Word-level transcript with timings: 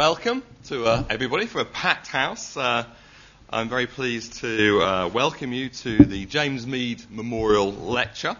Welcome 0.00 0.42
to 0.68 0.86
uh, 0.86 1.04
everybody 1.10 1.44
for 1.44 1.60
a 1.60 1.66
packed 1.66 2.06
house. 2.06 2.56
Uh, 2.56 2.86
I'm 3.50 3.68
very 3.68 3.86
pleased 3.86 4.38
to 4.38 4.80
uh, 4.80 5.08
welcome 5.12 5.52
you 5.52 5.68
to 5.68 5.98
the 5.98 6.24
James 6.24 6.66
Meade 6.66 7.02
Memorial 7.10 7.70
Lecture. 7.70 8.34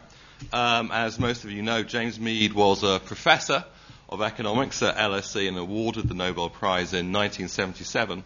Um, 0.55 0.91
as 0.91 1.19
most 1.19 1.45
of 1.45 1.51
you 1.51 1.61
know, 1.61 1.83
James 1.83 2.19
Meade 2.19 2.55
was 2.55 2.83
a 2.83 2.99
professor 2.99 3.63
of 4.09 4.23
economics 4.23 4.83
at 4.83 4.97
LSE 4.97 5.47
and 5.49 5.59
awarded 5.59 6.09
the 6.09 6.15
Nobel 6.15 6.49
Prize 6.49 6.95
in 6.95 7.13
1977. 7.13 8.25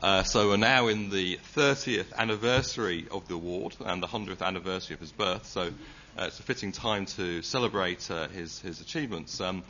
Uh, 0.00 0.22
so 0.22 0.50
we're 0.50 0.56
now 0.56 0.86
in 0.86 1.10
the 1.10 1.40
30th 1.56 2.14
anniversary 2.16 3.08
of 3.10 3.26
the 3.26 3.34
award 3.34 3.74
and 3.84 4.00
the 4.00 4.06
100th 4.06 4.40
anniversary 4.40 4.94
of 4.94 5.00
his 5.00 5.10
birth. 5.10 5.46
So 5.46 5.72
it's 6.26 6.40
a 6.40 6.42
fitting 6.42 6.72
time 6.72 7.06
to 7.06 7.42
celebrate 7.42 8.10
uh, 8.10 8.28
his, 8.28 8.60
his 8.60 8.80
achievements. 8.80 9.40
Um, 9.40 9.62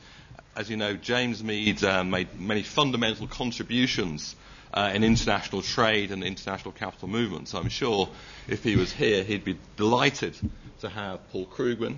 as 0.56 0.70
you 0.70 0.76
know, 0.76 0.94
James 0.94 1.44
Meade 1.44 1.84
uh, 1.84 2.02
made 2.04 2.40
many 2.40 2.62
fundamental 2.62 3.26
contributions 3.26 4.34
uh, 4.72 4.90
in 4.94 5.04
international 5.04 5.62
trade 5.62 6.10
and 6.10 6.24
international 6.24 6.72
capital 6.72 7.08
movement. 7.08 7.48
So 7.48 7.58
I'm 7.58 7.68
sure 7.68 8.08
if 8.48 8.64
he 8.64 8.76
was 8.76 8.92
here, 8.92 9.22
he'd 9.24 9.44
be 9.44 9.58
delighted 9.76 10.36
to 10.80 10.88
have 10.88 11.28
Paul 11.30 11.46
Krugman, 11.46 11.96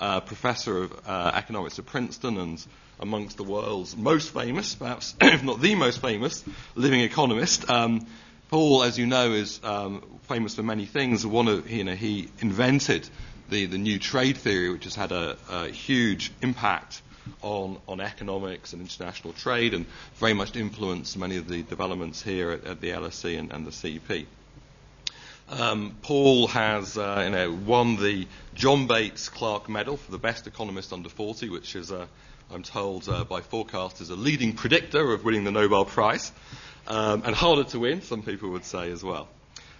uh, 0.00 0.20
professor 0.20 0.84
of 0.84 0.92
uh, 1.06 1.32
economics 1.34 1.78
at 1.78 1.86
Princeton 1.86 2.38
and 2.38 2.64
amongst 3.00 3.36
the 3.36 3.44
world's 3.44 3.96
most 3.96 4.32
famous, 4.32 4.74
perhaps 4.74 5.14
if 5.20 5.42
not 5.42 5.60
the 5.60 5.74
most 5.74 6.00
famous, 6.00 6.44
living 6.74 7.00
economist. 7.00 7.68
Um, 7.70 8.06
Paul, 8.48 8.82
as 8.82 8.98
you 8.98 9.06
know, 9.06 9.32
is 9.32 9.60
um, 9.64 10.02
famous 10.28 10.54
for 10.54 10.62
many 10.62 10.86
things. 10.86 11.24
One 11.26 11.48
of, 11.48 11.70
you 11.70 11.84
know, 11.84 11.94
he 11.94 12.28
invented 12.40 13.08
the, 13.52 13.66
the 13.66 13.78
new 13.78 13.98
trade 13.98 14.38
theory, 14.38 14.70
which 14.70 14.84
has 14.84 14.96
had 14.96 15.12
a, 15.12 15.36
a 15.50 15.68
huge 15.68 16.32
impact 16.40 17.02
on, 17.42 17.78
on 17.86 18.00
economics 18.00 18.72
and 18.72 18.82
international 18.82 19.32
trade 19.34 19.74
and 19.74 19.86
very 20.16 20.32
much 20.32 20.56
influenced 20.56 21.16
many 21.16 21.36
of 21.36 21.48
the 21.48 21.62
developments 21.62 22.22
here 22.22 22.50
at, 22.50 22.64
at 22.64 22.80
the 22.80 22.90
LSE 22.90 23.38
and, 23.38 23.52
and 23.52 23.66
the 23.66 23.70
CEP. 23.70 24.26
Um, 25.48 25.96
Paul 26.02 26.46
has 26.48 26.96
uh, 26.96 27.22
you 27.24 27.30
know, 27.30 27.52
won 27.52 27.96
the 27.96 28.26
John 28.54 28.86
Bates 28.86 29.28
Clark 29.28 29.68
Medal 29.68 29.98
for 29.98 30.10
the 30.10 30.18
best 30.18 30.46
economist 30.46 30.92
under 30.92 31.10
40, 31.10 31.50
which 31.50 31.76
is, 31.76 31.92
uh, 31.92 32.06
I'm 32.50 32.62
told 32.62 33.08
uh, 33.08 33.24
by 33.24 33.42
forecasters, 33.42 34.10
a 34.10 34.14
leading 34.14 34.54
predictor 34.54 35.12
of 35.12 35.24
winning 35.24 35.44
the 35.44 35.52
Nobel 35.52 35.84
Prize, 35.84 36.32
um, 36.88 37.22
and 37.26 37.34
harder 37.34 37.64
to 37.64 37.78
win, 37.78 38.00
some 38.00 38.22
people 38.22 38.50
would 38.50 38.64
say 38.64 38.90
as 38.90 39.04
well. 39.04 39.28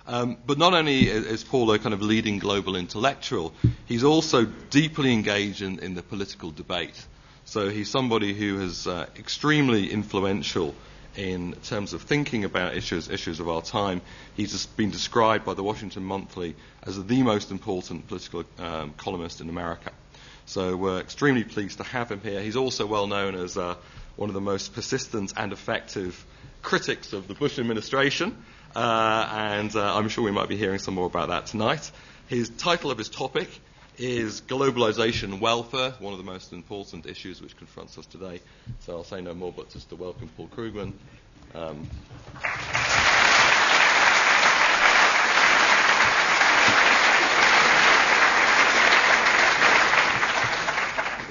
Um, 0.07 0.37
but 0.47 0.59
not 0.59 0.75
only 0.75 1.09
is 1.09 1.45
Paul 1.45 1.71
a 1.73 1.79
kind 1.79 1.95
of 1.95 2.03
leading 2.03 2.39
global 2.39 2.75
intellectual, 2.75 3.53
he's 3.87 4.05
also 4.05 4.45
deeply 4.45 5.13
engaged 5.13 5.63
in, 5.63 5.79
in 5.79 5.95
the 5.95 6.03
political 6.03 6.51
debate. 6.51 7.07
So 7.45 7.69
he's 7.69 7.91
somebody 7.91 8.35
who 8.35 8.61
is 8.61 8.87
uh, 8.87 9.07
extremely 9.17 9.91
influential 9.93 10.75
in 11.17 11.53
terms 11.65 11.93
of 11.93 12.03
thinking 12.03 12.45
about 12.45 12.75
issues, 12.75 13.11
issues 13.11 13.41
of 13.41 13.49
our 13.49 13.63
time. 13.63 14.01
He's 14.35 14.67
been 14.67 14.91
described 14.91 15.45
by 15.45 15.55
the 15.55 15.63
Washington 15.63 16.05
Monthly 16.05 16.57
as 16.83 17.03
the 17.05 17.23
most 17.23 17.51
important 17.51 18.09
political 18.09 18.45
um, 18.59 18.95
columnist 18.97 19.41
in 19.41 19.49
America. 19.49 19.93
So 20.47 20.77
we're 20.77 21.01
extremely 21.01 21.45
pleased 21.45 21.79
to 21.79 21.85
have 21.85 22.11
him 22.11 22.21
here. 22.21 22.41
He's 22.43 22.57
also 22.57 22.87
well 22.87 23.07
known 23.07 23.35
as 23.35 23.57
uh, 23.57 23.77
one 24.17 24.31
of 24.31 24.35
the 24.35 24.41
most 24.41 24.75
persistent 24.75 25.33
and 25.37 25.53
effective 25.53 26.25
critics 26.63 27.13
of 27.13 27.29
the 27.29 27.35
Bush 27.35 27.59
administration, 27.59 28.43
and 28.79 29.75
uh, 29.75 29.97
I'm 29.97 30.09
sure 30.09 30.25
we 30.25 30.31
might 30.31 30.49
be 30.49 30.57
hearing 30.57 30.79
some 30.79 30.95
more 30.95 31.07
about 31.07 31.29
that 31.29 31.47
tonight. 31.47 31.91
His 32.29 32.49
title 32.49 32.91
of 32.91 32.99
his 32.99 33.09
topic 33.09 33.49
is 33.99 34.41
globalization 34.41 35.41
welfare, 35.41 35.91
one 35.99 36.13
of 36.13 36.19
the 36.19 36.25
most 36.25 36.53
important 36.53 37.07
issues 37.07 37.43
which 37.43 37.57
confronts 37.57 37.99
us 37.99 38.07
today. 38.07 38.41
So 38.81 38.97
I'll 38.97 39.05
say 39.05 39.21
no 39.21 39.35
more, 39.35 39.53
but 39.53 39.71
just 39.71 39.91
to 39.91 39.97
welcome 39.97 40.29
Paul 40.37 40.49
Krugman. 40.49 40.93
Um, 41.55 41.87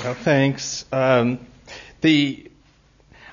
well, 0.03 0.13
thanks. 0.13 0.85
Um, 0.91 1.39
the 2.01 2.51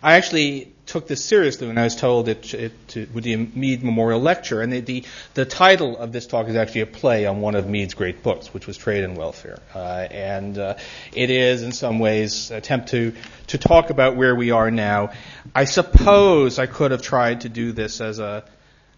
I 0.03 0.15
actually 0.15 0.73
took 0.89 1.07
this 1.07 1.25
seriously 1.25 1.69
when 1.69 1.77
I 1.77 1.85
was 1.85 1.95
told 1.95 2.29
it, 2.29 2.55
it, 2.55 2.97
it 2.97 3.15
would 3.15 3.25
be 3.25 3.35
a 3.35 3.39
Meade 3.39 3.85
Memorial 3.85 4.21
Lecture, 4.21 4.63
and 4.63 4.73
the, 4.73 4.81
the, 4.81 5.05
the 5.35 5.45
title 5.45 5.97
of 5.99 6.13
this 6.13 6.27
talk 6.27 6.49
is 6.49 6.57
actually 6.57 6.81
a 6.81 6.87
play 6.87 7.27
on 7.27 7.41
one 7.41 7.55
of 7.55 7.69
Meade's 7.69 7.95
great 7.95 8.23
books, 8.23 8.53
which 8.55 8.67
was 8.67 8.77
Trade 8.77 9.05
and 9.05 9.17
Welfare, 9.17 9.61
uh, 9.75 10.09
and 10.11 10.57
uh, 10.57 10.75
it 11.15 11.31
is 11.31 11.63
in 11.63 11.73
some 11.73 11.99
ways 11.99 12.51
attempt 12.51 12.89
to 12.89 13.15
to 13.49 13.59
talk 13.59 13.91
about 13.91 14.17
where 14.17 14.35
we 14.35 14.51
are 14.51 14.71
now. 14.71 15.13
I 15.55 15.65
suppose 15.65 16.59
I 16.59 16.67
could 16.67 16.91
have 16.91 17.03
tried 17.03 17.43
to 17.43 17.49
do 17.49 17.73
this 17.73 18.01
as 18.01 18.19
a 18.19 18.45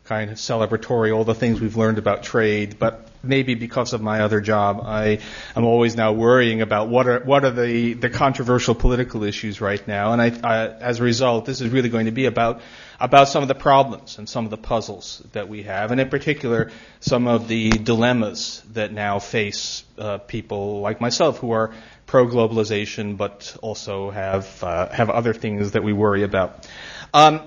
kind 0.04 0.30
of 0.30 0.38
celebratory 0.38 1.14
all 1.14 1.24
the 1.24 1.34
things 1.34 1.60
we've 1.60 1.76
learned 1.76 1.98
about 1.98 2.22
trade, 2.22 2.78
but 2.78 3.09
maybe 3.22 3.54
because 3.54 3.92
of 3.92 4.00
my 4.00 4.20
other 4.20 4.40
job, 4.40 4.80
I 4.84 5.18
am 5.54 5.64
always 5.64 5.96
now 5.96 6.12
worrying 6.12 6.62
about 6.62 6.88
what 6.88 7.06
are 7.06 7.20
what 7.20 7.44
are 7.44 7.50
the 7.50 7.94
the 7.94 8.10
controversial 8.10 8.74
political 8.74 9.24
issues 9.24 9.60
right 9.60 9.86
now, 9.86 10.12
and 10.12 10.22
I, 10.22 10.32
I, 10.42 10.68
as 10.68 11.00
a 11.00 11.02
result, 11.02 11.44
this 11.44 11.60
is 11.60 11.70
really 11.70 11.88
going 11.88 12.06
to 12.06 12.12
be 12.12 12.26
about 12.26 12.60
about 12.98 13.28
some 13.28 13.42
of 13.42 13.48
the 13.48 13.54
problems 13.54 14.18
and 14.18 14.28
some 14.28 14.44
of 14.44 14.50
the 14.50 14.58
puzzles 14.58 15.22
that 15.32 15.48
we 15.48 15.62
have, 15.64 15.90
and 15.90 16.00
in 16.00 16.08
particular, 16.08 16.70
some 17.00 17.26
of 17.26 17.48
the 17.48 17.70
dilemmas 17.70 18.62
that 18.72 18.92
now 18.92 19.18
face 19.18 19.84
uh, 19.98 20.18
people 20.18 20.80
like 20.80 21.00
myself 21.00 21.38
who 21.38 21.52
are 21.52 21.72
pro 22.06 22.26
globalization, 22.26 23.16
but 23.16 23.56
also 23.62 24.10
have 24.10 24.62
uh, 24.64 24.88
have 24.90 25.10
other 25.10 25.34
things 25.34 25.72
that 25.72 25.82
we 25.82 25.92
worry 25.92 26.22
about. 26.22 26.68
Um, 27.12 27.40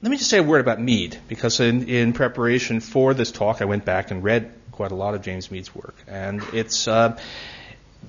let 0.00 0.10
me 0.10 0.16
just 0.16 0.30
say 0.30 0.38
a 0.38 0.42
word 0.44 0.60
about 0.60 0.80
Meade, 0.80 1.18
because 1.26 1.58
in, 1.58 1.88
in 1.88 2.12
preparation 2.12 2.78
for 2.78 3.14
this 3.14 3.32
talk, 3.32 3.60
I 3.60 3.64
went 3.64 3.84
back 3.84 4.12
and 4.12 4.22
read 4.22 4.54
quite 4.78 4.92
a 4.92 4.94
lot 4.94 5.14
of 5.16 5.22
James 5.22 5.50
Meade's 5.50 5.74
work. 5.74 5.96
And 6.06 6.40
it's 6.52 6.86
uh, 6.86 7.18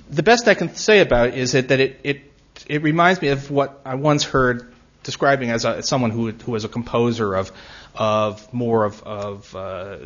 the 0.07 0.21
best 0.21 0.47
I 0.47 0.53
can 0.53 0.75
say 0.75 0.99
about 0.99 1.29
it 1.29 1.33
is 1.33 1.53
that, 1.53 1.69
that 1.69 1.79
it, 1.79 1.99
it 2.03 2.21
it 2.67 2.83
reminds 2.83 3.19
me 3.23 3.29
of 3.29 3.49
what 3.49 3.81
I 3.83 3.95
once 3.95 4.23
heard 4.23 4.71
describing 5.01 5.49
as, 5.49 5.65
a, 5.65 5.77
as 5.77 5.87
someone 5.87 6.11
who 6.11 6.29
who 6.31 6.51
was 6.51 6.65
a 6.65 6.69
composer 6.69 7.33
of 7.33 7.51
of 7.95 8.53
more 8.53 8.85
of 8.85 9.01
of 9.01 9.55
uh, 9.55 9.97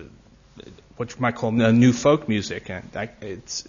what 0.95 1.13
you 1.13 1.19
might 1.19 1.35
call 1.35 1.51
new 1.51 1.91
folk 1.91 2.29
music, 2.29 2.69
and 2.69 2.89
I, 2.95 3.09
it's 3.19 3.67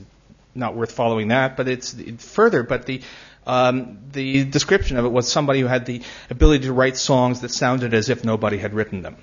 not 0.54 0.76
worth 0.76 0.92
following 0.92 1.28
that, 1.28 1.56
but 1.56 1.66
it's 1.66 1.92
further. 2.24 2.62
But 2.62 2.86
the 2.86 3.02
um, 3.44 3.98
the 4.12 4.44
description 4.44 4.98
of 4.98 5.04
it 5.04 5.10
was 5.10 5.26
somebody 5.26 5.60
who 5.62 5.66
had 5.66 5.84
the 5.84 6.02
ability 6.30 6.66
to 6.66 6.72
write 6.72 6.96
songs 6.96 7.40
that 7.40 7.50
sounded 7.50 7.92
as 7.92 8.08
if 8.08 8.24
nobody 8.24 8.58
had 8.58 8.72
written 8.72 9.02
them 9.02 9.16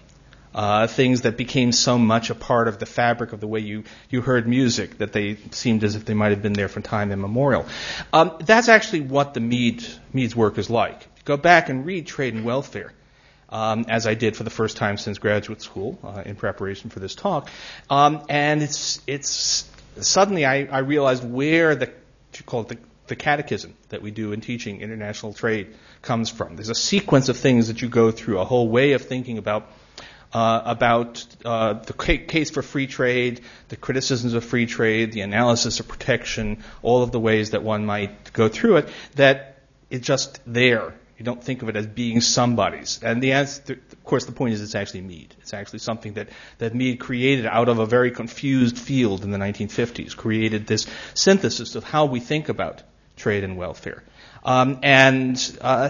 uh, 0.53 0.87
things 0.87 1.21
that 1.21 1.37
became 1.37 1.71
so 1.71 1.97
much 1.97 2.29
a 2.29 2.35
part 2.35 2.67
of 2.67 2.79
the 2.79 2.85
fabric 2.85 3.33
of 3.33 3.39
the 3.39 3.47
way 3.47 3.59
you, 3.59 3.83
you 4.09 4.21
heard 4.21 4.47
music 4.47 4.97
that 4.97 5.13
they 5.13 5.37
seemed 5.51 5.83
as 5.83 5.95
if 5.95 6.05
they 6.05 6.13
might 6.13 6.31
have 6.31 6.41
been 6.41 6.53
there 6.53 6.67
from 6.67 6.83
time 6.83 7.11
immemorial. 7.11 7.65
Um, 8.11 8.35
that's 8.39 8.69
actually 8.69 9.01
what 9.01 9.33
the 9.33 9.39
Meade, 9.39 9.85
Meade's 10.13 10.35
work 10.35 10.57
is 10.57 10.69
like. 10.69 11.07
Go 11.25 11.37
back 11.37 11.69
and 11.69 11.85
read 11.85 12.07
Trade 12.07 12.33
and 12.33 12.45
Welfare. 12.45 12.93
Um, 13.49 13.85
as 13.89 14.07
I 14.07 14.13
did 14.13 14.37
for 14.37 14.43
the 14.43 14.49
first 14.49 14.77
time 14.77 14.95
since 14.95 15.17
graduate 15.17 15.61
school 15.61 15.99
uh, 16.05 16.23
in 16.25 16.37
preparation 16.37 16.89
for 16.89 17.01
this 17.01 17.15
talk, 17.15 17.49
um, 17.89 18.23
and 18.29 18.63
it's 18.63 19.01
it's 19.07 19.69
suddenly 19.97 20.45
I, 20.45 20.63
I 20.71 20.77
realized 20.79 21.29
where 21.29 21.75
the 21.75 21.91
call 22.45 22.61
it 22.61 22.69
the, 22.69 22.77
the 23.07 23.17
catechism 23.17 23.75
that 23.89 24.01
we 24.01 24.09
do 24.09 24.31
in 24.31 24.39
teaching 24.39 24.79
international 24.79 25.33
trade 25.33 25.75
comes 26.01 26.29
from. 26.29 26.55
There's 26.55 26.69
a 26.69 26.75
sequence 26.75 27.27
of 27.27 27.35
things 27.35 27.67
that 27.67 27.81
you 27.81 27.89
go 27.89 28.11
through, 28.11 28.39
a 28.39 28.45
whole 28.45 28.69
way 28.69 28.93
of 28.93 29.01
thinking 29.01 29.37
about 29.37 29.69
uh, 30.33 30.61
about 30.65 31.25
uh, 31.43 31.73
the 31.73 31.93
case 31.93 32.49
for 32.49 32.61
free 32.61 32.87
trade, 32.87 33.41
the 33.69 33.75
criticisms 33.75 34.33
of 34.33 34.43
free 34.43 34.65
trade, 34.65 35.11
the 35.11 35.21
analysis 35.21 35.79
of 35.79 35.87
protection, 35.87 36.63
all 36.81 37.03
of 37.03 37.11
the 37.11 37.19
ways 37.19 37.51
that 37.51 37.63
one 37.63 37.85
might 37.85 38.31
go 38.33 38.47
through 38.47 38.77
it, 38.77 38.89
that 39.15 39.59
it's 39.89 40.05
just 40.05 40.39
there. 40.45 40.93
You 41.17 41.25
don't 41.25 41.43
think 41.43 41.61
of 41.61 41.69
it 41.69 41.75
as 41.75 41.85
being 41.85 42.19
somebody's. 42.19 42.99
And 43.03 43.21
the 43.21 43.33
answer, 43.33 43.73
of 43.73 44.03
course, 44.03 44.25
the 44.25 44.31
point 44.31 44.53
is 44.53 44.61
it's 44.61 44.73
actually 44.73 45.01
Meade. 45.01 45.35
It's 45.41 45.53
actually 45.53 45.79
something 45.79 46.13
that, 46.13 46.29
that 46.57 46.73
Meade 46.73 46.99
created 46.99 47.45
out 47.45 47.69
of 47.69 47.77
a 47.77 47.85
very 47.85 48.09
confused 48.09 48.77
field 48.77 49.23
in 49.23 49.29
the 49.29 49.37
1950s, 49.37 50.15
created 50.15 50.65
this 50.65 50.87
synthesis 51.13 51.75
of 51.75 51.83
how 51.83 52.05
we 52.05 52.19
think 52.19 52.49
about 52.49 52.81
trade 53.17 53.43
and 53.43 53.55
welfare. 53.55 54.01
Um, 54.43 54.79
and 54.81 55.57
uh, 55.61 55.89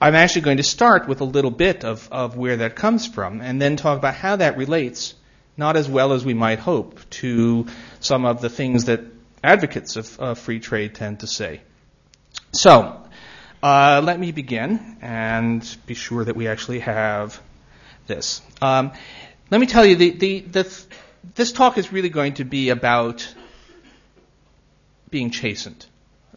I'm 0.00 0.14
actually 0.14 0.42
going 0.42 0.56
to 0.56 0.62
start 0.62 1.08
with 1.08 1.20
a 1.20 1.24
little 1.24 1.50
bit 1.50 1.84
of, 1.84 2.08
of 2.10 2.36
where 2.36 2.56
that 2.58 2.74
comes 2.74 3.06
from 3.06 3.42
and 3.42 3.60
then 3.60 3.76
talk 3.76 3.98
about 3.98 4.14
how 4.14 4.36
that 4.36 4.56
relates, 4.56 5.14
not 5.58 5.76
as 5.76 5.90
well 5.90 6.14
as 6.14 6.24
we 6.24 6.32
might 6.32 6.58
hope, 6.58 6.98
to 7.10 7.66
some 8.00 8.24
of 8.24 8.40
the 8.40 8.48
things 8.48 8.86
that 8.86 9.02
advocates 9.44 9.96
of, 9.96 10.18
of 10.18 10.38
free 10.38 10.58
trade 10.58 10.94
tend 10.94 11.20
to 11.20 11.26
say. 11.26 11.60
So, 12.52 13.02
uh, 13.62 14.00
let 14.02 14.18
me 14.18 14.32
begin 14.32 14.96
and 15.02 15.76
be 15.84 15.92
sure 15.92 16.24
that 16.24 16.34
we 16.34 16.48
actually 16.48 16.80
have 16.80 17.38
this. 18.06 18.40
Um, 18.62 18.92
let 19.50 19.60
me 19.60 19.66
tell 19.66 19.84
you, 19.84 19.96
the, 19.96 20.10
the, 20.12 20.40
the, 20.40 20.84
this 21.34 21.52
talk 21.52 21.76
is 21.76 21.92
really 21.92 22.08
going 22.08 22.34
to 22.34 22.44
be 22.44 22.70
about 22.70 23.34
being 25.10 25.30
chastened 25.30 25.84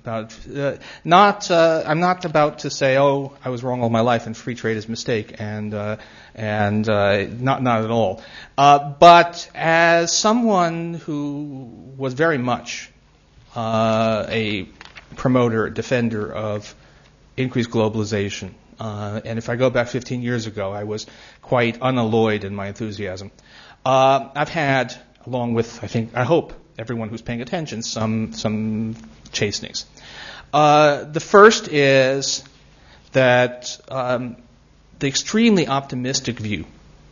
about 0.03 0.35
uh, 0.53 0.75
not. 1.05 1.49
Uh, 1.49 1.81
I'm 1.85 2.01
not 2.01 2.25
about 2.25 2.59
to 2.59 2.69
say, 2.69 2.97
"Oh, 2.97 3.33
I 3.43 3.49
was 3.49 3.63
wrong 3.63 3.81
all 3.81 3.89
my 3.89 4.01
life, 4.01 4.25
and 4.25 4.35
free 4.35 4.55
trade 4.55 4.75
is 4.75 4.85
a 4.85 4.91
mistake," 4.91 5.35
and 5.39 5.73
uh, 5.73 5.97
and 6.35 6.87
uh, 6.89 7.25
not 7.27 7.63
not 7.63 7.85
at 7.85 7.89
all. 7.89 8.21
Uh, 8.57 8.79
but 8.99 9.49
as 9.55 10.11
someone 10.11 10.95
who 10.95 11.93
was 11.97 12.13
very 12.15 12.37
much 12.37 12.91
uh, 13.55 14.25
a 14.27 14.67
promoter, 15.15 15.69
defender 15.69 16.33
of 16.33 16.75
increased 17.37 17.69
globalization, 17.69 18.51
and 18.79 19.37
if 19.39 19.47
I 19.47 19.55
go 19.55 19.69
back 19.69 19.87
15 19.87 20.21
years 20.21 20.47
ago, 20.47 20.73
I 20.73 20.83
was 20.83 21.05
quite 21.41 21.77
unalloyed 21.81 22.43
in 22.43 22.53
my 22.53 22.67
enthusiasm. 22.67 23.31
I've 23.85 24.49
had, 24.49 24.93
along 25.25 25.53
with 25.53 25.81
I 25.81 25.87
think 25.87 26.11
I 26.13 26.25
hope 26.25 26.53
everyone 26.77 27.09
who's 27.09 27.21
paying 27.21 27.41
attention 27.41 27.81
some 27.81 28.33
some 28.33 28.95
chastenings. 29.31 29.85
Uh, 30.53 31.03
the 31.03 31.19
first 31.19 31.67
is 31.67 32.43
that 33.13 33.79
um, 33.89 34.37
the 34.99 35.07
extremely 35.07 35.67
optimistic 35.67 36.39
view 36.39 36.65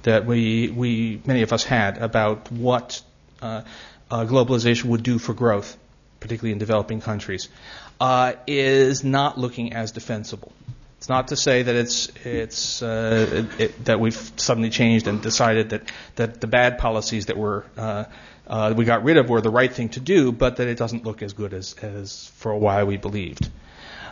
that 0.04 0.26
we 0.26 0.70
we 0.70 1.22
many 1.26 1.42
of 1.42 1.54
us 1.54 1.64
had 1.64 1.98
about 1.98 2.52
what 2.52 3.02
uh, 3.42 3.62
uh, 4.10 4.26
globalization 4.26 4.86
would 4.86 5.04
do 5.04 5.18
for 5.20 5.34
growth, 5.34 5.78
particularly 6.20 6.52
in 6.52 6.60
developing 6.60 7.02
countries, 7.02 7.50
uh, 8.00 8.34
is 8.48 9.04
not 9.04 9.38
looking 9.38 9.74
as 9.74 9.92
defensible. 9.92 10.52
It's 11.02 11.10
not 11.10 11.30
to 11.30 11.36
say 11.36 11.64
that 11.64 11.76
it's 11.76 12.12
it's 12.24 12.84
uh, 12.84 13.48
it, 13.58 13.86
that 13.86 14.00
we've 14.00 14.32
suddenly 14.36 14.70
changed 14.70 15.08
and 15.08 15.20
decided 15.20 15.72
that 15.72 15.92
that 16.18 16.40
the 16.40 16.46
bad 16.46 16.78
policies 16.78 17.26
that 17.26 17.38
were 17.38 17.66
uh, 17.76 18.04
uh, 18.46 18.76
we 18.78 18.86
got 18.86 19.04
rid 19.04 19.18
of 19.18 19.28
were 19.28 19.42
the 19.42 19.50
right 19.50 19.74
thing 19.74 19.90
to 19.90 20.00
do, 20.00 20.32
but 20.32 20.58
that 20.58 20.68
it 20.68 20.78
doesn't 20.78 21.04
look 21.04 21.24
as 21.24 21.34
good 21.34 21.56
as, 21.56 21.74
as 21.82 22.28
for 22.36 22.52
a 22.52 22.58
while 22.58 22.86
we 22.86 22.98
believed. 22.98 23.50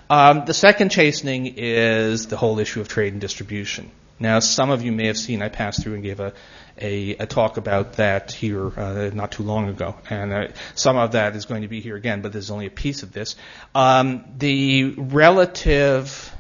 Um, 0.10 0.46
the 0.48 0.54
second 0.56 0.90
chastening 0.90 1.54
is 1.58 2.26
the 2.26 2.38
whole 2.38 2.58
issue 2.58 2.82
of 2.82 2.88
trade 2.88 3.14
and 3.14 3.22
distribution. 3.22 3.92
Now, 4.20 4.40
some 4.40 4.72
of 4.72 4.82
you 4.82 4.92
may 4.92 5.06
have 5.06 5.18
seen 5.18 5.44
I 5.44 5.50
passed 5.50 5.84
through 5.84 5.94
and 5.94 6.02
gave 6.02 6.20
a, 6.20 6.34
a, 6.82 7.12
a 7.18 7.28
talk 7.28 7.58
about 7.58 7.94
that 7.98 8.32
here 8.32 8.68
uh, 8.80 9.12
not 9.14 9.32
too 9.32 9.44
long 9.44 9.70
ago, 9.70 9.94
and 10.10 10.34
uh, 10.34 10.48
some 10.74 10.98
of 10.98 11.12
that 11.12 11.36
is 11.36 11.46
going 11.46 11.62
to 11.62 11.68
be 11.68 11.82
here 11.82 11.96
again, 11.96 12.24
but 12.24 12.34
there's 12.34 12.50
only 12.50 12.66
a 12.66 12.72
piece 12.72 13.04
of 13.04 13.12
this. 13.12 13.36
Um, 13.76 14.26
the 14.40 14.96
relative 14.98 16.36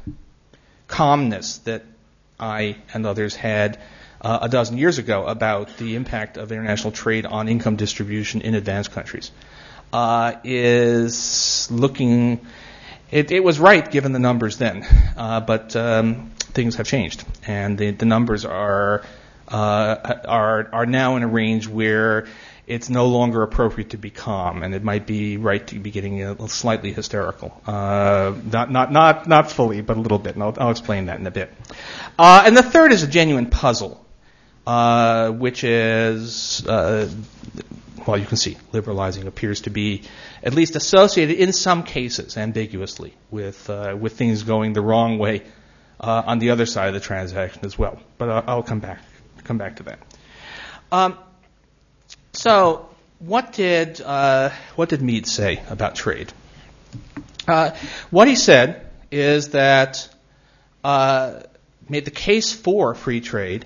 calmness 0.89 1.59
that 1.59 1.85
I 2.37 2.75
and 2.93 3.05
others 3.05 3.35
had 3.35 3.79
uh, 4.21 4.39
a 4.41 4.49
dozen 4.49 4.77
years 4.77 4.97
ago 4.97 5.25
about 5.25 5.77
the 5.77 5.95
impact 5.95 6.35
of 6.35 6.51
international 6.51 6.91
trade 6.91 7.25
on 7.25 7.47
income 7.47 7.77
distribution 7.77 8.41
in 8.41 8.55
advanced 8.55 8.91
countries 8.91 9.31
uh, 9.93 10.33
is 10.43 11.69
looking. 11.71 12.45
It, 13.11 13.31
it, 13.31 13.43
was 13.43 13.59
right 13.59 13.89
given 13.89 14.11
the 14.11 14.19
numbers 14.19 14.57
then, 14.57 14.85
uh, 15.17 15.39
but 15.39 15.75
um, 15.75 16.31
things 16.37 16.75
have 16.75 16.85
changed, 16.85 17.23
and 17.47 17.77
the, 17.77 17.91
the 17.91 18.05
numbers 18.05 18.45
are 18.45 19.03
uh, 19.47 20.19
are 20.27 20.69
are 20.71 20.85
now 20.85 21.15
in 21.15 21.23
a 21.23 21.27
range 21.27 21.67
where 21.67 22.27
it's 22.69 22.89
no 22.89 23.07
longer 23.07 23.43
appropriate 23.43 23.89
to 23.89 23.97
be 23.97 24.09
calm, 24.09 24.63
and 24.63 24.73
it 24.73 24.83
might 24.83 25.05
be 25.05 25.37
right 25.37 25.65
to 25.67 25.79
be 25.79 25.91
getting 25.91 26.23
a, 26.23 26.47
slightly 26.47 26.93
hysterical. 26.93 27.59
Uh, 27.65 28.33
not, 28.45 28.71
not, 28.71 28.91
not, 28.91 29.27
not 29.27 29.51
fully, 29.51 29.81
but 29.81 29.97
a 29.97 29.99
little 29.99 30.19
bit, 30.19 30.35
and 30.35 30.43
I'll, 30.43 30.55
I'll 30.57 30.71
explain 30.71 31.07
that 31.07 31.19
in 31.19 31.27
a 31.27 31.31
bit. 31.31 31.51
Uh, 32.17 32.43
and 32.45 32.55
the 32.55 32.63
third 32.63 32.93
is 32.93 33.03
a 33.03 33.07
genuine 33.07 33.47
puzzle 33.47 34.05
uh, 34.69 35.31
which 35.31 35.63
is, 35.63 36.63
uh, 36.67 37.09
well, 38.05 38.17
you 38.17 38.25
can 38.25 38.37
see, 38.37 38.55
liberalizing 38.71 39.25
appears 39.25 39.61
to 39.61 39.71
be 39.71 40.03
at 40.43 40.53
least 40.53 40.75
associated 40.75 41.37
in 41.37 41.53
some 41.53 41.81
cases 41.81 42.37
ambiguously 42.37 43.15
with 43.31 43.67
uh, 43.69 43.97
with 43.99 44.15
things 44.15 44.43
going 44.43 44.73
the 44.73 44.81
wrong 44.81 45.17
way 45.17 45.41
uh, 45.99 46.21
on 46.23 46.37
the 46.37 46.51
other 46.51 46.67
side 46.67 46.89
of 46.89 46.93
the 46.93 46.99
transaction 46.99 47.65
as 47.65 47.79
well. 47.79 47.99
But 48.19 48.29
I'll, 48.29 48.43
I'll 48.47 48.63
come 48.63 48.79
back 48.79 49.01
come 49.43 49.57
back 49.57 49.77
to 49.77 49.83
that. 49.83 49.99
Um, 50.91 51.17
so, 52.33 52.89
what 53.19 53.53
did 53.53 54.01
uh, 54.01 54.49
what 54.75 54.89
did 54.89 55.01
Meade 55.01 55.27
say 55.27 55.61
about 55.69 55.95
trade? 55.95 56.31
Uh, 57.47 57.71
what 58.09 58.27
he 58.27 58.35
said 58.35 58.85
is 59.11 59.49
that 59.49 60.07
made 60.83 62.05
the 62.05 62.11
case 62.11 62.53
for 62.53 62.93
free 62.93 63.21
trade 63.21 63.65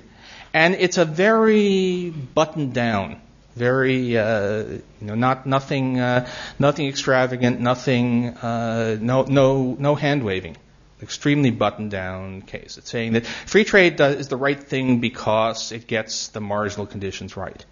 and 0.53 0.75
it's 0.75 0.97
a 0.97 1.05
very 1.05 2.11
buttoned 2.11 2.73
down, 2.73 3.19
very 3.55 4.17
uh, 4.17 4.63
you 4.63 4.81
know 5.01 5.15
not 5.15 5.45
nothing 5.45 5.99
uh, 5.99 6.29
nothing 6.59 6.87
extravagant, 6.87 7.59
nothing 7.59 8.29
uh, 8.37 8.97
no 9.01 9.23
no 9.23 9.75
no 9.79 9.95
hand 9.95 10.23
waving. 10.23 10.57
Extremely 11.01 11.51
buttoned 11.51 11.91
down 11.91 12.43
case. 12.43 12.77
It's 12.77 12.89
saying 12.89 13.13
that 13.13 13.25
free 13.25 13.65
trade 13.65 13.97
does, 13.97 14.15
is 14.15 14.27
the 14.29 14.37
right 14.37 14.61
thing 14.61 15.01
because 15.01 15.73
it 15.73 15.85
gets 15.85 16.29
the 16.29 16.39
marginal 16.39 16.85
conditions 16.85 17.35
right. 17.35 17.65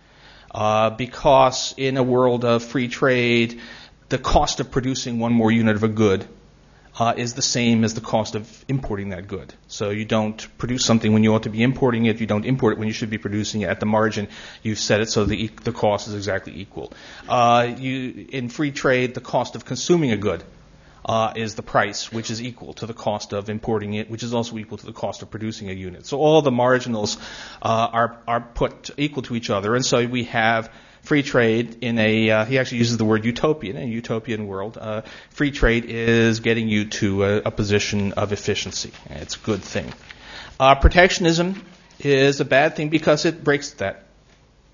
Uh, 0.53 0.89
because 0.89 1.74
in 1.77 1.98
a 1.98 2.03
world 2.03 2.44
of 2.44 2.63
free 2.63 2.88
trade, 2.88 3.62
the 4.09 4.18
cost 4.18 4.59
of 4.59 4.69
producing 4.69 5.19
one 5.19 5.31
more 5.31 5.51
unit 5.51 5.75
of 5.75 5.83
a 5.83 5.88
good 5.88 6.27
uh, 7.00 7.13
is 7.15 7.33
the 7.33 7.42
same 7.42 7.83
as 7.86 7.94
the 7.94 8.01
cost 8.01 8.36
of 8.36 8.65
importing 8.68 9.09
that 9.09 9.27
good. 9.27 9.53
So 9.68 9.92
you 9.92 10.03
don't 10.03 10.45
produce 10.57 10.86
something 10.86 11.13
when 11.13 11.24
you 11.24 11.33
ought 11.33 11.44
to 11.44 11.50
be 11.50 11.63
importing 11.63 12.06
it. 12.06 12.19
You 12.19 12.27
don't 12.27 12.45
import 12.45 12.74
it 12.74 12.80
when 12.80 12.88
you 12.88 12.94
should 12.94 13.09
be 13.09 13.18
producing 13.18 13.62
it. 13.62 13.69
At 13.69 13.80
the 13.80 13.86
margin, 13.86 14.27
you've 14.62 14.80
set 14.80 15.00
it 15.00 15.09
so 15.09 15.24
the 15.24 15.48
the 15.63 15.71
cost 15.71 16.09
is 16.09 16.15
exactly 16.15 16.59
equal. 16.59 16.92
Uh, 17.30 17.74
you 17.77 18.27
in 18.30 18.50
free 18.50 18.71
trade, 18.71 19.13
the 19.13 19.21
cost 19.21 19.56
of 19.56 19.63
consuming 19.63 20.12
a 20.12 20.18
good 20.18 20.44
uh, 21.11 21.33
is 21.35 21.55
the 21.55 21.61
price, 21.61 22.09
which 22.09 22.31
is 22.31 22.41
equal 22.41 22.73
to 22.73 22.85
the 22.85 22.93
cost 22.93 23.33
of 23.33 23.49
importing 23.49 23.95
it, 23.95 24.09
which 24.09 24.23
is 24.23 24.33
also 24.33 24.57
equal 24.57 24.77
to 24.77 24.85
the 24.85 24.93
cost 24.93 25.21
of 25.21 25.29
producing 25.29 25.69
a 25.69 25.73
unit. 25.73 26.05
So 26.05 26.19
all 26.19 26.41
the 26.41 26.51
marginals 26.51 27.17
uh, 27.61 27.89
are 27.99 28.17
are 28.27 28.39
put 28.39 28.91
equal 28.97 29.23
to 29.23 29.35
each 29.35 29.49
other, 29.49 29.75
and 29.75 29.85
so 29.85 30.07
we 30.07 30.23
have 30.25 30.71
free 31.01 31.23
trade 31.23 31.79
in 31.81 31.97
a, 31.97 32.29
uh, 32.29 32.45
he 32.45 32.59
actually 32.59 32.77
uses 32.77 32.97
the 32.97 33.03
word 33.03 33.25
utopian, 33.25 33.75
in 33.75 33.89
a 33.89 33.91
utopian 33.91 34.47
world, 34.47 34.77
uh, 34.77 35.01
free 35.31 35.51
trade 35.51 35.85
is 35.85 36.39
getting 36.39 36.69
you 36.69 36.85
to 36.85 37.23
a, 37.25 37.37
a, 37.37 37.51
position 37.51 38.13
of 38.13 38.31
efficiency. 38.31 38.91
It's 39.09 39.35
a 39.35 39.39
good 39.39 39.63
thing. 39.63 39.91
Uh, 40.59 40.75
protectionism 40.75 41.65
is 41.99 42.39
a 42.39 42.45
bad 42.45 42.75
thing 42.75 42.89
because 42.89 43.25
it 43.25 43.43
breaks 43.43 43.71
that 43.85 44.03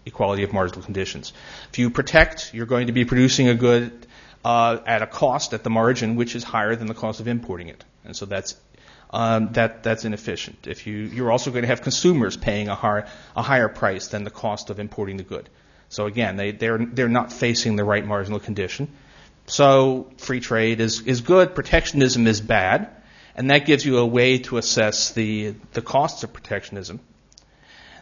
equality 0.06 0.44
of 0.44 0.54
marginal 0.54 0.84
conditions. 0.84 1.34
If 1.72 1.80
you 1.80 1.90
protect, 1.90 2.54
you're 2.54 2.66
going 2.66 2.88
to 2.88 2.94
be 2.94 3.06
producing 3.06 3.48
a 3.48 3.56
good 3.56 4.07
uh, 4.46 4.80
at 4.86 5.02
a 5.02 5.08
cost 5.08 5.54
at 5.54 5.64
the 5.64 5.70
margin 5.70 6.16
which 6.16 6.36
is 6.36 6.44
higher 6.44 6.76
than 6.76 6.88
the 6.88 6.94
cost 6.94 7.20
of 7.20 7.28
importing 7.28 7.68
it. 7.68 7.84
And 8.06 8.16
so 8.16 8.26
that's 8.26 8.56
um, 9.10 9.54
that 9.54 9.84
that's 9.84 10.04
inefficient. 10.06 10.68
If 10.68 10.86
you 10.86 10.96
you're 10.96 11.32
also 11.32 11.52
going 11.52 11.64
to 11.64 11.68
have 11.68 11.82
consumers 11.82 12.36
paying 12.38 12.68
a 12.68 12.76
higher 12.76 13.08
a 13.36 13.42
higher 13.42 13.70
price 13.70 14.08
than 14.08 14.24
the 14.24 14.32
cost 14.32 14.70
of 14.70 14.80
importing 14.80 15.18
the 15.18 15.24
good. 15.24 15.50
So 15.90 16.06
again, 16.06 16.36
they, 16.36 16.52
they're, 16.52 16.78
they're 16.78 17.08
not 17.08 17.32
facing 17.32 17.76
the 17.76 17.84
right 17.84 18.06
marginal 18.06 18.40
condition. 18.40 18.90
So 19.48 20.12
free 20.18 20.42
trade 20.42 20.82
is, 20.82 21.02
is 21.02 21.22
good, 21.22 21.56
protectionism 21.56 22.28
is 22.28 22.42
bad, 22.42 22.90
and 23.36 23.50
that 23.50 23.66
gives 23.66 23.86
you 23.86 24.00
a 24.00 24.06
way 24.06 24.40
to 24.40 24.58
assess 24.58 25.12
the, 25.12 25.56
the 25.74 25.82
costs 25.82 26.24
of 26.24 26.34
protectionism. 26.34 27.00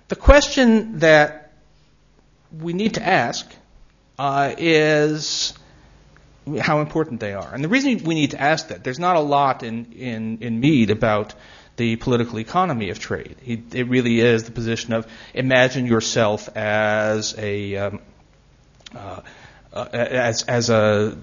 The 0.07 0.15
question 0.15 0.99
that 0.99 1.51
we 2.59 2.73
need 2.73 2.95
to 2.95 3.05
ask 3.05 3.47
uh, 4.17 4.55
is 4.57 5.53
how 6.59 6.81
important 6.81 7.19
they 7.19 7.33
are. 7.33 7.53
And 7.53 7.63
the 7.63 7.69
reason 7.69 8.03
we 8.03 8.15
need 8.15 8.31
to 8.31 8.41
ask 8.41 8.67
that, 8.69 8.83
there's 8.83 8.99
not 8.99 9.15
a 9.15 9.21
lot 9.21 9.63
in, 9.63 9.93
in, 9.93 10.39
in 10.41 10.59
Meade 10.59 10.91
about 10.91 11.33
the 11.77 11.95
political 11.97 12.39
economy 12.39 12.89
of 12.89 12.99
trade. 12.99 13.35
it 13.73 13.87
really 13.87 14.19
is 14.19 14.43
the 14.45 14.51
position 14.51 14.93
of 14.93 15.05
imagine 15.33 15.85
yourself 15.85 16.47
as 16.55 17.35
a 17.37 17.75
um, 17.75 17.99
uh, 18.95 19.21
uh, 19.73 19.87
as 19.91 20.43
as 20.43 20.69
a 20.69 21.17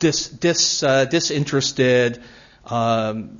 dis, 0.00 0.28
dis, 0.28 0.82
uh, 0.82 1.04
disinterested 1.04 2.20
um, 2.64 3.38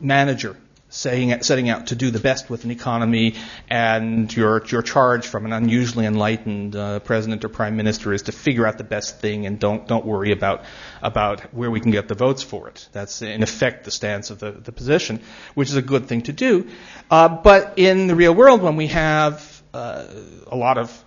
manager 0.00 0.56
saying, 0.92 1.42
setting 1.42 1.70
out 1.70 1.86
to 1.86 1.96
do 1.96 2.10
the 2.10 2.20
best 2.20 2.50
with 2.50 2.64
an 2.64 2.70
economy, 2.70 3.34
and 3.68 4.34
your 4.36 4.64
your 4.66 4.82
charge 4.82 5.26
from 5.26 5.46
an 5.46 5.52
unusually 5.52 6.06
enlightened 6.06 6.76
uh, 6.76 7.00
president 7.00 7.44
or 7.44 7.48
prime 7.48 7.76
minister 7.76 8.12
is 8.12 8.22
to 8.22 8.32
figure 8.32 8.66
out 8.66 8.78
the 8.78 8.84
best 8.84 9.18
thing 9.18 9.46
and 9.46 9.58
don't 9.58 9.88
don't 9.88 10.04
worry 10.04 10.32
about 10.32 10.64
about 11.00 11.40
where 11.54 11.70
we 11.70 11.80
can 11.80 11.90
get 11.90 12.08
the 12.08 12.14
votes 12.14 12.42
for 12.42 12.68
it. 12.68 12.88
That's 12.92 13.22
in 13.22 13.42
effect 13.42 13.84
the 13.84 13.90
stance 13.90 14.30
of 14.30 14.38
the, 14.38 14.52
the 14.52 14.72
position, 14.72 15.20
which 15.54 15.70
is 15.70 15.76
a 15.76 15.82
good 15.82 16.06
thing 16.06 16.22
to 16.22 16.32
do. 16.32 16.68
Uh, 17.10 17.28
but 17.28 17.74
in 17.78 18.06
the 18.06 18.14
real 18.14 18.34
world, 18.34 18.62
when 18.62 18.76
we 18.76 18.88
have 18.88 19.62
uh, 19.72 20.06
a 20.46 20.56
lot 20.56 20.76
of 20.76 21.04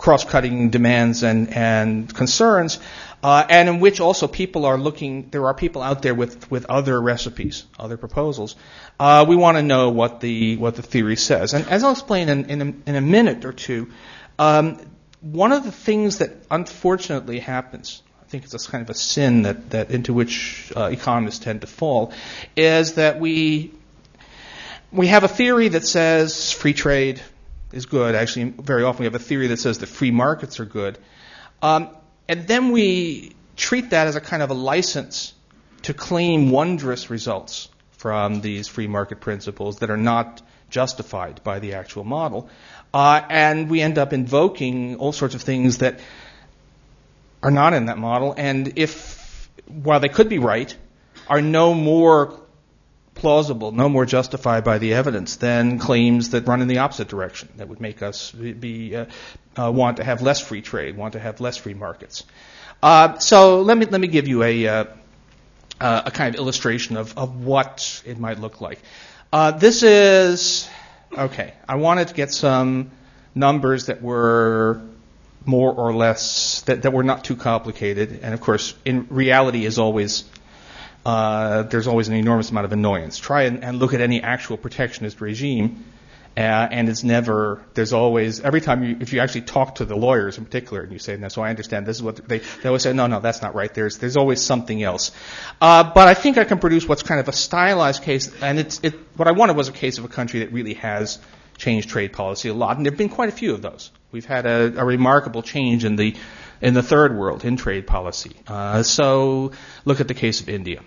cross-cutting 0.00 0.70
demands 0.70 1.22
and, 1.22 1.52
and 1.52 2.14
concerns, 2.14 2.80
uh, 3.22 3.44
and 3.50 3.68
in 3.68 3.80
which 3.80 4.00
also 4.00 4.26
people 4.26 4.64
are 4.64 4.78
looking, 4.78 5.28
there 5.28 5.44
are 5.44 5.52
people 5.52 5.82
out 5.82 6.00
there 6.00 6.14
with, 6.14 6.50
with 6.50 6.64
other 6.70 6.98
recipes, 6.98 7.66
other 7.78 7.98
proposals. 7.98 8.56
Uh, 8.98 9.26
we 9.28 9.36
want 9.36 9.58
to 9.58 9.62
know 9.62 9.90
what 9.90 10.20
the, 10.20 10.56
what 10.56 10.74
the 10.74 10.80
theory 10.80 11.16
says. 11.16 11.52
And 11.52 11.68
as 11.68 11.84
I'll 11.84 11.92
explain 11.92 12.30
in, 12.30 12.48
in, 12.48 12.62
a, 12.62 12.88
in 12.88 12.96
a 12.96 13.00
minute 13.02 13.44
or 13.44 13.52
two, 13.52 13.90
um, 14.38 14.80
one 15.20 15.52
of 15.52 15.64
the 15.64 15.72
things 15.72 16.18
that 16.18 16.30
unfortunately 16.50 17.38
happens, 17.38 18.02
I 18.22 18.24
think 18.24 18.44
it's 18.44 18.54
a 18.54 18.70
kind 18.70 18.80
of 18.80 18.88
a 18.88 18.94
sin 18.94 19.42
that, 19.42 19.68
that 19.68 19.90
into 19.90 20.14
which 20.14 20.72
uh, 20.74 20.84
economists 20.84 21.40
tend 21.40 21.60
to 21.60 21.66
fall, 21.66 22.14
is 22.56 22.94
that 22.94 23.20
we 23.20 23.74
we 24.92 25.08
have 25.08 25.24
a 25.24 25.28
theory 25.28 25.68
that 25.68 25.84
says 25.86 26.52
free 26.52 26.72
trade 26.72 27.20
is 27.72 27.86
good. 27.86 28.14
Actually, 28.14 28.50
very 28.50 28.82
often 28.82 29.00
we 29.00 29.06
have 29.06 29.14
a 29.14 29.18
theory 29.18 29.48
that 29.48 29.58
says 29.58 29.78
that 29.78 29.86
free 29.86 30.10
markets 30.10 30.60
are 30.60 30.64
good, 30.64 30.98
um, 31.62 31.88
and 32.28 32.46
then 32.46 32.70
we 32.72 33.32
treat 33.56 33.90
that 33.90 34.06
as 34.06 34.16
a 34.16 34.20
kind 34.20 34.42
of 34.42 34.50
a 34.50 34.54
license 34.54 35.34
to 35.82 35.94
claim 35.94 36.50
wondrous 36.50 37.10
results 37.10 37.68
from 37.92 38.40
these 38.40 38.68
free 38.68 38.86
market 38.86 39.20
principles 39.20 39.78
that 39.80 39.90
are 39.90 39.96
not 39.96 40.42
justified 40.70 41.42
by 41.44 41.58
the 41.58 41.74
actual 41.74 42.04
model. 42.04 42.48
Uh, 42.94 43.20
and 43.28 43.68
we 43.68 43.80
end 43.80 43.98
up 43.98 44.12
invoking 44.12 44.96
all 44.96 45.12
sorts 45.12 45.34
of 45.34 45.42
things 45.42 45.78
that 45.78 46.00
are 47.42 47.50
not 47.50 47.72
in 47.74 47.86
that 47.86 47.98
model, 47.98 48.34
and 48.36 48.74
if, 48.76 49.50
while 49.66 50.00
they 50.00 50.08
could 50.08 50.28
be 50.28 50.38
right, 50.38 50.74
are 51.28 51.40
no 51.40 51.74
more 51.74 52.40
plausible, 53.20 53.70
no 53.72 53.88
more 53.88 54.06
justified 54.06 54.64
by 54.64 54.78
the 54.78 54.94
evidence 54.94 55.36
than 55.36 55.78
claims 55.78 56.30
that 56.30 56.48
run 56.48 56.62
in 56.62 56.68
the 56.68 56.78
opposite 56.78 57.08
direction, 57.08 57.48
that 57.56 57.68
would 57.68 57.80
make 57.80 58.02
us 58.02 58.32
be, 58.32 58.96
uh, 58.96 59.06
uh, 59.56 59.70
want 59.70 59.98
to 59.98 60.04
have 60.04 60.22
less 60.22 60.40
free 60.40 60.62
trade, 60.62 60.96
want 60.96 61.12
to 61.12 61.20
have 61.20 61.40
less 61.40 61.56
free 61.56 61.74
markets. 61.74 62.24
Uh, 62.82 63.18
so 63.18 63.60
let 63.62 63.76
me 63.76 63.84
let 63.86 64.00
me 64.00 64.08
give 64.08 64.26
you 64.26 64.42
a 64.42 64.66
uh, 64.66 64.84
uh, 65.80 66.02
a 66.06 66.10
kind 66.10 66.34
of 66.34 66.40
illustration 66.40 66.96
of, 66.96 67.16
of 67.16 67.44
what 67.44 68.02
it 68.06 68.18
might 68.18 68.38
look 68.38 68.60
like. 68.60 68.78
Uh, 69.32 69.50
this 69.52 69.82
is 69.82 70.68
okay. 71.16 71.52
I 71.68 71.76
wanted 71.76 72.08
to 72.08 72.14
get 72.14 72.32
some 72.32 72.90
numbers 73.34 73.86
that 73.86 74.02
were 74.02 74.82
more 75.44 75.72
or 75.72 75.94
less 75.94 76.62
that, 76.62 76.82
that 76.82 76.92
were 76.92 77.02
not 77.02 77.24
too 77.24 77.36
complicated. 77.36 78.20
And 78.22 78.34
of 78.34 78.40
course, 78.40 78.74
in 78.84 79.06
reality, 79.10 79.64
is 79.64 79.78
always 79.78 80.24
uh, 81.04 81.62
there's 81.64 81.86
always 81.86 82.08
an 82.08 82.14
enormous 82.14 82.50
amount 82.50 82.66
of 82.66 82.72
annoyance. 82.72 83.18
Try 83.18 83.42
and, 83.44 83.64
and 83.64 83.78
look 83.78 83.94
at 83.94 84.00
any 84.00 84.22
actual 84.22 84.56
protectionist 84.56 85.20
regime, 85.20 85.84
uh, 86.36 86.40
and 86.40 86.88
it's 86.88 87.02
never. 87.02 87.62
There's 87.74 87.92
always 87.92 88.40
every 88.40 88.60
time 88.60 88.84
you 88.84 88.96
if 89.00 89.12
you 89.12 89.20
actually 89.20 89.42
talk 89.42 89.76
to 89.76 89.84
the 89.84 89.96
lawyers 89.96 90.36
in 90.38 90.44
particular, 90.44 90.82
and 90.82 90.92
you 90.92 90.98
say, 90.98 91.16
"No, 91.16 91.28
so 91.28 91.42
I 91.42 91.50
understand 91.50 91.86
this 91.86 91.96
is 91.96 92.02
what 92.02 92.16
they 92.28 92.38
they 92.38 92.68
always 92.68 92.82
say." 92.82 92.92
No, 92.92 93.06
no, 93.06 93.20
that's 93.20 93.40
not 93.40 93.54
right. 93.54 93.72
There's 93.72 93.98
there's 93.98 94.16
always 94.16 94.42
something 94.42 94.82
else. 94.82 95.10
Uh, 95.60 95.84
but 95.94 96.06
I 96.06 96.14
think 96.14 96.36
I 96.38 96.44
can 96.44 96.58
produce 96.58 96.86
what's 96.86 97.02
kind 97.02 97.20
of 97.20 97.28
a 97.28 97.32
stylized 97.32 98.02
case, 98.02 98.30
and 98.42 98.58
it's 98.58 98.80
it. 98.82 98.94
What 99.16 99.26
I 99.26 99.32
wanted 99.32 99.56
was 99.56 99.68
a 99.68 99.72
case 99.72 99.98
of 99.98 100.04
a 100.04 100.08
country 100.08 100.40
that 100.40 100.52
really 100.52 100.74
has 100.74 101.18
changed 101.56 101.88
trade 101.88 102.12
policy 102.12 102.48
a 102.48 102.54
lot, 102.54 102.76
and 102.76 102.84
there've 102.84 102.96
been 102.96 103.08
quite 103.08 103.28
a 103.28 103.32
few 103.32 103.54
of 103.54 103.62
those. 103.62 103.90
We've 104.12 104.24
had 104.24 104.46
a, 104.46 104.80
a 104.80 104.84
remarkable 104.84 105.42
change 105.42 105.84
in 105.84 105.96
the 105.96 106.14
in 106.60 106.74
the 106.74 106.82
third 106.82 107.16
world 107.16 107.44
in 107.44 107.56
trade 107.56 107.86
policy. 107.86 108.36
Uh, 108.46 108.82
so 108.82 109.52
look 109.84 110.00
at 110.00 110.08
the 110.08 110.14
case 110.14 110.40
of 110.40 110.48
India. 110.48 110.80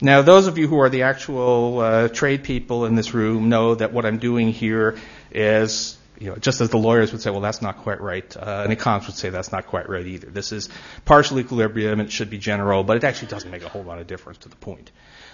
Now, 0.00 0.22
those 0.22 0.46
of 0.46 0.58
you 0.58 0.68
who 0.68 0.78
are 0.80 0.88
the 0.88 1.02
actual 1.02 1.80
uh, 1.80 2.08
trade 2.08 2.44
people 2.44 2.86
in 2.86 2.94
this 2.94 3.14
room 3.14 3.48
know 3.48 3.74
that 3.74 3.92
what 3.92 4.04
I'm 4.04 4.18
doing 4.18 4.48
here 4.48 4.98
is, 5.30 5.96
you 6.18 6.30
know, 6.30 6.36
just 6.36 6.60
as 6.60 6.70
the 6.70 6.78
lawyers 6.78 7.12
would 7.12 7.22
say, 7.22 7.30
well, 7.30 7.40
that's 7.40 7.62
not 7.62 7.78
quite 7.78 8.00
right. 8.00 8.36
Uh, 8.36 8.62
an 8.64 8.72
economist 8.72 9.08
would 9.08 9.16
say 9.16 9.30
that's 9.30 9.52
not 9.52 9.66
quite 9.66 9.88
right 9.88 10.06
either. 10.06 10.28
This 10.28 10.52
is 10.52 10.68
partial 11.04 11.38
equilibrium. 11.38 12.00
It 12.00 12.10
should 12.10 12.30
be 12.30 12.38
general, 12.38 12.84
but 12.84 12.96
it 12.96 13.04
actually 13.04 13.28
doesn't 13.28 13.50
make 13.50 13.62
a 13.62 13.68
whole 13.68 13.84
lot 13.84 13.98
of 13.98 14.06
difference 14.06 14.38
to 14.38 14.48
the 14.48 14.56
point. 14.56 14.90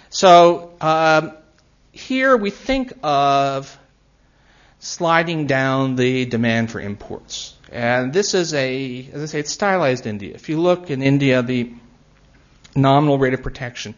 So 0.09 0.73
um, 0.79 1.33
here 1.91 2.37
we 2.37 2.49
think 2.49 2.93
of 3.03 3.77
sliding 4.79 5.47
down 5.47 5.95
the 5.95 6.25
demand 6.25 6.71
for 6.71 6.79
imports. 6.79 7.55
And 7.71 8.13
this 8.13 8.33
is 8.33 8.53
a, 8.53 9.09
as 9.13 9.23
I 9.23 9.25
say, 9.25 9.39
it's 9.39 9.51
stylized 9.51 10.05
India. 10.05 10.35
If 10.35 10.49
you 10.49 10.59
look 10.59 10.89
in 10.89 11.01
India, 11.01 11.41
the 11.41 11.71
nominal 12.75 13.17
rate 13.17 13.33
of 13.33 13.41
protection 13.41 13.95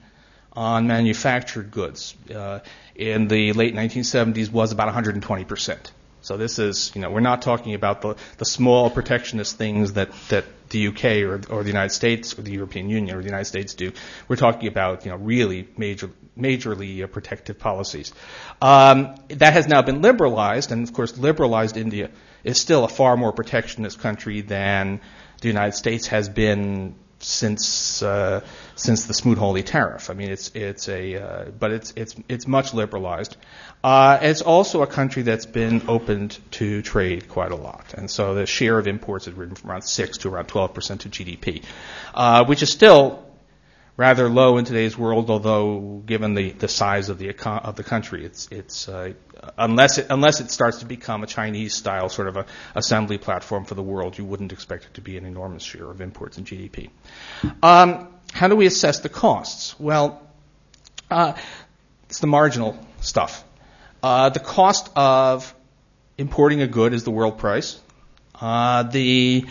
on 0.56 0.88
manufactured 0.88 1.72
goods 1.72 2.16
uh, 2.34 2.60
in 2.96 3.28
the 3.28 3.54
late 3.54 3.76
1970s 3.76 4.52
was 4.52 4.72
about 4.72 4.88
120 4.88 5.46
percent. 5.46 5.92
So 6.26 6.38
this 6.38 6.58
is, 6.58 6.92
you 6.96 7.02
know, 7.02 7.12
we're 7.12 7.20
not 7.20 7.44
talking 7.44 7.76
about 7.76 8.02
the, 8.02 8.16
the 8.38 8.46
small 8.46 8.90
protectionist 8.90 9.58
things 9.60 9.94
that, 9.94 10.10
that 10.30 10.46
the 10.70 10.88
UK 10.88 11.04
or, 11.22 11.40
or 11.52 11.62
the 11.62 11.70
United 11.70 11.92
States 11.92 12.38
or 12.38 12.42
the 12.42 12.52
European 12.52 12.90
Union 12.90 13.16
or 13.16 13.20
the 13.20 13.28
United 13.28 13.46
States 13.46 13.76
do. 13.76 13.92
We're 14.28 14.36
talking 14.36 14.68
about, 14.68 15.06
you 15.06 15.12
know, 15.12 15.18
really 15.18 15.68
major, 15.78 16.10
majorly 16.36 17.04
uh, 17.04 17.08
protective 17.08 17.60
policies. 17.60 18.12
Um, 18.60 19.14
that 19.28 19.54
has 19.54 19.68
now 19.68 19.84
been 19.84 20.02
liberalized, 20.02 20.72
and 20.72 20.88
of 20.88 20.94
course, 20.96 21.16
liberalized 21.16 21.78
India 21.78 22.10
is 22.44 22.60
still 22.60 22.86
a 22.86 22.90
far 22.90 23.16
more 23.18 23.32
protectionist 23.32 24.00
country 24.00 24.42
than 24.42 25.02
the 25.42 25.48
United 25.48 25.76
States 25.76 26.08
has 26.08 26.28
been 26.28 26.96
since 27.26 28.02
uh, 28.04 28.42
since 28.76 29.06
the 29.06 29.14
Smoot-Hawley 29.14 29.64
tariff. 29.64 30.10
I 30.10 30.14
mean, 30.14 30.32
it's 30.32 30.52
it's 30.54 30.88
a 30.88 31.16
uh, 31.16 31.46
but 31.52 31.72
it's 31.72 31.94
it's 31.96 32.16
it's 32.30 32.48
much 32.48 32.74
liberalized. 32.74 33.36
Uh, 33.84 34.20
it's 34.22 34.42
also 34.42 34.82
a 34.82 34.88
country 34.88 35.24
that's 35.24 35.46
been 35.46 35.84
opened 35.88 36.38
to 36.52 36.82
trade 36.82 37.28
quite 37.28 37.52
a 37.52 37.56
lot, 37.56 37.94
and 37.96 38.10
so 38.10 38.36
the 38.36 38.46
share 38.46 38.78
of 38.78 38.88
imports 38.88 39.26
has 39.26 39.34
risen 39.34 39.56
from 39.56 39.72
around 39.72 39.84
six 39.84 40.20
to 40.20 40.30
around 40.30 40.46
12 40.48 40.74
percent 40.74 41.06
of 41.06 41.12
GDP, 41.12 41.64
uh, 42.14 42.46
which 42.46 42.64
is 42.64 42.72
still 42.72 43.25
rather 43.98 44.30
low 44.30 44.58
in 44.58 44.66
today's 44.66 44.98
world. 44.98 45.30
Although, 45.30 46.02
given 46.06 46.34
the, 46.34 46.52
the 46.52 46.68
size 46.68 47.10
of 47.10 47.18
the 47.18 47.36
of 47.46 47.76
the 47.76 47.84
country, 47.84 48.26
it's 48.26 48.48
it's 48.52 48.90
uh, 48.90 49.14
unless 49.58 49.98
it 49.98 50.08
unless 50.10 50.42
it 50.42 50.52
starts 50.52 50.80
to 50.80 50.86
become 50.86 51.24
a 51.24 51.28
Chinese 51.28 51.74
style 51.74 52.10
sort 52.10 52.28
of 52.28 52.38
a 52.38 52.46
assembly 52.76 53.18
platform 53.18 53.66
for 53.66 53.76
the 53.76 53.84
world, 53.84 54.18
you 54.18 54.26
wouldn't 54.26 54.52
expect 54.52 54.86
it 54.86 54.94
to 54.96 55.02
be 55.02 55.18
an 55.18 55.26
enormous 55.26 55.64
share 55.64 55.90
of 55.90 56.02
imports 56.02 56.38
and 56.38 56.46
GDP. 56.46 56.90
Um, 57.62 58.10
how 58.34 58.48
do 58.48 58.56
we 58.56 58.66
assess 58.66 59.00
the 59.00 59.10
costs? 59.10 59.80
Well, 59.80 60.22
uh, 61.10 61.34
it's 62.10 62.20
the 62.20 62.28
marginal 62.28 62.78
stuff. 63.02 63.44
Uh, 64.04 64.30
the 64.30 64.40
cost 64.40 64.90
of 64.96 65.54
importing 66.18 66.62
a 66.62 66.68
good 66.68 66.94
is 66.94 67.04
the 67.04 67.12
world 67.12 67.38
price. 67.38 67.80
Uh, 68.40 68.84
the 68.84 69.46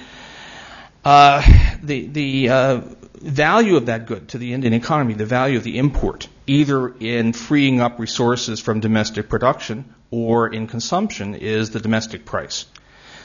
uh, 1.05 1.43
the 1.83 2.07
the 2.07 2.49
uh, 2.49 2.81
value 3.25 3.77
of 3.77 3.87
that 3.87 4.07
good 4.07 4.29
to 4.29 4.39
the 4.39 4.53
Indian 4.53 4.73
economy, 4.75 5.15
the 5.15 5.27
value 5.27 5.57
of 5.57 5.65
the 5.65 5.79
import, 5.79 6.29
either 6.47 6.89
in 6.89 7.33
freeing 7.33 7.81
up 7.81 7.99
resources 7.99 8.61
from 8.61 8.81
domestic 8.81 9.29
production 9.29 9.95
or 10.11 10.49
in 10.49 10.67
consumption, 10.67 11.35
is 11.35 11.71
the 11.71 11.81
domestic 11.81 12.25
price. 12.25 12.67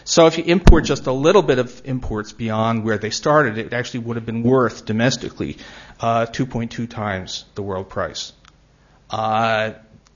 So 0.05 0.25
if 0.25 0.37
you 0.37 0.43
import 0.45 0.85
just 0.85 1.05
a 1.05 1.11
little 1.11 1.43
bit 1.43 1.59
of 1.59 1.81
imports 1.85 2.31
beyond 2.31 2.83
where 2.83 2.97
they 2.97 3.11
started, 3.11 3.57
it 3.57 3.73
actually 3.73 3.99
would 4.01 4.15
have 4.15 4.25
been 4.25 4.41
worth 4.41 4.85
domestically 4.85 5.57
uh, 5.99 6.25
2.2 6.25 6.89
times 6.89 7.45
the 7.55 7.61
world 7.61 7.89
price. 7.89 8.33
Uh, 9.09 9.73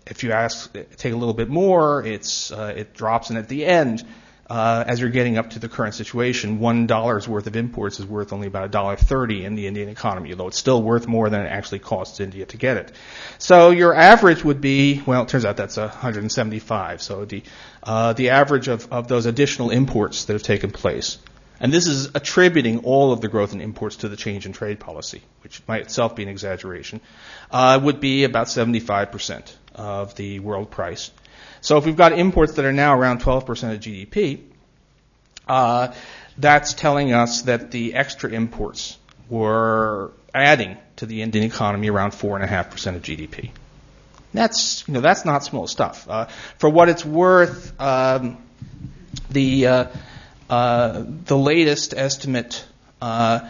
if 0.08 0.24
you 0.24 0.32
ask, 0.32 0.74
take 0.98 1.14
a 1.14 1.16
little 1.16 1.34
bit 1.34 1.50
more, 1.50 2.04
it's 2.06 2.52
uh, 2.52 2.74
it 2.76 2.94
drops, 2.94 3.30
and 3.30 3.38
at 3.38 3.48
the 3.48 3.66
end, 3.66 4.04
uh, 4.50 4.84
as 4.86 5.00
you're 5.00 5.10
getting 5.10 5.38
up 5.38 5.52
to 5.52 5.60
the 5.60 5.70
current 5.70 5.96
situation, 5.96 6.60
one 6.60 6.86
dollar's 6.86 7.28
worth 7.28 7.48
of 7.48 7.56
imports 7.56 8.00
is 8.00 8.06
worth 8.06 8.34
only 8.34 8.48
about 8.48 8.66
a 8.66 8.68
dollar 8.68 8.98
thirty 8.98 9.46
in 9.46 9.56
the 9.56 9.68
Indian 9.68 9.88
economy, 9.88 10.32
although 10.32 10.50
it's 10.50 10.58
still 10.58 10.82
worth 10.82 11.08
more 11.08 11.30
than 11.30 11.46
it 11.46 11.50
actually 11.50 11.80
costs 11.80 12.20
India 12.20 12.46
to 12.48 12.58
get 12.58 12.76
it. 12.76 12.92
So 13.38 13.70
your 13.70 13.96
average 13.96 14.44
would 14.44 14.60
be, 14.60 15.02
well, 15.06 15.24
it 15.24 15.30
turns 15.30 15.46
out 15.46 15.56
that's 15.56 15.78
175. 15.78 17.02
So 17.02 17.24
the 17.24 17.44
uh, 17.84 18.14
the 18.14 18.32
average 18.32 18.68
of, 18.68 18.92
of 18.92 19.08
those 19.08 19.26
additional 19.26 19.70
imports 19.70 20.26
that 20.26 20.34
have 20.34 20.44
taken 20.44 20.72
place, 20.72 21.20
and 21.62 21.72
this 21.72 21.88
is 21.88 22.10
attributing 22.14 22.80
all 22.80 23.14
of 23.14 23.22
the 23.22 23.30
growth 23.30 23.54
in 23.54 23.62
imports 23.62 23.98
to 23.98 24.10
the 24.10 24.18
change 24.18 24.46
in 24.46 24.52
trade 24.52 24.80
policy, 24.80 25.22
which 25.42 25.62
might 25.70 25.84
itself 25.84 26.18
be 26.18 26.24
an 26.24 26.30
exaggeration, 26.30 27.00
uh, 27.50 27.80
would 27.82 28.02
be 28.02 28.26
about 28.26 28.50
75 28.50 29.10
percent 29.10 29.58
of 29.74 30.16
the 30.16 30.40
world 30.40 30.70
price. 30.70 31.12
So 31.64 31.78
if 31.78 31.86
we've 31.86 31.96
got 31.96 32.12
imports 32.12 32.54
that 32.54 32.66
are 32.66 32.74
now 32.74 32.94
around 32.94 33.22
12% 33.22 33.48
of 33.74 33.80
GDP, 33.80 34.42
uh, 35.48 35.94
that's 36.38 36.74
telling 36.74 37.14
us 37.14 37.44
that 37.44 37.72
the 37.72 37.94
extra 37.94 38.30
imports 38.32 38.98
were 39.30 40.12
adding 40.36 40.78
to 40.98 41.06
the 41.06 41.22
Indian 41.22 41.46
economy 41.46 41.90
around 41.90 42.12
4.5% 42.12 42.96
of 42.98 43.02
GDP. 43.02 43.52
That's, 44.34 44.86
you 44.90 44.96
know, 44.96 45.00
that's 45.00 45.24
not 45.24 45.46
small 45.46 45.68
stuff. 45.68 46.10
Uh, 46.10 46.26
for 46.58 46.70
what 46.70 46.90
it's 46.90 47.06
worth, 47.06 47.80
um, 47.80 48.44
the, 49.30 49.68
uh, 49.68 49.86
uh 50.50 51.04
the 51.26 51.38
latest 51.38 51.94
estimate 51.94 52.66
uh, 53.02 53.50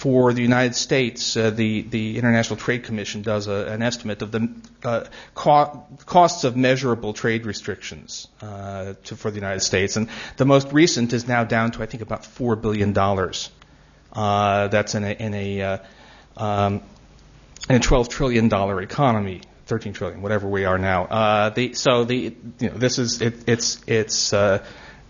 for 0.00 0.32
the 0.32 0.40
United 0.40 0.74
States, 0.74 1.36
uh, 1.36 1.50
the, 1.50 1.82
the 1.82 2.16
International 2.16 2.56
Trade 2.56 2.84
Commission 2.84 3.20
does 3.20 3.48
a, 3.48 3.66
an 3.66 3.82
estimate 3.82 4.22
of 4.22 4.32
the 4.32 4.50
uh, 4.82 5.04
co- 5.34 5.84
costs 6.06 6.44
of 6.44 6.56
measurable 6.56 7.12
trade 7.12 7.44
restrictions 7.44 8.26
uh, 8.40 8.94
to, 9.04 9.14
for 9.14 9.30
the 9.30 9.36
United 9.36 9.60
States. 9.60 9.96
And 9.96 10.08
the 10.38 10.46
most 10.46 10.72
recent 10.72 11.12
is 11.12 11.28
now 11.28 11.44
down 11.44 11.72
to, 11.72 11.82
I 11.82 11.86
think, 11.86 12.02
about 12.02 12.22
$4 12.22 12.58
billion. 12.58 12.96
Uh, 12.96 14.68
that's 14.68 14.94
in 14.94 15.04
a, 15.04 15.10
in 15.10 15.34
a, 15.34 15.60
uh, 15.60 15.78
um, 16.34 16.80
in 17.68 17.76
a 17.76 17.80
$12 17.80 18.08
trillion 18.08 18.46
economy. 18.82 19.42
13 19.66 19.92
trillion, 19.92 20.22
whatever 20.22 20.48
we 20.48 20.64
are 20.64 20.78
now. 20.78 21.04
Uh, 21.04 21.50
the, 21.50 21.74
so 21.74 22.04
the, 22.04 22.34
you 22.58 22.70
know, 22.70 22.74
this 22.78 22.98
is, 22.98 23.20
it, 23.20 23.46
it's, 23.46 23.82
it's, 23.86 24.32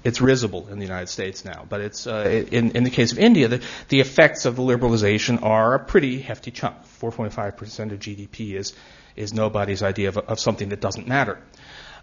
it's 0.02 0.20
risible 0.20 0.68
in 0.68 0.78
the 0.78 0.84
United 0.84 1.08
States 1.08 1.44
now. 1.44 1.66
But 1.68 1.80
it's 1.80 2.06
uh, 2.06 2.44
in 2.50 2.72
in 2.72 2.84
the 2.84 2.90
case 2.90 3.12
of 3.12 3.18
India, 3.18 3.48
the, 3.48 3.62
the 3.88 4.00
effects 4.00 4.46
of 4.46 4.56
the 4.56 4.62
liberalization 4.62 5.42
are 5.42 5.74
a 5.74 5.80
pretty 5.80 6.20
hefty 6.20 6.50
chunk. 6.50 6.76
4.5 7.00 7.56
percent 7.56 7.92
of 7.92 7.98
GDP 7.98 8.54
is 8.54 8.74
is 9.16 9.32
nobody's 9.32 9.82
idea 9.82 10.08
of, 10.08 10.18
of 10.18 10.40
something 10.40 10.70
that 10.70 10.80
doesn't 10.80 11.08
matter. 11.08 11.38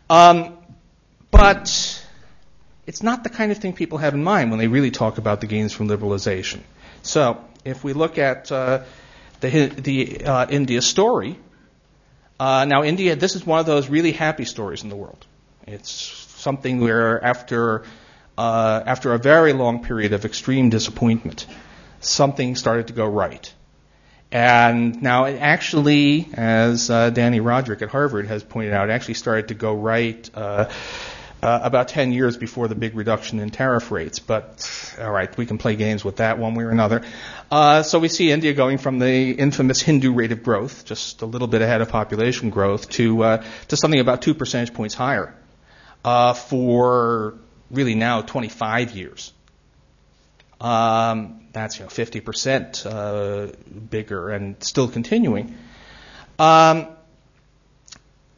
Um, 0.10 0.58
but 1.32 2.04
it's 2.86 3.04
not 3.04 3.24
the 3.24 3.30
kind 3.30 3.52
of 3.52 3.58
thing 3.58 3.74
people 3.74 3.98
have 3.98 4.14
in 4.14 4.24
mind 4.24 4.50
when 4.50 4.60
they 4.60 4.68
really 4.68 4.92
talk 4.92 5.18
about 5.18 5.42
the 5.42 5.48
gains 5.48 5.74
from 5.74 5.88
liberalization. 5.90 6.62
So 7.02 7.44
if 7.66 7.84
we 7.84 7.94
look 7.94 8.18
at 8.18 8.52
uh, 8.52 8.84
the, 9.42 9.68
the 9.68 10.26
uh, 10.26 10.48
India 10.50 10.82
story, 10.82 11.38
uh, 12.40 12.66
now 12.66 12.84
India, 12.84 13.16
this 13.16 13.36
is 13.36 13.46
one 13.46 13.60
of 13.60 13.66
those 13.66 13.90
really 13.90 14.14
happy 14.14 14.46
stories 14.46 14.84
in 14.84 14.90
the 14.90 14.96
world. 14.96 15.26
It's 15.66 16.27
something 16.38 16.80
where 16.80 17.24
after 17.24 17.84
uh, 18.38 18.84
after 18.86 19.14
a 19.14 19.18
very 19.18 19.54
long 19.54 19.84
period 19.84 20.14
of 20.14 20.24
extreme 20.24 20.70
disappointment, 20.70 21.48
something 22.02 22.56
started 22.56 22.88
to 22.88 22.94
go 22.94 23.06
right. 23.06 23.52
And 24.32 25.02
now 25.02 25.26
it 25.26 25.38
actually, 25.40 26.30
as 26.34 26.90
uh, 26.90 27.12
Dani 27.12 27.42
Rodrik 27.42 27.82
at 27.82 27.90
Harvard 27.90 28.28
has 28.28 28.44
pointed 28.44 28.74
out, 28.74 28.90
it 28.90 28.92
actually 28.92 29.16
started 29.16 29.48
to 29.48 29.54
go 29.54 29.74
right 29.74 30.30
uh, 30.36 30.70
uh, 31.42 31.60
about 31.64 31.88
10 31.88 32.12
years 32.12 32.36
before 32.36 32.68
the 32.68 32.76
big 32.76 32.96
reduction 32.96 33.40
in 33.40 33.50
tariff 33.50 33.90
rates. 33.90 34.20
But 34.20 34.96
all 35.00 35.12
right, 35.12 35.36
we 35.38 35.46
can 35.46 35.58
play 35.58 35.78
games 35.78 36.04
with 36.04 36.18
that 36.18 36.38
one 36.40 36.56
way 36.56 36.66
or 36.66 36.72
another. 36.72 37.04
Uh, 37.50 37.84
so 37.84 38.00
we 38.00 38.10
see 38.10 38.30
India 38.30 38.54
going 38.54 38.80
from 38.80 39.00
the 39.00 39.32
infamous 39.32 39.82
Hindu 39.82 40.14
rate 40.14 40.34
of 40.34 40.44
growth, 40.44 40.84
just 40.84 41.22
a 41.22 41.26
little 41.26 41.48
bit 41.48 41.62
ahead 41.62 41.82
of 41.82 41.90
population 41.90 42.50
growth, 42.50 42.90
to 42.92 43.24
uh, 43.24 43.44
to 43.70 43.78
something 43.78 44.00
about 44.00 44.22
two 44.22 44.34
percentage 44.34 44.74
points 44.74 44.94
higher 44.94 45.34
uh, 46.04 46.34
for 46.34 47.36
really 47.70 47.96
now 47.96 48.22
25 48.22 48.92
years. 48.92 49.34
Um, 50.60 51.42
that's 51.54 51.78
you 51.78 51.86
know 51.86 51.90
50% 51.90 52.86
uh, 52.86 53.54
bigger 53.90 54.30
and 54.30 54.62
still 54.64 54.88
continuing. 54.88 55.56
Um, 56.40 56.88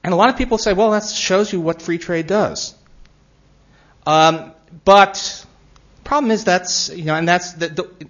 and 0.03 0.13
a 0.13 0.17
lot 0.17 0.29
of 0.29 0.37
people 0.37 0.57
say, 0.57 0.73
well, 0.73 0.91
that 0.91 1.03
shows 1.05 1.51
you 1.51 1.59
what 1.61 1.81
free 1.81 1.97
trade 1.97 2.27
does. 2.27 2.73
Um, 4.05 4.53
but 4.85 5.45
problem 6.03 6.31
is 6.31 6.43
that's 6.43 6.89
you 6.89 7.05
know, 7.05 7.15
and 7.15 7.27
that's 7.27 7.53
the, 7.53 7.67
the 7.67 8.07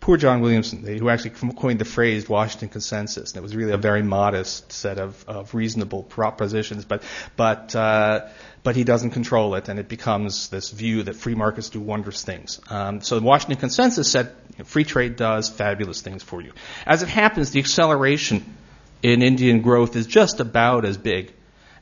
poor 0.00 0.16
John 0.16 0.40
Williamson, 0.40 0.84
who 0.84 1.08
actually 1.08 1.30
coined 1.30 1.78
the 1.78 1.84
phrase 1.84 2.28
Washington 2.28 2.68
Consensus, 2.68 3.32
and 3.32 3.38
it 3.38 3.42
was 3.42 3.54
really 3.54 3.72
a 3.72 3.76
very 3.76 4.02
modest 4.02 4.72
set 4.72 4.98
of, 4.98 5.24
of 5.28 5.54
reasonable 5.54 6.02
propositions, 6.02 6.84
but 6.84 7.02
but 7.36 7.74
uh, 7.74 8.26
but 8.62 8.76
he 8.76 8.84
doesn't 8.84 9.10
control 9.10 9.54
it, 9.54 9.68
and 9.68 9.78
it 9.78 9.88
becomes 9.88 10.48
this 10.48 10.70
view 10.70 11.02
that 11.04 11.16
free 11.16 11.34
markets 11.34 11.70
do 11.70 11.80
wondrous 11.80 12.22
things. 12.22 12.60
Um, 12.70 13.00
so 13.00 13.18
the 13.18 13.26
Washington 13.26 13.58
Consensus 13.58 14.10
said 14.10 14.32
free 14.64 14.84
trade 14.84 15.16
does 15.16 15.48
fabulous 15.48 16.00
things 16.00 16.22
for 16.22 16.40
you. 16.40 16.52
As 16.86 17.02
it 17.02 17.08
happens, 17.08 17.50
the 17.50 17.60
acceleration 17.60 18.56
in 19.02 19.22
Indian 19.22 19.62
growth 19.62 19.96
is 19.96 20.06
just 20.06 20.40
about 20.40 20.84
as 20.84 20.96
big 20.96 21.32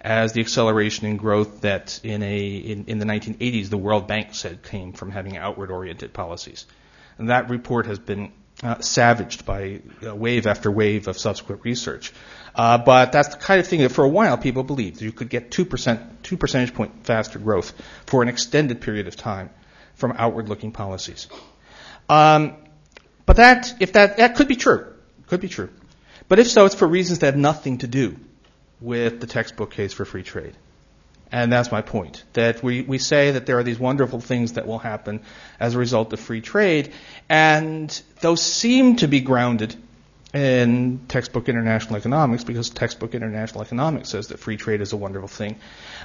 as 0.00 0.32
the 0.32 0.40
acceleration 0.40 1.06
in 1.06 1.16
growth 1.16 1.62
that 1.62 2.00
in 2.04 2.22
a 2.22 2.46
in, 2.46 2.84
in 2.86 2.98
the 2.98 3.06
1980s 3.06 3.68
the 3.68 3.78
World 3.78 4.06
Bank 4.06 4.34
said 4.34 4.62
came 4.62 4.92
from 4.92 5.10
having 5.10 5.36
outward 5.36 5.70
oriented 5.70 6.12
policies. 6.12 6.66
And 7.18 7.30
that 7.30 7.48
report 7.50 7.86
has 7.86 7.98
been 7.98 8.32
uh, 8.62 8.80
savaged 8.80 9.44
by 9.44 9.80
uh, 10.06 10.14
wave 10.14 10.46
after 10.46 10.70
wave 10.70 11.08
of 11.08 11.18
subsequent 11.18 11.62
research. 11.64 12.12
Uh, 12.54 12.78
but 12.78 13.12
that's 13.12 13.28
the 13.28 13.36
kind 13.36 13.60
of 13.60 13.66
thing 13.66 13.80
that 13.80 13.90
for 13.90 14.04
a 14.04 14.08
while 14.08 14.38
people 14.38 14.62
believed 14.62 15.02
you 15.02 15.12
could 15.12 15.28
get 15.28 15.50
2%, 15.50 16.22
2 16.22 16.36
percentage 16.36 16.74
point 16.74 17.04
faster 17.04 17.38
growth 17.38 17.74
for 18.06 18.22
an 18.22 18.28
extended 18.28 18.80
period 18.80 19.08
of 19.08 19.16
time 19.16 19.50
from 19.94 20.14
outward 20.16 20.48
looking 20.48 20.72
policies. 20.72 21.28
Um, 22.08 22.56
but 23.26 23.36
that, 23.36 23.74
if 23.80 23.92
that, 23.92 24.16
that 24.18 24.36
could 24.36 24.48
be 24.48 24.56
true. 24.56 24.86
Could 25.26 25.40
be 25.40 25.48
true. 25.48 25.70
But 26.28 26.38
if 26.38 26.48
so, 26.48 26.64
it's 26.64 26.74
for 26.74 26.88
reasons 26.88 27.20
that 27.20 27.26
have 27.26 27.36
nothing 27.36 27.78
to 27.78 27.86
do 27.86 28.16
with 28.80 29.20
the 29.20 29.26
textbook 29.26 29.70
case 29.72 29.92
for 29.92 30.04
free 30.04 30.22
trade. 30.22 30.56
And 31.32 31.52
that's 31.52 31.72
my 31.72 31.82
point. 31.82 32.24
That 32.34 32.62
we, 32.62 32.82
we 32.82 32.98
say 32.98 33.32
that 33.32 33.46
there 33.46 33.58
are 33.58 33.64
these 33.64 33.78
wonderful 33.78 34.20
things 34.20 34.52
that 34.52 34.66
will 34.66 34.78
happen 34.78 35.20
as 35.58 35.74
a 35.74 35.78
result 35.78 36.12
of 36.12 36.20
free 36.20 36.40
trade, 36.40 36.92
and 37.28 37.90
those 38.20 38.42
seem 38.42 38.96
to 38.96 39.08
be 39.08 39.20
grounded 39.20 39.74
in 40.34 41.00
textbook 41.08 41.48
international 41.48 41.96
economics 41.96 42.44
because 42.44 42.68
textbook 42.68 43.14
international 43.14 43.62
economics 43.62 44.10
says 44.10 44.28
that 44.28 44.38
free 44.38 44.56
trade 44.56 44.80
is 44.80 44.92
a 44.92 44.96
wonderful 44.96 45.28
thing. 45.28 45.56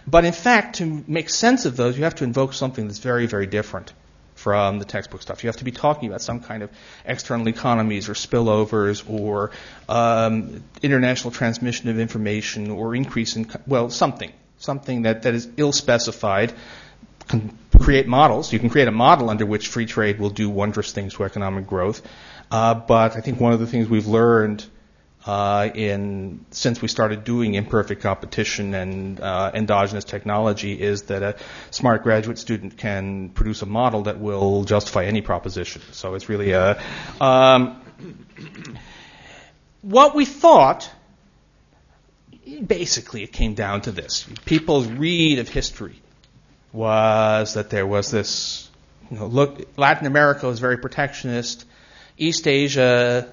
But 0.07 0.25
in 0.25 0.33
fact, 0.33 0.77
to 0.77 1.03
make 1.07 1.29
sense 1.29 1.65
of 1.65 1.75
those, 1.75 1.97
you 1.97 2.05
have 2.05 2.15
to 2.15 2.23
invoke 2.23 2.53
something 2.53 2.87
that's 2.87 2.99
very, 2.99 3.25
very 3.25 3.45
different 3.45 3.93
from 4.35 4.79
the 4.79 4.85
textbook 4.85 5.21
stuff. 5.21 5.43
You 5.43 5.49
have 5.49 5.57
to 5.57 5.63
be 5.63 5.71
talking 5.71 6.09
about 6.09 6.21
some 6.21 6.39
kind 6.39 6.63
of 6.63 6.71
external 7.05 7.47
economies 7.47 8.09
or 8.09 8.13
spillovers 8.13 9.03
or 9.07 9.51
um, 9.87 10.63
international 10.81 11.31
transmission 11.31 11.89
of 11.89 11.99
information 11.99 12.71
or 12.71 12.95
increase 12.95 13.35
in, 13.35 13.49
well, 13.67 13.89
something 13.89 14.31
something 14.61 15.01
that, 15.03 15.23
that 15.23 15.33
is 15.33 15.49
ill 15.57 15.71
specified, 15.71 16.53
can 17.27 17.57
create 17.79 18.07
models. 18.07 18.53
You 18.53 18.59
can 18.59 18.69
create 18.69 18.87
a 18.87 18.91
model 18.91 19.29
under 19.29 19.45
which 19.45 19.67
free 19.67 19.85
trade 19.85 20.19
will 20.19 20.29
do 20.29 20.49
wondrous 20.49 20.91
things 20.91 21.15
to 21.15 21.23
economic 21.23 21.67
growth. 21.67 22.01
Uh, 22.49 22.75
but 22.75 23.15
I 23.15 23.21
think 23.21 23.39
one 23.39 23.53
of 23.53 23.59
the 23.59 23.67
things 23.67 23.89
we've 23.89 24.07
learned 24.07 24.65
uh, 25.25 25.69
in 25.73 26.45
since 26.51 26.81
we 26.81 26.87
started 26.87 27.23
doing 27.23 27.53
imperfect 27.53 28.01
competition 28.01 28.73
and 28.73 29.19
uh, 29.19 29.51
endogenous 29.53 30.03
technology 30.03 30.79
is 30.81 31.03
that 31.03 31.21
a 31.21 31.35
smart 31.69 32.03
graduate 32.03 32.39
student 32.39 32.77
can 32.77 33.29
produce 33.29 33.61
a 33.61 33.67
model 33.67 34.03
that 34.03 34.19
will 34.19 34.63
justify 34.63 35.05
any 35.05 35.21
proposition. 35.21 35.81
So 35.91 36.15
it's 36.15 36.27
really 36.27 36.51
a 36.51 36.81
um, 37.21 37.81
what 39.81 40.15
we 40.15 40.25
thought 40.25 40.89
basically 42.59 43.23
it 43.23 43.31
came 43.31 43.53
down 43.53 43.81
to 43.81 43.91
this. 43.91 44.27
People's 44.45 44.87
read 44.87 45.39
of 45.39 45.47
history 45.49 46.01
was 46.73 47.55
that 47.55 47.69
there 47.69 47.87
was 47.87 48.11
this, 48.11 48.69
you 49.09 49.17
know, 49.17 49.27
look, 49.27 49.67
Latin 49.77 50.07
America 50.07 50.47
was 50.47 50.59
very 50.59 50.77
protectionist. 50.77 51.65
East 52.17 52.47
Asia, 52.47 53.27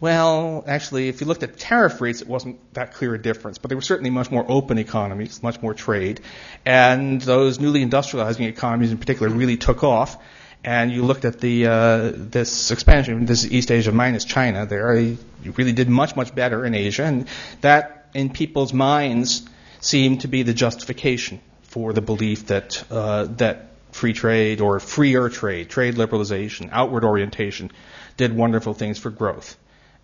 well, 0.00 0.64
actually, 0.66 1.08
if 1.08 1.20
you 1.20 1.28
looked 1.28 1.42
at 1.42 1.58
tariff 1.58 2.00
rates, 2.00 2.22
it 2.22 2.28
wasn't 2.28 2.58
that 2.74 2.94
clear 2.94 3.14
a 3.14 3.22
difference, 3.22 3.58
but 3.58 3.68
they 3.68 3.74
were 3.74 3.82
certainly 3.82 4.10
much 4.10 4.30
more 4.30 4.44
open 4.48 4.78
economies, 4.78 5.42
much 5.42 5.62
more 5.62 5.74
trade. 5.74 6.20
And 6.64 7.20
those 7.20 7.60
newly 7.60 7.84
industrializing 7.84 8.48
economies 8.48 8.90
in 8.90 8.98
particular 8.98 9.32
really 9.32 9.56
took 9.56 9.84
off. 9.84 10.20
And 10.64 10.92
you 10.92 11.04
looked 11.04 11.24
at 11.24 11.40
the 11.40 11.66
uh, 11.66 12.12
this 12.14 12.70
expansion, 12.70 13.26
this 13.26 13.44
is 13.44 13.52
East 13.52 13.70
Asia 13.70 13.90
minus 13.90 14.24
China. 14.24 14.64
There, 14.64 14.94
you 14.96 15.18
really 15.56 15.72
did 15.72 15.88
much 15.88 16.14
much 16.14 16.34
better 16.34 16.64
in 16.64 16.74
Asia, 16.74 17.04
and 17.04 17.26
that 17.62 18.01
in 18.14 18.30
people's 18.30 18.72
minds 18.72 19.42
seem 19.80 20.18
to 20.18 20.28
be 20.28 20.42
the 20.42 20.54
justification 20.54 21.40
for 21.62 21.92
the 21.92 22.02
belief 22.02 22.46
that 22.46 22.84
uh, 22.90 23.24
that 23.24 23.70
free 23.92 24.12
trade 24.12 24.60
or 24.60 24.80
freer 24.80 25.28
trade, 25.28 25.68
trade 25.68 25.94
liberalization, 25.94 26.68
outward 26.72 27.04
orientation, 27.04 27.70
did 28.16 28.34
wonderful 28.34 28.74
things 28.74 28.98
for 28.98 29.10
growth. 29.10 29.56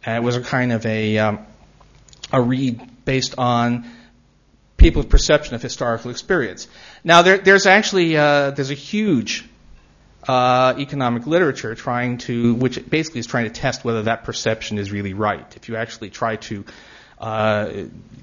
And 0.05 0.17
it 0.17 0.27
was 0.27 0.37
a 0.37 0.43
kind 0.43 0.73
of 0.73 0.85
a 0.87 1.19
um, 1.19 1.47
a 2.33 2.41
read 2.41 3.05
based 3.05 3.35
on 3.39 3.91
people's 4.77 5.07
perception 5.07 5.55
of 5.55 5.63
historical 5.63 6.11
experience. 6.11 6.69
Now, 7.03 7.23
there, 7.23 7.39
there's 7.39 7.67
actually 7.67 8.17
uh, 8.17 8.51
there's 8.53 8.71
a 8.71 8.75
huge 8.75 9.45
uh, 10.27 10.75
economic 10.79 11.27
literature 11.27 11.75
trying 11.75 12.19
to, 12.19 12.55
which 12.55 12.89
basically 12.89 13.21
is 13.21 13.27
trying 13.27 13.45
to 13.45 13.51
test 13.51 13.85
whether 13.85 14.03
that 14.03 14.25
perception 14.25 14.79
is 14.79 14.93
really 14.93 15.15
right. 15.15 15.57
If 15.57 15.69
you 15.69 15.77
actually 15.77 16.11
try 16.11 16.37
to 16.37 16.65
uh, 17.21 17.71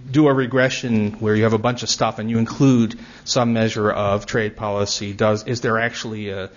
do 0.10 0.28
a 0.28 0.34
regression 0.34 1.14
where 1.14 1.36
you 1.36 1.44
have 1.44 1.54
a 1.54 1.58
bunch 1.60 1.84
of 1.84 1.90
stuff 1.90 2.20
and 2.20 2.30
you 2.30 2.38
include 2.38 3.00
some 3.24 3.54
measure 3.54 3.92
of 3.92 4.26
trade 4.26 4.56
policy. 4.56 5.14
Does 5.14 5.46
is 5.46 5.62
there 5.62 5.80
actually 5.80 6.30
a 6.30 6.50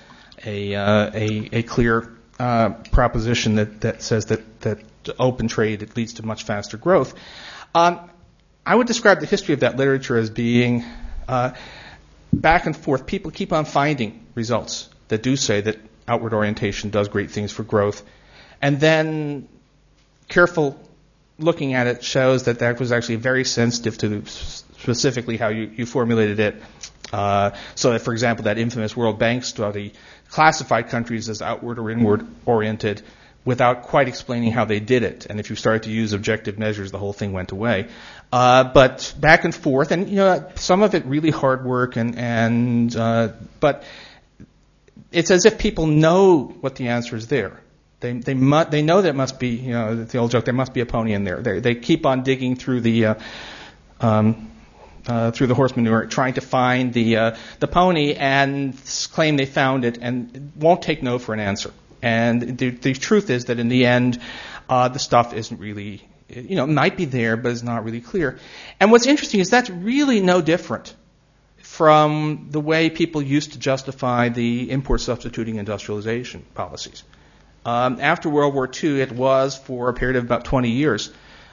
a 0.45 0.75
uh, 0.75 1.11
a, 1.15 1.49
a, 1.53 1.63
clear 1.63 2.13
uh, 2.39 2.71
proposition 2.93 3.57
that, 3.57 3.81
that 3.81 4.03
says 4.03 4.27
that 4.27 4.61
that 4.61 4.79
open 5.19 5.49
trade 5.49 5.97
leads 5.97 6.15
to 6.15 6.27
much 6.27 6.45
faster 6.45 6.77
growth? 6.77 7.15
Um, 7.75 8.11
I 8.65 8.75
would 8.75 8.87
describe 8.87 9.21
the 9.21 9.27
history 9.27 9.55
of 9.55 9.61
that 9.61 9.77
literature 9.77 10.17
as 10.17 10.31
being 10.31 10.85
uh, 11.27 11.53
back 12.33 12.67
and 12.67 12.77
forth. 12.77 13.07
People 13.07 13.31
keep 13.31 13.53
on 13.53 13.65
finding 13.65 14.25
results 14.35 14.89
that 15.09 15.23
do 15.23 15.37
say 15.37 15.63
that 15.63 15.79
outward 16.07 16.35
orientation 16.35 16.91
does 16.91 17.09
great 17.09 17.31
things 17.31 17.51
for 17.51 17.63
growth, 17.63 18.05
and 18.61 18.79
then 18.79 19.49
careful 20.29 20.79
looking 21.39 21.75
at 21.75 21.87
it 21.87 22.03
shows 22.03 22.45
that 22.45 22.61
that 22.61 22.81
was 22.81 22.93
actually 22.93 23.17
very 23.17 23.45
sensitive 23.45 23.99
to 23.99 24.25
specifically 24.27 25.37
how 25.37 25.49
you, 25.49 25.71
you 25.75 25.87
formulated 25.87 26.41
it. 26.41 26.63
Uh, 27.13 27.53
so 27.75 27.93
that, 27.93 28.01
for 28.01 28.13
example, 28.13 28.45
that 28.45 28.59
infamous 28.59 28.97
World 28.97 29.19
Bank 29.19 29.45
study 29.45 29.95
classified 30.29 30.89
countries 30.89 31.29
as 31.29 31.41
outward 31.41 31.79
or 31.79 31.91
inward 31.91 32.27
oriented, 32.45 33.03
without 33.45 33.85
quite 33.85 34.09
explaining 34.09 34.53
how 34.53 34.67
they 34.67 34.79
did 34.79 35.03
it. 35.03 35.25
And 35.25 35.41
if 35.41 35.49
you 35.49 35.57
started 35.57 35.85
to 35.85 35.91
use 35.91 36.13
objective 36.13 36.59
measures, 36.59 36.91
the 36.91 36.99
whole 36.99 37.15
thing 37.15 37.33
went 37.33 37.51
away. 37.51 37.89
Uh, 38.31 38.65
but 38.65 39.15
back 39.19 39.45
and 39.45 39.55
forth, 39.55 39.91
and 39.91 40.07
you 40.09 40.17
know, 40.17 40.51
some 40.57 40.83
of 40.83 40.95
it 40.95 41.07
really 41.07 41.31
hard 41.31 41.65
work, 41.65 41.97
and 41.97 42.19
and 42.19 42.95
uh, 42.95 43.33
but 43.59 43.85
it's 45.11 45.31
as 45.31 45.47
if 45.47 45.57
people 45.57 45.87
know 45.87 46.55
what 46.61 46.75
the 46.75 46.89
answer 46.89 47.17
is 47.17 47.29
there. 47.29 47.59
They 48.01 48.13
they 48.13 48.35
mu- 48.35 48.65
they 48.65 48.83
know 48.83 49.03
that 49.03 49.17
must 49.17 49.41
be 49.41 49.49
you 49.49 49.73
know 49.73 50.05
the 50.05 50.19
old 50.19 50.31
joke 50.31 50.45
there 50.45 50.55
must 50.55 50.73
be 50.73 50.81
a 50.81 50.87
pony 50.87 51.13
in 51.15 51.25
there. 51.25 51.41
They 51.41 51.61
they 51.61 51.75
keep 51.75 52.07
on 52.07 52.23
digging 52.23 52.57
through 52.57 52.83
the 52.83 53.07
uh, 53.07 53.15
um, 54.01 54.51
uh, 55.07 55.31
through 55.33 55.49
the 55.49 55.55
horse 55.55 55.75
manure 55.75 56.07
trying 56.07 56.35
to 56.35 56.41
find 56.41 56.93
the 56.93 57.17
uh, 57.17 57.37
the 57.59 57.67
pony 57.67 58.15
and 58.15 58.77
claim 59.13 59.37
they 59.37 59.47
found 59.47 59.85
it 59.85 59.99
and 60.01 60.53
won't 60.57 60.83
take 60.83 61.03
no 61.03 61.19
for 61.19 61.35
an 61.35 61.41
answer. 61.41 61.73
And 62.01 62.57
the, 62.59 62.71
the 62.71 62.93
truth 62.93 63.31
is 63.31 63.47
that 63.47 63.59
in 63.59 63.69
the 63.69 63.85
end, 63.87 64.21
uh, 64.69 64.87
the 64.89 65.01
stuff 65.01 65.35
isn't 65.35 65.59
really 65.59 66.07
you 66.29 66.57
know 66.57 66.67
might 66.67 66.97
be 66.97 67.07
there 67.07 67.37
but 67.37 67.51
it's 67.51 67.63
not 67.63 67.85
really 67.85 68.01
clear. 68.01 68.39
And 68.79 68.93
what's 68.93 69.07
interesting 69.07 69.41
is 69.41 69.51
that's 69.51 69.71
really 69.71 70.21
no 70.21 70.41
different 70.41 70.95
from 71.57 72.49
the 72.51 72.61
way 72.61 72.91
people 72.91 73.23
used 73.23 73.53
to 73.53 73.59
justify 73.59 74.29
the 74.29 74.71
import 74.71 75.01
substituting 75.01 75.57
industrialization 75.57 76.45
policies. 76.55 77.03
Um, 77.65 77.99
after 78.01 78.29
World 78.29 78.55
War 78.55 78.71
II, 78.83 79.01
it 79.01 79.13
was 79.13 79.57
for 79.57 79.89
a 79.89 79.95
period 79.95 80.17
of 80.17 80.25
about 80.25 80.45
20 80.45 80.71
years. 80.71 81.13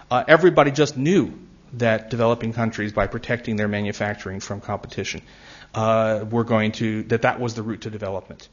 Uh, 0.10 0.24
everybody 0.28 0.72
just 0.72 0.98
knew 0.98 1.34
that 1.74 2.10
developing 2.10 2.54
countries, 2.54 2.94
by 2.94 3.08
protecting 3.08 3.56
their 3.56 3.68
manufacturing 3.68 4.40
from 4.40 4.62
competition, 4.62 5.22
uh, 5.74 6.24
were 6.30 6.44
going 6.44 6.72
to 6.74 7.04
that 7.04 7.24
that 7.24 7.40
was 7.40 7.56
the 7.56 7.64
route 7.64 7.82
to 7.82 7.90
development. 7.90 8.48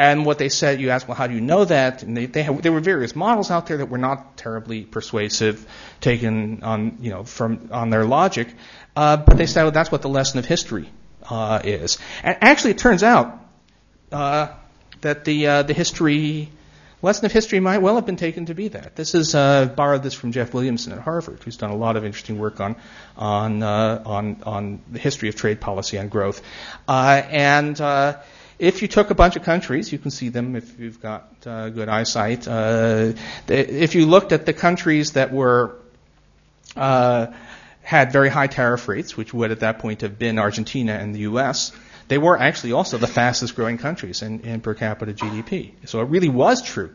And 0.00 0.24
what 0.24 0.38
they 0.38 0.48
said, 0.48 0.80
you 0.80 0.90
ask, 0.90 1.08
well, 1.08 1.16
how 1.16 1.26
do 1.26 1.34
you 1.34 1.40
know 1.40 1.64
that? 1.64 2.04
And 2.04 2.16
they, 2.16 2.26
they 2.26 2.44
have, 2.44 2.62
there 2.62 2.70
were 2.70 2.78
various 2.78 3.16
models 3.16 3.50
out 3.50 3.66
there 3.66 3.78
that 3.78 3.86
were 3.86 3.98
not 3.98 4.36
terribly 4.36 4.84
persuasive, 4.84 5.66
taken 6.00 6.62
on, 6.62 6.98
you 7.00 7.10
know, 7.10 7.24
from 7.24 7.70
on 7.72 7.90
their 7.90 8.04
logic. 8.04 8.46
Uh, 8.94 9.16
but 9.16 9.36
they 9.36 9.46
said, 9.46 9.64
well, 9.64 9.72
that's 9.72 9.90
what 9.90 10.02
the 10.02 10.08
lesson 10.08 10.38
of 10.38 10.44
history 10.44 10.88
uh, 11.28 11.60
is. 11.64 11.98
And 12.22 12.38
actually, 12.40 12.72
it 12.72 12.78
turns 12.78 13.02
out 13.02 13.44
uh, 14.12 14.48
that 15.00 15.24
the 15.24 15.46
uh, 15.48 15.62
the 15.64 15.74
history 15.74 16.48
lesson 17.02 17.26
of 17.26 17.32
history 17.32 17.60
might 17.60 17.78
well 17.78 17.94
have 17.94 18.06
been 18.06 18.16
taken 18.16 18.46
to 18.46 18.54
be 18.54 18.68
that. 18.68 18.96
This 18.96 19.14
is 19.14 19.34
uh, 19.34 19.66
borrowed 19.66 20.02
this 20.02 20.14
from 20.14 20.32
Jeff 20.32 20.52
Williamson 20.52 20.92
at 20.92 20.98
Harvard, 20.98 21.42
who's 21.42 21.56
done 21.56 21.70
a 21.70 21.76
lot 21.76 21.96
of 21.96 22.04
interesting 22.04 22.38
work 22.38 22.60
on 22.60 22.76
on 23.16 23.62
uh, 23.62 24.02
on 24.04 24.42
on 24.44 24.80
the 24.90 24.98
history 24.98 25.28
of 25.28 25.36
trade 25.36 25.60
policy 25.60 25.96
and 25.96 26.10
growth. 26.10 26.42
Uh, 26.86 27.22
and 27.28 27.80
uh, 27.80 28.18
if 28.58 28.82
you 28.82 28.88
took 28.88 29.10
a 29.10 29.14
bunch 29.14 29.36
of 29.36 29.42
countries, 29.42 29.92
you 29.92 29.98
can 29.98 30.10
see 30.10 30.28
them 30.28 30.56
if 30.56 30.78
you've 30.78 31.00
got 31.00 31.28
uh, 31.46 31.68
good 31.68 31.88
eyesight. 31.88 32.48
Uh, 32.48 33.12
if 33.48 33.94
you 33.94 34.06
looked 34.06 34.32
at 34.32 34.46
the 34.46 34.52
countries 34.52 35.12
that 35.12 35.32
were 35.32 35.76
had 36.74 38.12
very 38.12 38.28
high 38.28 38.48
tariff 38.48 38.86
rates, 38.86 39.16
which 39.16 39.32
would 39.32 39.50
at 39.50 39.60
that 39.60 39.78
point 39.78 40.02
have 40.02 40.18
been 40.18 40.38
Argentina 40.38 40.92
and 40.92 41.14
the 41.14 41.20
U.S 41.20 41.72
they 42.08 42.18
were 42.18 42.38
actually 42.38 42.72
also 42.72 42.98
the 42.98 43.06
fastest 43.06 43.54
growing 43.54 43.78
countries 43.78 44.22
in, 44.22 44.40
in 44.40 44.60
per 44.60 44.74
capita 44.74 45.12
GDP. 45.12 45.72
So 45.84 46.00
it 46.00 46.08
really 46.08 46.28
was 46.28 46.62
true 46.62 46.94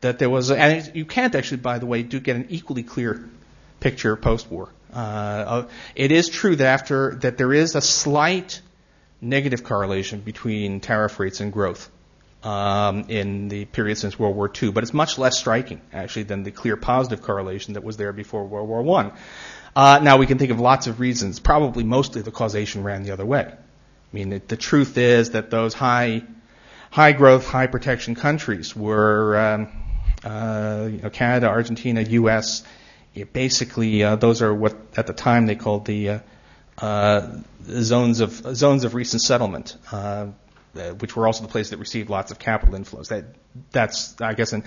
that 0.00 0.18
there 0.18 0.30
was, 0.30 0.50
and 0.50 0.90
you 0.94 1.04
can't 1.04 1.34
actually, 1.34 1.58
by 1.58 1.78
the 1.78 1.86
way, 1.86 2.02
do 2.02 2.20
get 2.20 2.36
an 2.36 2.46
equally 2.48 2.82
clear 2.82 3.28
picture 3.80 4.16
post-war. 4.16 4.70
Uh, 4.92 5.64
it 5.94 6.12
is 6.12 6.28
true 6.28 6.56
that 6.56 6.66
after 6.66 7.14
that 7.16 7.36
there 7.36 7.52
is 7.52 7.74
a 7.74 7.80
slight 7.80 8.60
negative 9.20 9.64
correlation 9.64 10.20
between 10.20 10.80
tariff 10.80 11.18
rates 11.18 11.40
and 11.40 11.52
growth 11.52 11.90
um, 12.44 13.06
in 13.08 13.48
the 13.48 13.64
period 13.64 13.96
since 13.96 14.18
World 14.18 14.36
War 14.36 14.50
II, 14.62 14.70
but 14.70 14.82
it's 14.82 14.94
much 14.94 15.18
less 15.18 15.38
striking 15.38 15.80
actually 15.92 16.24
than 16.24 16.42
the 16.42 16.50
clear 16.50 16.76
positive 16.76 17.22
correlation 17.22 17.74
that 17.74 17.82
was 17.82 17.96
there 17.96 18.12
before 18.12 18.44
World 18.44 18.68
War 18.68 18.82
One. 18.82 19.12
Uh, 19.74 19.98
now 20.02 20.18
we 20.18 20.26
can 20.26 20.38
think 20.38 20.52
of 20.52 20.60
lots 20.60 20.86
of 20.86 21.00
reasons. 21.00 21.40
Probably 21.40 21.82
mostly 21.82 22.22
the 22.22 22.30
causation 22.30 22.84
ran 22.84 23.02
the 23.02 23.10
other 23.10 23.26
way. 23.26 23.52
I 24.14 24.16
mean, 24.16 24.42
the, 24.46 24.56
truth 24.56 24.96
is 24.96 25.30
that 25.30 25.50
those 25.50 25.74
high, 25.74 26.22
high 26.88 27.10
growth, 27.10 27.48
high 27.48 27.66
protection 27.66 28.14
countries 28.14 28.76
were 28.76 29.36
um, 29.36 29.72
uh, 30.22 30.88
you 30.88 30.98
know, 30.98 31.10
Canada, 31.10 31.48
Argentina, 31.48 32.00
U.S. 32.00 32.62
basically, 33.32 34.04
uh, 34.04 34.14
those 34.14 34.40
are 34.40 34.54
what 34.54 34.76
at 34.96 35.08
the 35.08 35.12
time 35.14 35.46
they 35.46 35.56
called 35.56 35.84
the 35.86 36.10
uh, 36.10 36.18
uh 36.78 37.38
zones 37.64 38.20
of 38.20 38.30
zones 38.54 38.84
of 38.84 38.94
recent 38.94 39.20
settlement, 39.20 39.76
uh, 39.90 40.28
uh, 40.76 40.90
which 41.00 41.16
were 41.16 41.26
also 41.26 41.42
the 41.42 41.48
places 41.48 41.70
that 41.70 41.78
received 41.78 42.08
lots 42.08 42.30
of 42.30 42.38
capital 42.38 42.78
inflows. 42.78 43.08
That 43.08 43.24
that's 43.72 44.20
I 44.20 44.34
guess 44.34 44.52
an, 44.52 44.62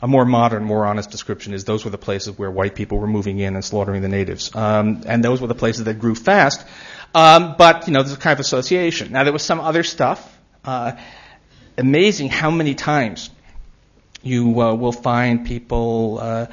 a 0.00 0.06
more 0.06 0.24
modern, 0.24 0.62
more 0.62 0.86
honest 0.86 1.10
description 1.10 1.54
is 1.54 1.64
those 1.64 1.84
were 1.84 1.90
the 1.90 1.98
places 1.98 2.38
where 2.38 2.52
white 2.52 2.76
people 2.76 2.98
were 2.98 3.08
moving 3.08 3.40
in 3.40 3.56
and 3.56 3.64
slaughtering 3.64 4.00
the 4.00 4.08
natives, 4.08 4.54
um, 4.54 5.02
and 5.06 5.24
those 5.24 5.40
were 5.40 5.48
the 5.48 5.56
places 5.56 5.84
that 5.84 5.98
grew 5.98 6.14
fast. 6.14 6.64
Um, 7.14 7.56
but 7.58 7.86
you 7.86 7.92
know, 7.92 8.02
there's 8.02 8.14
a 8.14 8.20
kind 8.20 8.32
of 8.32 8.40
association. 8.40 9.12
Now 9.12 9.24
there 9.24 9.32
was 9.32 9.42
some 9.42 9.60
other 9.60 9.82
stuff. 9.82 10.38
Uh, 10.64 10.92
amazing 11.76 12.28
how 12.28 12.50
many 12.50 12.74
times 12.74 13.30
you 14.22 14.60
uh, 14.60 14.74
will 14.74 14.92
find 14.92 15.46
people, 15.46 16.18
uh, 16.20 16.46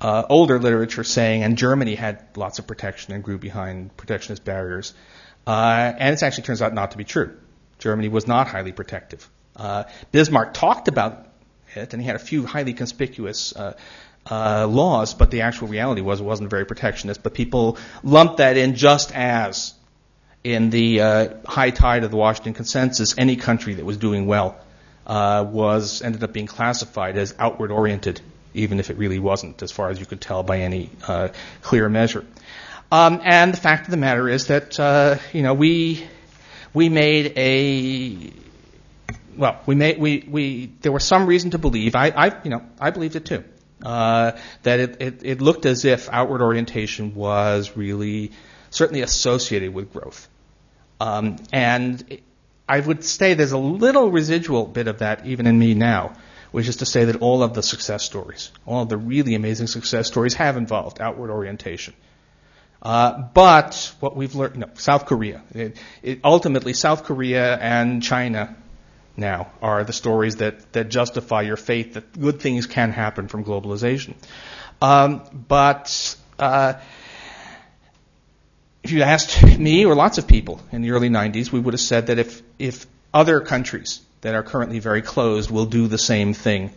uh, 0.00 0.24
older 0.28 0.58
literature 0.58 1.04
saying, 1.04 1.42
and 1.42 1.56
Germany 1.56 1.94
had 1.94 2.24
lots 2.36 2.58
of 2.58 2.66
protection 2.66 3.14
and 3.14 3.22
grew 3.22 3.38
behind 3.38 3.96
protectionist 3.96 4.44
barriers. 4.44 4.92
Uh, 5.46 5.92
and 5.98 6.14
it 6.14 6.22
actually 6.22 6.42
turns 6.42 6.60
out 6.60 6.74
not 6.74 6.90
to 6.90 6.98
be 6.98 7.04
true. 7.04 7.36
Germany 7.78 8.08
was 8.08 8.26
not 8.26 8.48
highly 8.48 8.72
protective. 8.72 9.28
Uh, 9.56 9.84
Bismarck 10.10 10.52
talked 10.52 10.88
about 10.88 11.28
it, 11.74 11.92
and 11.92 12.02
he 12.02 12.06
had 12.06 12.16
a 12.16 12.20
few 12.20 12.44
highly 12.44 12.74
conspicuous 12.74 13.54
uh, 13.56 13.74
laws, 14.68 15.14
but 15.14 15.30
the 15.30 15.42
actual 15.42 15.68
reality 15.68 16.00
was 16.00 16.20
it 16.20 16.24
wasn't 16.24 16.50
very 16.50 16.64
protectionist. 16.64 17.22
But 17.22 17.34
people 17.34 17.78
lumped 18.02 18.38
that 18.38 18.56
in 18.56 18.74
just 18.74 19.14
as 19.14 19.74
in 20.44 20.70
the 20.70 21.00
uh, 21.00 21.28
high 21.46 21.70
tide 21.70 22.04
of 22.04 22.10
the 22.10 22.16
Washington 22.18 22.52
Consensus, 22.52 23.16
any 23.16 23.36
country 23.36 23.74
that 23.74 23.84
was 23.84 23.96
doing 23.96 24.26
well 24.26 24.56
uh, 25.06 25.44
was 25.48 26.02
ended 26.02 26.22
up 26.22 26.32
being 26.32 26.46
classified 26.46 27.16
as 27.16 27.34
outward 27.38 27.70
oriented, 27.70 28.20
even 28.52 28.78
if 28.78 28.90
it 28.90 28.98
really 28.98 29.18
wasn't, 29.18 29.62
as 29.62 29.72
far 29.72 29.88
as 29.88 29.98
you 29.98 30.06
could 30.06 30.20
tell 30.20 30.42
by 30.42 30.60
any 30.60 30.90
uh, 31.08 31.28
clear 31.62 31.88
measure. 31.88 32.24
Um, 32.92 33.20
and 33.24 33.52
the 33.52 33.56
fact 33.56 33.86
of 33.86 33.90
the 33.90 33.96
matter 33.96 34.28
is 34.28 34.48
that 34.48 34.78
uh, 34.78 35.16
you 35.32 35.42
know 35.42 35.54
we 35.54 36.06
we 36.74 36.88
made 36.88 37.32
a 37.36 38.30
well 39.36 39.60
we 39.66 39.74
made 39.74 39.98
we 39.98 40.24
we 40.28 40.66
there 40.82 40.92
was 40.92 41.04
some 41.04 41.26
reason 41.26 41.50
to 41.52 41.58
believe 41.58 41.96
I, 41.96 42.08
I 42.10 42.42
you 42.44 42.50
know 42.50 42.62
I 42.78 42.90
believed 42.90 43.16
it 43.16 43.24
too 43.24 43.42
uh, 43.82 44.32
that 44.62 44.80
it, 44.80 44.96
it 45.00 45.20
it 45.24 45.40
looked 45.40 45.66
as 45.66 45.84
if 45.84 46.08
outward 46.12 46.42
orientation 46.42 47.14
was 47.14 47.76
really 47.76 48.30
certainly 48.70 49.02
associated 49.02 49.72
with 49.72 49.92
growth. 49.92 50.28
Um, 51.00 51.36
and 51.52 52.20
I 52.68 52.80
would 52.80 53.04
say 53.04 53.34
there's 53.34 53.52
a 53.52 53.58
little 53.58 54.10
residual 54.10 54.66
bit 54.66 54.88
of 54.88 54.98
that 54.98 55.26
even 55.26 55.46
in 55.46 55.58
me 55.58 55.74
now, 55.74 56.14
which 56.50 56.68
is 56.68 56.76
to 56.76 56.86
say 56.86 57.04
that 57.06 57.16
all 57.16 57.42
of 57.42 57.54
the 57.54 57.62
success 57.62 58.02
stories, 58.04 58.50
all 58.66 58.82
of 58.82 58.88
the 58.88 58.96
really 58.96 59.34
amazing 59.34 59.66
success 59.66 60.06
stories 60.06 60.34
have 60.34 60.56
involved 60.56 61.00
outward 61.00 61.30
orientation. 61.30 61.94
Uh, 62.80 63.22
but 63.32 63.94
what 64.00 64.14
we've 64.14 64.34
learned, 64.34 64.56
no, 64.56 64.68
South 64.74 65.06
Korea, 65.06 65.42
it, 65.54 65.76
it, 66.02 66.20
ultimately 66.22 66.74
South 66.74 67.04
Korea 67.04 67.56
and 67.56 68.02
China 68.02 68.56
now 69.16 69.50
are 69.62 69.84
the 69.84 69.92
stories 69.92 70.36
that, 70.36 70.72
that 70.72 70.90
justify 70.90 71.42
your 71.42 71.56
faith 71.56 71.94
that 71.94 72.18
good 72.18 72.40
things 72.40 72.66
can 72.66 72.92
happen 72.92 73.28
from 73.28 73.44
globalization. 73.44 74.14
Um, 74.82 75.22
but 75.48 76.16
uh, 76.38 76.74
if 78.84 78.92
you 78.92 79.02
asked 79.02 79.42
me 79.58 79.84
or 79.84 79.94
lots 79.94 80.18
of 80.18 80.28
people 80.28 80.60
in 80.70 80.82
the 80.82 80.92
early 80.92 81.08
90s, 81.08 81.50
we 81.50 81.58
would 81.58 81.74
have 81.74 81.80
said 81.80 82.06
that 82.08 82.18
if, 82.18 82.42
if 82.58 82.86
other 83.12 83.40
countries 83.40 84.00
that 84.20 84.34
are 84.34 84.42
currently 84.42 84.78
very 84.78 85.02
closed 85.02 85.50
will 85.50 85.66
do 85.66 85.88
the 85.88 85.98
same 85.98 86.34
thing, 86.34 86.70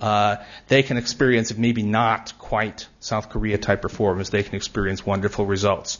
uh, 0.00 0.36
they 0.68 0.82
can 0.82 0.96
experience, 0.96 1.54
maybe 1.56 1.82
not 1.82 2.32
quite 2.38 2.88
South 3.00 3.28
Korea 3.28 3.58
type 3.58 3.84
reforms, 3.84 4.30
they 4.30 4.42
can 4.42 4.54
experience 4.54 5.04
wonderful 5.04 5.44
results. 5.44 5.98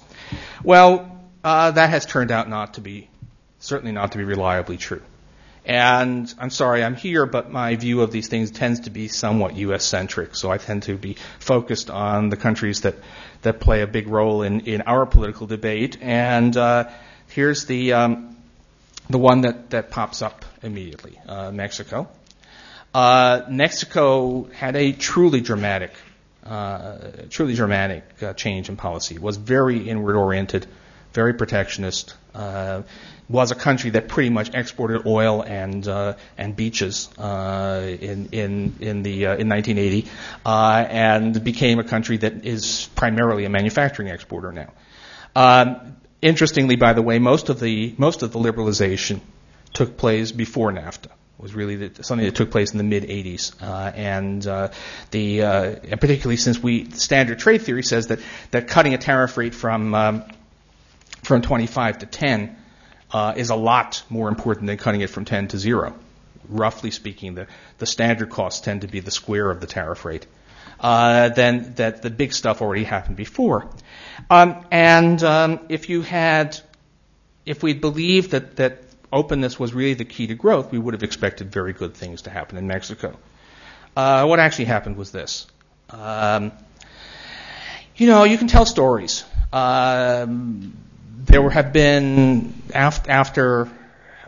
Well, 0.64 1.20
uh, 1.44 1.73
that 1.73 1.90
has 1.90 2.07
turned 2.07 2.31
out 2.31 2.49
not 2.49 2.75
to 2.75 2.81
be, 2.81 3.09
certainly 3.59 3.92
not 3.92 4.12
to 4.12 4.18
be 4.18 4.25
reliably 4.25 4.79
true. 4.79 5.03
And 5.64 6.33
I'm 6.38 6.51
sorry 6.51 6.83
I'm 6.83 6.96
here, 6.96 7.27
but 7.27 7.51
my 7.51 7.77
view 7.77 8.01
of 8.01 8.11
these 8.11 8.29
things 8.29 8.51
tends 8.51 8.81
to 8.81 8.90
be 8.90 9.09
somewhat 9.09 9.57
U.S. 9.57 9.85
centric. 9.85 10.35
So 10.35 10.51
I 10.51 10.59
tend 10.59 10.85
to 10.85 10.96
be 10.96 11.16
focused 11.38 11.90
on 11.90 12.31
the 12.31 12.37
countries 12.37 12.83
that 12.83 12.96
that 13.42 13.61
play 13.61 13.83
a 13.83 13.87
big 13.87 14.09
role 14.09 14.42
in, 14.42 14.61
in 14.61 14.83
our 14.83 15.07
political 15.07 15.46
debate. 15.46 15.99
And 16.01 16.57
uh, 16.57 16.90
here's 17.29 17.66
the 17.66 17.92
um, 17.92 18.37
the 19.09 19.18
one 19.18 19.42
that, 19.42 19.70
that 19.70 19.90
pops 19.90 20.23
up 20.23 20.44
immediately: 20.62 21.18
uh, 21.27 21.51
Mexico. 21.51 22.09
Uh, 22.92 23.42
Mexico 23.49 24.44
had 24.53 24.75
a 24.75 24.92
truly 24.92 25.40
dramatic, 25.40 25.92
uh, 26.44 26.96
truly 27.29 27.55
dramatic 27.55 28.05
uh, 28.23 28.33
change 28.33 28.68
in 28.68 28.77
policy. 28.77 29.14
It 29.14 29.23
was 29.23 29.37
very 29.37 29.88
inward 29.88 30.16
oriented, 30.16 30.66
very 31.12 31.35
protectionist, 31.35 32.14
uh, 32.35 32.83
was 33.31 33.53
a 33.53 33.55
country 33.55 33.90
that 33.90 34.09
pretty 34.09 34.29
much 34.29 34.53
exported 34.55 35.07
oil 35.07 35.43
and 35.43 35.87
uh, 35.87 36.16
and 36.37 36.57
beaches 36.57 37.09
uh, 37.16 37.97
in 38.01 38.29
in 38.33 38.75
in 38.81 39.03
the 39.03 39.27
uh, 39.27 39.37
in 39.37 39.49
1980, 39.49 40.09
uh, 40.45 40.85
and 40.88 41.45
became 41.45 41.79
a 41.79 41.85
country 41.85 42.16
that 42.16 42.45
is 42.45 42.88
primarily 42.97 43.45
a 43.45 43.49
manufacturing 43.49 44.09
exporter 44.09 44.51
now. 44.51 44.73
Um, 45.37 45.97
interestingly, 46.21 46.75
by 46.75 46.93
the 46.93 47.03
way, 47.03 47.21
most 47.21 47.49
of 47.51 47.61
the 47.61 47.95
most 47.99 48.23
of 48.23 48.33
the 48.33 48.40
liberalization 48.40 49.21
took 49.73 49.97
place 49.97 50.33
before 50.33 50.73
NAFTA. 50.73 51.07
It 51.07 51.43
was 51.43 51.55
really 51.55 51.77
the, 51.77 52.03
something 52.03 52.27
that 52.27 52.35
took 52.35 52.51
place 52.51 52.73
in 52.73 52.79
the 52.79 52.85
mid 52.85 53.05
80s, 53.05 53.62
uh, 53.62 53.93
and 53.95 54.45
uh, 54.45 54.71
the 55.12 55.43
and 55.43 56.01
particularly 56.01 56.37
since 56.37 56.61
we 56.61 56.90
standard 56.90 57.38
trade 57.38 57.62
theory 57.62 57.85
says 57.85 58.09
that 58.09 58.19
that 58.51 58.66
cutting 58.66 58.93
a 58.93 58.99
tariff 58.99 59.37
rate 59.37 59.55
from 59.55 59.95
um, 59.95 60.25
from 61.23 61.43
25 61.43 61.99
to 61.99 62.07
10 62.07 62.57
uh, 63.12 63.35
is 63.37 63.51
a 63.51 63.57
lot 63.57 64.03
more 64.09 64.29
important 64.29 64.66
than 64.66 64.77
cutting 64.77 65.01
it 65.01 65.11
from 65.11 65.25
10 65.25 65.49
to 65.49 65.59
0. 65.59 65.94
Roughly 66.49 66.90
speaking, 66.90 67.35
the, 67.35 67.46
the 67.79 67.87
standard 67.87 68.31
costs 68.31 68.61
tend 68.61 68.83
to 68.83 68.88
be 68.88 69.01
the 69.01 69.11
square 69.11 69.51
of 69.51 69.61
the 69.61 69.66
tariff 69.66 70.05
rate. 70.05 70.27
Uh, 70.79 71.29
then 71.29 71.75
that 71.77 72.01
the 72.01 72.11
big 72.11 72.33
stuff 72.33 72.62
already 72.62 72.85
happened 72.85 73.16
before. 73.16 73.68
Um, 74.31 74.64
and 74.70 75.23
um, 75.23 75.61
if 75.68 75.90
you 75.90 76.03
had, 76.03 76.59
if 77.44 77.62
we 77.62 77.75
believed 77.75 78.31
that, 78.31 78.57
that 78.57 78.83
openness 79.12 79.59
was 79.59 79.75
really 79.75 79.94
the 79.94 80.07
key 80.07 80.27
to 80.29 80.35
growth, 80.35 80.73
we 80.73 80.79
would 80.79 80.94
have 80.94 81.03
expected 81.03 81.53
very 81.53 81.75
good 81.75 81.94
things 81.94 82.23
to 82.23 82.31
happen 82.31 82.57
in 82.57 82.66
Mexico. 82.66 83.18
Uh, 83.94 84.25
what 84.25 84.38
actually 84.38 84.66
happened 84.66 84.96
was 84.96 85.11
this. 85.12 85.46
Um, 85.90 86.53
you 87.96 88.07
know, 88.07 88.25
you 88.25 88.38
can 88.38 88.49
tell 88.49 88.64
stories. 88.64 89.25
Um, 89.53 90.77
there 91.27 91.49
have 91.51 91.73
been 91.73 92.63
after 92.73 93.69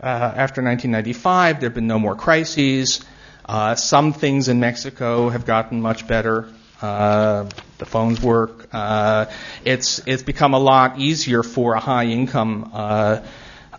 uh, 0.01 0.33
after 0.35 0.61
1995, 0.61 1.59
there 1.59 1.69
have 1.69 1.73
been 1.73 1.87
no 1.87 1.99
more 1.99 2.15
crises. 2.15 3.03
Uh, 3.45 3.75
some 3.75 4.13
things 4.13 4.47
in 4.47 4.59
Mexico 4.59 5.29
have 5.29 5.45
gotten 5.45 5.81
much 5.81 6.07
better. 6.07 6.49
Uh, 6.81 7.49
the 7.77 7.85
phones 7.85 8.21
work. 8.21 8.67
Uh, 8.73 9.25
it's 9.63 10.01
it's 10.05 10.23
become 10.23 10.53
a 10.53 10.59
lot 10.59 10.99
easier 10.99 11.41
for 11.41 11.73
a 11.73 11.79
high 11.79 12.05
income 12.05 12.69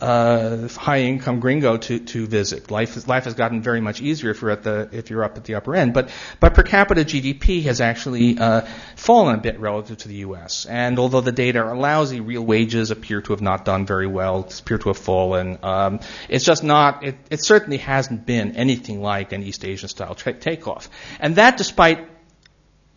uh, 0.00 0.04
uh, 0.04 0.68
high 0.68 1.00
income 1.00 1.40
gringo 1.40 1.76
to, 1.76 1.98
to 1.98 2.26
visit. 2.26 2.70
Life 2.70 2.96
is, 2.96 3.09
life 3.09 3.24
has 3.24 3.35
gotten 3.35 3.62
very 3.62 3.80
much 3.80 4.00
easier 4.00 4.30
if 4.30 4.42
you're 4.42 4.50
at 4.50 4.62
the 4.62 4.88
if 4.92 5.11
you're 5.11 5.24
up 5.24 5.37
at 5.37 5.44
the 5.44 5.54
upper 5.54 5.74
end. 5.74 5.94
But 5.94 6.11
but 6.40 6.54
per 6.54 6.62
capita 6.62 7.02
GDP 7.02 7.62
has 7.64 7.80
actually 7.80 8.38
uh, 8.38 8.62
fallen 8.96 9.37
a 9.37 9.40
bit 9.40 9.59
relative 9.59 9.98
to 9.98 10.09
the 10.09 10.16
U.S. 10.16 10.66
And 10.66 10.98
although 10.98 11.20
the 11.20 11.33
data 11.33 11.61
are 11.61 11.76
lousy, 11.76 12.20
real 12.20 12.44
wages 12.44 12.90
appear 12.90 13.20
to 13.22 13.33
have 13.33 13.42
not 13.42 13.64
done 13.64 13.87
very 13.87 14.07
well. 14.07 14.48
Appear 14.59 14.78
to 14.78 14.88
have 14.90 14.98
fallen. 14.98 15.59
Um, 15.62 16.00
it's 16.28 16.44
just 16.44 16.64
not. 16.64 17.04
It, 17.04 17.16
it 17.30 17.44
certainly 17.44 17.78
hasn't 17.78 18.26
been 18.26 18.57
anything 18.57 19.00
like 19.00 19.33
an 19.33 19.42
East 19.42 19.64
Asian 19.64 19.88
style 19.88 20.14
tra- 20.14 20.35
takeoff. 20.35 20.88
And 21.20 21.37
that 21.37 21.57
despite 21.57 22.09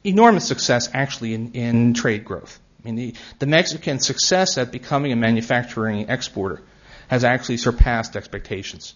enormous 0.03 0.47
success 0.47 0.89
actually 0.93 1.33
in, 1.33 1.51
in 1.53 1.93
trade 1.93 2.23
growth. 2.23 2.59
I 2.79 2.85
mean, 2.85 2.95
the, 2.95 3.15
the 3.39 3.47
Mexican 3.47 3.99
success 3.99 4.57
at 4.57 4.71
becoming 4.71 5.11
a 5.11 5.15
manufacturing 5.15 6.09
exporter 6.09 6.61
has 7.07 7.23
actually 7.23 7.57
surpassed 7.57 8.15
expectations. 8.15 8.93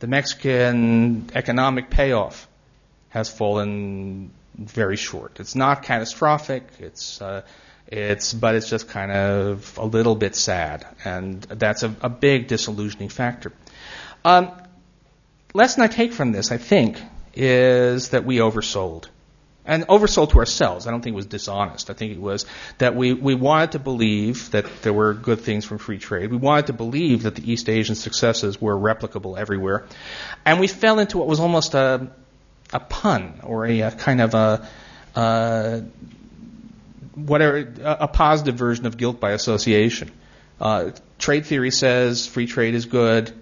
The 0.00 0.06
Mexican 0.06 1.30
economic 1.34 1.90
payoff 1.90 2.48
has 3.10 3.28
fallen 3.28 4.30
very 4.54 4.96
short. 4.96 5.40
It's 5.40 5.54
not 5.54 5.82
catastrophic. 5.82 6.64
It's 6.78 7.20
uh, 7.22 7.42
it's 7.86 8.34
but 8.34 8.54
it's 8.54 8.68
just 8.68 8.88
kind 8.88 9.10
of 9.10 9.78
a 9.78 9.86
little 9.86 10.14
bit 10.14 10.36
sad, 10.36 10.86
and 11.04 11.42
that's 11.42 11.82
a, 11.82 11.94
a 12.02 12.08
big 12.08 12.48
disillusioning 12.48 13.08
factor. 13.08 13.52
Um, 14.24 14.52
lesson 15.54 15.82
I 15.82 15.86
take 15.86 16.12
from 16.12 16.32
this, 16.32 16.52
I 16.52 16.58
think, 16.58 17.00
is 17.34 18.10
that 18.10 18.24
we 18.24 18.36
oversold 18.36 19.06
and 19.68 19.86
oversold 19.86 20.30
to 20.30 20.38
ourselves. 20.38 20.86
I 20.86 20.90
don't 20.90 21.02
think 21.02 21.12
it 21.12 21.16
was 21.16 21.26
dishonest. 21.26 21.90
I 21.90 21.92
think 21.92 22.12
it 22.12 22.20
was 22.20 22.46
that 22.78 22.96
we, 22.96 23.12
we 23.12 23.34
wanted 23.34 23.72
to 23.72 23.78
believe 23.78 24.50
that 24.52 24.64
there 24.82 24.94
were 24.94 25.12
good 25.12 25.40
things 25.40 25.66
from 25.66 25.76
free 25.76 25.98
trade. 25.98 26.30
We 26.30 26.38
wanted 26.38 26.68
to 26.68 26.72
believe 26.72 27.24
that 27.24 27.34
the 27.34 27.52
East 27.52 27.68
Asian 27.68 27.94
successes 27.94 28.60
were 28.60 28.74
replicable 28.74 29.38
everywhere. 29.38 29.86
And 30.46 30.58
we 30.58 30.68
fell 30.68 30.98
into 30.98 31.18
what 31.18 31.26
was 31.26 31.38
almost 31.38 31.74
a, 31.74 32.10
a 32.72 32.80
pun 32.80 33.40
or 33.42 33.66
a, 33.66 33.82
a 33.82 33.90
kind 33.90 34.22
of 34.22 34.34
a, 34.34 35.84
whatever, 37.14 37.72
a 37.84 38.08
positive 38.08 38.54
version 38.54 38.86
of 38.86 38.96
guilt 38.96 39.20
by 39.20 39.32
association. 39.32 40.10
Uh, 40.58 40.92
trade 41.18 41.44
theory 41.44 41.70
says 41.70 42.26
free 42.26 42.46
trade 42.46 42.74
is 42.74 42.86
good, 42.86 43.32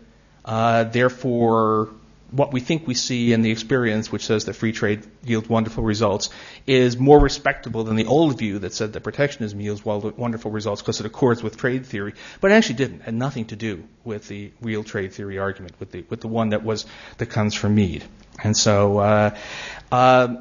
uh, 0.45 0.85
therefore 0.85 1.91
what 2.37 2.53
we 2.53 2.61
think 2.61 2.87
we 2.87 2.95
see 2.95 3.33
in 3.33 3.43
the 3.43 3.51
experience, 3.51 4.13
which 4.13 4.25
says 4.27 4.45
that 4.45 4.55
free 4.55 4.73
trade 4.73 5.07
yields 5.25 5.49
wonderful 5.49 5.83
results, 5.83 6.29
is 6.67 6.99
more 6.99 7.19
respectable 7.19 7.85
than 7.85 7.97
the 7.97 8.07
old 8.07 8.39
view 8.39 8.59
that 8.61 8.75
said 8.75 8.93
that 8.93 9.03
protectionism 9.03 9.61
yields 9.61 9.85
wonderful 9.85 10.51
results 10.51 10.83
because 10.83 11.01
it 11.01 11.07
accords 11.07 11.43
with 11.43 11.57
trade 11.57 11.87
theory. 11.87 12.15
But 12.41 12.51
it 12.51 12.55
actually 12.55 12.77
didn't. 12.77 13.01
Had 13.01 13.15
nothing 13.15 13.47
to 13.47 13.57
do 13.57 13.85
with 14.05 14.29
the 14.29 14.53
real 14.61 14.85
trade 14.85 15.13
theory 15.13 15.39
argument, 15.39 15.75
with 15.81 15.91
the 15.91 16.05
with 16.09 16.21
the 16.21 16.29
one 16.29 16.51
that 16.51 16.63
was 16.63 16.87
that 17.19 17.27
comes 17.27 17.55
from 17.55 17.75
Meade. 17.75 18.05
And 18.43 18.57
so 18.57 18.99
uh, 18.99 19.37
uh, 19.91 20.37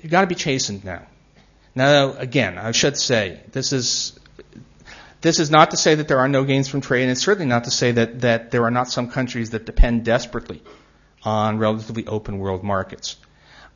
you've 0.00 0.10
got 0.10 0.22
to 0.22 0.26
be 0.26 0.34
chastened 0.34 0.84
now. 0.84 1.06
Now, 1.74 2.14
again, 2.14 2.58
I 2.58 2.72
should 2.72 2.96
say 2.96 3.40
this 3.52 3.72
is 3.72 4.18
this 5.20 5.40
is 5.40 5.50
not 5.50 5.72
to 5.72 5.76
say 5.76 5.96
that 5.96 6.08
there 6.08 6.18
are 6.18 6.28
no 6.28 6.44
gains 6.44 6.68
from 6.68 6.80
trade, 6.80 7.02
and 7.02 7.10
it's 7.10 7.22
certainly 7.22 7.48
not 7.48 7.64
to 7.64 7.70
say 7.70 7.92
that, 7.92 8.20
that 8.20 8.50
there 8.50 8.64
are 8.64 8.70
not 8.70 8.88
some 8.88 9.10
countries 9.10 9.50
that 9.50 9.66
depend 9.66 10.04
desperately 10.04 10.62
on 11.22 11.58
relatively 11.58 12.06
open 12.06 12.38
world 12.38 12.62
markets. 12.62 13.16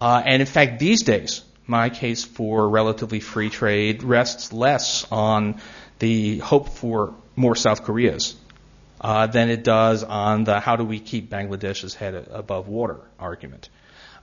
Uh, 0.00 0.22
and 0.24 0.40
in 0.40 0.46
fact, 0.46 0.78
these 0.78 1.02
days, 1.02 1.42
my 1.66 1.90
case 1.90 2.24
for 2.24 2.68
relatively 2.68 3.20
free 3.20 3.50
trade 3.50 4.02
rests 4.02 4.52
less 4.52 5.06
on 5.12 5.60
the 5.98 6.38
hope 6.38 6.68
for 6.68 7.14
more 7.36 7.54
South 7.54 7.84
Koreas 7.84 8.36
uh, 9.00 9.26
than 9.26 9.48
it 9.48 9.64
does 9.64 10.02
on 10.02 10.44
the 10.44 10.60
how 10.60 10.76
do 10.76 10.84
we 10.84 10.98
keep 10.98 11.30
Bangladesh's 11.30 11.94
head 11.94 12.14
above 12.30 12.68
water 12.68 13.00
argument. 13.18 13.68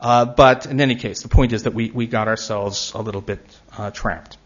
Uh, 0.02 0.26
but 0.26 0.66
in 0.66 0.80
any 0.80 0.96
case, 0.96 1.22
the 1.22 1.30
point 1.30 1.52
is 1.52 1.64
that 1.64 1.74
we, 1.74 1.92
we 1.92 2.08
got 2.08 2.28
ourselves 2.28 2.94
a 2.96 3.02
little 3.02 3.22
bit 3.22 3.40
uh, 3.78 3.92
trapped. 3.92 4.38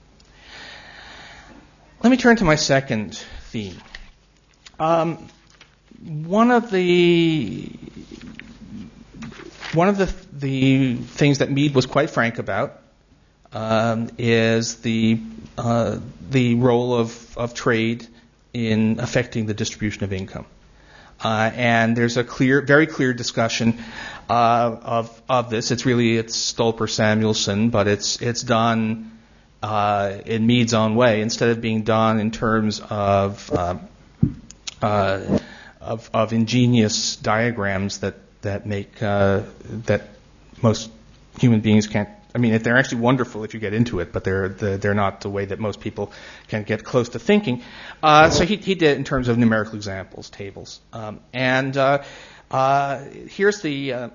Let 2.03 2.09
me 2.09 2.17
turn 2.17 2.35
to 2.37 2.45
my 2.45 2.55
second 2.55 3.15
theme. 3.51 3.77
Um, 4.79 5.29
one 6.03 6.51
of 6.51 6.71
the 6.71 7.69
one 9.73 9.89
of 9.89 9.97
the, 9.97 10.13
the 10.31 10.95
things 10.95 11.39
that 11.39 11.51
Meade 11.51 11.75
was 11.75 11.85
quite 11.85 12.09
frank 12.09 12.39
about 12.39 12.79
um, 13.51 14.09
is 14.17 14.77
the, 14.81 15.19
uh, 15.57 15.99
the 16.29 16.55
role 16.55 16.95
of, 16.95 17.37
of 17.37 17.53
trade 17.53 18.07
in 18.53 18.99
affecting 18.99 19.45
the 19.45 19.53
distribution 19.53 20.03
of 20.03 20.13
income. 20.13 20.45
Uh, 21.23 21.51
and 21.55 21.95
there's 21.95 22.17
a 22.17 22.23
clear, 22.23 22.61
very 22.61 22.85
clear 22.85 23.13
discussion 23.13 23.79
uh, 24.29 24.77
of 24.83 25.21
of 25.29 25.49
this. 25.49 25.71
It's 25.71 25.85
really 25.85 26.17
it's 26.17 26.35
Stolper 26.35 26.89
Samuelson, 26.89 27.69
but 27.69 27.87
it's 27.87 28.21
it's 28.21 28.43
done 28.43 29.17
uh, 29.61 30.17
in 30.25 30.45
Meade's 30.45 30.73
own 30.73 30.95
way 30.95 31.21
instead 31.21 31.49
of 31.49 31.61
being 31.61 31.83
done 31.83 32.19
in 32.19 32.31
terms 32.31 32.81
of 32.89 33.49
uh, 33.51 33.77
uh, 34.81 35.39
of, 35.79 36.09
of 36.13 36.33
ingenious 36.33 37.15
diagrams 37.15 37.99
that 37.99 38.15
that 38.43 38.65
make 38.65 39.01
uh, 39.01 39.41
that 39.85 40.09
most 40.61 40.89
human 41.39 41.59
beings 41.59 41.87
can't. 41.87 42.09
I 42.35 42.39
mean, 42.39 42.57
they're 42.63 42.77
actually 42.77 43.01
wonderful 43.01 43.43
if 43.43 43.53
you 43.53 43.59
get 43.59 43.73
into 43.73 43.99
it, 43.99 44.13
but 44.13 44.23
they're 44.23 44.49
they're 44.49 44.93
not 44.93 45.21
the 45.21 45.29
way 45.29 45.45
that 45.45 45.59
most 45.59 45.81
people 45.81 46.11
can 46.47 46.63
get 46.63 46.83
close 46.83 47.09
to 47.09 47.19
thinking. 47.19 47.63
Uh, 48.01 48.29
so 48.29 48.45
he 48.45 48.55
he 48.55 48.75
did 48.75 48.97
in 48.97 49.03
terms 49.03 49.27
of 49.27 49.37
numerical 49.37 49.75
examples, 49.75 50.29
tables, 50.29 50.79
um, 50.93 51.19
and 51.33 51.75
uh, 51.75 52.03
uh, 52.51 53.03
here's 53.29 53.61
the. 53.61 53.93
Uh, 53.93 54.09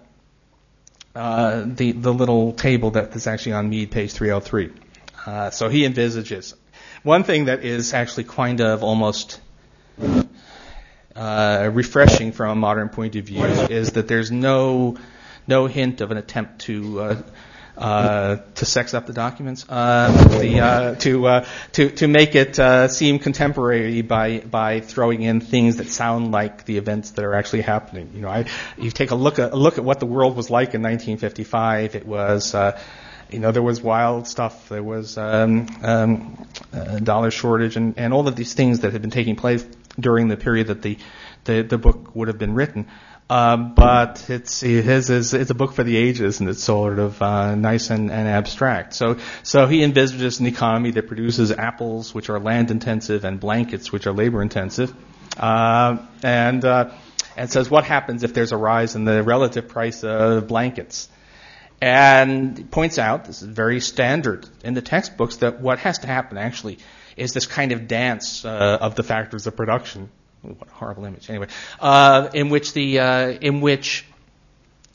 uh, 1.14 1.64
the 1.66 1.90
the 1.92 2.14
little 2.14 2.52
table 2.52 2.92
that 2.92 3.16
is 3.16 3.26
actually 3.26 3.52
on 3.52 3.68
Meade 3.68 3.90
page 3.90 4.12
303. 4.12 4.70
Uh, 5.26 5.50
so 5.50 5.68
he 5.68 5.84
envisages 5.84 6.54
one 7.02 7.24
thing 7.24 7.46
that 7.46 7.64
is 7.64 7.92
actually 7.92 8.24
kind 8.24 8.60
of 8.60 8.84
almost 8.84 9.40
uh, 11.18 11.70
refreshing 11.72 12.33
from 12.33 12.50
a 12.50 12.54
modern 12.54 12.88
point 12.88 13.16
of 13.16 13.24
view 13.24 13.44
is 13.44 13.92
that 13.92 14.07
there's 14.07 14.31
no 14.31 14.96
no 15.46 15.66
hint 15.66 16.00
of 16.00 16.11
an 16.11 16.16
attempt 16.16 16.61
to 16.61 17.00
uh, 17.00 17.22
uh, 17.76 18.37
to 18.57 18.64
sex 18.64 18.92
up 18.92 19.07
the 19.07 19.12
documents, 19.12 19.64
uh, 19.68 20.11
the, 20.40 20.61
uh, 20.61 20.94
to 20.96 21.26
uh, 21.26 21.46
to 21.72 21.90
to 21.90 22.09
make 22.09 22.35
it 22.35 22.59
uh, 22.59 22.88
seem 22.88 23.18
contemporary 23.18 24.02
by 24.02 24.40
by 24.40 24.81
throwing 24.81 25.22
in 25.22 25.40
things 25.40 25.76
that 25.76 25.88
sound 25.88 26.33
like 26.33 26.64
the 26.64 26.76
events 26.76 27.12
that 27.12 27.24
are 27.24 27.35
actually 27.35 27.62
happening. 27.62 28.11
You 28.14 28.22
know, 28.22 28.28
I, 28.28 28.46
you 28.76 28.90
take 28.90 29.11
a 29.11 29.14
look 29.14 29.38
at 29.38 29.52
a 29.52 29.57
look 29.57 29.78
at 29.78 29.85
what 29.85 30.00
the 30.00 30.07
world 30.07 30.37
was 30.37 30.50
like 30.50 30.74
in 30.74 30.83
1955. 30.83 31.94
It 31.94 32.07
was. 32.07 32.54
Uh, 32.54 32.78
you 33.31 33.40
know, 33.40 33.52
there 33.52 33.62
was 33.62 33.83
wild 33.83 34.26
stuff. 34.26 34.70
There 34.70 34.83
was 34.83 35.18
um, 35.18 35.66
um, 35.83 36.46
dollar 37.02 37.31
shortage 37.31 37.76
and, 37.76 37.92
and 37.98 38.14
all 38.14 38.26
of 38.26 38.37
these 38.37 38.54
things 38.54 38.81
that 38.81 38.94
had 38.94 39.02
been 39.02 39.11
taking 39.11 39.37
place 39.37 39.66
during 39.98 40.28
the 40.28 40.37
period 40.37 40.68
that 40.68 40.82
the, 40.82 40.98
the, 41.44 41.62
the 41.62 41.78
book 41.78 42.14
would 42.14 42.28
have 42.28 42.38
been 42.38 42.54
written. 42.54 42.87
Um, 43.30 43.74
but 43.74 44.30
it's 44.30 44.61
his 44.61 45.11
is 45.11 45.34
it's 45.34 45.50
a 45.50 45.54
book 45.54 45.74
for 45.74 45.84
the 45.84 45.98
ages, 45.98 46.40
and 46.40 46.48
it's 46.48 46.64
sort 46.64 46.98
of 46.98 47.20
uh, 47.20 47.54
nice 47.56 47.90
and, 47.90 48.11
and 48.11 48.26
abstract. 48.26 48.94
So 48.94 49.18
so 49.42 49.66
he 49.66 49.82
envisages 49.82 50.40
an 50.40 50.46
economy 50.46 50.92
that 50.92 51.08
produces 51.08 51.52
apples, 51.52 52.14
which 52.14 52.30
are 52.30 52.40
land 52.40 52.70
intensive, 52.70 53.26
and 53.26 53.38
blankets, 53.38 53.92
which 53.92 54.06
are 54.06 54.14
labor 54.14 54.40
intensive, 54.40 54.94
uh, 55.37 55.98
and 56.22 56.64
uh, 56.64 56.90
and 57.37 57.50
says 57.50 57.68
what 57.68 57.84
happens 57.84 58.22
if 58.22 58.32
there's 58.32 58.52
a 58.52 58.56
rise 58.56 58.96
in 58.96 59.04
the 59.04 59.22
relative 59.22 59.68
price 59.68 60.04
of 60.04 60.48
blankets. 60.48 61.11
And 61.80 62.70
points 62.70 62.98
out, 62.98 63.26
this 63.26 63.42
is 63.42 63.48
very 63.48 63.80
standard 63.80 64.48
in 64.64 64.74
the 64.74 64.82
textbooks, 64.82 65.37
that 65.37 65.61
what 65.61 65.78
has 65.80 65.98
to 65.98 66.06
happen 66.06 66.37
actually 66.37 66.78
is 67.18 67.33
this 67.33 67.46
kind 67.46 67.72
of 67.72 67.88
dance 67.88 68.44
uh, 68.44 68.78
of 68.81 68.94
the 68.94 69.02
factors 69.02 69.46
of 69.46 69.57
production 69.57 70.11
what 70.42 70.68
a 70.68 70.72
horrible 70.72 71.04
image. 71.04 71.28
Anyway, 71.28 71.48
uh, 71.81 72.28
in 72.33 72.48
which 72.48 72.72
the 72.72 73.00
uh, 73.00 73.28
in 73.28 73.61
which 73.61 74.04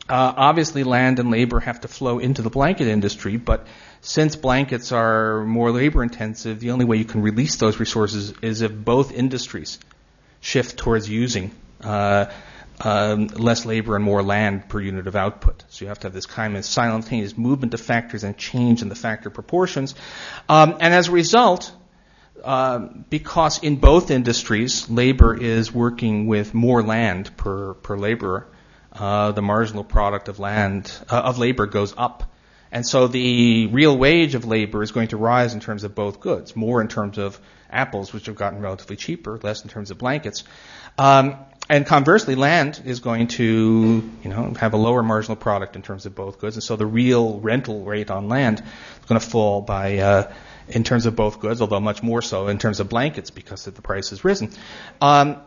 uh, 0.10 0.34
obviously 0.36 0.84
land 0.84 1.20
and 1.20 1.32
labor 1.32 1.60
have 1.60 1.82
to 1.82 1.88
flow 1.88 2.20
into 2.20 2.42
the 2.42 2.50
blanket 2.50 2.88
industry, 2.88 3.38
but 3.38 3.68
since 4.02 4.36
blankets 4.36 4.92
are 4.92 5.44
more 5.46 5.72
labor 5.72 6.04
intensive, 6.04 6.60
the 6.60 6.72
only 6.72 6.86
way 6.86 6.98
you 6.98 7.06
can 7.06 7.22
release 7.22 7.56
those 7.58 7.80
resources 7.80 8.34
is 8.42 8.62
if 8.62 8.74
both 8.74 9.12
industries 9.14 9.80
shift 10.42 10.78
towards 10.78 11.10
using 11.10 11.52
uh, 11.82 12.26
um, 12.82 13.28
less 13.28 13.66
labor 13.66 13.96
and 13.96 14.04
more 14.04 14.22
land 14.22 14.68
per 14.68 14.82
unit 14.82 15.08
of 15.08 15.16
output. 15.16 15.64
So 15.70 15.86
you 15.86 15.90
have 15.90 16.00
to 16.00 16.08
have 16.08 16.14
this 16.14 16.26
kind 16.26 16.58
of 16.58 16.66
simultaneous 16.66 17.38
movement 17.38 17.74
of 17.74 17.80
factors 17.80 18.26
and 18.26 18.38
change 18.38 18.82
in 18.82 18.90
the 18.90 18.96
factor 18.96 19.30
proportions. 19.30 19.96
Um, 20.50 20.78
and 20.82 20.94
as 20.94 21.08
a 21.08 21.12
result, 21.12 21.72
um, 22.44 23.06
because 23.10 23.64
in 23.64 23.78
both 23.78 24.12
industries, 24.12 24.90
labor 24.90 25.36
is 25.36 25.72
working 25.72 26.28
with 26.28 26.54
more 26.54 26.84
land 26.84 27.36
per 27.38 27.74
per 27.76 27.98
laborer. 27.98 28.48
Uh, 28.92 29.32
the 29.32 29.42
marginal 29.42 29.84
product 29.84 30.28
of 30.28 30.40
land 30.40 30.92
uh, 31.10 31.18
of 31.18 31.40
labor 31.40 31.66
goes 31.66 31.94
up, 31.98 32.32
and 32.72 32.86
so 32.86 33.08
the 33.08 33.68
real 33.68 33.98
wage 33.98 34.36
of 34.36 34.46
labor 34.46 34.84
is 34.84 34.92
going 34.92 35.08
to 35.08 35.18
rise 35.18 35.54
in 35.54 35.60
terms 35.60 35.84
of 35.84 35.96
both 35.96 36.20
goods, 36.20 36.56
more 36.56 36.80
in 36.80 36.88
terms 36.88 37.18
of 37.18 37.40
apples, 37.72 38.14
which 38.14 38.28
have 38.28 38.36
gotten 38.36 38.62
relatively 38.62 38.96
cheaper, 38.96 39.40
less 39.42 39.64
in 39.64 39.70
terms 39.70 39.90
of 39.90 39.98
blankets. 39.98 40.44
Um, 40.98 41.38
and 41.70 41.86
conversely, 41.86 42.36
land 42.36 42.82
is 42.86 43.00
going 43.00 43.28
to, 43.30 44.12
you 44.22 44.30
know, 44.30 44.54
have 44.60 44.74
a 44.74 44.78
lower 44.78 45.02
marginal 45.02 45.38
product 45.38 45.76
in 45.76 45.82
terms 45.82 46.06
of 46.06 46.14
both 46.14 46.38
goods, 46.40 46.56
and 46.56 46.64
so 46.64 46.76
the 46.76 46.86
real 46.86 47.40
rental 47.40 47.84
rate 47.84 48.12
on 48.12 48.28
land 48.28 48.60
is 48.60 49.06
going 49.08 49.20
to 49.20 49.26
fall 49.26 49.62
by 49.62 49.98
uh, 50.00 50.34
in 50.68 50.84
terms 50.84 51.06
of 51.06 51.16
both 51.16 51.40
goods, 51.40 51.62
although 51.62 51.80
much 51.80 52.04
more 52.04 52.22
so 52.22 52.48
in 52.48 52.58
terms 52.58 52.80
of 52.80 52.90
blankets 52.90 53.32
because 53.32 53.66
the 53.66 53.82
price 53.82 54.10
has 54.10 54.24
risen. 54.24 54.52
Um, 55.02 55.38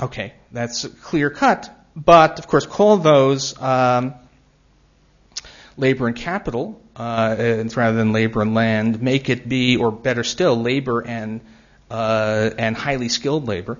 okay, 0.00 0.34
that's 0.52 0.86
clear 0.86 1.30
cut. 1.30 1.72
But 1.94 2.38
of 2.38 2.46
course, 2.46 2.66
call 2.66 2.98
those 2.98 3.60
um, 3.60 4.14
labor 5.76 6.06
and 6.06 6.16
capital 6.16 6.80
uh, 6.94 7.64
rather 7.74 7.96
than 7.96 8.12
labor 8.12 8.42
and 8.42 8.54
land. 8.54 9.00
Make 9.00 9.30
it 9.30 9.48
be, 9.48 9.76
or 9.76 9.90
better 9.90 10.24
still, 10.24 10.56
labor 10.60 11.00
and 11.00 11.40
uh, 11.90 12.50
and 12.58 12.76
highly 12.76 13.08
skilled 13.08 13.46
labor, 13.46 13.78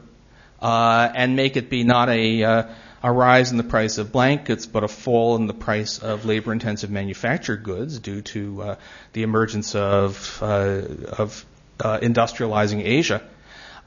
uh, 0.63 1.11
and 1.15 1.37
make 1.37 1.57
it 1.57 1.69
be 1.69 1.85
not 1.85 2.09
a 2.09 2.43
uh, 2.45 2.63
a 3.03 3.13
rise 3.13 3.51
in 3.51 3.57
the 3.57 3.65
price 3.65 3.99
of 3.99 4.13
blankets, 4.13 4.67
but 4.67 4.85
a 4.85 4.89
fall 4.89 5.37
in 5.37 5.47
the 5.47 5.55
price 5.55 5.99
of 5.99 6.25
labor 6.25 6.53
intensive 6.53 6.91
manufactured 6.91 7.63
goods 7.63 7.99
due 7.99 8.23
to 8.23 8.63
uh, 8.63 8.77
the 9.13 9.23
emergence 9.23 9.75
of, 9.75 10.39
uh, 10.43 10.83
of 11.19 11.45
uh, 11.81 11.99
industrializing 11.99 12.83
Asia. 12.83 13.23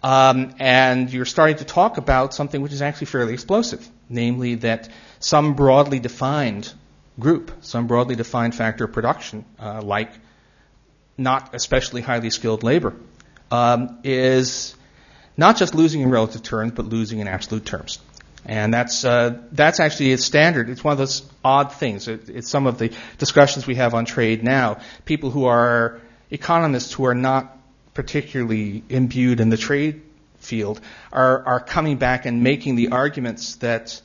Um, 0.01 0.55
and 0.59 1.11
you're 1.11 1.25
starting 1.25 1.57
to 1.57 1.65
talk 1.65 1.97
about 1.97 2.33
something 2.33 2.61
which 2.61 2.71
is 2.71 2.81
actually 2.81 3.07
fairly 3.07 3.33
explosive, 3.33 3.87
namely 4.07 4.55
that 4.55 4.89
some 5.19 5.55
broadly 5.55 5.99
defined 5.99 6.71
group, 7.19 7.51
some 7.61 7.87
broadly 7.87 8.15
defined 8.15 8.55
factor 8.55 8.85
of 8.85 8.93
production, 8.93 9.43
uh, 9.59 9.81
like 9.81 10.11
not 11.17 11.53
especially 11.53 12.01
highly 12.01 12.29
skilled 12.29 12.63
labor, 12.63 12.95
um, 13.51 13.99
is 14.03 14.75
not 15.35 15.57
just 15.57 15.75
losing 15.75 16.01
in 16.01 16.09
relative 16.09 16.43
terms, 16.43 16.71
but 16.71 16.85
losing 16.85 17.19
in 17.19 17.27
absolute 17.27 17.65
terms. 17.65 17.99
And 18.49 18.73
that's, 18.73 19.05
uh, 19.05 19.37
that's 19.51 19.79
actually 19.79 20.13
a 20.13 20.17
standard. 20.17 20.71
It's 20.71 20.83
one 20.83 20.93
of 20.93 20.97
those 20.97 21.21
odd 21.45 21.71
things. 21.71 22.07
It, 22.07 22.29
it's 22.29 22.49
some 22.49 22.65
of 22.65 22.79
the 22.79 22.91
discussions 23.19 23.67
we 23.67 23.75
have 23.75 23.93
on 23.93 24.05
trade 24.05 24.43
now. 24.43 24.79
People 25.05 25.29
who 25.29 25.45
are 25.45 26.01
economists 26.31 26.91
who 26.91 27.05
are 27.05 27.13
not 27.13 27.55
particularly 27.93 28.83
imbued 28.89 29.39
in 29.39 29.49
the 29.49 29.57
trade 29.57 30.01
field 30.39 30.81
are, 31.13 31.45
are 31.45 31.59
coming 31.59 31.97
back 31.97 32.25
and 32.25 32.41
making 32.41 32.75
the 32.75 32.89
arguments 32.89 33.57
that, 33.57 34.01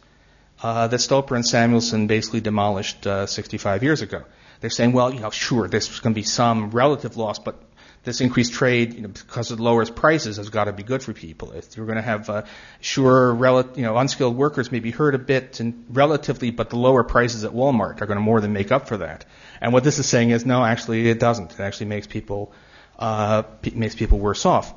uh, 0.63 0.89
that 0.89 1.01
Stolper 1.01 1.37
and 1.37 1.47
Samuelson 1.47 2.07
basically 2.07 2.43
demolished 2.43 3.07
uh, 3.07 3.27
65 3.27 3.83
years 3.83 4.03
ago. 4.03 4.25
They're 4.61 4.69
saying, 4.69 4.93
well, 4.93 5.15
you 5.15 5.21
know, 5.21 5.31
sure, 5.31 5.69
there's 5.69 6.01
going 6.01 6.13
to 6.13 6.21
be 6.21 6.23
some 6.23 6.71
relative 6.71 7.17
loss, 7.17 7.39
but 7.39 7.57
this 8.05 8.21
increased 8.21 8.53
trade, 8.53 8.95
you 8.95 9.01
know, 9.01 9.09
because 9.09 9.51
it 9.51 9.59
lowers 9.59 9.91
prices, 9.91 10.37
has 10.37 10.51
got 10.51 10.65
to 10.65 10.73
be 10.73 10.83
good 10.83 11.03
for 11.03 11.13
people. 11.13 11.53
If 11.53 11.77
you're 11.77 11.87
going 11.87 11.97
to 11.97 12.03
have, 12.03 12.29
uh, 12.29 12.43
sure, 12.81 13.35
rel- 13.35 13.71
you 13.75 13.83
know, 13.83 13.97
unskilled 13.97 14.37
workers 14.37 14.71
may 14.71 14.81
be 14.81 14.91
hurt 14.91 15.15
a 15.15 15.19
bit 15.19 15.61
and 15.61 15.87
relatively, 15.89 16.51
but 16.51 16.71
the 16.71 16.77
lower 16.77 17.03
prices 17.03 17.45
at 17.45 17.53
Walmart 17.53 18.03
are 18.03 18.07
going 18.07 18.19
to 18.19 18.23
more 18.23 18.41
than 18.41 18.53
make 18.53 18.71
up 18.71 18.89
for 18.89 18.99
that. 18.99 19.25
And 19.61 19.73
what 19.73 19.85
this 19.85 19.99
is 19.99 20.07
saying 20.07 20.31
is, 20.31 20.45
no, 20.45 20.63
actually, 20.63 21.09
it 21.09 21.19
doesn't. 21.19 21.53
It 21.53 21.61
actually 21.61 21.87
makes 21.87 22.07
people 22.07 22.53
uh, 22.99 23.43
p- 23.43 23.73
makes 23.75 23.95
people 23.95 24.19
worse 24.19 24.45
off. 24.45 24.73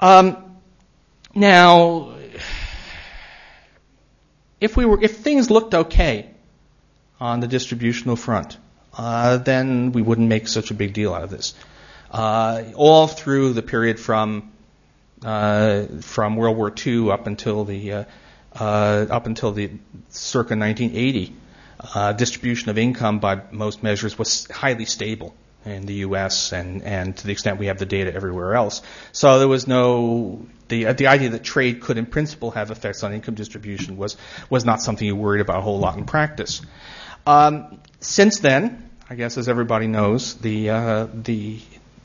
Um, 0.00 0.56
now, 1.34 2.14
if 4.60 4.76
we 4.76 4.86
were, 4.86 5.02
if 5.02 5.18
things 5.18 5.50
looked 5.50 5.74
okay 5.74 6.30
on 7.20 7.40
the 7.40 7.48
distributional 7.48 8.16
front, 8.16 8.56
uh, 8.96 9.38
then 9.38 9.92
we 9.92 10.00
wouldn't 10.00 10.28
make 10.28 10.48
such 10.48 10.70
a 10.70 10.74
big 10.74 10.92
deal 10.92 11.12
out 11.12 11.24
of 11.24 11.30
this 11.30 11.54
uh, 12.10 12.64
all 12.74 13.06
through 13.06 13.52
the 13.52 13.62
period 13.62 13.98
from 13.98 14.52
uh, 15.24 15.86
from 16.00 16.36
World 16.36 16.56
War 16.56 16.72
II 16.86 17.10
up 17.10 17.26
until 17.26 17.64
the 17.64 17.92
uh, 17.92 18.04
uh 18.54 19.06
up 19.10 19.26
until 19.26 19.52
the 19.52 19.70
circa 20.10 20.56
1980. 20.56 21.34
Uh, 21.78 22.12
distribution 22.12 22.70
of 22.70 22.78
income 22.78 23.18
by 23.18 23.42
most 23.50 23.82
measures 23.82 24.18
was 24.18 24.46
highly 24.50 24.86
stable 24.86 25.34
in 25.66 25.84
the 25.84 25.94
U.S. 25.94 26.52
and 26.52 26.82
and 26.82 27.16
to 27.16 27.26
the 27.26 27.32
extent 27.32 27.58
we 27.58 27.66
have 27.66 27.78
the 27.78 27.86
data 27.86 28.14
everywhere 28.14 28.54
else. 28.54 28.82
So 29.12 29.38
there 29.38 29.48
was 29.48 29.66
no 29.66 30.46
the 30.68 30.92
the 30.92 31.08
idea 31.08 31.30
that 31.30 31.44
trade 31.44 31.80
could 31.80 31.98
in 31.98 32.06
principle 32.06 32.52
have 32.52 32.70
effects 32.70 33.02
on 33.02 33.12
income 33.12 33.34
distribution 33.34 33.96
was 33.96 34.16
was 34.48 34.64
not 34.64 34.80
something 34.80 35.06
you 35.06 35.16
worried 35.16 35.40
about 35.40 35.58
a 35.58 35.60
whole 35.60 35.78
lot 35.78 35.96
in 35.98 36.04
practice. 36.04 36.62
Um, 37.26 37.80
since 38.00 38.38
then, 38.38 38.90
I 39.10 39.16
guess 39.16 39.36
as 39.36 39.48
everybody 39.48 39.86
knows, 39.86 40.34
the 40.34 40.70
uh, 40.70 41.06
the 41.12 41.60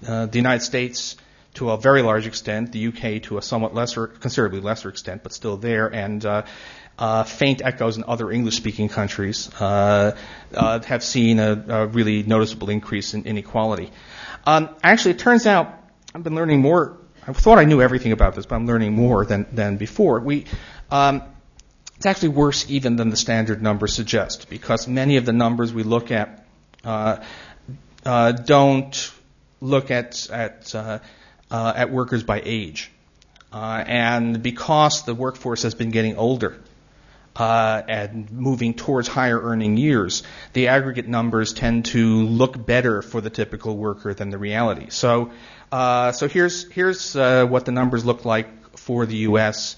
uh, 0.08 0.26
the 0.26 0.38
United 0.38 0.64
States 0.64 1.18
to 1.54 1.72
a 1.72 1.78
very 1.78 2.02
large 2.02 2.28
extent, 2.28 2.72
the 2.72 2.88
UK 2.88 3.24
to 3.24 3.38
a 3.38 3.42
somewhat 3.42 3.76
lesser, 3.76 4.08
considerably 4.08 4.62
lesser 4.62 4.90
extent, 4.90 5.22
but 5.24 5.34
still 5.34 5.58
there, 5.58 5.88
and 5.88 6.26
uh, 6.26 6.44
uh, 6.98 7.24
faint 7.24 7.62
echoes 7.64 7.98
in 7.98 8.04
other 8.08 8.32
English-speaking 8.32 8.90
countries 8.90 9.50
uh, 9.60 10.16
have 10.54 11.04
seen 11.04 11.40
a, 11.40 11.64
a, 11.68 11.88
really 11.88 12.24
noticeable 12.24 12.70
increase 12.70 13.14
in 13.14 13.24
inequality. 13.26 13.92
Um, 14.46 14.70
actually, 14.84 15.12
it 15.12 15.20
turns 15.20 15.46
out 15.46 15.78
I've 16.14 16.24
been 16.24 16.36
learning 16.36 16.62
more. 16.62 16.98
I 17.28 17.34
thought 17.34 17.58
I 17.58 17.66
knew 17.66 17.82
everything 17.82 18.12
about 18.12 18.36
this, 18.36 18.46
but 18.46 18.56
I'm 18.56 18.68
learning 18.68 18.94
more 18.94 19.26
than 19.26 19.46
than 19.52 19.78
before. 19.78 20.20
We 20.20 20.46
um, 20.90 21.22
it's 21.96 22.06
actually 22.06 22.30
worse 22.30 22.70
even 22.70 22.96
than 22.96 23.10
the 23.10 23.18
standard 23.18 23.62
numbers 23.62 23.94
suggest, 23.94 24.50
because 24.50 24.88
many 24.88 25.18
of 25.18 25.26
the 25.26 25.34
numbers 25.34 25.74
we 25.74 25.84
look 25.84 26.12
at 26.12 26.46
uh, 26.84 27.24
uh, 28.06 28.32
don't 28.32 29.14
look 29.62 29.92
at 29.92 30.30
at 30.30 30.76
uh, 30.76 31.00
uh, 31.50 31.74
at 31.76 31.92
workers 31.92 32.24
by 32.24 32.42
age, 32.44 32.92
uh, 33.54 33.84
and 33.86 34.44
because 34.44 35.04
the 35.04 35.16
workforce 35.16 35.64
has 35.64 35.76
been 35.76 35.92
getting 35.92 36.18
older 36.18 36.60
uh, 37.36 37.82
and 37.88 38.30
moving 38.32 38.74
towards 38.74 39.08
higher 39.08 39.40
earning 39.40 39.78
years, 39.78 40.24
the 40.54 40.68
aggregate 40.68 41.08
numbers 41.08 41.54
tend 41.54 41.86
to 41.86 42.24
look 42.24 42.66
better 42.66 43.02
for 43.02 43.22
the 43.22 43.30
typical 43.30 43.78
worker 43.78 44.14
than 44.14 44.32
the 44.32 44.38
reality. 44.38 44.88
So, 44.90 45.32
uh, 45.72 46.12
so 46.12 46.28
here's 46.28 46.70
here's 46.72 47.16
what 47.16 47.66
the 47.66 47.72
numbers 47.72 48.04
look 48.04 48.26
like 48.26 48.78
for 48.78 49.06
the 49.06 49.18
U.S 49.18 49.78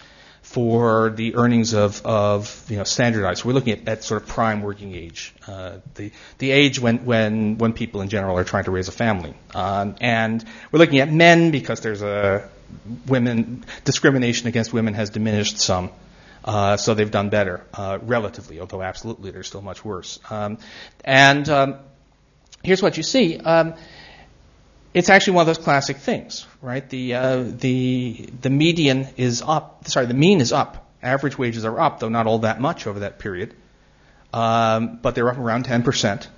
for 0.53 1.09
the 1.09 1.35
earnings 1.35 1.73
of, 1.73 2.05
of 2.05 2.63
you 2.69 2.77
know, 2.77 2.83
standardized. 2.83 3.43
We're 3.43 3.53
looking 3.53 3.73
at, 3.73 3.87
at 3.87 4.03
sort 4.03 4.21
of 4.21 4.27
prime 4.27 4.61
working 4.61 4.93
age, 4.93 5.33
uh, 5.47 5.79
the, 5.95 6.11
the 6.37 6.51
age 6.51 6.79
when, 6.79 7.05
when, 7.05 7.57
when 7.57 7.73
people 7.73 8.01
in 8.01 8.09
general 8.09 8.37
are 8.37 8.43
trying 8.43 8.65
to 8.65 8.71
raise 8.71 8.87
a 8.87 8.91
family. 8.91 9.33
Um, 9.55 9.95
and 9.99 10.45
we're 10.71 10.77
looking 10.77 10.99
at 10.99 11.11
men 11.11 11.49
because 11.49 11.81
there's 11.81 12.03
a 12.03 12.47
women, 13.07 13.65
discrimination 13.83 14.47
against 14.47 14.71
women 14.71 14.93
has 14.93 15.09
diminished 15.09 15.57
some. 15.57 15.89
Uh, 16.45 16.77
so 16.77 16.93
they've 16.93 17.09
done 17.09 17.29
better, 17.29 17.65
uh, 17.73 17.97
relatively, 18.03 18.59
although 18.59 18.83
absolutely 18.83 19.31
they're 19.31 19.41
still 19.41 19.63
much 19.63 19.83
worse. 19.83 20.19
Um, 20.29 20.59
and 21.03 21.49
um, 21.49 21.79
here's 22.61 22.83
what 22.83 22.95
you 22.95 23.01
see. 23.01 23.39
It's 24.93 25.09
actually 25.09 25.33
one 25.33 25.41
of 25.41 25.47
those 25.47 25.63
classic 25.63 25.97
things, 25.97 26.45
right? 26.61 26.87
The 26.87 27.15
uh, 27.15 27.43
the 27.43 28.29
the 28.41 28.49
median 28.49 29.07
is 29.17 29.41
up. 29.41 29.87
Sorry, 29.87 30.05
the 30.05 30.13
mean 30.13 30.39
is 30.39 30.51
up. 30.51 30.91
Average 31.01 31.37
wages 31.37 31.65
are 31.65 31.79
up, 31.79 31.99
though 31.99 32.09
not 32.09 32.27
all 32.27 32.39
that 32.39 32.61
much 32.61 32.85
over 32.87 32.99
that 32.99 33.19
period. 33.19 33.55
Um, 34.31 34.99
but 35.01 35.15
they're 35.15 35.29
up 35.29 35.37
around 35.37 35.63
10 35.65 35.83
percent. 35.83 36.29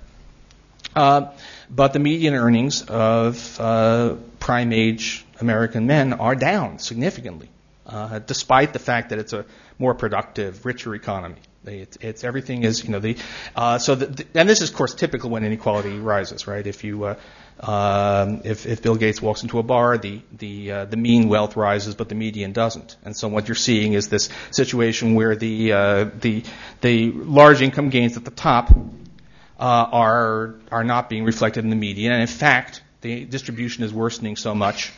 Uh, 0.94 1.32
but 1.68 1.92
the 1.92 1.98
median 1.98 2.34
earnings 2.34 2.82
of 2.82 3.60
uh, 3.60 4.14
prime 4.38 4.72
age 4.72 5.24
American 5.40 5.86
men 5.86 6.14
are 6.14 6.34
down 6.34 6.78
significantly, 6.78 7.50
uh, 7.86 8.18
despite 8.20 8.72
the 8.72 8.78
fact 8.78 9.10
that 9.10 9.18
it's 9.18 9.32
a 9.32 9.44
more 9.78 9.94
productive, 9.94 10.64
richer 10.64 10.94
economy. 10.94 11.36
It's, 11.64 11.96
it's 12.00 12.22
everything 12.22 12.62
is 12.62 12.84
you 12.84 12.90
know 12.90 13.00
the 13.00 13.16
uh, 13.56 13.78
so 13.78 13.96
the, 13.96 14.06
the, 14.06 14.26
and 14.34 14.48
this 14.48 14.60
is 14.60 14.70
of 14.70 14.76
course 14.76 14.94
typical 14.94 15.30
when 15.30 15.44
inequality 15.44 15.98
rises, 15.98 16.46
right? 16.46 16.64
If 16.64 16.84
you 16.84 17.04
uh, 17.04 17.16
um, 17.58 18.42
if, 18.44 18.66
if 18.66 18.82
Bill 18.82 18.96
Gates 18.96 19.20
walks 19.20 19.42
into 19.42 19.58
a 19.58 19.62
bar, 19.62 19.98
the 19.98 20.20
the 20.32 20.70
uh, 20.70 20.84
the 20.84 20.96
mean 20.96 21.28
wealth 21.28 21.56
rises, 21.56 21.94
but 21.94 22.08
the 22.08 22.14
median 22.14 22.52
doesn't. 22.52 22.96
And 23.04 23.16
so 23.16 23.28
what 23.28 23.48
you're 23.48 23.54
seeing 23.54 23.94
is 23.94 24.08
this 24.08 24.28
situation 24.50 25.14
where 25.14 25.34
the 25.34 25.72
uh, 25.72 26.10
the 26.20 26.44
the 26.82 27.10
large 27.12 27.62
income 27.62 27.90
gains 27.90 28.16
at 28.16 28.24
the 28.24 28.30
top 28.30 28.70
uh, 28.70 28.74
are 29.58 30.54
are 30.70 30.84
not 30.84 31.08
being 31.08 31.24
reflected 31.24 31.64
in 31.64 31.70
the 31.70 31.76
median, 31.76 32.12
and 32.12 32.20
in 32.20 32.28
fact, 32.28 32.82
the 33.00 33.24
distribution 33.24 33.84
is 33.84 33.92
worsening 33.92 34.36
so 34.36 34.54
much. 34.54 34.92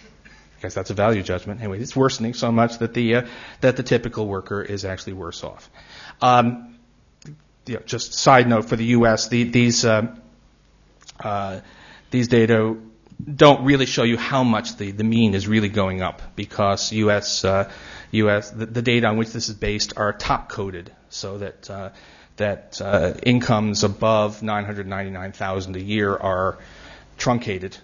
I 0.58 0.62
guess 0.62 0.74
that's 0.74 0.90
a 0.90 0.94
value 0.94 1.22
judgment. 1.22 1.60
Anyway, 1.60 1.80
it's 1.80 1.94
worsening 1.94 2.34
so 2.34 2.50
much 2.50 2.78
that 2.78 2.92
the 2.92 3.14
uh, 3.14 3.26
that 3.60 3.76
the 3.76 3.84
typical 3.84 4.26
worker 4.26 4.60
is 4.60 4.84
actually 4.84 5.12
worse 5.12 5.44
off. 5.44 5.70
Um, 6.20 6.78
you 7.66 7.74
know, 7.74 7.80
just 7.86 8.14
side 8.14 8.48
note 8.48 8.64
for 8.64 8.74
the 8.74 8.86
U.S. 8.86 9.28
The, 9.28 9.44
these 9.44 9.84
uh, 9.84 10.16
uh, 11.20 11.60
these 12.10 12.26
data 12.26 12.76
don't 13.34 13.64
really 13.64 13.86
show 13.86 14.02
you 14.02 14.16
how 14.16 14.42
much 14.42 14.76
the, 14.76 14.90
the 14.90 15.04
mean 15.04 15.34
is 15.34 15.46
really 15.46 15.68
going 15.68 16.02
up 16.02 16.22
because 16.34 16.92
U.S. 16.92 17.44
Uh, 17.44 17.70
U.S. 18.12 18.50
The, 18.50 18.66
the, 18.66 18.82
data 18.82 19.06
on 19.06 19.16
which 19.16 19.30
this 19.30 19.48
is 19.48 19.54
based 19.54 19.96
are 19.96 20.12
top 20.12 20.48
coded 20.48 20.92
so 21.08 21.38
that 21.38 21.70
uh, 21.70 21.90
that 22.36 22.80
uh, 22.80 23.14
incomes 23.22 23.84
above 23.84 24.42
999,000 24.42 25.76
a 25.76 25.80
year 25.80 26.16
are 26.16 26.58
truncated. 27.16 27.76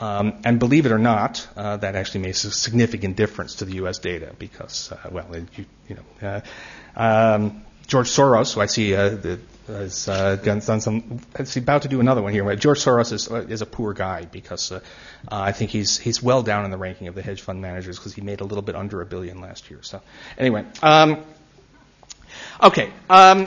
Um, 0.00 0.40
and 0.44 0.58
believe 0.58 0.86
it 0.86 0.92
or 0.92 0.98
not, 0.98 1.46
uh, 1.56 1.76
that 1.76 1.94
actually 1.94 2.22
makes 2.22 2.44
a 2.44 2.50
significant 2.50 3.16
difference 3.16 3.56
to 3.56 3.66
the 3.66 3.74
U.S. 3.74 3.98
data 3.98 4.34
because, 4.38 4.90
uh, 4.90 5.10
well, 5.10 5.26
you, 5.56 5.66
you 5.88 5.96
know, 5.96 6.42
uh, 6.96 7.36
um, 7.36 7.62
George 7.86 8.08
Soros, 8.08 8.54
who 8.54 8.60
I 8.60 8.66
see 8.66 8.92
the 8.92 9.40
has 9.70 10.08
uh, 10.08 10.36
done, 10.36 10.60
some. 10.60 11.20
He's 11.36 11.56
about 11.56 11.82
to 11.82 11.88
do 11.88 12.00
another 12.00 12.22
one 12.22 12.32
here. 12.32 12.56
George 12.56 12.80
Soros 12.80 13.12
is, 13.12 13.30
uh, 13.30 13.46
is 13.48 13.62
a 13.62 13.66
poor 13.66 13.92
guy 13.92 14.24
because 14.24 14.72
uh, 14.72 14.76
uh, 14.76 14.80
I 15.30 15.52
think 15.52 15.70
he's 15.70 15.98
he's 15.98 16.22
well 16.22 16.42
down 16.42 16.64
in 16.64 16.70
the 16.70 16.76
ranking 16.76 17.08
of 17.08 17.14
the 17.14 17.22
hedge 17.22 17.40
fund 17.40 17.60
managers 17.60 17.98
because 17.98 18.14
he 18.14 18.20
made 18.20 18.40
a 18.40 18.44
little 18.44 18.62
bit 18.62 18.74
under 18.74 19.00
a 19.00 19.06
billion 19.06 19.40
last 19.40 19.70
year. 19.70 19.80
So 19.82 20.00
anyway, 20.38 20.64
um, 20.82 21.24
okay. 22.62 22.90
Um, 23.08 23.46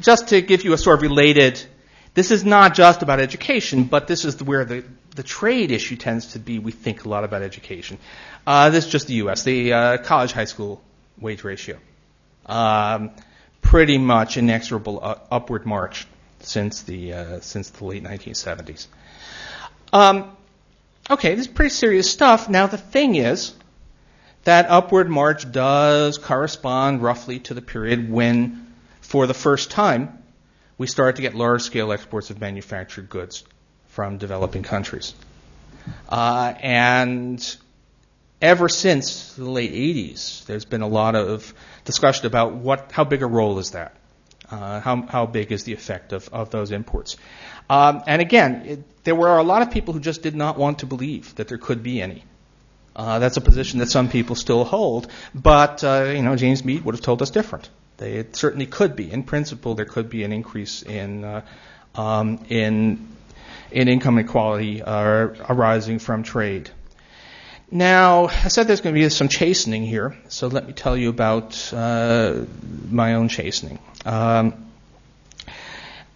just 0.00 0.28
to 0.28 0.40
give 0.40 0.64
you 0.64 0.72
a 0.72 0.78
sort 0.78 0.98
of 0.98 1.02
related. 1.02 1.60
This 2.12 2.32
is 2.32 2.44
not 2.44 2.74
just 2.74 3.02
about 3.02 3.20
education, 3.20 3.84
but 3.84 4.08
this 4.08 4.24
is 4.24 4.42
where 4.42 4.64
the 4.64 4.82
the 5.14 5.22
trade 5.22 5.70
issue 5.70 5.96
tends 5.96 6.32
to 6.32 6.38
be. 6.38 6.58
We 6.58 6.72
think 6.72 7.04
a 7.04 7.08
lot 7.08 7.24
about 7.24 7.42
education. 7.42 7.98
Uh, 8.46 8.70
this 8.70 8.86
is 8.86 8.92
just 8.92 9.06
the 9.06 9.14
U.S. 9.14 9.42
The 9.42 9.72
uh, 9.72 9.98
college 9.98 10.32
high 10.32 10.44
school 10.44 10.82
wage 11.18 11.44
ratio. 11.44 11.78
Um, 12.46 13.10
pretty 13.62 13.98
much 13.98 14.36
inexorable 14.36 15.00
uh, 15.02 15.18
upward 15.30 15.66
march 15.66 16.06
since 16.40 16.82
the 16.82 17.12
uh, 17.12 17.40
since 17.40 17.70
the 17.70 17.84
late 17.84 18.02
1970s. 18.02 18.86
Um, 19.92 20.36
okay, 21.10 21.34
this 21.34 21.46
is 21.46 21.52
pretty 21.52 21.70
serious 21.70 22.10
stuff. 22.10 22.48
Now 22.48 22.66
the 22.66 22.78
thing 22.78 23.16
is 23.16 23.54
that 24.44 24.70
upward 24.70 25.10
march 25.10 25.50
does 25.50 26.18
correspond 26.18 27.02
roughly 27.02 27.40
to 27.40 27.54
the 27.54 27.62
period 27.62 28.10
when, 28.10 28.72
for 29.00 29.26
the 29.26 29.34
first 29.34 29.70
time, 29.70 30.22
we 30.78 30.86
started 30.86 31.16
to 31.16 31.22
get 31.22 31.34
large-scale 31.34 31.92
exports 31.92 32.30
of 32.30 32.40
manufactured 32.40 33.10
goods 33.10 33.44
from 33.90 34.18
developing 34.18 34.62
countries. 34.62 35.14
Uh, 36.08 36.54
and 36.60 37.56
ever 38.40 38.68
since 38.68 39.34
the 39.34 39.48
late 39.48 39.72
80s, 39.72 40.46
there's 40.46 40.64
been 40.64 40.82
a 40.82 40.88
lot 40.88 41.14
of 41.14 41.52
discussion 41.84 42.26
about 42.26 42.54
what, 42.54 42.92
how 42.92 43.04
big 43.04 43.22
a 43.22 43.26
role 43.26 43.58
is 43.58 43.72
that? 43.72 43.94
Uh, 44.50 44.80
how, 44.80 45.02
how 45.02 45.26
big 45.26 45.52
is 45.52 45.64
the 45.64 45.72
effect 45.72 46.12
of, 46.12 46.28
of 46.30 46.50
those 46.50 46.72
imports? 46.72 47.16
Um, 47.68 48.02
and 48.06 48.20
again, 48.20 48.62
it, 48.66 49.04
there 49.04 49.14
were 49.14 49.38
a 49.38 49.44
lot 49.44 49.62
of 49.62 49.70
people 49.70 49.94
who 49.94 50.00
just 50.00 50.22
did 50.22 50.34
not 50.34 50.58
want 50.58 50.80
to 50.80 50.86
believe 50.86 51.34
that 51.36 51.48
there 51.48 51.58
could 51.58 51.82
be 51.82 52.02
any. 52.02 52.24
Uh, 52.96 53.20
that's 53.20 53.36
a 53.36 53.40
position 53.40 53.78
that 53.78 53.88
some 53.88 54.08
people 54.08 54.34
still 54.34 54.64
hold, 54.64 55.06
but 55.32 55.84
uh, 55.84 56.12
you 56.14 56.22
know 56.22 56.34
James 56.34 56.64
Meade 56.64 56.84
would 56.84 56.96
have 56.96 57.02
told 57.02 57.22
us 57.22 57.30
different. 57.30 57.70
They, 57.98 58.14
it 58.14 58.34
certainly 58.34 58.66
could 58.66 58.96
be. 58.96 59.10
In 59.10 59.22
principle, 59.22 59.76
there 59.76 59.84
could 59.84 60.10
be 60.10 60.24
an 60.24 60.32
increase 60.32 60.82
in 60.82 61.24
uh, 61.24 61.42
um, 61.94 62.44
in 62.48 63.06
in 63.72 63.88
income 63.88 64.18
inequality 64.18 64.82
uh, 64.82 65.28
arising 65.48 65.98
from 65.98 66.22
trade. 66.22 66.70
Now, 67.70 68.26
I 68.26 68.48
said 68.48 68.66
there's 68.66 68.80
going 68.80 68.94
to 68.94 69.00
be 69.00 69.08
some 69.10 69.28
chastening 69.28 69.84
here, 69.84 70.16
so 70.28 70.48
let 70.48 70.66
me 70.66 70.72
tell 70.72 70.96
you 70.96 71.08
about 71.08 71.72
uh, 71.72 72.40
my 72.90 73.14
own 73.14 73.28
chastening. 73.28 73.78
Um, 74.04 74.70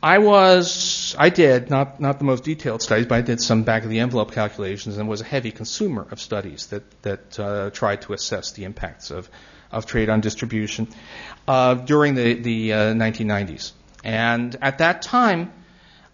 I 0.02 0.18
was, 0.18 1.14
I 1.18 1.30
did, 1.30 1.70
not, 1.70 1.98
not 1.98 2.18
the 2.18 2.24
most 2.24 2.44
detailed 2.44 2.82
studies, 2.82 3.06
but 3.06 3.14
I 3.14 3.20
did 3.22 3.40
some 3.40 3.62
back 3.62 3.84
of 3.84 3.88
the 3.88 4.00
envelope 4.00 4.32
calculations 4.32 4.98
and 4.98 5.08
was 5.08 5.22
a 5.22 5.24
heavy 5.24 5.50
consumer 5.50 6.06
of 6.10 6.20
studies 6.20 6.66
that, 6.66 7.02
that 7.02 7.40
uh, 7.40 7.70
tried 7.70 8.02
to 8.02 8.12
assess 8.12 8.52
the 8.52 8.64
impacts 8.64 9.10
of, 9.10 9.30
of 9.72 9.86
trade 9.86 10.10
on 10.10 10.20
distribution 10.20 10.88
uh, 11.48 11.74
during 11.74 12.16
the, 12.16 12.34
the 12.34 12.72
uh, 12.72 12.78
1990s. 12.92 13.72
And 14.02 14.54
at 14.60 14.78
that 14.78 15.00
time, 15.00 15.52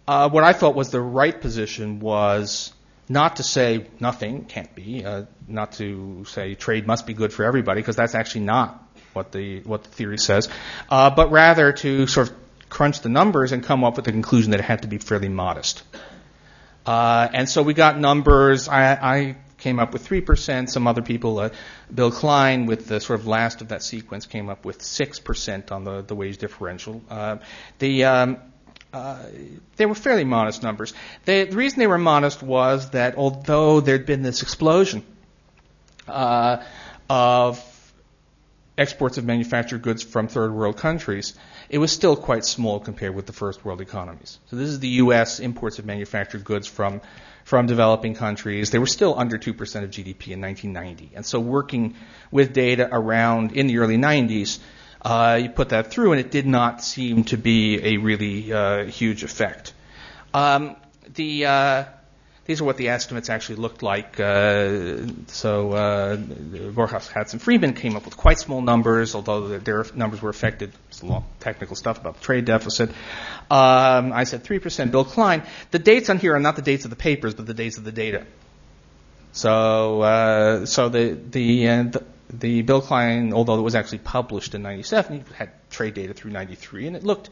uh, 0.07 0.29
what 0.29 0.43
I 0.43 0.53
thought 0.53 0.75
was 0.75 0.89
the 0.89 1.01
right 1.01 1.39
position 1.39 1.99
was 1.99 2.73
not 3.09 3.37
to 3.37 3.43
say 3.43 3.87
nothing 3.99 4.45
can't 4.45 4.73
be, 4.73 5.03
uh, 5.05 5.25
not 5.47 5.73
to 5.73 6.25
say 6.25 6.55
trade 6.55 6.87
must 6.87 7.05
be 7.05 7.13
good 7.13 7.33
for 7.33 7.43
everybody, 7.43 7.81
because 7.81 7.95
that's 7.95 8.15
actually 8.15 8.45
not 8.45 8.87
what 9.13 9.31
the 9.31 9.59
what 9.61 9.83
the 9.83 9.89
theory 9.89 10.17
says, 10.17 10.49
uh, 10.89 11.09
but 11.09 11.31
rather 11.31 11.73
to 11.73 12.07
sort 12.07 12.29
of 12.29 12.35
crunch 12.69 13.01
the 13.01 13.09
numbers 13.09 13.51
and 13.51 13.63
come 13.63 13.83
up 13.83 13.97
with 13.97 14.05
the 14.05 14.11
conclusion 14.11 14.51
that 14.51 14.59
it 14.59 14.63
had 14.63 14.83
to 14.83 14.87
be 14.87 14.97
fairly 14.97 15.29
modest. 15.29 15.83
Uh, 16.85 17.27
and 17.33 17.49
so 17.49 17.61
we 17.61 17.73
got 17.73 17.99
numbers. 17.99 18.69
I, 18.69 18.93
I 18.93 19.35
came 19.57 19.79
up 19.79 19.93
with 19.93 20.07
three 20.07 20.21
percent. 20.21 20.69
Some 20.69 20.87
other 20.87 21.01
people, 21.01 21.37
uh, 21.39 21.49
Bill 21.93 22.11
Cline, 22.11 22.65
with 22.65 22.87
the 22.87 22.99
sort 22.99 23.19
of 23.19 23.27
last 23.27 23.61
of 23.61 23.67
that 23.67 23.83
sequence, 23.83 24.25
came 24.25 24.49
up 24.49 24.65
with 24.65 24.81
six 24.81 25.19
percent 25.19 25.71
on 25.71 25.83
the 25.83 26.01
the 26.01 26.15
wage 26.15 26.37
differential. 26.37 27.01
Uh, 27.09 27.37
the 27.79 28.05
um, 28.05 28.37
uh, 28.93 29.23
they 29.77 29.85
were 29.85 29.95
fairly 29.95 30.23
modest 30.23 30.63
numbers. 30.63 30.93
They, 31.25 31.45
the 31.45 31.55
reason 31.55 31.79
they 31.79 31.87
were 31.87 31.97
modest 31.97 32.43
was 32.43 32.89
that 32.91 33.15
although 33.17 33.79
there'd 33.79 34.05
been 34.05 34.21
this 34.21 34.41
explosion 34.41 35.03
uh, 36.07 36.63
of 37.09 37.67
exports 38.77 39.17
of 39.17 39.25
manufactured 39.25 39.81
goods 39.81 40.01
from 40.03 40.27
third 40.27 40.53
world 40.53 40.77
countries, 40.77 41.33
it 41.69 41.77
was 41.77 41.91
still 41.91 42.15
quite 42.15 42.43
small 42.43 42.79
compared 42.79 43.15
with 43.15 43.25
the 43.25 43.33
first 43.33 43.63
world 43.63 43.79
economies. 43.81 44.39
So 44.49 44.55
this 44.55 44.69
is 44.69 44.79
the 44.79 44.87
U.S. 45.05 45.39
imports 45.39 45.79
of 45.79 45.85
manufactured 45.85 46.43
goods 46.43 46.67
from 46.67 47.01
from 47.43 47.65
developing 47.65 48.13
countries. 48.13 48.69
They 48.69 48.77
were 48.77 48.85
still 48.85 49.17
under 49.17 49.37
2% 49.37 49.49
of 49.83 49.89
GDP 49.89 50.29
in 50.29 50.41
1990. 50.41 51.11
And 51.15 51.25
so 51.25 51.39
working 51.39 51.95
with 52.29 52.53
data 52.53 52.87
around 52.91 53.53
in 53.53 53.65
the 53.65 53.79
early 53.79 53.97
90s, 53.97 54.59
uh, 55.01 55.39
you 55.41 55.49
put 55.49 55.69
that 55.69 55.91
through, 55.91 56.11
and 56.11 56.19
it 56.19 56.31
did 56.31 56.45
not 56.45 56.83
seem 56.83 57.23
to 57.25 57.37
be 57.37 57.79
a 57.83 57.97
really 57.97 58.51
uh, 58.53 58.85
huge 58.85 59.23
effect. 59.23 59.73
Um, 60.33 60.75
the 61.13 61.45
uh, 61.45 61.83
these 62.45 62.59
are 62.59 62.65
what 62.65 62.77
the 62.77 62.89
estimates 62.89 63.29
actually 63.29 63.57
looked 63.57 63.83
like. 63.83 64.19
Uh, 64.19 65.07
so 65.27 65.71
uh, 65.73 66.17
Borjas 66.17 67.11
Katz, 67.11 67.33
and 67.33 67.41
Freeman 67.41 67.73
came 67.73 67.95
up 67.95 68.05
with 68.05 68.17
quite 68.17 68.39
small 68.39 68.61
numbers, 68.61 69.15
although 69.15 69.59
their 69.59 69.85
numbers 69.93 70.21
were 70.21 70.29
affected. 70.29 70.71
It's 70.89 71.01
a 71.01 71.05
long 71.05 71.25
technical 71.39 71.75
stuff 71.75 71.99
about 71.99 72.15
the 72.15 72.21
trade 72.21 72.45
deficit. 72.45 72.89
Um, 73.49 74.11
I 74.11 74.23
said 74.23 74.43
3%. 74.43 74.91
Bill 74.91 75.05
Cline. 75.05 75.43
The 75.69 75.79
dates 75.79 76.09
on 76.09 76.17
here 76.17 76.35
are 76.35 76.39
not 76.39 76.55
the 76.55 76.61
dates 76.61 76.83
of 76.83 76.89
the 76.89 76.95
papers, 76.95 77.35
but 77.35 77.45
the 77.45 77.53
dates 77.53 77.77
of 77.77 77.83
the 77.83 77.91
data. 77.91 78.25
So, 79.33 80.01
uh, 80.01 80.65
so 80.65 80.89
the 80.89 81.17
the, 81.29 81.69
uh, 81.69 81.83
the 81.83 82.03
the 82.33 82.61
Bill 82.61 82.81
Cline, 82.81 83.33
although 83.33 83.59
it 83.59 83.61
was 83.61 83.75
actually 83.75 83.99
published 83.99 84.55
in 84.55 84.61
97, 84.61 85.25
had 85.35 85.51
trade 85.69 85.93
data 85.93 86.13
through 86.13 86.31
93, 86.31 86.87
and 86.87 86.95
it 86.95 87.03
looked, 87.03 87.29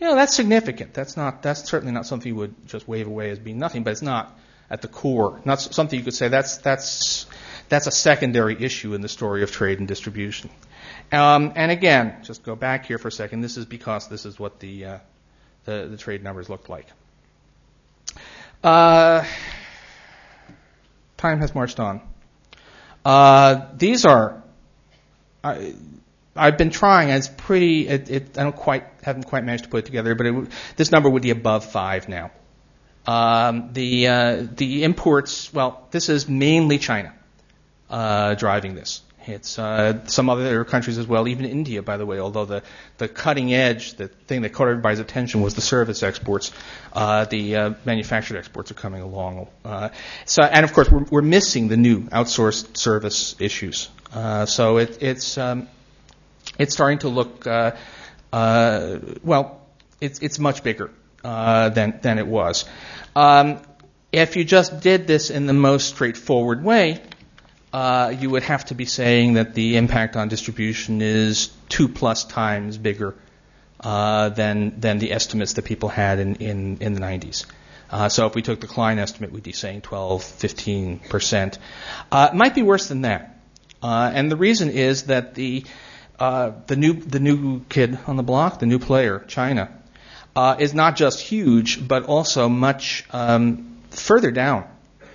you 0.00 0.06
know, 0.06 0.14
that's 0.14 0.34
significant. 0.34 0.94
That's 0.94 1.16
not, 1.16 1.42
that's 1.42 1.68
certainly 1.68 1.92
not 1.92 2.06
something 2.06 2.28
you 2.28 2.36
would 2.36 2.66
just 2.66 2.88
wave 2.88 3.06
away 3.06 3.30
as 3.30 3.38
being 3.38 3.58
nothing, 3.58 3.84
but 3.84 3.90
it's 3.90 4.02
not 4.02 4.38
at 4.70 4.82
the 4.82 4.88
core, 4.88 5.40
not 5.44 5.60
something 5.60 5.98
you 5.98 6.04
could 6.04 6.14
say 6.14 6.28
that's, 6.28 6.58
that's, 6.58 7.26
that's 7.68 7.86
a 7.86 7.90
secondary 7.90 8.62
issue 8.62 8.94
in 8.94 9.00
the 9.00 9.08
story 9.08 9.42
of 9.42 9.50
trade 9.50 9.78
and 9.78 9.86
distribution. 9.86 10.50
Um, 11.12 11.52
and 11.56 11.70
again, 11.70 12.16
just 12.22 12.42
go 12.42 12.56
back 12.56 12.86
here 12.86 12.98
for 12.98 13.08
a 13.08 13.12
second. 13.12 13.42
This 13.42 13.56
is 13.56 13.66
because 13.66 14.08
this 14.08 14.24
is 14.24 14.38
what 14.38 14.60
the, 14.60 14.84
uh, 14.86 14.98
the, 15.64 15.88
the, 15.90 15.96
trade 15.98 16.22
numbers 16.24 16.48
looked 16.48 16.70
like. 16.70 16.86
Uh, 18.64 19.24
time 21.18 21.38
has 21.40 21.54
marched 21.54 21.78
on. 21.78 22.00
Uh, 23.04 23.66
these 23.76 24.04
are, 24.04 24.42
I, 25.42 25.74
I've 26.36 26.56
been 26.56 26.70
trying. 26.70 27.10
It's 27.10 27.28
pretty. 27.28 27.88
It, 27.88 28.10
it, 28.10 28.38
I 28.38 28.44
don't 28.44 28.56
quite 28.56 28.84
haven't 29.02 29.24
quite 29.24 29.44
managed 29.44 29.64
to 29.64 29.70
put 29.70 29.78
it 29.78 29.86
together, 29.86 30.14
but 30.14 30.26
it, 30.26 30.48
this 30.76 30.90
number 30.90 31.10
would 31.10 31.22
be 31.22 31.30
above 31.30 31.64
five 31.64 32.08
now. 32.08 32.30
Um, 33.06 33.72
the 33.72 34.08
uh, 34.08 34.46
the 34.54 34.84
imports. 34.84 35.52
Well, 35.52 35.86
this 35.90 36.08
is 36.08 36.28
mainly 36.28 36.78
China 36.78 37.12
uh, 37.90 38.34
driving 38.34 38.74
this. 38.74 39.02
It's 39.26 39.58
uh, 39.58 40.04
some 40.06 40.28
other 40.28 40.64
countries 40.64 40.98
as 40.98 41.06
well, 41.06 41.28
even 41.28 41.44
India, 41.44 41.82
by 41.82 41.96
the 41.96 42.06
way. 42.06 42.18
Although 42.18 42.44
the, 42.44 42.62
the 42.98 43.08
cutting 43.08 43.54
edge, 43.54 43.94
the 43.94 44.08
thing 44.08 44.42
that 44.42 44.50
caught 44.50 44.68
everybody's 44.68 44.98
attention 44.98 45.42
was 45.42 45.54
the 45.54 45.60
service 45.60 46.02
exports. 46.02 46.52
Uh, 46.92 47.24
the 47.26 47.56
uh, 47.56 47.74
manufactured 47.84 48.36
exports 48.36 48.70
are 48.70 48.74
coming 48.74 49.02
along. 49.02 49.48
Uh, 49.64 49.90
so, 50.24 50.42
and 50.42 50.64
of 50.64 50.72
course, 50.72 50.90
we're, 50.90 51.04
we're 51.04 51.22
missing 51.22 51.68
the 51.68 51.76
new 51.76 52.02
outsourced 52.02 52.76
service 52.76 53.36
issues. 53.38 53.88
Uh, 54.12 54.46
so 54.46 54.78
it, 54.78 55.02
it's 55.02 55.38
um, 55.38 55.68
it's 56.58 56.74
starting 56.74 56.98
to 56.98 57.08
look 57.08 57.46
uh, 57.46 57.72
well. 58.32 59.60
It's 60.00 60.18
it's 60.18 60.38
much 60.38 60.62
bigger 60.62 60.90
than 61.22 61.98
than 62.02 62.18
it 62.18 62.26
was. 62.26 62.64
Um, 63.14 63.60
if 64.12 64.36
you 64.36 64.44
just 64.44 64.80
did 64.80 65.06
this 65.06 65.30
in 65.30 65.46
the 65.46 65.54
most 65.54 65.88
straightforward 65.88 66.62
way, 66.62 67.00
uh, 67.72 68.14
you 68.18 68.28
would 68.30 68.42
have 68.42 68.64
to 68.66 68.74
be 68.74 68.84
saying 68.84 69.34
that 69.34 69.54
the 69.54 69.76
impact 69.76 70.16
on 70.16 70.28
distribution 70.28 71.00
is 71.00 71.48
two 71.68 71.88
plus 71.88 72.24
times 72.24 72.76
bigger 72.76 73.14
uh, 73.80 74.28
than 74.28 74.78
than 74.78 74.98
the 74.98 75.12
estimates 75.12 75.54
that 75.54 75.64
people 75.64 75.88
had 75.88 76.18
in 76.18 76.34
in, 76.36 76.78
in 76.78 76.94
the 76.94 77.00
90s. 77.00 77.46
Uh, 77.90 78.08
so 78.08 78.26
if 78.26 78.34
we 78.34 78.40
took 78.42 78.60
the 78.60 78.66
Cline 78.66 78.98
estimate, 78.98 79.32
we'd 79.32 79.42
be 79.42 79.52
saying 79.52 79.82
12, 79.82 80.22
15 80.22 80.98
percent. 81.00 81.58
Uh, 82.10 82.30
it 82.32 82.36
might 82.36 82.54
be 82.54 82.62
worse 82.62 82.88
than 82.88 83.02
that, 83.02 83.38
uh, 83.82 84.10
and 84.14 84.30
the 84.30 84.36
reason 84.36 84.70
is 84.70 85.04
that 85.04 85.34
the 85.34 85.64
uh, 86.18 86.52
the 86.66 86.76
new 86.76 86.92
the 86.92 87.20
new 87.20 87.60
kid 87.70 87.98
on 88.06 88.16
the 88.16 88.22
block, 88.22 88.58
the 88.58 88.66
new 88.66 88.78
player, 88.78 89.24
China, 89.28 89.70
is 90.58 90.74
not 90.74 90.96
just 90.96 91.20
huge, 91.20 91.86
but 91.86 92.04
also 92.04 92.48
much 92.50 93.04
um, 93.10 93.78
further 93.90 94.30
down 94.30 94.68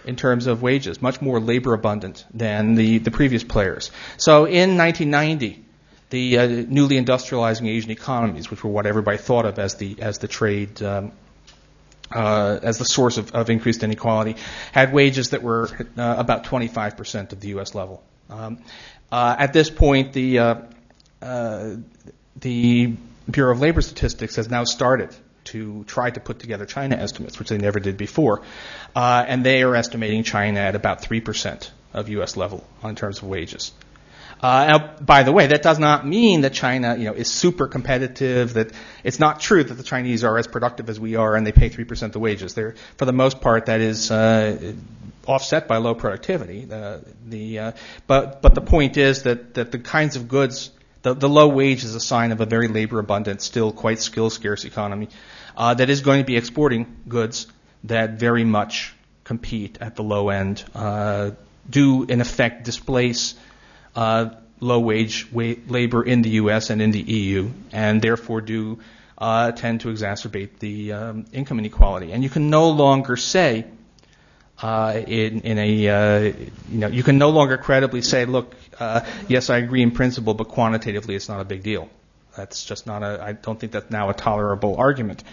in 0.07 0.15
terms 0.15 0.47
of 0.47 0.61
wages, 0.61 1.01
much 1.01 1.21
more 1.21 1.39
labor 1.39 1.73
abundant 1.73 2.25
than 2.33 2.75
the, 2.75 2.97
the 2.99 3.11
previous 3.11 3.43
players. 3.43 3.91
So 4.15 4.45
in 4.45 4.77
1990, 4.77 5.65
the 6.09 6.37
uh, 6.37 6.47
newly 6.47 6.95
industrializing 6.95 7.67
Asian 7.67 7.91
economies, 7.91 8.49
which 8.49 8.63
were 8.63 8.71
what 8.71 8.85
everybody 8.85 9.17
thought 9.17 9.45
of 9.45 9.59
as 9.59 9.75
the 9.75 10.01
as 10.01 10.19
the 10.19 10.29
trade 10.29 10.81
um, 10.81 11.11
uh, 12.09 12.59
as 12.63 12.77
the 12.77 12.85
source 12.85 13.17
of, 13.17 13.31
of, 13.33 13.49
increased 13.49 13.83
inequality, 13.83 14.37
had 14.71 14.93
wages 14.93 15.31
that 15.31 15.43
were 15.43 15.69
uh, 15.97 16.15
about 16.17 16.45
25% 16.45 17.33
of 17.33 17.41
the 17.41 17.49
U.S. 17.49 17.75
level. 17.75 18.01
Um, 18.29 18.63
uh, 19.11 19.35
at 19.37 19.51
this 19.51 19.69
point, 19.69 20.13
the 20.13 20.39
uh, 20.39 20.55
uh, 21.21 21.75
the 22.37 22.95
Bureau 23.29 23.51
of 23.51 23.59
Labor 23.59 23.81
Statistics 23.81 24.37
has 24.37 24.49
now 24.49 24.63
started 24.63 25.13
to 25.51 25.83
try 25.85 26.09
to 26.09 26.19
put 26.19 26.39
together 26.39 26.65
China 26.65 26.95
estimates, 26.95 27.39
which 27.39 27.49
they 27.49 27.57
never 27.57 27.79
did 27.79 27.97
before. 27.97 28.41
Uh, 28.95 29.25
and 29.27 29.45
they 29.45 29.63
are 29.63 29.75
estimating 29.75 30.23
China 30.23 30.59
at 30.59 30.75
about 30.75 31.01
3% 31.01 31.69
of 31.93 32.09
U.S. 32.09 32.37
level 32.37 32.65
in 32.83 32.95
terms 32.95 33.17
of 33.19 33.23
wages. 33.23 33.71
Uh, 34.41 34.65
now, 34.67 34.95
by 35.01 35.23
the 35.23 35.31
way, 35.31 35.47
that 35.47 35.63
does 35.63 35.79
not 35.79 36.05
mean 36.05 36.41
that 36.41 36.53
China, 36.53 36.95
you 36.95 37.05
know, 37.05 37.13
is 37.13 37.31
super 37.31 37.67
competitive. 37.67 38.53
That 38.53 38.71
it's 39.03 39.19
not 39.19 39.39
true 39.39 39.63
that 39.63 39.73
the 39.73 39.83
Chinese 39.83 40.23
are 40.23 40.37
as 40.37 40.45
productive 40.45 40.89
as 40.89 40.99
we 40.99 41.15
are, 41.15 41.35
and 41.35 41.45
they 41.45 41.51
pay 41.51 41.69
three 41.69 41.85
percent 41.85 42.13
the 42.13 42.19
wages. 42.19 42.53
They're, 42.53 42.75
for 42.97 43.05
the 43.05 43.13
most 43.13 43.41
part, 43.41 43.65
that 43.65 43.81
is 43.81 44.11
uh, 44.11 44.73
offset 45.25 45.67
by 45.67 45.77
low 45.77 45.95
productivity. 45.95 46.67
Uh, 46.71 46.99
the 47.25 47.59
uh, 47.59 47.71
but 48.05 48.43
but 48.43 48.53
the 48.53 48.61
point 48.61 48.97
is 48.97 49.23
that 49.23 49.55
that 49.55 49.71
the 49.71 49.79
kinds 49.79 50.15
of 50.15 50.27
goods, 50.27 50.69
the, 51.01 51.15
the 51.15 51.29
low 51.29 51.47
wage 51.47 51.83
is 51.83 51.95
a 51.95 51.99
sign 51.99 52.31
of 52.31 52.39
a 52.39 52.45
very 52.45 52.67
labor 52.67 52.99
abundant, 52.99 53.41
still 53.41 53.71
quite 53.71 53.99
skill 53.99 54.29
scarce 54.29 54.65
economy 54.65 55.09
uh, 55.57 55.73
that 55.73 55.89
is 55.89 56.01
going 56.01 56.21
to 56.21 56.25
be 56.25 56.37
exporting 56.37 56.95
goods 57.07 57.47
that 57.83 58.11
very 58.11 58.43
much 58.43 58.93
compete 59.23 59.79
at 59.81 59.95
the 59.95 60.03
low 60.03 60.29
end, 60.29 60.63
uh, 60.73 61.31
do 61.69 62.03
in 62.03 62.21
effect 62.21 62.63
displace 62.63 63.35
uh, 63.95 64.29
low 64.59 64.79
wage 64.79 65.29
wa- 65.31 65.55
labor 65.67 66.03
in 66.03 66.21
the 66.21 66.29
U.S. 66.41 66.69
and 66.69 66.81
in 66.81 66.91
the 66.91 67.01
EU, 67.01 67.49
and 67.71 68.01
therefore 68.01 68.41
do 68.41 68.79
uh, 69.17 69.51
tend 69.51 69.81
to 69.81 69.87
exacerbate 69.89 70.59
the 70.59 70.93
um, 70.93 71.25
income 71.33 71.59
inequality. 71.59 72.11
And 72.11 72.23
you 72.23 72.29
can 72.29 72.49
no 72.51 72.69
longer 72.69 73.17
say, 73.17 73.65
uh, 74.61 75.01
in, 75.07 75.41
in, 75.41 75.57
a, 75.57 75.89
uh, 75.89 76.19
you 76.69 76.79
know, 76.79 76.87
you 76.87 77.03
can 77.03 77.17
no 77.17 77.31
longer 77.31 77.57
credibly 77.57 78.01
say, 78.01 78.25
look, 78.25 78.55
uh, 78.79 79.01
yes, 79.27 79.49
I 79.49 79.57
agree 79.57 79.81
in 79.81 79.91
principle, 79.91 80.35
but 80.35 80.49
quantitatively 80.49 81.15
it's 81.15 81.29
not 81.29 81.41
a 81.41 81.45
big 81.45 81.63
deal. 81.63 81.89
That's 82.37 82.63
just 82.63 82.85
not 82.85 83.01
a, 83.01 83.21
I 83.21 83.33
don't 83.33 83.59
think 83.59 83.71
that's 83.71 83.89
now 83.89 84.09
a 84.09 84.13
tolerable 84.13 84.75
argument. 84.77 85.23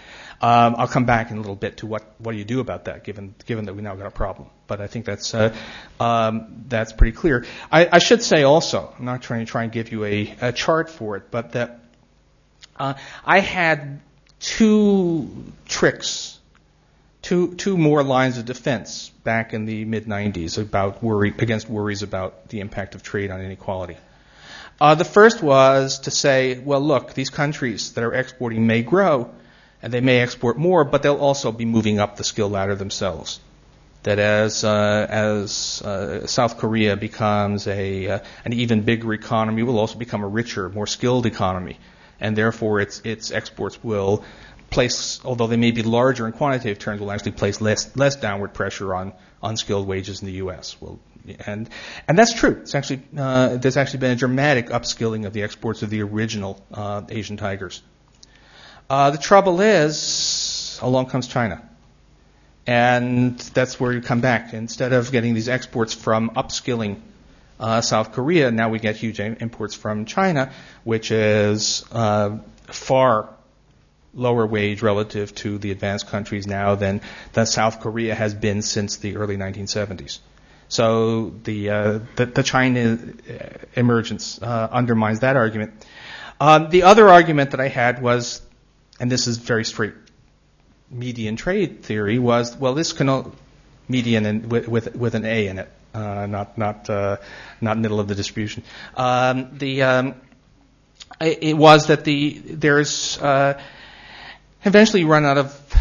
Um, 0.40 0.74
I'll 0.78 0.88
come 0.88 1.04
back 1.04 1.30
in 1.30 1.36
a 1.36 1.40
little 1.40 1.54
bit 1.54 1.76
to 1.78 1.86
what, 1.86 2.02
what 2.18 2.32
do 2.32 2.38
you 2.38 2.44
do 2.44 2.60
about 2.60 2.86
that, 2.86 3.04
given, 3.04 3.34
given 3.46 3.66
that 3.66 3.74
we 3.74 3.82
now 3.82 3.94
got 3.94 4.06
a 4.06 4.10
problem. 4.10 4.48
But 4.66 4.80
I 4.80 4.86
think 4.86 5.04
that's, 5.04 5.34
uh, 5.34 5.54
um, 6.00 6.64
that's 6.66 6.92
pretty 6.92 7.14
clear. 7.16 7.44
I, 7.70 7.88
I, 7.92 7.98
should 7.98 8.22
say 8.22 8.42
also, 8.42 8.92
I'm 8.98 9.04
not 9.04 9.22
trying 9.22 9.44
to 9.44 9.50
try 9.50 9.64
and 9.64 9.70
give 9.70 9.92
you 9.92 10.04
a, 10.04 10.34
a 10.40 10.52
chart 10.52 10.88
for 10.88 11.16
it, 11.16 11.30
but 11.30 11.52
that 11.52 11.80
uh, 12.76 12.94
I 13.24 13.40
had 13.40 14.00
two 14.40 15.52
tricks, 15.68 16.38
two, 17.20 17.54
two 17.54 17.76
more 17.76 18.02
lines 18.02 18.38
of 18.38 18.46
defense 18.46 19.10
back 19.24 19.52
in 19.52 19.66
the 19.66 19.84
mid 19.84 20.06
90s 20.06 20.58
about 20.58 21.02
worry, 21.02 21.34
against 21.38 21.68
worries 21.68 22.02
about 22.02 22.48
the 22.48 22.60
impact 22.60 22.94
of 22.94 23.02
trade 23.02 23.30
on 23.30 23.40
inequality. 23.42 23.98
Uh, 24.80 24.94
the 24.94 25.04
first 25.04 25.42
was 25.42 26.00
to 26.00 26.10
say, 26.10 26.58
well, 26.58 26.80
look, 26.80 27.14
these 27.14 27.30
countries 27.30 27.92
that 27.92 28.02
are 28.02 28.12
exporting 28.12 28.66
may 28.66 28.82
grow, 28.82 29.30
and 29.82 29.92
they 29.92 30.00
may 30.00 30.20
export 30.20 30.58
more, 30.58 30.84
but 30.84 31.02
they'll 31.02 31.16
also 31.16 31.52
be 31.52 31.64
moving 31.64 32.00
up 32.00 32.16
the 32.16 32.24
skill 32.24 32.48
ladder 32.48 32.74
themselves. 32.74 33.40
That 34.02 34.18
as 34.18 34.64
uh, 34.64 35.06
as 35.08 35.80
uh, 35.80 36.26
South 36.26 36.58
Korea 36.58 36.96
becomes 36.96 37.66
a 37.66 38.08
uh, 38.08 38.18
an 38.44 38.52
even 38.52 38.82
bigger 38.82 39.14
economy, 39.14 39.62
will 39.62 39.78
also 39.78 39.98
become 39.98 40.22
a 40.22 40.28
richer, 40.28 40.68
more 40.68 40.86
skilled 40.86 41.24
economy, 41.24 41.78
and 42.20 42.36
therefore 42.36 42.80
its 42.80 43.00
its 43.04 43.30
exports 43.30 43.82
will 43.82 44.22
place, 44.68 45.20
although 45.24 45.46
they 45.46 45.56
may 45.56 45.70
be 45.70 45.82
larger 45.82 46.26
in 46.26 46.32
quantitative 46.32 46.78
terms, 46.78 47.00
will 47.00 47.12
actually 47.12 47.32
place 47.32 47.62
less 47.62 47.96
less 47.96 48.16
downward 48.16 48.52
pressure 48.52 48.94
on 48.94 49.14
unskilled 49.42 49.86
wages 49.86 50.20
in 50.20 50.26
the 50.26 50.34
U.S. 50.34 50.76
Will 50.82 50.98
and 51.46 51.68
and 52.06 52.18
that's 52.18 52.34
true. 52.34 52.58
It's 52.62 52.74
actually 52.74 53.02
uh, 53.16 53.56
there's 53.56 53.76
actually 53.76 54.00
been 54.00 54.12
a 54.12 54.16
dramatic 54.16 54.68
upskilling 54.68 55.26
of 55.26 55.32
the 55.32 55.42
exports 55.42 55.82
of 55.82 55.90
the 55.90 56.02
original 56.02 56.62
uh, 56.72 57.02
Asian 57.08 57.36
tigers. 57.36 57.82
Uh, 58.88 59.10
the 59.10 59.18
trouble 59.18 59.60
is, 59.60 60.78
along 60.82 61.06
comes 61.06 61.26
China, 61.26 61.66
and 62.66 63.38
that's 63.38 63.80
where 63.80 63.92
you 63.92 64.00
come 64.00 64.20
back. 64.20 64.52
Instead 64.52 64.92
of 64.92 65.10
getting 65.10 65.34
these 65.34 65.48
exports 65.48 65.94
from 65.94 66.30
upskilling 66.30 67.00
uh, 67.58 67.80
South 67.80 68.12
Korea, 68.12 68.50
now 68.50 68.68
we 68.68 68.78
get 68.78 68.96
huge 68.96 69.20
imports 69.20 69.74
from 69.74 70.04
China, 70.04 70.52
which 70.84 71.10
is 71.10 71.84
uh, 71.92 72.38
far 72.66 73.30
lower 74.12 74.46
wage 74.46 74.82
relative 74.82 75.34
to 75.34 75.58
the 75.58 75.70
advanced 75.70 76.08
countries 76.08 76.46
now 76.46 76.74
than 76.74 77.00
that 77.32 77.48
South 77.48 77.80
Korea 77.80 78.14
has 78.14 78.34
been 78.34 78.62
since 78.62 78.96
the 78.98 79.16
early 79.16 79.36
1970s. 79.36 80.18
So 80.74 81.30
the 81.44 81.70
uh, 81.70 82.00
the, 82.16 82.26
the, 82.26 82.42
China 82.42 82.98
emergence 83.74 84.42
uh, 84.42 84.68
undermines 84.72 85.20
that 85.20 85.36
argument. 85.36 85.86
Um, 86.40 86.68
the 86.68 86.82
other 86.82 87.08
argument 87.08 87.52
that 87.52 87.60
I 87.60 87.68
had 87.68 88.02
was, 88.02 88.42
and 88.98 89.08
this 89.08 89.28
is 89.28 89.38
very 89.38 89.64
straight 89.64 89.94
Meadian 90.92 91.36
trade 91.36 91.84
theory, 91.84 92.18
was 92.18 92.56
well 92.56 92.74
this 92.74 92.92
can 92.92 93.06
Meadian 93.88 94.26
and 94.26 94.50
with, 94.50 94.66
with, 94.66 94.96
with 94.96 95.14
an 95.14 95.24
A 95.24 95.46
in 95.46 95.60
it, 95.60 95.70
uh, 95.94 96.26
not 96.26 96.58
not 96.58 96.90
uh, 96.90 97.18
not 97.60 97.78
middle 97.78 98.00
of 98.00 98.08
the 98.08 98.16
distribution. 98.16 98.64
Um, 98.96 99.56
the 99.56 99.82
um, 99.84 100.14
it 101.20 101.56
was 101.56 101.86
that 101.86 102.02
the 102.02 102.30
there's 102.30 103.16
uh, 103.18 103.62
eventually 104.64 105.04
run 105.04 105.24
out 105.24 105.38
of 105.38 105.74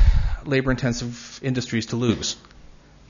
labor 0.46 0.70
intensive 0.70 1.40
industries 1.42 1.88
to 1.88 1.96
lose 1.96 2.36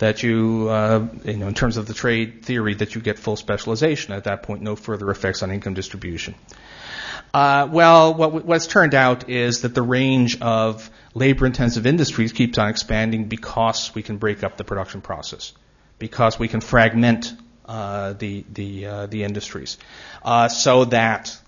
that 0.03 0.21
you, 0.21 0.67
uh, 0.69 1.07
you 1.23 1.37
know, 1.37 1.47
in 1.47 1.53
terms 1.53 1.77
of 1.77 1.87
the 1.87 1.93
trade 1.93 2.43
theory, 2.43 2.75
that 2.75 2.93
you 2.93 3.01
get 3.01 3.17
full 3.17 3.37
specialization. 3.37 4.13
At 4.13 4.25
that 4.25 4.43
point, 4.43 4.61
no 4.61 4.75
further 4.75 5.09
effects 5.09 5.43
on 5.43 5.51
income 5.51 5.73
distribution. 5.73 6.35
Uh, 7.33 7.67
well, 7.71 8.13
what, 8.13 8.45
what's 8.45 8.67
turned 8.67 8.93
out 8.93 9.29
is 9.29 9.61
that 9.61 9.73
the 9.73 9.81
range 9.81 10.39
of 10.41 10.89
labor-intensive 11.15 11.87
industries 11.87 12.33
keeps 12.33 12.57
on 12.57 12.67
expanding 12.69 13.29
because 13.29 13.95
we 13.95 14.03
can 14.03 14.17
break 14.17 14.43
up 14.43 14.57
the 14.57 14.63
production 14.63 15.01
process, 15.01 15.53
because 15.99 16.37
we 16.37 16.47
can 16.47 16.61
fragment 16.61 17.33
uh, 17.65 18.13
the 18.13 18.43
the 18.53 18.85
uh, 18.85 19.05
the 19.07 19.23
industries, 19.23 19.77
uh, 20.21 20.49
so 20.49 20.85
that 20.85 21.39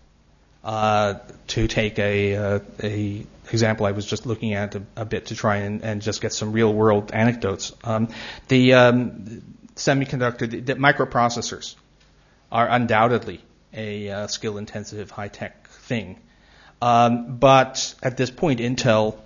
uh, 0.66 1.20
to 1.46 1.68
take 1.68 2.00
a, 2.00 2.36
uh, 2.36 2.60
a 2.82 3.24
example 3.52 3.86
I 3.86 3.92
was 3.92 4.06
just 4.06 4.26
looking 4.26 4.56
at 4.56 4.74
a, 4.74 4.82
a 4.96 5.06
bit 5.06 5.28
to 5.28 5.36
try 5.36 5.58
and, 5.58 5.84
and, 5.84 6.02
just 6.02 6.22
get 6.22 6.34
some 6.34 6.54
real 6.54 6.74
world 6.74 7.12
anecdotes. 7.14 7.72
Um, 7.84 8.10
the 8.48 8.74
um, 8.74 9.44
semiconductor, 9.76 10.50
the, 10.50 10.62
the 10.62 10.74
microprocessors 10.74 11.76
are 12.52 12.68
undoubtedly 12.68 13.42
a 13.74 14.10
uh, 14.10 14.28
skill 14.28 14.58
intensive 14.58 15.12
high 15.12 15.28
tech 15.28 15.68
thing. 15.68 16.20
Um, 16.82 17.38
but 17.38 17.94
at 18.02 18.18
this 18.18 18.32
point, 18.32 18.60
Intel 18.60 19.20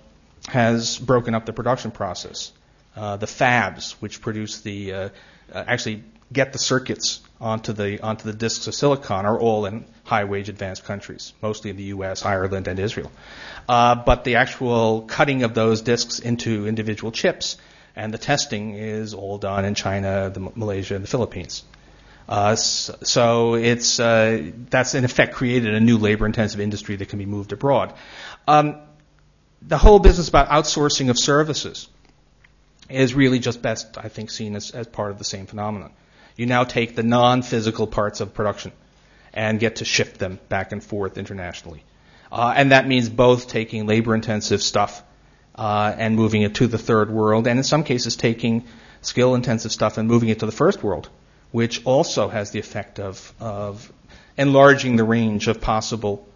has 0.48 0.98
broken 0.98 1.34
up 1.34 1.46
the 1.46 1.54
production 1.54 1.90
process. 1.90 2.52
Uh, 2.94 3.16
the 3.16 3.26
fabs, 3.26 3.92
which 3.92 4.20
produce 4.20 4.60
the, 4.60 5.10
actually 5.54 6.04
get 6.30 6.52
the 6.52 6.58
circuits 6.58 7.20
onto 7.40 7.72
the 7.72 8.00
onto 8.00 8.24
the 8.24 8.36
disks 8.36 8.66
of 8.66 8.74
silicon, 8.74 9.26
are 9.26 9.38
all 9.38 9.66
in 9.66 9.84
high 10.04 10.24
wage 10.24 10.48
advanced 10.48 10.84
countries, 10.84 11.32
mostly 11.40 11.70
in 11.70 11.76
the 11.76 11.84
U.S., 11.94 12.24
Ireland, 12.24 12.68
and 12.68 12.78
Israel. 12.78 13.10
Uh, 13.68 13.94
but 13.94 14.24
the 14.24 14.36
actual 14.36 15.02
cutting 15.02 15.42
of 15.42 15.54
those 15.54 15.82
disks 15.82 16.18
into 16.18 16.66
individual 16.66 17.12
chips 17.12 17.56
and 17.96 18.14
the 18.14 18.18
testing 18.18 18.74
is 18.74 19.14
all 19.14 19.38
done 19.38 19.64
in 19.64 19.74
China, 19.74 20.30
the, 20.30 20.40
Malaysia, 20.40 20.94
and 20.94 21.04
the 21.04 21.08
Philippines. 21.08 21.64
Uh, 22.28 22.54
so 22.54 23.54
it's 23.54 23.98
uh, 23.98 24.52
that's 24.70 24.94
in 24.94 25.04
effect 25.04 25.34
created 25.34 25.74
a 25.74 25.80
new 25.80 25.98
labor-intensive 25.98 26.60
industry 26.60 26.96
that 26.96 27.08
can 27.08 27.18
be 27.18 27.26
moved 27.26 27.52
abroad. 27.52 27.92
Um, 28.46 28.76
the 29.62 29.78
whole 29.78 29.98
business 29.98 30.28
about 30.28 30.48
outsourcing 30.48 31.10
of 31.10 31.18
services 31.18 31.88
is 32.88 33.14
really 33.14 33.40
just 33.40 33.60
best, 33.60 33.98
I 33.98 34.08
think, 34.08 34.30
seen 34.30 34.54
as, 34.56 34.70
as 34.70 34.86
part 34.86 35.10
of 35.10 35.18
the 35.18 35.24
same 35.24 35.46
phenomenon. 35.46 35.92
You 36.36 36.46
now 36.46 36.64
take 36.64 36.96
the 36.96 37.02
non-physical 37.02 37.86
parts 37.86 38.20
of 38.20 38.34
production 38.34 38.72
and 39.32 39.60
get 39.60 39.76
to 39.76 39.84
shift 39.84 40.18
them 40.18 40.38
back 40.48 40.72
and 40.72 40.82
forth 40.82 41.18
internationally, 41.18 41.84
uh, 42.32 42.52
and 42.56 42.72
that 42.72 42.86
means 42.86 43.08
both 43.08 43.48
taking 43.48 43.86
labor-intensive 43.86 44.62
stuff 44.62 45.02
uh, 45.54 45.94
and 45.96 46.16
moving 46.16 46.42
it 46.42 46.54
to 46.56 46.66
the 46.66 46.78
third 46.78 47.10
world, 47.10 47.46
and 47.46 47.58
in 47.58 47.64
some 47.64 47.84
cases 47.84 48.16
taking 48.16 48.64
skill-intensive 49.02 49.72
stuff 49.72 49.98
and 49.98 50.08
moving 50.08 50.28
it 50.28 50.40
to 50.40 50.46
the 50.46 50.52
first 50.52 50.82
world 50.82 51.08
which 51.52 51.84
also 51.84 52.28
has 52.28 52.50
the 52.50 52.58
effect 52.58 52.98
of, 53.00 53.32
of 53.40 53.92
enlarging 54.36 54.96
the 54.96 55.04
range 55.04 55.48
of 55.48 55.60
possible 55.60 56.26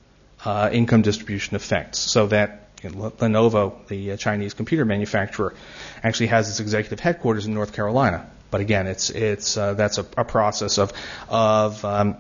uh, 0.44 0.68
income 0.72 1.02
distribution 1.02 1.56
effects 1.56 1.98
so 1.98 2.26
that 2.26 2.68
you 2.82 2.90
know, 2.90 3.10
Lenovo, 3.10 3.86
the 3.86 4.12
uh, 4.12 4.16
Chinese 4.16 4.54
computer 4.54 4.84
manufacturer, 4.84 5.54
actually 6.02 6.26
has 6.26 6.50
its 6.50 6.60
executive 6.60 7.00
headquarters 7.00 7.46
in 7.46 7.54
North 7.54 7.72
Carolina. 7.72 8.30
But 8.54 8.60
again, 8.60 8.86
it's, 8.86 9.10
it's, 9.10 9.56
uh, 9.56 9.74
that's 9.74 9.98
a, 9.98 10.06
a, 10.16 10.24
process 10.24 10.78
of, 10.78 10.92
of, 11.28 11.84
um, 11.84 12.16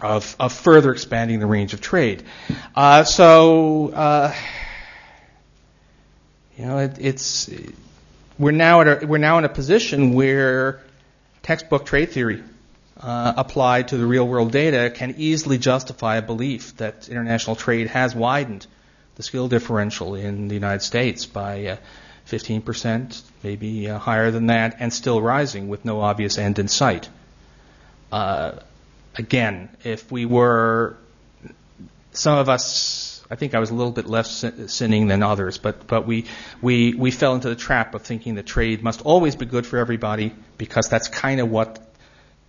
of, 0.00 0.34
of, 0.40 0.54
further 0.54 0.90
expanding 0.90 1.38
the 1.38 1.44
range 1.44 1.74
of 1.74 1.82
trade. 1.82 2.22
Uh, 2.74 3.04
so, 3.04 3.90
uh, 3.90 4.34
you 6.56 6.64
know, 6.64 6.78
it, 6.78 6.96
it's, 6.98 7.50
we're 8.38 8.52
now, 8.52 8.80
at 8.80 9.02
a, 9.02 9.06
we're 9.06 9.18
now 9.18 9.36
in 9.36 9.44
a 9.44 9.50
position 9.50 10.14
where 10.14 10.80
textbook 11.42 11.84
trade 11.84 12.08
theory 12.08 12.42
uh, 12.98 13.34
applied 13.36 13.88
to 13.88 13.98
the 13.98 14.06
real 14.06 14.26
world 14.26 14.50
data 14.50 14.90
can 14.94 15.14
easily 15.18 15.58
justify 15.58 16.16
a 16.16 16.22
belief 16.22 16.74
that 16.78 17.10
international 17.10 17.54
trade 17.54 17.88
has 17.88 18.14
widened 18.14 18.66
the 19.16 19.22
skill 19.22 19.48
differential 19.48 20.14
in 20.14 20.48
the 20.48 20.54
United 20.54 20.80
States 20.80 21.26
by 21.26 21.66
uh, 21.66 21.76
15%, 22.28 23.22
maybe 23.42 23.88
uh, 23.88 23.98
higher 23.98 24.30
than 24.30 24.46
that, 24.46 24.76
and 24.80 24.92
still 24.92 25.20
rising 25.20 25.68
with 25.68 25.84
no 25.84 26.00
obvious 26.00 26.38
end 26.38 26.58
in 26.58 26.68
sight. 26.68 27.08
Uh, 28.10 28.52
again, 29.16 29.68
if 29.84 30.10
we 30.10 30.24
were, 30.24 30.96
some 32.12 32.38
of 32.38 32.48
us 32.48 33.14
I 33.30 33.36
think 33.36 33.54
I 33.54 33.58
was 33.58 33.70
a 33.70 33.74
little 33.74 33.92
bit 33.92 34.06
less 34.06 34.44
sinning 34.68 35.08
than 35.08 35.22
others, 35.22 35.58
but 35.58 35.86
but 35.86 36.06
we 36.06 36.26
we 36.60 36.94
we 36.94 37.10
fell 37.10 37.34
into 37.34 37.48
the 37.48 37.56
trap 37.56 37.94
of 37.94 38.02
thinking 38.02 38.34
that 38.34 38.46
trade 38.46 38.82
must 38.82 39.02
always 39.02 39.34
be 39.34 39.46
good 39.46 39.66
for 39.66 39.78
everybody 39.78 40.34
because 40.58 40.88
that's 40.88 41.08
kind 41.08 41.40
of 41.40 41.50
what 41.50 41.80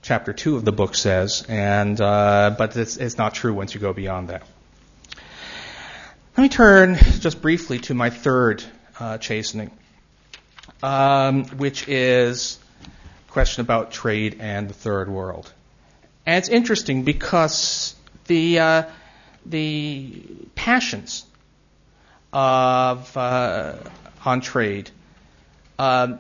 chapter 0.02 0.34
two 0.34 0.56
of 0.58 0.66
the 0.66 0.72
book 0.72 0.96
says, 0.96 1.46
and 1.48 2.00
uh, 2.00 2.54
but 2.58 2.76
it's 2.76 2.98
it's 2.98 3.18
not 3.18 3.34
true 3.34 3.54
once 3.54 3.74
you 3.74 3.80
go 3.80 3.94
beyond 3.94 4.28
that. 4.30 4.44
Let 6.38 6.44
me 6.44 6.50
turn 6.50 6.98
just 7.20 7.42
briefly 7.42 7.80
to 7.80 7.94
my 7.94 8.10
third 8.10 8.64
uh, 9.00 9.18
chastening, 9.18 9.72
um, 10.84 11.46
which 11.58 11.88
is 11.88 12.60
a 13.28 13.32
question 13.32 13.62
about 13.62 13.92
trade 13.92 14.38
and 14.40 14.70
the 14.70 14.74
third 14.74 15.10
world, 15.10 15.52
and 16.26 16.38
it's 16.38 16.50
interesting 16.50 17.04
because 17.04 17.96
the 18.26 18.60
uh, 18.60 18.84
the 19.46 20.24
passions 20.56 21.26
of 22.34 23.16
uh, 23.16 23.76
on 24.26 24.42
trade. 24.42 24.92
Um, 25.78 26.20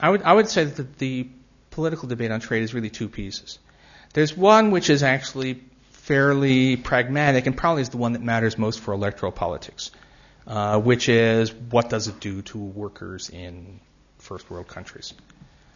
I 0.00 0.10
would 0.10 0.22
I 0.22 0.32
would 0.32 0.48
say 0.48 0.64
that 0.64 0.76
the, 0.76 0.84
the 0.98 1.28
political 1.70 2.08
debate 2.08 2.30
on 2.30 2.40
trade 2.40 2.62
is 2.62 2.74
really 2.74 2.90
two 2.90 3.08
pieces. 3.08 3.58
There's 4.14 4.36
one 4.36 4.70
which 4.70 4.88
is 4.88 5.02
actually 5.02 5.62
fairly 5.90 6.76
pragmatic 6.76 7.46
and 7.46 7.56
probably 7.56 7.82
is 7.82 7.90
the 7.90 7.96
one 7.96 8.12
that 8.12 8.22
matters 8.22 8.56
most 8.56 8.80
for 8.80 8.94
electoral 8.94 9.32
politics, 9.32 9.90
uh, 10.46 10.80
which 10.80 11.08
is 11.08 11.52
what 11.52 11.90
does 11.90 12.08
it 12.08 12.20
do 12.20 12.42
to 12.42 12.58
workers 12.58 13.30
in 13.30 13.80
first 14.18 14.50
world 14.50 14.68
countries? 14.68 15.14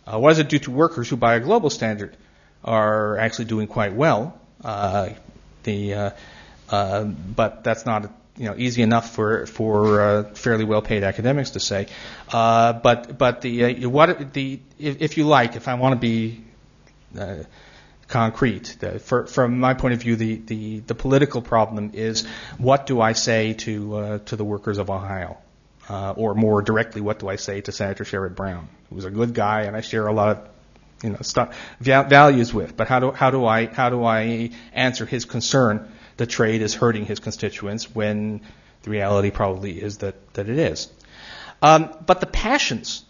Uh, 0.06 0.18
what 0.18 0.30
does 0.30 0.38
it 0.38 0.48
do 0.48 0.58
to 0.58 0.70
workers 0.70 1.08
who, 1.08 1.16
by 1.16 1.34
a 1.34 1.40
global 1.40 1.70
standard, 1.70 2.16
are 2.64 3.18
actually 3.18 3.46
doing 3.46 3.66
quite 3.66 3.94
well? 3.94 4.38
Uh, 4.62 5.10
the 5.64 5.94
uh, 5.94 6.10
uh, 6.70 7.04
but 7.04 7.64
that's 7.64 7.84
not 7.84 8.12
you 8.36 8.44
know 8.46 8.54
easy 8.56 8.82
enough 8.82 9.14
for 9.14 9.46
for 9.46 10.24
fairly 10.34 10.64
well 10.64 10.82
paid 10.82 11.02
academics 11.02 11.50
to 11.50 11.60
say. 11.60 11.86
But 12.30 13.18
but 13.18 13.40
the 13.40 13.86
what 13.86 14.32
the 14.32 14.60
if, 14.78 15.02
if, 15.02 15.16
you 15.18 15.24
like, 15.26 15.56
if 15.56 15.68
I 15.68 15.74
want 15.74 15.94
to 15.94 16.00
be 16.00 16.44
concrete, 18.10 18.76
the, 18.80 18.98
for, 18.98 19.26
from 19.26 19.58
my 19.58 19.74
point 19.74 19.94
of 19.94 20.00
view, 20.00 20.16
the, 20.16 20.36
the 20.36 20.80
the 20.80 20.94
political 20.94 21.40
problem 21.40 21.92
is 21.94 22.26
what 22.58 22.86
do 22.86 23.00
I 23.00 23.14
say 23.14 23.54
to 23.54 23.96
uh, 23.96 24.18
to 24.26 24.36
the 24.36 24.44
workers 24.44 24.78
of 24.78 24.90
Ohio, 24.90 25.38
or 25.88 26.34
more 26.34 26.60
directly, 26.60 27.00
what 27.00 27.18
do 27.18 27.28
I 27.28 27.36
say 27.36 27.62
to 27.62 27.72
Senator 27.72 28.04
Sherrod 28.04 28.34
Brown, 28.34 28.68
who's 28.90 29.06
a 29.06 29.10
good 29.10 29.32
guy, 29.32 29.62
and 29.62 29.76
I 29.76 29.80
share 29.80 30.06
a 30.06 30.12
lot 30.12 30.36
of 30.36 30.48
you 31.02 31.10
know 31.10 31.18
stuff, 31.22 31.56
values 31.80 32.52
with. 32.52 32.76
But 32.76 32.88
how 32.88 33.00
do 33.00 33.10
how 33.12 33.30
do 33.30 33.46
I 33.46 33.66
how 33.66 33.88
do 33.88 34.04
I 34.04 34.50
answer 34.74 35.06
his 35.06 35.24
concern? 35.24 35.88
that 36.20 36.26
trade 36.26 36.60
is 36.60 36.74
hurting 36.74 37.06
his 37.06 37.18
constituents 37.18 37.94
when 37.94 38.42
the 38.82 38.90
reality 38.90 39.30
probably 39.30 39.80
is 39.80 39.98
that, 39.98 40.34
that 40.34 40.50
it 40.50 40.58
is. 40.58 40.92
Um, 41.62 41.94
but 42.04 42.20
the 42.20 42.26
passions, 42.26 43.06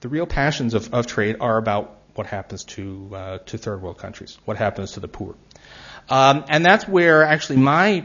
the 0.00 0.08
real 0.08 0.24
passions 0.24 0.72
of, 0.72 0.94
of 0.94 1.06
trade 1.06 1.36
are 1.40 1.58
about 1.58 1.97
what 2.18 2.26
happens 2.26 2.64
to, 2.64 3.10
uh, 3.14 3.38
to 3.46 3.56
third 3.56 3.80
world 3.80 3.98
countries, 3.98 4.36
what 4.44 4.56
happens 4.56 4.92
to 4.92 5.00
the 5.00 5.08
poor. 5.08 5.34
Um, 6.08 6.44
and 6.48 6.64
that's 6.64 6.86
where 6.86 7.22
actually 7.22 7.58
my 7.58 8.04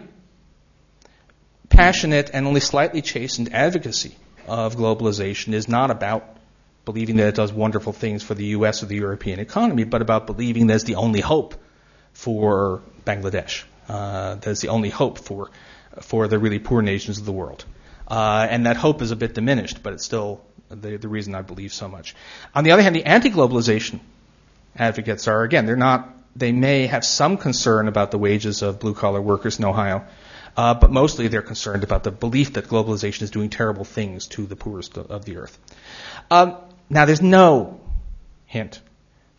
passionate 1.70 2.30
and 2.34 2.46
only 2.46 2.60
slightly 2.60 3.02
chastened 3.02 3.54
advocacy 3.54 4.16
of 4.48 4.76
globalization 4.76 5.54
is 5.54 5.68
not 5.68 5.90
about 5.90 6.38
believing 6.86 7.16
that 7.18 7.28
it 7.28 7.36
does 7.36 7.52
wonderful 7.52 7.94
things 7.94 8.24
for 8.24 8.36
the 8.36 8.46
U.S. 8.58 8.84
or 8.84 8.86
the 8.86 8.96
European 8.96 9.40
economy, 9.40 9.84
but 9.84 10.02
about 10.02 10.28
believing 10.28 10.68
there's 10.68 10.84
the 10.84 10.96
only 10.96 11.22
hope 11.22 11.56
for 12.12 12.82
Bangladesh 13.06 13.64
uh, 13.90 14.36
that's 14.36 14.62
the 14.62 14.70
only 14.70 14.90
hope 14.90 15.20
for 15.20 15.50
for 16.02 16.28
the 16.28 16.40
really 16.40 16.60
poor 16.60 16.82
nations 16.82 17.20
of 17.20 17.26
the 17.26 17.32
world. 17.32 17.66
Uh, 18.08 18.48
and 18.50 18.66
that 18.66 18.78
hope 18.78 19.02
is 19.02 19.12
a 19.12 19.16
bit 19.16 19.34
diminished, 19.34 19.84
but 19.84 19.94
it's 19.94 20.04
still 20.04 20.42
the, 20.76 20.98
the 20.98 21.08
reason 21.08 21.36
I 21.36 21.42
believe 21.42 21.74
so 21.74 21.88
much. 21.88 22.16
On 22.54 22.64
the 22.64 22.72
other 22.72 22.82
hand, 22.82 22.96
the 22.96 23.06
anti-globalization 23.06 24.00
advocates 24.76 25.28
are 25.28 25.44
again 25.44 25.68
they're 25.68 25.76
not 25.76 26.10
they 26.36 26.52
may 26.52 26.88
have 26.88 27.06
some 27.06 27.38
concern 27.38 27.88
about 27.88 28.12
the 28.12 28.18
wages 28.18 28.62
of 28.64 28.80
blue 28.80 28.94
collar 28.94 29.22
workers 29.22 29.60
in 29.60 29.66
Ohio, 29.66 30.04
uh, 30.58 30.74
but 30.74 30.92
mostly 30.92 31.28
they're 31.28 31.42
concerned 31.42 31.84
about 31.84 32.04
the 32.04 32.12
belief 32.12 32.54
that 32.54 32.68
globalization 32.68 33.22
is 33.22 33.32
doing 33.32 33.50
terrible 33.50 33.84
things 33.84 34.28
to 34.28 34.46
the 34.46 34.56
poorest 34.56 34.98
of 34.98 35.26
the 35.26 35.38
earth. 35.38 35.58
Um, 36.32 36.58
now, 36.90 37.06
there's 37.06 37.22
no 37.22 37.80
hint 38.46 38.82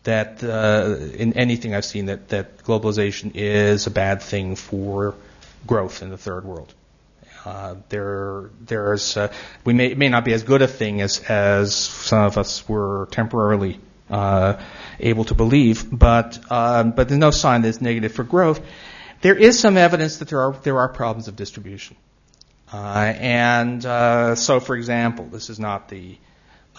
that 0.03 0.43
uh, 0.43 0.97
in 1.15 1.33
anything 1.33 1.73
I've 1.73 1.85
seen 1.85 2.05
that, 2.05 2.29
that 2.29 2.59
globalization 2.59 3.31
is 3.33 3.87
a 3.87 3.91
bad 3.91 4.21
thing 4.21 4.55
for 4.55 5.15
growth 5.65 6.01
in 6.01 6.09
the 6.09 6.17
third 6.17 6.45
world. 6.45 6.73
Uh, 7.45 7.75
there, 7.89 8.49
there's, 8.61 9.15
uh, 9.17 9.31
we 9.63 9.73
may, 9.73 9.93
may 9.93 10.09
not 10.09 10.25
be 10.25 10.33
as 10.33 10.41
good 10.41 10.63
a 10.63 10.67
thing 10.67 11.01
as, 11.01 11.19
as 11.19 11.75
some 11.75 12.23
of 12.23 12.39
us 12.39 12.67
were 12.67 13.07
temporarily 13.11 13.79
uh, 14.09 14.59
able 14.99 15.25
to 15.25 15.35
believe, 15.35 15.87
but, 15.91 16.39
um, 16.51 16.91
but 16.91 17.07
there's 17.07 17.19
no 17.19 17.29
sign 17.29 17.61
that 17.61 17.67
it's 17.67 17.81
negative 17.81 18.13
for 18.13 18.23
growth. 18.23 18.61
There 19.21 19.35
is 19.35 19.59
some 19.59 19.77
evidence 19.77 20.17
that 20.17 20.29
there 20.29 20.41
are, 20.41 20.53
there 20.63 20.79
are 20.79 20.89
problems 20.89 21.27
of 21.27 21.35
distribution. 21.35 21.95
Uh, 22.73 23.13
and 23.19 23.85
uh, 23.85 24.33
so, 24.33 24.59
for 24.59 24.75
example, 24.75 25.25
this 25.25 25.51
is 25.51 25.59
not 25.59 25.87
the, 25.87 26.17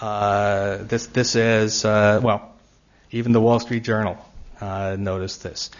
this, 0.01 1.07
this 1.07 1.37
is, 1.37 1.85
well, 1.85 2.57
even 3.13 3.31
the 3.31 3.41
Wall 3.41 3.61
Street 3.61 3.85
Journal 3.85 4.19
noticed 4.61 5.45
this. 5.45 5.71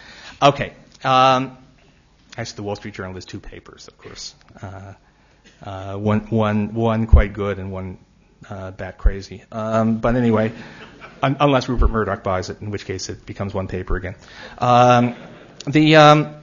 Okay. 0.41 0.71
Um, 1.03 1.57
actually, 2.37 2.55
the 2.55 2.63
Wall 2.63 2.75
Street 2.75 2.93
Journal 2.93 3.13
has 3.15 3.25
two 3.25 3.39
papers, 3.39 3.87
of 3.87 3.97
course. 3.97 4.35
Uh, 4.61 4.93
uh, 5.63 5.95
one, 5.95 6.21
one, 6.29 6.73
one 6.73 7.07
quite 7.07 7.33
good 7.33 7.57
and 7.59 7.71
one 7.71 7.97
uh, 8.49 8.71
bat 8.71 8.97
crazy. 8.97 9.43
Um, 9.51 9.97
but 9.97 10.15
anyway, 10.15 10.53
un- 11.21 11.37
unless 11.39 11.67
Rupert 11.67 11.89
Murdoch 11.89 12.23
buys 12.23 12.49
it, 12.49 12.61
in 12.61 12.71
which 12.71 12.85
case 12.85 13.09
it 13.09 13.25
becomes 13.25 13.53
one 13.53 13.67
paper 13.67 13.95
again. 13.95 14.15
Um, 14.57 15.15
the 15.65 15.95
um, 15.95 16.35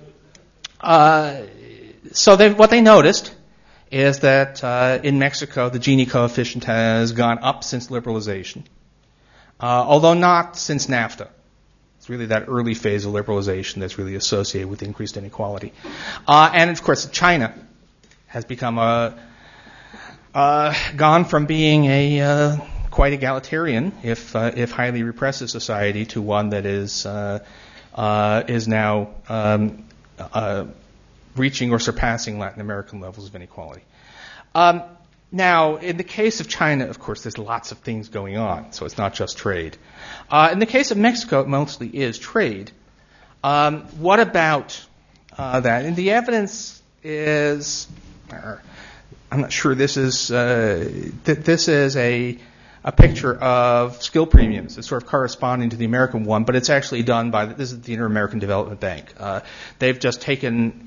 uh, 0.80 1.42
so 2.12 2.36
they, 2.36 2.52
what 2.52 2.70
they 2.70 2.80
noticed 2.80 3.34
is 3.90 4.20
that 4.20 4.62
uh, 4.64 4.98
in 5.02 5.18
Mexico 5.18 5.68
the 5.68 5.78
Gini 5.78 6.08
coefficient 6.08 6.64
has 6.64 7.12
gone 7.12 7.38
up 7.40 7.64
since 7.64 7.88
liberalization, 7.88 8.64
uh, 9.60 9.64
although 9.64 10.14
not 10.14 10.56
since 10.56 10.86
NAFTA. 10.86 11.28
It's 12.04 12.10
really 12.10 12.26
that 12.26 12.48
early 12.48 12.74
phase 12.74 13.06
of 13.06 13.14
liberalization 13.14 13.76
that's 13.76 13.96
really 13.96 14.14
associated 14.14 14.68
with 14.68 14.82
increased 14.82 15.16
inequality. 15.16 15.72
Uh, 16.28 16.50
and 16.52 16.68
of 16.68 16.82
course, 16.82 17.08
China 17.08 17.54
has 18.26 18.44
become 18.44 18.76
a 18.76 19.18
uh, 20.34 20.74
gone 20.96 21.24
from 21.24 21.46
being 21.46 21.86
a 21.86 22.20
uh, 22.20 22.56
quite 22.90 23.14
egalitarian, 23.14 23.94
if 24.02 24.36
uh, 24.36 24.52
if 24.54 24.70
highly 24.70 25.02
repressive 25.02 25.48
society, 25.48 26.04
to 26.04 26.20
one 26.20 26.50
that 26.50 26.66
is 26.66 27.06
uh, 27.06 27.42
uh, 27.94 28.42
is 28.48 28.68
now 28.68 29.14
um, 29.30 29.86
uh, 30.18 30.66
reaching 31.36 31.72
or 31.72 31.78
surpassing 31.78 32.38
Latin 32.38 32.60
American 32.60 33.00
levels 33.00 33.26
of 33.26 33.34
inequality. 33.34 33.82
Um, 34.54 34.82
now, 35.34 35.76
in 35.76 35.96
the 35.96 36.04
case 36.04 36.40
of 36.40 36.48
China, 36.48 36.86
of 36.86 37.00
course, 37.00 37.22
there's 37.24 37.38
lots 37.38 37.72
of 37.72 37.78
things 37.78 38.08
going 38.08 38.36
on, 38.36 38.72
so 38.72 38.86
it's 38.86 38.96
not 38.96 39.14
just 39.14 39.36
trade. 39.36 39.76
in 40.32 40.58
the 40.60 40.66
case 40.66 40.92
of 40.92 40.96
Mexico, 40.96 41.40
it 41.40 41.48
mostly 41.48 41.88
is 41.88 42.18
trade. 42.18 42.70
Um, 43.42 43.82
what 43.98 44.20
about 44.20 44.80
that? 45.36 45.84
And 45.84 45.96
the 45.96 46.12
evidence 46.12 46.80
is. 47.02 47.88
I'm 48.30 49.40
not 49.40 49.52
sure 49.52 49.74
this 49.74 49.96
is 49.96 50.30
uh, 50.30 50.88
th- 51.24 51.38
this 51.38 51.66
is 51.66 51.96
a 51.96 52.38
a 52.84 52.92
picture 52.92 53.34
of 53.34 54.02
skill 54.02 54.26
premiums. 54.26 54.78
It's 54.78 54.86
sort 54.86 55.02
of 55.02 55.08
corresponding 55.08 55.70
to 55.70 55.76
the 55.76 55.86
American 55.86 56.24
one, 56.24 56.44
but 56.44 56.54
it's 56.54 56.70
actually 56.70 57.02
done 57.02 57.30
by 57.30 57.46
this 57.46 57.72
is 57.72 57.80
the 57.80 57.94
Inter-American 57.94 58.38
Development 58.38 58.78
Bank. 58.78 59.12
Uh, 59.18 59.40
they've 59.78 59.98
just 59.98 60.20
taken 60.20 60.83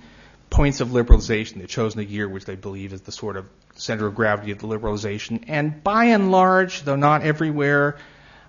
points 0.50 0.82
of 0.82 0.90
liberalization. 0.90 1.56
They've 1.56 1.68
chosen 1.68 2.00
a 2.00 2.04
year 2.04 2.28
which 2.28 2.46
they 2.46 2.56
believe 2.56 2.94
is 2.94 3.02
the 3.02 3.12
sort 3.12 3.38
of 3.38 3.50
center 3.76 4.08
of 4.08 4.16
gravity 4.16 4.52
of 4.52 4.60
the 4.60 4.68
liberalization, 4.68 5.44
and 5.48 5.84
by 5.84 6.06
and 6.06 6.32
large, 6.32 6.84
though 6.84 6.96
not 6.96 7.22
everywhere, 7.22 7.98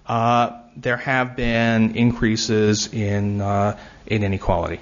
uh, 0.07 0.61
there 0.77 0.97
have 0.97 1.37
been 1.37 1.97
increases 1.97 2.93
in 2.93 3.41
uh, 3.41 3.79
in 4.07 4.25
inequality. 4.25 4.81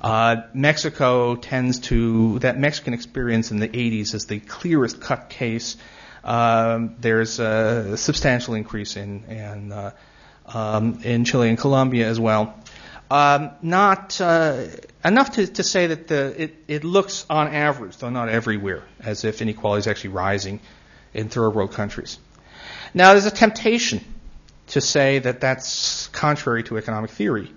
Uh, 0.00 0.42
Mexico 0.54 1.36
tends 1.36 1.80
to, 1.80 2.38
that 2.40 2.58
Mexican 2.58 2.94
experience 2.94 3.50
in 3.50 3.58
the 3.58 3.68
80s 3.68 4.14
is 4.14 4.26
the 4.26 4.38
clearest 4.40 5.00
cut 5.00 5.28
case. 5.28 5.76
Um, 6.22 6.96
there's 7.00 7.40
a 7.40 7.96
substantial 7.96 8.54
increase 8.54 8.96
in, 8.96 9.24
in, 9.24 9.72
uh, 9.72 9.90
um, 10.46 11.00
in 11.02 11.24
Chile 11.24 11.48
and 11.48 11.58
Colombia 11.58 12.08
as 12.08 12.20
well. 12.20 12.54
Um, 13.10 13.50
not 13.62 14.20
uh, 14.20 14.66
enough 15.04 15.32
to, 15.32 15.46
to 15.46 15.62
say 15.62 15.86
that 15.88 16.08
the, 16.08 16.42
it, 16.42 16.56
it 16.66 16.84
looks 16.84 17.24
on 17.30 17.54
average, 17.54 17.96
though 17.98 18.10
not 18.10 18.28
everywhere, 18.28 18.82
as 19.00 19.24
if 19.24 19.40
inequality 19.40 19.80
is 19.80 19.86
actually 19.86 20.10
rising 20.10 20.60
in 21.14 21.28
third 21.28 21.50
world 21.50 21.72
countries. 21.72 22.18
Now, 22.92 23.12
there's 23.12 23.26
a 23.26 23.30
temptation 23.30 24.04
to 24.68 24.80
say 24.80 25.20
that 25.20 25.40
that's 25.40 26.08
contrary 26.08 26.64
to 26.64 26.76
economic 26.76 27.10
theory 27.10 27.52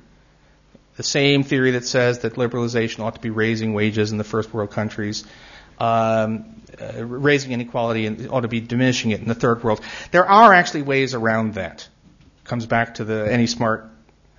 the 1.00 1.04
same 1.04 1.44
theory 1.44 1.72
that 1.72 1.86
says 1.86 2.20
that 2.20 2.34
liberalization 2.34 3.00
ought 3.00 3.16
to 3.16 3.22
be 3.22 3.30
raising 3.30 3.74
wages 3.74 4.12
in 4.12 4.18
the 4.18 4.26
first 4.26 4.54
world 4.54 4.72
countries, 4.72 5.24
um, 5.80 6.62
uh, 6.78 7.06
raising 7.06 7.54
inequality, 7.54 8.06
and 8.06 8.30
ought 8.30 8.42
to 8.42 8.50
be 8.50 8.60
diminishing 8.60 9.12
it 9.12 9.22
in 9.22 9.30
the 9.30 9.34
third 9.34 9.64
world. 9.64 9.80
There 10.12 10.26
are 10.26 10.54
actually 10.54 10.82
ways 10.82 11.14
around 11.14 11.54
that. 11.54 11.88
Comes 12.44 12.66
back 12.66 12.96
to 12.96 13.06
the 13.06 13.32
any 13.32 13.48
smart. 13.48 13.89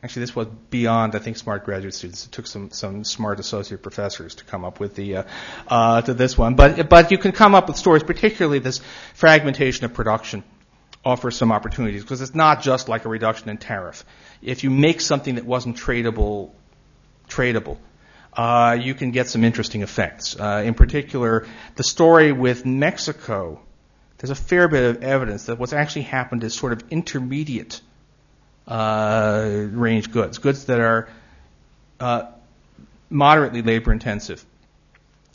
Actually, 0.03 0.21
this 0.21 0.35
was 0.35 0.47
beyond, 0.71 1.15
I 1.15 1.19
think, 1.19 1.37
smart 1.37 1.67
graduate 1.67 1.93
students. 1.93 2.25
It 2.25 2.33
took 2.33 2.47
some, 2.47 2.71
some 2.71 3.05
smart 3.05 3.39
associate 3.39 3.83
professors 3.83 4.37
to 4.37 4.45
come 4.45 4.65
up 4.65 4.81
with 4.81 4.95
the 4.95 5.17
uh, 5.17 5.23
uh, 5.69 6.01
to 6.03 6.15
this 6.15 6.39
one. 6.39 6.55
But 6.55 6.89
but 6.89 7.11
you 7.11 7.19
can 7.19 7.33
come 7.33 7.55
up 7.55 7.69
with 7.69 7.77
stories, 7.77 8.03
particularly 8.03 8.61
this 8.61 8.81
fragmentation 9.15 9.85
of 9.85 9.93
production 9.93 10.43
offers 11.05 11.37
some 11.37 11.53
opportunities 11.53 12.03
because 12.03 12.21
it's 12.21 12.35
not 12.35 12.63
just 12.63 12.89
like 12.89 13.05
a 13.05 13.09
reduction 13.09 13.49
in 13.49 13.59
tariff. 13.59 14.05
If 14.43 14.65
you 14.65 14.71
make 14.71 15.01
something 15.01 15.35
that 15.37 15.45
wasn't 15.45 15.77
tradable, 15.77 16.51
tradable, 17.29 17.79
uh, 18.33 18.79
you 18.81 18.95
can 18.95 19.11
get 19.11 19.29
some 19.29 19.45
interesting 19.45 19.83
effects. 19.83 20.39
Uh, 20.39 20.63
in 20.65 20.75
particular, 20.75 21.47
the 21.77 21.83
story 21.83 22.33
with 22.33 22.65
Mexico, 22.65 23.61
there's 24.19 24.31
a 24.31 24.35
fair 24.35 24.69
bit 24.69 24.97
of 24.97 25.03
evidence 25.03 25.47
that 25.47 25.59
what's 25.59 25.73
actually 25.73 26.03
happened 26.03 26.45
is 26.45 26.55
sort 26.55 26.73
of 26.73 26.85
intermediate 26.91 27.81
uh, 28.67 29.67
range 29.73 30.11
goods, 30.11 30.39
goods 30.39 30.67
that 30.67 30.81
are 30.81 31.09
uh, 31.99 32.25
moderately 33.09 33.63
labor 33.63 33.93
intensive, 33.93 34.45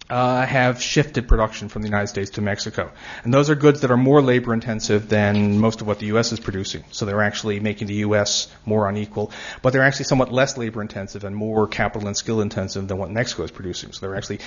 uh, 0.09 0.45
have 0.45 0.81
shifted 0.81 1.27
production 1.27 1.67
from 1.67 1.81
the 1.81 1.87
United 1.87 2.07
States 2.07 2.31
to 2.31 2.41
Mexico. 2.41 2.91
And 3.23 3.33
those 3.33 3.49
are 3.49 3.55
goods 3.55 3.81
that 3.81 3.91
are 3.91 3.97
more 3.97 4.21
labor 4.21 4.53
intensive 4.53 5.09
than 5.09 5.57
most 5.59 5.81
of 5.81 5.87
what 5.87 5.99
the 5.99 6.07
U.S. 6.07 6.31
is 6.31 6.39
producing. 6.39 6.83
So 6.91 7.05
they're 7.05 7.23
actually 7.23 7.59
making 7.59 7.87
the 7.87 7.95
U.S. 7.95 8.47
more 8.65 8.87
unequal. 8.87 9.31
But 9.61 9.73
they're 9.73 9.83
actually 9.83 10.05
somewhat 10.05 10.31
less 10.31 10.57
labor 10.57 10.81
intensive 10.81 11.23
and 11.23 11.35
more 11.35 11.67
capital 11.67 12.07
and 12.07 12.15
skill 12.15 12.41
intensive 12.41 12.87
than 12.87 12.97
what 12.97 13.09
Mexico 13.09 13.43
is 13.43 13.51
producing. 13.51 13.93
So 13.93 14.05
they're 14.05 14.15
actually 14.15 14.39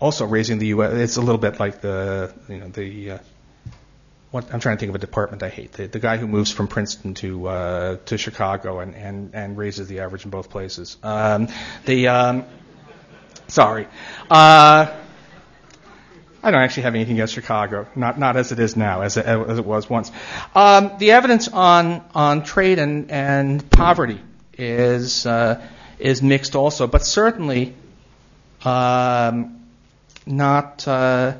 also 0.00 0.24
raising 0.24 0.58
the 0.58 0.68
U.S. 0.68 0.94
It's 0.94 1.16
a 1.16 1.22
little 1.22 1.38
bit 1.38 1.60
like 1.60 1.82
the, 1.82 2.32
you 2.48 2.58
know, 2.58 2.68
the, 2.68 3.10
uh, 3.10 3.18
what, 4.34 4.52
I'm 4.52 4.58
trying 4.58 4.76
to 4.76 4.80
think 4.80 4.90
of 4.90 4.96
a 4.96 4.98
department 4.98 5.44
I 5.44 5.48
hate. 5.48 5.72
The, 5.72 5.86
the 5.86 6.00
guy 6.00 6.16
who 6.16 6.26
moves 6.26 6.50
from 6.50 6.66
Princeton 6.66 7.14
to 7.14 7.46
uh, 7.46 7.96
to 8.06 8.18
Chicago 8.18 8.80
and, 8.80 8.96
and, 8.96 9.32
and 9.32 9.56
raises 9.56 9.86
the 9.86 10.00
average 10.00 10.24
in 10.24 10.30
both 10.32 10.50
places. 10.50 10.96
Um, 11.04 11.46
the 11.84 12.08
um, 12.08 12.44
Sorry. 13.46 13.86
Uh, 14.28 14.92
I 16.42 16.50
don't 16.50 16.60
actually 16.60 16.82
have 16.82 16.94
anything 16.96 17.14
against 17.14 17.34
Chicago, 17.34 17.86
not 17.94 18.18
not 18.18 18.36
as 18.36 18.50
it 18.50 18.58
is 18.58 18.76
now, 18.76 19.02
as 19.02 19.16
it, 19.16 19.24
as 19.24 19.58
it 19.58 19.64
was 19.64 19.88
once. 19.88 20.10
Um, 20.54 20.92
the 20.98 21.12
evidence 21.12 21.46
on 21.46 22.04
on 22.14 22.42
trade 22.42 22.80
and 22.80 23.12
and 23.12 23.70
poverty 23.70 24.20
is 24.58 25.26
uh, 25.26 25.64
is 26.00 26.22
mixed 26.22 26.56
also, 26.56 26.88
but 26.88 27.04
certainly 27.04 27.74
um, 28.64 29.64
not 30.26 30.88
uh, 30.88 31.36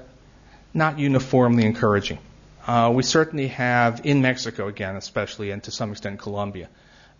not 0.72 0.98
uniformly 1.00 1.64
encouraging. 1.64 2.18
Uh, 2.66 2.90
we 2.94 3.02
certainly 3.02 3.48
have 3.48 4.02
in 4.04 4.22
Mexico 4.22 4.68
again, 4.68 4.96
especially, 4.96 5.50
and 5.50 5.62
to 5.64 5.70
some 5.70 5.90
extent 5.92 6.18
Colombia, 6.18 6.68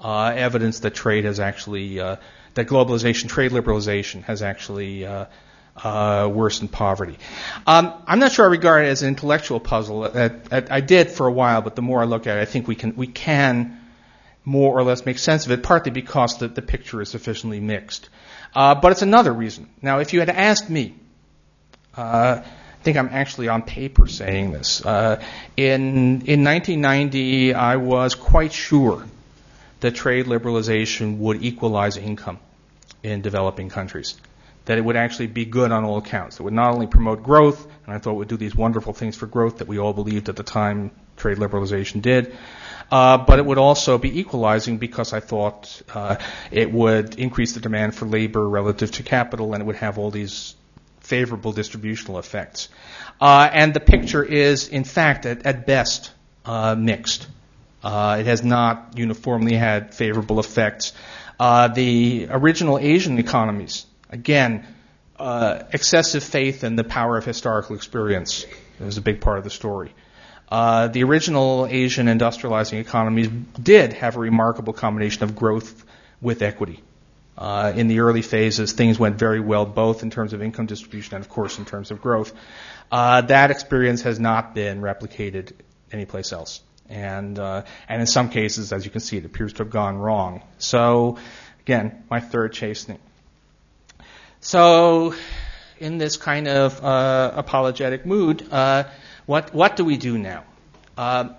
uh, 0.00 0.32
evidence 0.34 0.80
that 0.80 0.94
trade 0.94 1.24
has 1.24 1.38
actually 1.38 2.00
uh, 2.00 2.16
that 2.54 2.66
globalization, 2.66 3.28
trade 3.28 3.52
liberalization 3.52 4.22
has 4.24 4.42
actually 4.42 5.04
uh, 5.04 5.26
uh, 5.76 6.30
worsened 6.32 6.72
poverty. 6.72 7.18
Um, 7.66 7.92
I'm 8.06 8.20
not 8.20 8.32
sure 8.32 8.46
I 8.46 8.48
regard 8.48 8.86
it 8.86 8.88
as 8.88 9.02
an 9.02 9.08
intellectual 9.08 9.60
puzzle. 9.60 10.04
I, 10.04 10.30
I, 10.50 10.62
I, 10.70 10.80
did 10.80 11.10
for 11.10 11.26
a 11.26 11.32
while, 11.32 11.62
but 11.62 11.74
the 11.74 11.82
more 11.82 12.00
I 12.00 12.04
look 12.04 12.26
at 12.26 12.38
it, 12.38 12.40
I 12.40 12.44
think 12.44 12.68
we 12.68 12.74
can 12.74 12.96
we 12.96 13.06
can 13.06 13.80
more 14.44 14.78
or 14.78 14.82
less 14.82 15.04
make 15.04 15.18
sense 15.18 15.46
of 15.46 15.52
it, 15.52 15.62
partly 15.62 15.90
because 15.90 16.38
the, 16.38 16.48
the 16.48 16.62
picture 16.62 17.00
is 17.00 17.08
sufficiently 17.08 17.60
mixed. 17.60 18.08
Uh, 18.54 18.74
but 18.74 18.92
it's 18.92 19.02
another 19.02 19.32
reason. 19.32 19.68
Now, 19.82 19.98
if 19.98 20.12
you 20.12 20.20
had 20.20 20.30
asked 20.30 20.70
me, 20.70 20.94
uh, 21.96 22.42
think 22.84 22.98
I'm 22.98 23.08
actually 23.08 23.48
on 23.48 23.62
paper 23.62 24.06
saying 24.06 24.52
this. 24.52 24.84
Uh, 24.84 25.20
in 25.56 26.22
in 26.26 26.44
1990, 26.44 27.54
I 27.54 27.76
was 27.76 28.14
quite 28.14 28.52
sure 28.52 29.04
that 29.80 29.94
trade 29.94 30.26
liberalization 30.26 31.18
would 31.18 31.42
equalize 31.42 31.96
income 31.96 32.38
in 33.02 33.22
developing 33.22 33.70
countries. 33.70 34.16
That 34.66 34.78
it 34.78 34.82
would 34.82 34.96
actually 34.96 35.26
be 35.26 35.44
good 35.44 35.72
on 35.72 35.84
all 35.84 35.98
accounts. 35.98 36.40
It 36.40 36.42
would 36.42 36.54
not 36.54 36.72
only 36.72 36.86
promote 36.86 37.22
growth, 37.22 37.66
and 37.84 37.94
I 37.94 37.98
thought 37.98 38.12
it 38.12 38.16
would 38.16 38.28
do 38.28 38.38
these 38.38 38.54
wonderful 38.54 38.92
things 38.92 39.16
for 39.16 39.26
growth 39.26 39.58
that 39.58 39.68
we 39.68 39.78
all 39.78 39.92
believed 39.92 40.28
at 40.28 40.36
the 40.36 40.42
time 40.42 40.90
trade 41.16 41.38
liberalization 41.38 42.02
did, 42.02 42.34
uh, 42.90 43.18
but 43.18 43.38
it 43.38 43.44
would 43.44 43.58
also 43.58 43.98
be 43.98 44.18
equalizing 44.20 44.78
because 44.78 45.12
I 45.12 45.20
thought 45.20 45.82
uh, 45.92 46.16
it 46.50 46.72
would 46.72 47.18
increase 47.18 47.52
the 47.52 47.60
demand 47.60 47.94
for 47.94 48.06
labor 48.06 48.48
relative 48.48 48.90
to 48.92 49.02
capital, 49.02 49.52
and 49.54 49.62
it 49.62 49.66
would 49.66 49.76
have 49.76 49.98
all 49.98 50.10
these 50.10 50.54
favorable 51.04 51.52
distributional 51.52 52.18
effects. 52.18 52.68
Uh, 53.20 53.48
and 53.52 53.74
the 53.74 53.80
picture 53.80 54.24
is, 54.24 54.68
in 54.68 54.84
fact, 54.84 55.26
at, 55.26 55.46
at 55.46 55.66
best, 55.66 56.10
uh, 56.44 56.74
mixed. 56.74 57.26
Uh, 57.82 58.16
it 58.20 58.26
has 58.26 58.42
not 58.42 58.94
uniformly 58.96 59.54
had 59.54 59.94
favorable 59.94 60.40
effects. 60.40 60.92
Uh, 61.38 61.68
the 61.68 62.26
original 62.30 62.78
Asian 62.78 63.18
economies, 63.18 63.86
again, 64.08 64.66
uh, 65.18 65.62
excessive 65.72 66.24
faith 66.24 66.64
in 66.64 66.76
the 66.76 66.84
power 66.84 67.16
of 67.18 67.24
historical 67.24 67.76
experience 67.76 68.46
is 68.80 68.96
a 68.96 69.02
big 69.02 69.20
part 69.20 69.38
of 69.38 69.44
the 69.44 69.50
story. 69.50 69.92
Uh, 70.48 70.88
the 70.88 71.04
original 71.04 71.66
Asian 71.68 72.06
industrializing 72.06 72.80
economies 72.80 73.28
did 73.60 73.92
have 73.92 74.16
a 74.16 74.20
remarkable 74.20 74.72
combination 74.72 75.22
of 75.24 75.36
growth 75.36 75.84
with 76.20 76.42
equity. 76.42 76.82
Uh, 77.36 77.72
in 77.74 77.88
the 77.88 78.00
early 78.00 78.22
phases, 78.22 78.72
things 78.72 78.98
went 78.98 79.18
very 79.18 79.40
well, 79.40 79.66
both 79.66 80.02
in 80.02 80.10
terms 80.10 80.32
of 80.32 80.42
income 80.42 80.66
distribution 80.66 81.16
and, 81.16 81.24
of 81.24 81.28
course, 81.28 81.58
in 81.58 81.64
terms 81.64 81.90
of 81.90 82.00
growth. 82.00 82.32
Uh, 82.92 83.22
that 83.22 83.50
experience 83.50 84.02
has 84.02 84.20
not 84.20 84.54
been 84.54 84.80
replicated 84.80 85.52
anyplace 85.90 86.32
else. 86.32 86.60
And, 86.88 87.38
uh, 87.38 87.64
and 87.88 88.00
in 88.00 88.06
some 88.06 88.28
cases, 88.28 88.72
as 88.72 88.84
you 88.84 88.90
can 88.90 89.00
see, 89.00 89.16
it 89.16 89.24
appears 89.24 89.54
to 89.54 89.64
have 89.64 89.70
gone 89.70 89.96
wrong. 89.96 90.42
So, 90.58 91.18
again, 91.62 92.04
my 92.10 92.20
third 92.20 92.52
chastening. 92.52 92.98
So, 94.40 95.14
in 95.78 95.98
this 95.98 96.16
kind 96.16 96.46
of 96.46 96.84
uh, 96.84 97.32
apologetic 97.34 98.06
mood, 98.06 98.46
uh, 98.52 98.84
what, 99.26 99.54
what 99.54 99.76
do 99.76 99.84
we 99.84 99.96
do 99.96 100.18
now? 100.18 100.44
Uh, 100.96 101.30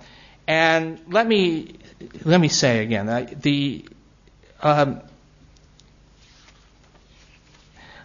and 0.48 1.00
let 1.08 1.28
me, 1.28 1.76
let 2.24 2.42
me 2.42 2.48
say 2.48 2.84
again, 2.84 3.38
the, 3.42 3.86
um, 4.62 5.02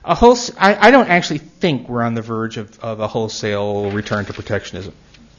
a 0.05 0.15
whole, 0.15 0.37
I, 0.59 0.89
I, 0.89 0.91
don't 0.91 1.09
actually 1.09 1.39
think 1.39 1.89
we're 1.89 2.03
on 2.03 2.15
the 2.15 2.23
verge 2.23 2.57
of, 2.57 2.79
of, 2.81 3.01
a 3.01 3.09
wholesale 3.09 3.91
return 3.91 4.25
to 4.25 4.33
protectionism. 4.33 4.95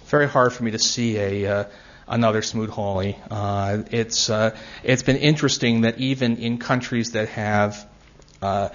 Very 0.06 0.28
hard 0.28 0.54
for 0.54 0.64
me 0.64 0.72
to 0.72 0.80
see 0.80 1.18
a 1.18 1.52
uh, 1.52 1.64
another 2.08 2.42
Smoot-Hawley. 2.42 3.18
Uh, 3.30 3.84
it's 3.90 4.30
uh, 4.30 4.56
it's 4.84 5.04
been 5.04 5.18
interesting 5.18 5.82
that 5.82 5.98
even 5.98 6.38
in 6.38 6.58
countries 6.60 7.14
that 7.14 7.30
have 7.30 7.88
uh, 8.42 8.70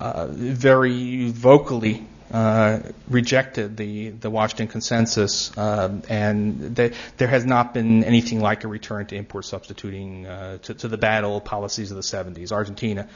uh, 0.00 0.26
very 0.28 1.30
vocally 1.30 2.06
uh, 2.32 2.80
rejected 3.08 3.76
the, 3.76 4.10
the 4.10 4.30
Washington 4.30 4.68
Consensus, 4.68 5.56
um, 5.56 6.02
and 6.08 6.76
they, 6.76 6.92
there 7.16 7.28
has 7.28 7.44
not 7.44 7.74
been 7.74 8.04
anything 8.04 8.40
like 8.40 8.64
a 8.64 8.68
return 8.68 9.06
to 9.06 9.16
import 9.16 9.44
substituting 9.44 10.24
to, 10.24 10.74
to, 10.74 10.88
the 10.88 10.98
bad 10.98 11.24
old 11.24 11.44
policies 11.44 11.90
of 11.90 11.96
the 11.96 12.02
70s. 12.02 12.52
Argentina 12.52 13.08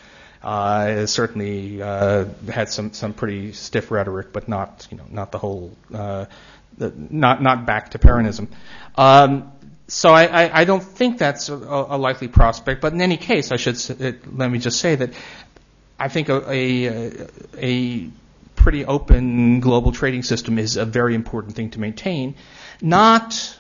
uh, 0.43 1.07
certainly 1.07 1.81
uh, 1.81 2.27
had 2.51 2.69
some, 2.69 2.93
some 2.93 3.13
pretty 3.13 3.53
stiff 3.53 3.91
rhetoric, 3.91 4.33
but 4.33 4.49
not 4.49 4.87
you 4.91 4.97
know 4.97 5.05
not 5.11 5.33
the 5.33 5.39
whole 5.39 5.77
uh, 5.95 6.27
not 6.79 7.43
not 7.43 7.67
back 7.67 7.91
to 7.91 7.99
Peronism. 7.99 8.49
Um, 8.97 9.53
so 9.89 10.11
I, 10.11 10.25
I, 10.25 10.61
I, 10.61 10.65
don't 10.65 10.83
think 10.83 11.19
that's 11.19 11.49
a, 11.49 11.55
a, 11.55 11.99
likely 11.99 12.29
prospect. 12.29 12.81
But 12.81 12.95
in 12.95 13.01
any 13.03 13.19
case, 13.19 13.53
I 13.53 13.57
should 13.57 13.79
let 14.37 14.51
me 14.51 14.59
just 14.59 14.81
say 14.81 14.95
that 14.97 15.13
I 15.99 16.09
think 16.09 16.29
a, 16.29 16.51
a, 16.51 17.29
a 17.59 18.11
pretty 18.57 18.85
open 18.85 19.61
global 19.61 19.93
trading 19.93 20.23
system 20.23 20.59
is 20.59 20.77
a 20.77 20.85
very 20.85 21.15
important 21.15 21.57
thing 21.57 21.71
to 21.71 21.81
maintain, 21.81 22.35
not 22.81 23.59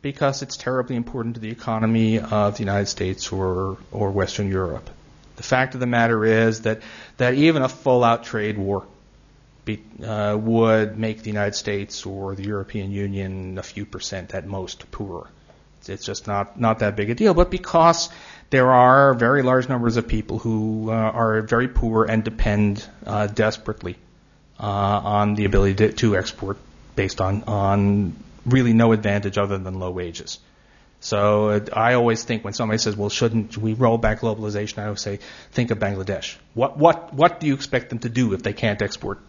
because 0.00 0.42
it's 0.42 0.56
terribly 0.56 0.96
important 0.96 1.34
to 1.34 1.40
the 1.40 1.50
economy 1.50 2.18
of 2.18 2.54
the 2.54 2.60
United 2.60 2.86
States 2.86 3.32
or, 3.32 3.78
or 3.92 4.10
Western 4.10 4.48
Europe. 4.48 4.88
The 5.38 5.44
fact 5.44 5.74
of 5.74 5.80
the 5.80 5.86
matter 5.86 6.24
is 6.24 6.62
that, 6.62 6.82
that 7.16 7.34
even 7.34 7.62
a 7.62 7.68
full 7.68 8.02
out 8.02 8.24
trade 8.24 8.58
war 8.58 8.84
be, 9.64 9.80
uh, 10.04 10.36
would 10.36 10.98
make 10.98 11.22
the 11.22 11.30
United 11.30 11.54
States 11.54 12.04
or 12.04 12.34
the 12.34 12.42
European 12.42 12.90
Union 12.90 13.56
a 13.56 13.62
few 13.62 13.86
percent 13.86 14.34
at 14.34 14.46
most 14.46 14.90
poorer. 14.90 15.28
It's, 15.78 15.88
it's 15.88 16.04
just 16.04 16.26
not, 16.26 16.60
not 16.60 16.80
that 16.80 16.96
big 16.96 17.10
a 17.10 17.14
deal. 17.14 17.34
But 17.34 17.52
because 17.52 18.08
there 18.50 18.72
are 18.72 19.14
very 19.14 19.42
large 19.42 19.68
numbers 19.68 19.96
of 19.96 20.08
people 20.08 20.40
who 20.40 20.90
uh, 20.90 20.94
are 20.94 21.42
very 21.42 21.68
poor 21.68 22.04
and 22.04 22.24
depend 22.24 22.84
uh, 23.06 23.28
desperately 23.28 23.96
uh, 24.58 24.64
on 24.64 25.36
the 25.36 25.44
ability 25.44 25.74
to, 25.76 25.92
to 25.92 26.16
export 26.16 26.58
based 26.96 27.20
on, 27.20 27.44
on 27.44 28.16
really 28.44 28.72
no 28.72 28.90
advantage 28.90 29.38
other 29.38 29.56
than 29.56 29.78
low 29.78 29.92
wages. 29.92 30.40
So 31.00 31.50
uh, 31.50 31.60
I 31.72 31.94
always 31.94 32.24
think 32.24 32.44
when 32.44 32.54
somebody 32.54 32.78
says, 32.78 32.96
"Well, 32.96 33.08
shouldn't 33.08 33.56
we 33.56 33.74
roll 33.74 33.98
back 33.98 34.20
globalization?" 34.20 34.78
I 34.78 34.84
always 34.84 35.00
say, 35.00 35.20
"Think 35.52 35.70
of 35.70 35.78
Bangladesh. 35.78 36.36
What 36.54 36.76
what 36.76 37.14
what 37.14 37.40
do 37.40 37.46
you 37.46 37.54
expect 37.54 37.90
them 37.90 38.00
to 38.00 38.08
do 38.08 38.32
if 38.32 38.42
they 38.42 38.52
can't 38.52 38.82
export 38.82 39.20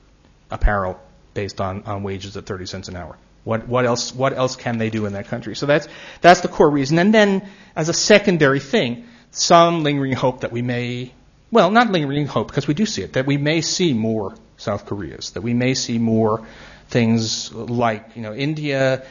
apparel 0.50 1.00
based 1.36 1.62
on, 1.62 1.84
on 1.84 2.02
wages 2.02 2.36
at 2.38 2.46
30 2.46 2.66
cents 2.66 2.88
an 2.88 2.96
hour? 2.96 3.18
What 3.44 3.68
what 3.68 3.86
else 3.86 4.14
what 4.14 4.34
else 4.34 4.56
can 4.56 4.80
they 4.80 4.90
do 4.90 5.06
in 5.06 5.14
that 5.14 5.28
country?" 5.28 5.56
So 5.56 5.68
that's 5.68 5.88
that's 6.22 6.42
the 6.42 6.48
core 6.48 6.70
reason. 6.70 6.98
And 6.98 7.14
then 7.14 7.48
as 7.76 7.88
a 7.88 7.94
secondary 7.94 8.60
thing, 8.60 9.06
some 9.32 9.84
lingering 9.84 10.14
hope 10.14 10.42
that 10.42 10.52
we 10.52 10.64
may, 10.64 11.14
well, 11.52 11.70
not 11.70 11.92
lingering 11.92 12.26
hope 12.26 12.48
because 12.48 12.68
we 12.68 12.74
do 12.74 12.86
see 12.86 13.04
it, 13.04 13.14
that 13.14 13.28
we 13.28 13.38
may 13.38 13.62
see 13.62 13.94
more 13.94 14.36
South 14.58 14.86
Koreas, 14.86 15.32
that 15.32 15.42
we 15.42 15.54
may 15.54 15.76
see 15.76 16.00
more 16.00 16.46
things 16.88 17.54
like, 17.54 18.16
you 18.16 18.24
know, 18.24 18.34
India. 18.34 19.06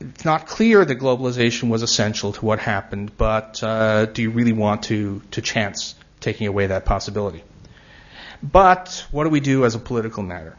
It's 0.00 0.24
not 0.24 0.46
clear 0.46 0.84
that 0.84 0.98
globalization 0.98 1.68
was 1.68 1.82
essential 1.82 2.32
to 2.34 2.44
what 2.44 2.58
happened, 2.58 3.16
but 3.16 3.62
uh, 3.62 4.06
do 4.06 4.22
you 4.22 4.30
really 4.30 4.52
want 4.52 4.84
to, 4.84 5.22
to 5.32 5.40
chance 5.40 5.94
taking 6.20 6.46
away 6.46 6.66
that 6.66 6.84
possibility? 6.84 7.42
But 8.42 9.06
what 9.10 9.24
do 9.24 9.30
we 9.30 9.40
do 9.40 9.64
as 9.64 9.74
a 9.74 9.78
political 9.78 10.22
matter? 10.22 10.56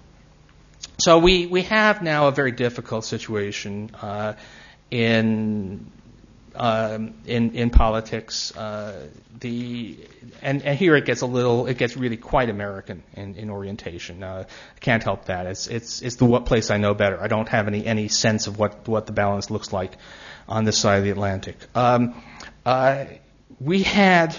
So 1.00 1.20
we, 1.20 1.46
we 1.46 1.62
have 1.64 2.02
now 2.02 2.28
a 2.28 2.32
very 2.32 2.52
difficult 2.52 3.06
situation 3.06 3.92
uh, 4.02 4.34
in 4.90 5.92
um, 6.58 7.14
in 7.26 7.56
in 7.56 7.70
politics. 7.70 8.56
Uh, 8.56 9.08
the 9.40 9.98
and, 10.42 10.64
and 10.64 10.78
here 10.78 10.96
it 10.96 11.06
gets 11.06 11.22
a 11.22 11.26
little 11.26 11.68
it 11.68 11.78
gets 11.78 11.96
really 11.96 12.18
quite 12.18 12.50
American 12.50 13.04
in, 13.14 13.36
in 13.36 13.50
orientation. 13.50 14.24
Uh, 14.24 14.46
I 14.48 14.80
can't 14.80 15.04
help 15.04 15.26
that. 15.26 15.46
It's 15.46 15.68
it's 15.68 16.02
it's 16.02 16.16
the 16.16 16.26
what 16.26 16.46
place 16.46 16.72
I 16.72 16.78
know 16.78 16.94
better. 16.94 17.22
I 17.22 17.28
don't 17.28 17.50
have 17.50 17.68
any 17.68 17.86
any 17.86 18.08
sense 18.08 18.48
of 18.48 18.58
what 18.58 18.88
what 18.88 19.06
the 19.06 19.14
balance 19.14 19.52
looks 19.52 19.72
like 19.72 19.98
on 20.48 20.66
this 20.66 20.78
side 20.78 20.98
of 20.98 21.04
the 21.04 21.12
Atlantic. 21.12 21.58
Um, 21.76 22.22
uh, 22.66 23.06
we 23.60 23.84
had 23.84 24.36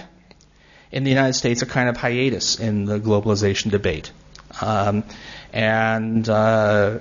in 0.91 1.03
the 1.03 1.09
United 1.09 1.33
States 1.33 1.61
a 1.61 1.65
kind 1.65 1.89
of 1.89 1.97
hiatus 1.97 2.59
in 2.59 2.85
the 2.85 2.99
globalization 2.99 3.71
debate. 3.71 4.11
Um, 4.61 5.03
and 5.53 6.27
uh, 6.27 6.99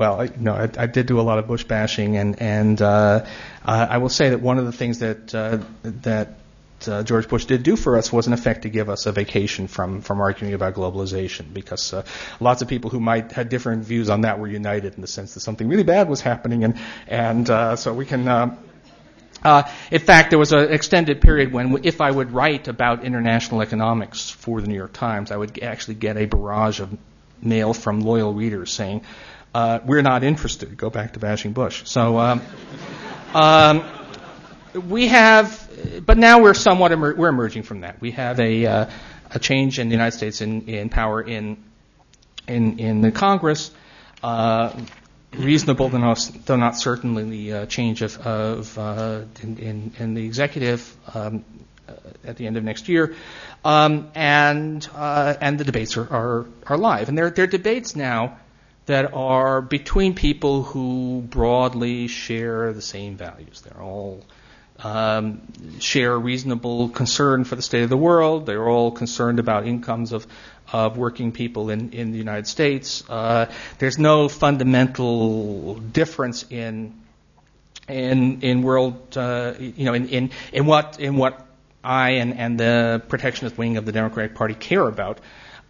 well, 0.00 0.18
I, 0.18 0.30
no, 0.38 0.54
I, 0.54 0.70
I, 0.78 0.86
did 0.86 1.04
do 1.04 1.20
a 1.20 1.26
lot 1.30 1.38
of 1.38 1.46
Bush 1.46 1.64
bashing, 1.64 2.16
and 2.16 2.40
and 2.40 2.80
uh, 2.80 3.26
I 3.66 3.98
will 3.98 4.08
say 4.08 4.30
that 4.30 4.40
one 4.40 4.56
of 4.56 4.64
the 4.64 4.72
things 4.72 5.00
that 5.00 5.34
uh, 5.34 5.58
that 5.82 6.38
uh, 6.88 7.02
George 7.02 7.28
Bush 7.28 7.44
did 7.44 7.62
do 7.62 7.76
for 7.76 7.98
us 7.98 8.10
was, 8.10 8.26
in 8.26 8.32
effect, 8.32 8.62
to 8.62 8.70
give 8.70 8.88
us 8.88 9.04
a 9.04 9.12
vacation 9.12 9.68
from 9.68 10.00
from 10.00 10.22
arguing 10.22 10.54
about 10.54 10.72
globalization, 10.72 11.52
because 11.52 11.92
uh, 11.92 12.02
lots 12.40 12.62
of 12.62 12.68
people 12.68 12.88
who 12.88 12.98
might 12.98 13.30
had 13.32 13.50
different 13.50 13.84
views 13.84 14.08
on 14.08 14.22
that 14.22 14.38
were 14.38 14.48
united 14.48 14.94
in 14.94 15.02
the 15.02 15.06
sense 15.06 15.34
that 15.34 15.40
something 15.40 15.68
really 15.68 15.82
bad 15.82 16.08
was 16.08 16.22
happening, 16.22 16.64
and 16.64 16.78
and 17.06 17.50
uh, 17.50 17.76
so 17.76 17.92
we 17.92 18.06
can. 18.06 18.26
Uh, 18.26 18.56
uh, 19.44 19.70
in 19.90 20.00
fact, 20.00 20.30
there 20.30 20.38
was 20.38 20.52
an 20.52 20.72
extended 20.72 21.20
period 21.20 21.52
when, 21.52 21.84
if 21.84 22.00
I 22.00 22.10
would 22.10 22.32
write 22.32 22.68
about 22.68 23.04
international 23.04 23.60
economics 23.60 24.30
for 24.30 24.62
the 24.62 24.66
New 24.66 24.74
York 24.74 24.94
Times, 24.94 25.30
I 25.30 25.36
would 25.36 25.62
actually 25.62 25.96
get 25.96 26.16
a 26.16 26.24
barrage 26.24 26.80
of 26.80 26.96
mail 27.42 27.72
from 27.72 28.00
loyal 28.00 28.34
readers 28.34 28.70
saying, 28.70 29.02
uh, 29.54 29.80
we're 29.84 30.02
not 30.02 30.22
interested. 30.22 30.76
Go 30.76 30.90
back 30.90 31.14
to 31.14 31.18
bashing 31.18 31.52
Bush. 31.52 31.82
So 31.86 32.18
um, 32.18 32.42
um, 33.34 33.84
we 34.88 35.08
have, 35.08 36.04
but 36.04 36.18
now 36.18 36.42
we're 36.42 36.54
somewhat 36.54 36.92
emer- 36.92 37.14
we're 37.14 37.28
emerging 37.28 37.64
from 37.64 37.80
that. 37.80 38.00
We 38.00 38.12
have 38.12 38.38
a 38.38 38.66
uh, 38.66 38.90
a 39.30 39.38
change 39.38 39.78
in 39.78 39.88
the 39.88 39.94
United 39.94 40.16
States 40.16 40.40
in, 40.40 40.68
in 40.68 40.88
power 40.88 41.20
in 41.20 41.62
in 42.46 42.78
in 42.78 43.00
the 43.00 43.10
Congress. 43.12 43.70
Uh, 44.22 44.78
reasonable, 45.32 45.88
though 45.88 45.98
not, 45.98 46.30
though 46.44 46.56
not 46.56 46.76
certainly 46.76 47.24
the 47.24 47.52
uh, 47.52 47.66
change 47.66 48.02
of, 48.02 48.18
of 48.18 48.78
uh, 48.78 49.22
in, 49.42 49.58
in, 49.58 49.92
in, 49.98 50.14
the 50.14 50.24
executive 50.24 50.96
um, 51.14 51.44
uh, 51.88 51.92
at 52.24 52.36
the 52.36 52.46
end 52.46 52.56
of 52.56 52.64
next 52.64 52.88
year, 52.88 53.14
um, 53.64 54.10
and 54.14 54.88
and 54.94 55.58
the 55.58 55.64
debates 55.64 55.96
are, 55.96 56.12
are, 56.12 56.46
are 56.66 56.76
live, 56.76 57.08
and 57.08 57.16
they're, 57.16 57.30
they're 57.30 57.46
debates 57.46 57.96
now 57.96 58.38
that 58.90 59.14
are 59.14 59.62
between 59.62 60.14
people 60.14 60.64
who 60.64 61.22
broadly 61.24 62.08
share 62.08 62.72
the 62.72 62.82
same 62.82 63.16
values. 63.16 63.60
They're 63.60 63.80
all 63.80 64.24
um, 64.82 65.42
share 65.78 66.14
a 66.14 66.18
reasonable 66.18 66.88
concern 66.88 67.44
for 67.44 67.54
the 67.54 67.62
state 67.62 67.84
of 67.84 67.88
the 67.88 67.96
world. 67.96 68.46
They're 68.46 68.68
all 68.68 68.90
concerned 68.90 69.38
about 69.38 69.64
incomes 69.66 70.12
of 70.12 70.26
of 70.72 70.96
working 70.96 71.30
people 71.30 71.70
in, 71.70 71.92
in 71.92 72.10
the 72.10 72.18
United 72.18 72.48
States. 72.48 73.08
Uh, 73.08 73.46
there's 73.78 73.98
no 73.98 74.28
fundamental 74.28 75.76
difference 75.76 76.44
in 76.50 77.00
in 77.88 78.40
in 78.42 78.62
world 78.62 79.16
uh, 79.16 79.54
you 79.58 79.84
know 79.84 79.94
in, 79.94 80.08
in 80.08 80.30
in 80.52 80.66
what 80.66 80.98
in 80.98 81.16
what 81.16 81.46
I 81.84 82.10
and, 82.22 82.36
and 82.36 82.58
the 82.58 83.02
protectionist 83.08 83.56
wing 83.56 83.76
of 83.76 83.86
the 83.86 83.92
Democratic 83.92 84.34
Party 84.34 84.54
care 84.54 84.86
about. 84.86 85.20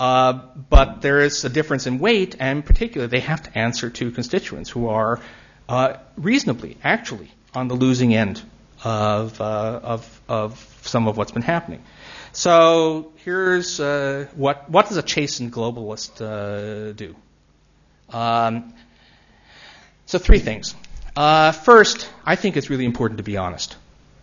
Uh, 0.01 0.33
but 0.71 1.03
there 1.03 1.21
is 1.21 1.45
a 1.45 1.51
difference 1.51 1.87
in 1.87 1.99
weight, 1.99 2.35
and 2.41 2.61
in 2.61 2.63
particular, 2.63 3.07
they 3.07 3.21
have 3.21 3.43
to 3.43 3.59
answer 3.59 3.91
to 3.91 4.11
constituents 4.11 4.71
who 4.71 4.89
are 4.89 5.21
uh, 5.69 5.99
reasonably, 6.17 6.79
actually, 6.83 7.31
on 7.55 7.69
the 7.69 7.75
losing 7.75 8.15
end 8.15 8.43
of, 8.83 9.39
uh, 9.43 9.99
of, 10.27 10.79
some 10.81 11.07
of 11.07 11.19
what's 11.19 11.33
been 11.33 11.43
happening. 11.43 11.83
So 12.33 13.13
here's 13.17 13.79
what 13.79 14.89
does 14.89 14.97
a 14.97 15.03
chastened 15.03 15.53
globalist 15.53 16.97
do? 16.97 17.15
Um, 18.09 18.73
so 20.07 20.19
three 20.19 20.39
things. 20.39 20.75
First, 21.15 22.09
I 22.25 22.37
think 22.37 22.57
it's 22.57 22.71
really 22.71 22.87
important 22.87 23.19
to 23.19 23.25
be 23.25 23.37
honest. 23.37 23.77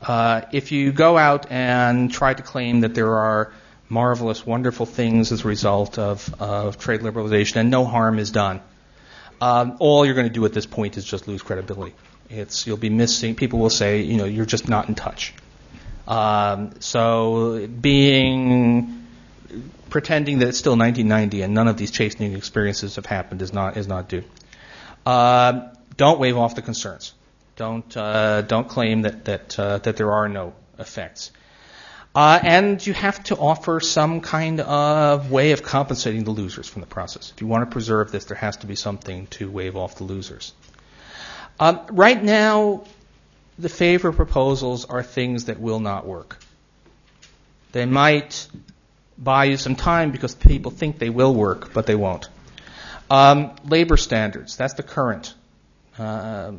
if 0.10 0.72
you 0.72 0.92
go 0.92 1.20
out 1.20 1.52
and 1.52 2.12
try 2.12 2.34
to 2.34 2.42
claim 2.42 2.80
that 2.80 2.96
there 2.96 3.14
are 3.14 3.54
marvelous, 3.90 4.46
wonderful 4.46 4.86
things 4.86 5.32
as 5.32 5.46
a 5.46 5.48
result 5.48 5.98
of, 5.98 6.34
of 6.40 6.78
trade 6.78 7.02
liberalization, 7.02 7.58
and 7.58 7.72
no 7.72 7.86
harm 7.86 8.20
is 8.20 8.32
done. 8.32 8.62
Um, 9.40 9.78
all 9.80 10.06
you're 10.06 10.16
going 10.16 10.28
to 10.28 10.34
do 10.34 10.46
at 10.46 10.54
this 10.54 10.66
point 10.66 10.98
is 10.98 11.06
just 11.06 11.28
lose 11.28 11.42
credibility. 11.42 11.94
It's 12.30 12.68
you'll 12.68 12.78
be 12.78 12.90
missing. 12.90 13.36
People 13.36 13.60
will 13.60 13.70
say, 13.70 14.02
you 14.02 14.18
know, 14.18 14.26
you're 14.26 14.46
just 14.46 14.68
not 14.68 14.90
in 14.90 14.96
touch. 14.96 15.34
Um, 16.08 16.72
so 16.80 17.68
being 17.68 19.08
pretending 19.90 20.40
that 20.40 20.50
it's 20.50 20.58
still 20.58 20.78
1990 20.78 21.42
and 21.42 21.54
none 21.54 21.68
of 21.68 21.78
these 21.78 21.92
chastening 21.92 22.34
experiences 22.34 22.96
have 22.96 23.06
happened 23.06 23.42
is 23.42 23.54
not 23.54 23.78
is 23.78 23.88
not 23.88 24.10
due. 24.10 24.24
Uh, 25.06 25.70
don't 25.96 26.20
wave 26.20 26.38
off 26.38 26.56
the 26.56 26.62
concerns. 26.62 27.14
Don't 27.56 27.96
uh, 27.96 28.42
don't 28.42 28.68
claim 28.68 29.04
that 29.04 29.26
that 29.26 29.60
uh, 29.60 29.78
that 29.80 29.98
there 29.98 30.12
are 30.12 30.28
no 30.28 30.54
effects. 30.78 31.32
Uh, 32.18 32.40
and 32.42 32.88
you 32.88 32.94
have 32.94 33.24
to 33.24 33.38
offer 33.38 33.80
some 33.80 34.22
kind 34.22 34.60
of 34.60 35.30
way 35.30 35.52
of 35.52 35.62
compensating 35.62 36.24
the 36.24 36.32
losers 36.32 36.68
from 36.68 36.82
the 36.82 36.88
process. 36.88 37.32
If 37.36 37.42
you 37.42 37.46
want 37.46 37.70
to 37.70 37.72
preserve 37.72 38.12
this, 38.12 38.26
there 38.26 38.38
has 38.38 38.58
to 38.58 38.66
be 38.66 38.74
something 38.74 39.28
to 39.38 39.52
wave 39.52 39.76
off 39.76 39.98
the 39.98 40.04
losers. 40.04 40.52
Um, 41.60 41.80
right 41.92 42.24
now, 42.24 42.86
the 43.60 43.70
favor 43.70 44.12
proposals 44.12 44.86
are 44.86 45.04
things 45.04 45.46
that 45.46 45.60
will 45.60 45.80
not 45.80 46.08
work. 46.08 46.40
They 47.72 47.86
might 47.86 48.48
buy 49.16 49.44
you 49.44 49.58
some 49.58 49.76
time 49.76 50.10
because 50.10 50.34
people 50.34 50.72
think 50.72 50.98
they 50.98 51.12
will 51.12 51.36
work, 51.36 51.72
but 51.72 51.86
they 51.86 51.94
won't. 51.94 52.30
Um, 53.12 53.56
labor 53.64 53.96
standards, 53.96 54.58
that's 54.58 54.74
the 54.74 54.82
current. 54.82 55.36
Uh, 56.00 56.54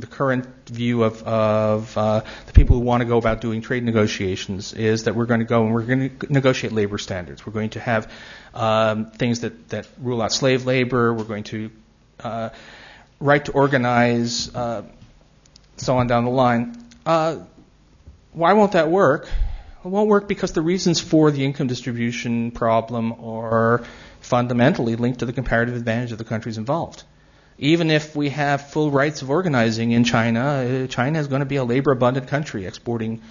the 0.00 0.06
current 0.06 0.46
view 0.66 1.04
of, 1.04 1.22
of 1.22 1.96
uh, 1.96 2.22
the 2.46 2.52
people 2.52 2.76
who 2.76 2.82
want 2.82 3.00
to 3.00 3.04
go 3.04 3.16
about 3.16 3.40
doing 3.40 3.62
trade 3.62 3.84
negotiations 3.84 4.72
is 4.72 5.04
that 5.04 5.14
we're 5.14 5.26
going 5.26 5.40
to 5.40 5.46
go 5.46 5.64
and 5.64 5.72
we're 5.72 5.82
going 5.82 6.18
to 6.18 6.32
negotiate 6.32 6.72
labor 6.72 6.98
standards. 6.98 7.46
We're 7.46 7.52
going 7.52 7.70
to 7.70 7.80
have 7.80 8.10
um, 8.54 9.10
things 9.12 9.40
that, 9.40 9.68
that 9.68 9.88
rule 10.00 10.20
out 10.20 10.32
slave 10.32 10.66
labor. 10.66 11.14
We're 11.14 11.24
going 11.24 11.44
to 11.44 11.70
uh, 12.20 12.50
right 13.20 13.44
to 13.44 13.52
organize, 13.52 14.54
uh, 14.54 14.82
so 15.76 15.96
on 15.96 16.06
down 16.06 16.24
the 16.24 16.30
line. 16.30 16.76
Uh, 17.06 17.38
why 18.32 18.52
won't 18.54 18.72
that 18.72 18.90
work? 18.90 19.28
It 19.84 19.88
won't 19.88 20.08
work 20.08 20.28
because 20.28 20.52
the 20.52 20.62
reasons 20.62 21.00
for 21.00 21.30
the 21.30 21.44
income 21.44 21.66
distribution 21.66 22.50
problem 22.50 23.12
are 23.24 23.84
fundamentally 24.20 24.96
linked 24.96 25.20
to 25.20 25.26
the 25.26 25.32
comparative 25.32 25.76
advantage 25.76 26.10
of 26.10 26.18
the 26.18 26.24
countries 26.24 26.58
involved. 26.58 27.04
Even 27.58 27.90
if 27.90 28.16
we 28.16 28.30
have 28.30 28.70
full 28.70 28.90
rights 28.90 29.22
of 29.22 29.30
organizing 29.30 29.92
in 29.92 30.04
China, 30.04 30.40
uh, 30.40 30.86
China 30.88 31.18
is 31.18 31.28
going 31.28 31.40
to 31.40 31.46
be 31.46 31.56
a 31.56 31.64
labor 31.64 31.92
abundant 31.92 32.28
country 32.28 32.66
exporting 32.66 33.22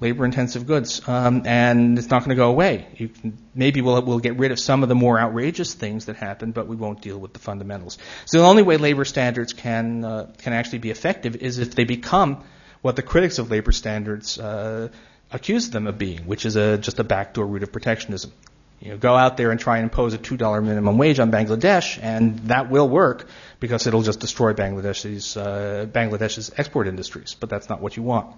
labor 0.00 0.24
intensive 0.24 0.66
goods, 0.66 1.06
um, 1.08 1.42
and 1.44 1.98
it's 1.98 2.08
not 2.08 2.20
going 2.20 2.30
to 2.30 2.36
go 2.36 2.50
away. 2.50 2.86
Can, 2.96 3.36
maybe 3.54 3.80
we'll, 3.80 4.00
we'll 4.02 4.20
get 4.20 4.36
rid 4.36 4.52
of 4.52 4.58
some 4.58 4.82
of 4.82 4.88
the 4.88 4.94
more 4.94 5.18
outrageous 5.18 5.74
things 5.74 6.06
that 6.06 6.16
happen, 6.16 6.52
but 6.52 6.66
we 6.66 6.76
won't 6.76 7.00
deal 7.00 7.18
with 7.18 7.32
the 7.32 7.38
fundamentals. 7.38 7.98
So 8.24 8.38
the 8.38 8.46
only 8.46 8.62
way 8.62 8.76
labor 8.76 9.04
standards 9.04 9.52
can 9.52 10.04
uh, 10.04 10.30
can 10.38 10.52
actually 10.52 10.78
be 10.78 10.90
effective 10.90 11.36
is 11.36 11.58
if 11.58 11.74
they 11.74 11.84
become 11.84 12.44
what 12.80 12.96
the 12.96 13.02
critics 13.02 13.38
of 13.38 13.50
labor 13.50 13.72
standards 13.72 14.38
uh, 14.38 14.88
accuse 15.30 15.70
them 15.70 15.86
of 15.86 15.98
being, 15.98 16.20
which 16.26 16.46
is 16.46 16.56
a, 16.56 16.78
just 16.78 16.98
a 16.98 17.04
backdoor 17.04 17.46
route 17.46 17.62
of 17.62 17.72
protectionism. 17.72 18.32
You 18.80 18.90
know, 18.90 18.96
go 18.96 19.16
out 19.16 19.36
there 19.36 19.50
and 19.50 19.58
try 19.58 19.78
and 19.78 19.84
impose 19.84 20.14
a 20.14 20.18
$2 20.18 20.64
minimum 20.64 20.98
wage 20.98 21.18
on 21.18 21.32
Bangladesh, 21.32 21.98
and 22.00 22.38
that 22.50 22.70
will 22.70 22.88
work 22.88 23.26
because 23.58 23.86
it'll 23.86 24.02
just 24.02 24.20
destroy 24.20 24.52
Bangladesh's, 24.52 25.36
uh, 25.36 25.86
Bangladesh's 25.90 26.52
export 26.56 26.86
industries. 26.86 27.34
But 27.34 27.50
that's 27.50 27.68
not 27.68 27.80
what 27.80 27.96
you 27.96 28.04
want. 28.04 28.36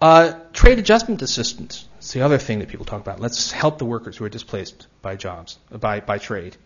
Uh, 0.00 0.34
trade 0.52 0.78
adjustment 0.78 1.22
assistance. 1.22 1.86
It's 1.98 2.12
the 2.12 2.22
other 2.22 2.38
thing 2.38 2.60
that 2.60 2.68
people 2.68 2.86
talk 2.86 3.00
about. 3.00 3.20
Let's 3.20 3.50
help 3.52 3.78
the 3.78 3.84
workers 3.84 4.16
who 4.16 4.24
are 4.24 4.28
displaced 4.28 4.86
by 5.00 5.16
jobs, 5.16 5.58
by, 5.70 6.00
by 6.00 6.18
trade. 6.18 6.56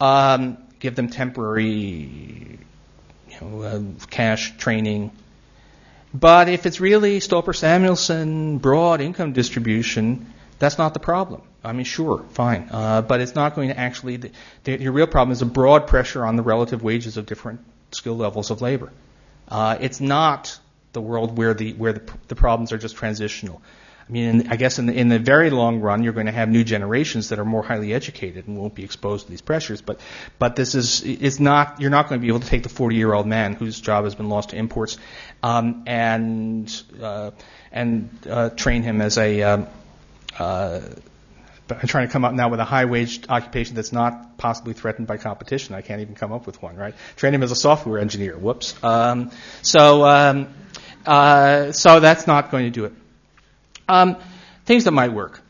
Um, 0.00 0.58
give 0.80 0.96
them 0.96 1.08
temporary 1.08 2.58
you 3.28 3.40
know, 3.40 3.62
uh, 3.62 3.82
cash 4.10 4.56
training. 4.56 5.10
But 6.12 6.48
if 6.48 6.64
it's 6.64 6.80
really 6.80 7.18
Stolper 7.18 7.54
Samuelson 7.54 8.58
broad 8.58 9.00
income 9.00 9.32
distribution, 9.32 10.32
that's 10.58 10.78
not 10.78 10.94
the 10.94 11.00
problem. 11.00 11.42
I 11.62 11.72
mean, 11.72 11.84
sure, 11.84 12.24
fine, 12.30 12.68
uh, 12.70 13.02
but 13.02 13.20
it's 13.20 13.34
not 13.34 13.54
going 13.54 13.68
to 13.68 13.78
actually. 13.78 14.16
The, 14.16 14.30
the, 14.64 14.80
your 14.80 14.92
real 14.92 15.06
problem 15.06 15.32
is 15.32 15.42
a 15.42 15.46
broad 15.46 15.86
pressure 15.86 16.24
on 16.24 16.36
the 16.36 16.42
relative 16.42 16.82
wages 16.82 17.16
of 17.16 17.26
different 17.26 17.60
skill 17.90 18.16
levels 18.16 18.50
of 18.50 18.60
labor. 18.60 18.92
Uh, 19.48 19.78
it's 19.80 20.00
not 20.00 20.58
the 20.92 21.00
world 21.00 21.36
where 21.36 21.54
the 21.54 21.72
where 21.72 21.92
the, 21.92 22.02
the 22.28 22.34
problems 22.34 22.72
are 22.72 22.78
just 22.78 22.96
transitional. 22.96 23.62
I 24.06 24.12
mean, 24.12 24.48
I 24.50 24.56
guess 24.56 24.78
in 24.78 24.84
the, 24.86 24.92
in 24.92 25.08
the 25.08 25.18
very 25.18 25.48
long 25.48 25.80
run, 25.80 26.02
you're 26.02 26.12
going 26.12 26.26
to 26.26 26.32
have 26.32 26.50
new 26.50 26.62
generations 26.62 27.30
that 27.30 27.38
are 27.38 27.44
more 27.44 27.62
highly 27.62 27.94
educated 27.94 28.46
and 28.46 28.58
won't 28.58 28.74
be 28.74 28.84
exposed 28.84 29.24
to 29.24 29.30
these 29.30 29.40
pressures. 29.40 29.80
But, 29.80 29.98
but 30.38 30.56
this 30.56 30.74
is, 30.74 31.02
it's 31.02 31.40
not, 31.40 31.80
you're 31.80 31.90
not 31.90 32.10
going 32.10 32.20
to 32.20 32.22
be 32.22 32.28
able 32.28 32.40
to 32.40 32.46
take 32.46 32.64
the 32.64 32.68
40 32.68 32.96
year 32.96 33.14
old 33.14 33.26
man 33.26 33.54
whose 33.54 33.80
job 33.80 34.04
has 34.04 34.14
been 34.14 34.28
lost 34.28 34.50
to 34.50 34.56
imports, 34.56 34.98
um, 35.42 35.84
and, 35.86 36.82
uh, 37.00 37.30
and, 37.72 38.10
uh, 38.28 38.50
train 38.50 38.82
him 38.82 39.00
as 39.00 39.16
a, 39.16 39.42
um, 39.42 39.66
uh, 40.38 40.80
I'm 41.70 41.88
trying 41.88 42.06
to 42.06 42.12
come 42.12 42.24
up 42.24 42.34
now 42.34 42.50
with 42.50 42.60
a 42.60 42.64
high 42.64 42.84
wage 42.84 43.24
occupation 43.28 43.74
that's 43.74 43.92
not 43.92 44.36
possibly 44.36 44.74
threatened 44.74 45.06
by 45.06 45.16
competition. 45.16 45.74
I 45.74 45.80
can't 45.80 46.02
even 46.02 46.14
come 46.14 46.30
up 46.30 46.46
with 46.46 46.60
one, 46.60 46.76
right? 46.76 46.94
Train 47.16 47.32
him 47.32 47.42
as 47.42 47.50
a 47.52 47.56
software 47.56 47.98
engineer. 47.98 48.36
Whoops. 48.36 48.74
Um, 48.84 49.30
so, 49.62 50.04
um, 50.04 50.54
uh, 51.06 51.72
so 51.72 52.00
that's 52.00 52.26
not 52.26 52.50
going 52.50 52.64
to 52.64 52.70
do 52.70 52.84
it. 52.84 52.92
Um, 53.88 54.16
things 54.66 54.84
that 54.84 54.90
might 54.90 55.12
work. 55.12 55.40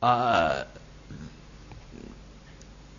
Uh, 0.00 0.64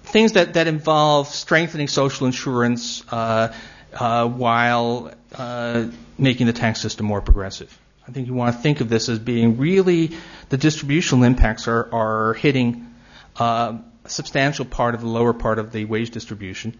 things 0.03 0.33
that, 0.33 0.53
that 0.53 0.67
involve 0.67 1.27
strengthening 1.27 1.87
social 1.87 2.27
insurance 2.27 3.03
uh, 3.11 3.53
uh 3.93 4.27
while 4.27 5.11
uh, 5.35 5.87
making 6.17 6.47
the 6.47 6.53
tax 6.53 6.81
system 6.81 7.05
more 7.05 7.21
progressive. 7.21 7.75
I 8.07 8.11
think 8.11 8.27
you 8.27 8.33
want 8.33 8.55
to 8.55 8.61
think 8.61 8.81
of 8.81 8.89
this 8.89 9.09
as 9.09 9.19
being 9.19 9.57
really 9.57 10.11
the 10.49 10.57
distributional 10.57 11.23
impacts 11.25 11.67
are, 11.67 11.93
are 11.93 12.33
hitting 12.35 12.93
uh, 13.37 13.77
a 14.05 14.09
substantial 14.09 14.65
part 14.65 14.95
of 14.95 15.01
the 15.01 15.07
lower 15.07 15.33
part 15.33 15.59
of 15.59 15.71
the 15.71 15.85
wage 15.85 16.11
distribution. 16.11 16.79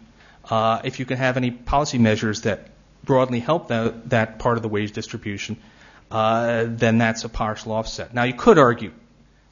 if 0.50 1.00
you 1.00 1.06
can 1.06 1.18
have 1.18 1.36
any 1.38 1.52
policy 1.52 1.98
measures 1.98 2.42
that 2.42 2.70
broadly 3.04 3.40
help 3.40 3.68
that, 3.70 4.10
that 4.10 4.40
part 4.40 4.58
of 4.58 4.64
the 4.64 4.70
wage 4.70 4.92
distribution, 4.92 5.58
uh, 6.12 6.66
then 6.68 6.98
that's 6.98 7.24
a 7.24 7.30
partial 7.30 7.72
offset. 7.74 8.14
Now, 8.14 8.24
you 8.24 8.34
could 8.34 8.58
argue 8.58 8.94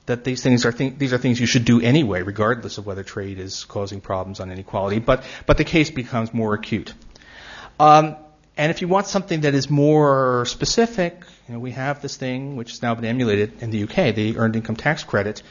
that 0.05 0.23
these 0.23 0.43
things 0.43 0.65
are 0.65 0.71
th- 0.71 0.93
these 0.97 1.13
are 1.13 1.17
things 1.17 1.39
you 1.39 1.47
should 1.47 1.65
do 1.65 1.81
anyway, 1.81 2.21
regardless 2.21 2.77
of 2.77 2.85
whether 2.85 3.03
trade 3.03 3.39
is 3.39 3.65
causing 3.65 4.01
problems 4.01 4.39
on 4.39 4.51
inequality. 4.51 4.99
But 4.99 5.23
but 5.45 5.57
the 5.57 5.63
case 5.63 5.89
becomes 5.89 6.33
more 6.33 6.53
acute. 6.53 6.93
Um, 7.79 8.15
and 8.57 8.71
if 8.71 8.81
you 8.81 8.87
want 8.87 9.07
something 9.07 9.41
that 9.41 9.53
is 9.53 9.69
more 9.69 10.45
specific, 10.45 11.23
you 11.47 11.53
know, 11.53 11.59
we 11.59 11.71
have 11.71 12.01
this 12.01 12.15
thing 12.15 12.55
which 12.55 12.71
has 12.71 12.81
now 12.81 12.95
been 12.95 13.05
emulated 13.05 13.61
in 13.61 13.69
the 13.69 13.83
UK, 13.83 14.15
the 14.15 14.37
earned 14.37 14.55
income 14.55 14.75
tax 14.75 15.03
credit, 15.03 15.43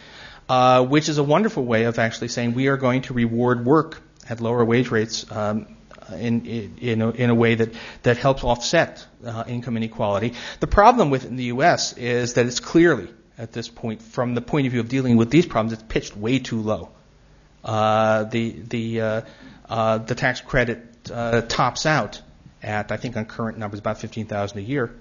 uh, 0.49 0.85
which 0.85 1.09
is 1.09 1.19
a 1.19 1.23
wonderful 1.23 1.65
way 1.65 1.85
of 1.85 1.99
actually 1.99 2.29
saying 2.29 2.55
we 2.55 2.69
are 2.69 2.77
going 2.77 3.03
to 3.03 3.15
reward 3.15 3.65
work 3.65 4.03
at 4.29 4.41
lower 4.41 4.65
wage 4.65 4.91
rates 4.91 5.31
um, 5.31 5.67
in, 6.13 6.47
in, 6.81 7.03
a, 7.03 7.11
in 7.11 7.31
a 7.31 7.35
way 7.35 7.55
that, 7.55 7.75
that 8.03 8.17
helps 8.17 8.43
offset 8.43 9.07
uh, 9.25 9.45
income 9.47 9.77
inequality. 9.77 10.35
The 10.61 10.67
problem 10.67 11.11
with 11.11 11.25
it 11.25 11.29
in 11.29 11.37
the 11.37 11.45
U.S. 11.45 11.93
is 11.95 12.35
that 12.35 12.47
it's 12.47 12.61
clearly, 12.61 13.09
at 13.37 13.53
this 13.53 13.69
point, 13.69 14.03
from 14.03 14.35
the 14.35 14.43
point 14.43 14.67
of 14.67 14.73
view 14.73 14.81
of 14.81 14.89
dealing 14.89 15.17
with 15.17 15.31
these 15.31 15.47
problems, 15.47 15.73
it's 15.73 15.83
pitched 15.83 16.17
way 16.17 16.39
too 16.39 16.61
low. 16.61 16.91
Uh, 17.65 18.25
the 18.25 18.51
the 18.51 19.01
uh, 19.01 19.21
uh, 19.69 19.99
the 19.99 20.15
tax 20.15 20.43
credit 20.43 21.11
uh, 21.11 21.41
tops 21.43 21.87
out 21.87 22.21
at 22.65 22.91
I 22.91 22.97
think 22.97 23.17
on 23.17 23.27
current 23.27 23.59
numbers 23.59 23.81
about 23.81 23.99
fifteen 23.99 24.27
thousand 24.27 24.59
a 24.59 24.63
year, 24.63 24.95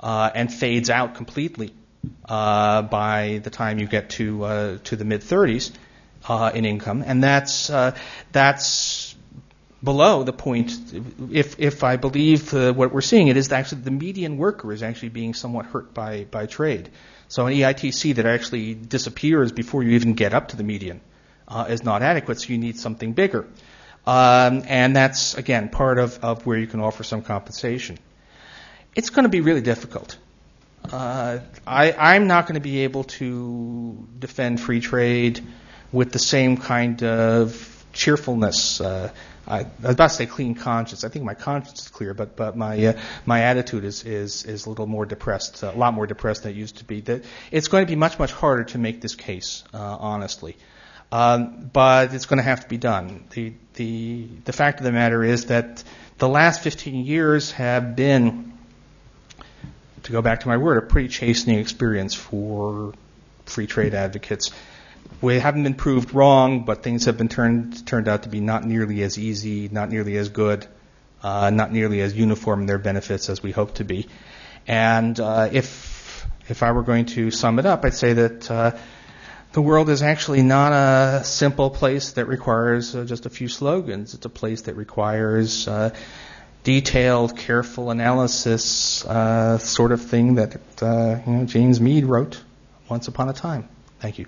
uh, 0.00 0.30
and 0.34 0.52
fades 0.52 0.90
out 0.90 1.14
completely 1.14 1.72
uh, 2.28 2.82
by 2.82 3.40
the 3.42 3.50
time 3.50 3.78
you 3.78 3.86
get 3.86 4.10
to 4.10 4.44
uh, 4.44 4.78
to 4.84 4.96
the 4.96 5.04
mid 5.04 5.20
30s 5.22 5.72
uh, 6.28 6.50
in 6.54 6.64
income, 6.64 7.02
and 7.06 7.22
that's 7.22 7.70
uh, 7.70 7.96
that's 8.32 9.14
below 9.82 10.22
the 10.22 10.32
point, 10.32 10.72
if, 11.30 11.60
if 11.60 11.84
I 11.84 11.96
believe 11.96 12.54
uh, 12.54 12.72
what 12.72 12.90
we're 12.90 13.02
seeing, 13.02 13.28
it 13.28 13.36
is 13.36 13.52
actually 13.52 13.82
the 13.82 13.90
median 13.90 14.38
worker 14.38 14.72
is 14.72 14.82
actually 14.82 15.10
being 15.10 15.34
somewhat 15.34 15.66
hurt 15.66 15.92
by, 15.92 16.24
by 16.24 16.46
trade. 16.46 16.88
So 17.28 17.46
an 17.46 17.52
EITC 17.52 18.14
that 18.14 18.24
actually 18.24 18.72
disappears 18.72 19.52
before 19.52 19.82
you 19.82 19.90
even 19.90 20.14
get 20.14 20.32
up 20.32 20.48
to 20.48 20.56
the 20.56 20.62
median 20.62 21.02
is 21.68 21.84
not 21.84 22.02
adequate, 22.02 22.40
so 22.40 22.48
you 22.48 22.58
need 22.58 22.78
something 22.78 23.12
bigger. 23.12 23.46
Um, 24.06 24.62
and 24.66 24.94
that's, 24.94 25.34
again, 25.34 25.68
part 25.68 25.98
of, 25.98 26.22
of 26.22 26.46
where 26.46 26.58
you 26.58 26.66
can 26.66 26.80
offer 26.80 27.04
some 27.04 27.22
compensation. 27.22 27.98
It's 28.94 29.10
going 29.10 29.24
to 29.24 29.30
be 29.30 29.40
really 29.40 29.62
difficult. 29.62 30.18
Uh, 30.92 31.38
I, 31.66 31.92
I'm 31.92 32.26
not 32.26 32.46
going 32.46 32.54
to 32.54 32.60
be 32.60 32.80
able 32.80 33.04
to 33.04 34.06
defend 34.18 34.60
free 34.60 34.80
trade 34.80 35.40
with 35.92 36.12
the 36.12 36.18
same 36.18 36.58
kind 36.58 37.02
of 37.02 37.86
cheerfulness. 37.92 38.80
Uh, 38.80 39.10
I, 39.46 39.60
I, 39.60 39.66
was 39.82 39.94
about 39.94 40.10
to 40.10 40.14
say 40.14 40.26
clean 40.26 40.54
conscience. 40.54 41.04
I 41.04 41.08
think 41.08 41.24
my 41.24 41.34
conscience 41.34 41.82
is 41.82 41.88
clear, 41.88 42.14
but 42.14 42.36
but 42.36 42.56
my 42.56 42.86
uh, 42.86 43.00
my 43.24 43.42
attitude 43.42 43.84
is 43.84 44.04
is 44.04 44.44
is 44.44 44.66
a 44.66 44.68
little 44.70 44.86
more 44.86 45.06
depressed, 45.06 45.62
a 45.62 45.72
lot 45.72 45.94
more 45.94 46.06
depressed 46.06 46.42
than 46.42 46.52
it 46.52 46.56
used 46.56 46.78
to 46.78 46.84
be. 46.84 47.00
That 47.02 47.24
it's 47.50 47.68
going 47.68 47.86
to 47.86 47.90
be 47.90 47.96
much 47.96 48.18
much 48.18 48.32
harder 48.32 48.64
to 48.64 48.78
make 48.78 49.00
this 49.00 49.14
case, 49.14 49.64
uh, 49.72 49.78
honestly, 49.78 50.56
um, 51.12 51.70
but 51.72 52.14
it's 52.14 52.26
going 52.26 52.38
to 52.38 52.44
have 52.44 52.60
to 52.62 52.68
be 52.68 52.78
done. 52.78 53.24
The 53.30 53.52
the 53.74 54.26
the 54.44 54.52
fact 54.52 54.80
of 54.80 54.84
the 54.84 54.92
matter 54.92 55.22
is 55.22 55.46
that 55.46 55.82
the 56.18 56.28
last 56.28 56.62
15 56.62 57.04
years 57.04 57.52
have 57.52 57.96
been, 57.96 58.52
to 60.04 60.12
go 60.12 60.22
back 60.22 60.40
to 60.40 60.48
my 60.48 60.56
word, 60.56 60.78
a 60.78 60.86
pretty 60.86 61.08
chastening 61.08 61.58
experience 61.58 62.14
for 62.14 62.94
free 63.46 63.66
trade 63.66 63.94
advocates. 63.94 64.50
We 65.20 65.38
haven't 65.38 65.64
been 65.64 65.74
proved 65.74 66.14
wrong, 66.14 66.64
but 66.64 66.82
things 66.82 67.06
have 67.06 67.18
been 67.18 67.28
turned 67.28 67.86
turned 67.86 68.08
out 68.08 68.24
to 68.24 68.28
be 68.28 68.40
not 68.40 68.64
nearly 68.64 69.02
as 69.02 69.18
easy, 69.18 69.68
not 69.68 69.90
nearly 69.90 70.16
as 70.16 70.28
good, 70.28 70.66
uh, 71.22 71.50
not 71.50 71.72
nearly 71.72 72.00
as 72.00 72.14
uniform 72.14 72.60
in 72.62 72.66
their 72.66 72.78
benefits 72.78 73.28
as 73.28 73.42
we 73.42 73.50
hope 73.50 73.74
to 73.74 73.84
be. 73.84 74.08
And 74.66 75.18
uh, 75.18 75.48
if 75.52 76.26
if 76.48 76.62
I 76.62 76.72
were 76.72 76.82
going 76.82 77.06
to 77.06 77.30
sum 77.30 77.58
it 77.58 77.66
up, 77.66 77.84
I'd 77.84 77.94
say 77.94 78.12
that 78.14 78.50
uh, 78.50 78.76
the 79.54 79.62
world 79.62 79.88
is 79.88 80.02
actually 80.02 80.42
not 80.42 80.72
a 80.72 81.24
simple 81.24 81.70
place 81.70 82.12
that 82.12 82.26
requires 82.26 82.94
uh, 82.94 83.04
just 83.04 83.24
a 83.24 83.30
few 83.30 83.46
slogans. 83.46 84.12
It's 84.12 84.26
a 84.26 84.28
place 84.28 84.62
that 84.62 84.74
requires 84.74 85.68
uh, 85.68 85.94
detailed, 86.64 87.36
careful 87.36 87.90
analysis, 87.90 89.04
uh, 89.04 89.58
sort 89.58 89.92
of 89.92 90.02
thing 90.02 90.34
that 90.34 90.56
uh, 90.82 91.20
you 91.24 91.32
know, 91.32 91.44
James 91.44 91.80
Meade 91.80 92.04
wrote 92.04 92.42
once 92.88 93.06
upon 93.06 93.28
a 93.28 93.32
time. 93.32 93.68
Thank 94.00 94.18
you. 94.18 94.26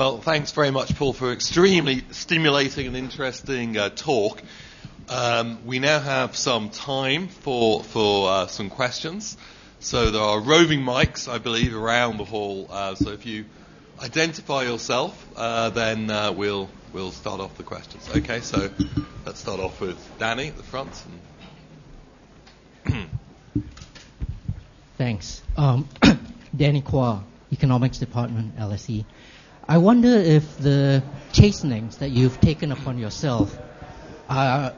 Well, 0.00 0.16
thanks 0.30 0.52
very 0.52 0.70
much, 0.70 0.94
Paul, 0.94 1.12
for 1.12 1.26
an 1.26 1.32
extremely 1.32 2.04
stimulating 2.12 2.86
and 2.86 2.96
interesting 2.96 3.76
uh, 3.76 3.88
talk. 3.88 4.40
Um, 5.08 5.66
we 5.66 5.80
now 5.80 5.98
have 5.98 6.36
some 6.36 6.70
time 6.70 7.26
for 7.26 7.82
for 7.82 8.30
uh, 8.30 8.46
some 8.46 8.70
questions. 8.70 9.36
So 9.80 10.12
there 10.12 10.22
are 10.22 10.38
roving 10.38 10.82
mics, 10.82 11.26
I 11.28 11.38
believe, 11.38 11.74
around 11.74 12.18
the 12.18 12.24
hall. 12.24 12.68
Uh, 12.70 12.94
so 12.94 13.10
if 13.10 13.26
you 13.26 13.44
identify 14.00 14.62
yourself, 14.62 15.20
uh, 15.34 15.70
then 15.70 16.08
uh, 16.08 16.30
we'll 16.30 16.70
we'll 16.92 17.10
start 17.10 17.40
off 17.40 17.56
the 17.56 17.64
questions. 17.64 18.08
Okay, 18.14 18.38
so 18.38 18.70
let's 19.26 19.40
start 19.40 19.58
off 19.58 19.80
with 19.80 19.98
Danny 20.20 20.46
at 20.46 20.56
the 20.56 20.62
front. 20.62 20.92
Thanks. 24.96 25.42
Um, 25.56 25.88
Danny 26.56 26.82
Quah, 26.82 27.24
Economics 27.50 27.98
Department, 27.98 28.56
LSE. 28.56 29.04
I 29.70 29.78
wonder 29.78 30.08
if 30.08 30.58
the 30.58 31.00
chastenings 31.32 31.98
that 31.98 32.10
you've 32.10 32.40
taken 32.40 32.72
upon 32.72 32.98
yourself 32.98 33.56
are 34.28 34.74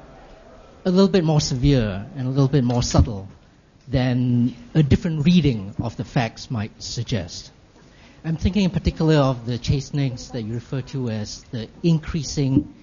a 0.85 0.91
little 0.91 1.09
bit 1.09 1.25
more 1.25 1.41
severe 1.41 2.05
and 2.15 2.27
a 2.27 2.31
little 2.31 2.47
bit 2.47 2.63
more 2.63 2.83
subtle 2.83 3.27
than 3.89 4.55
a 4.75 4.83
different 4.83 5.25
reading 5.25 5.75
of 5.81 5.97
the 5.97 6.05
facts 6.05 6.51
might 6.51 6.83
suggest. 6.83 7.53
I'm 8.23 8.37
thinking 8.37 8.65
in 8.65 8.71
particular 8.71 9.15
of 9.15 9.47
the 9.47 9.57
chastenings 9.57 10.31
that 10.33 10.43
you 10.43 10.53
refer 10.53 10.83
to 10.93 11.09
as 11.09 11.43
the 11.45 11.71
increasing 11.83 12.75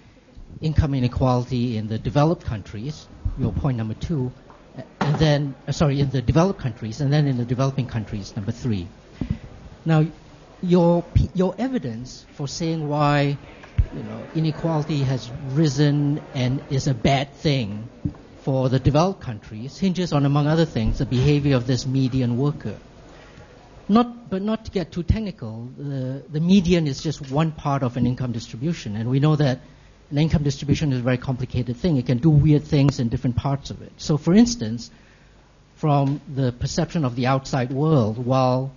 income 0.62 0.95
inequality 0.95 1.78
in 1.78 1.89
the 1.89 1.99
developed 1.99 2.43
countries, 2.43 3.07
your 3.38 3.53
point 3.53 3.78
number 3.78 3.93
two, 3.93 4.32
and 4.99 5.16
then, 5.20 5.53
uh, 5.68 5.72
sorry, 5.72 5.99
in 5.99 6.10
the 6.10 6.24
developed 6.24 6.60
countries, 6.60 7.01
and 7.01 7.14
then 7.14 7.28
in 7.28 7.38
the 7.38 7.45
developing 7.45 7.86
countries, 7.86 8.36
number 8.36 8.51
three. 8.51 8.88
Now, 9.86 10.07
your 10.62 11.05
your 11.34 11.55
evidence 11.57 12.26
for 12.34 12.47
saying 12.47 12.88
why 12.88 13.38
you 13.93 14.03
know 14.03 14.28
inequality 14.34 15.03
has 15.03 15.32
risen 15.32 16.22
and 16.34 16.62
is 16.70 16.88
a 16.88 16.93
bad 16.93 17.34
thing 17.36 17.89
for 18.41 18.70
the 18.70 18.80
developed 18.80 19.22
countries 19.22 19.78
hinges 19.78 20.14
on, 20.14 20.26
among 20.26 20.47
other 20.47 20.66
things, 20.66 20.97
the 20.97 21.05
behavior 21.05 21.55
of 21.55 21.68
this 21.68 21.86
median 21.86 22.38
worker. 22.38 22.78
Not, 23.88 24.30
but 24.30 24.41
not 24.41 24.66
to 24.66 24.72
get 24.72 24.91
too 24.91 25.03
technical, 25.03 25.68
the, 25.78 26.24
the 26.30 26.39
median 26.39 26.88
is 26.88 27.01
just 27.01 27.30
one 27.32 27.51
part 27.51 27.84
of 27.84 27.97
an 27.97 28.05
income 28.05 28.32
distribution, 28.32 28.95
and 28.95 29.10
we 29.10 29.20
know 29.20 29.36
that 29.36 29.60
an 30.12 30.18
income 30.18 30.43
distribution 30.43 30.93
is 30.93 30.99
a 30.99 31.03
very 31.03 31.18
complicated 31.18 31.78
thing. 31.78 31.97
It 31.97 32.05
can 32.05 32.20
do 32.20 32.30
weird 32.30 32.64
things 32.64 32.99
in 32.99 33.10
different 33.10 33.36
parts 33.36 33.72
of 33.72 33.82
it. 33.82 33.91
So, 33.97 34.18
for 34.18 34.34
instance, 34.34 34.89
from 35.76 36.22
the 36.34 36.51
perception 36.51 37.05
of 37.05 37.16
the 37.16 37.28
outside 37.28 37.72
world, 37.72 38.24
while 38.24 38.72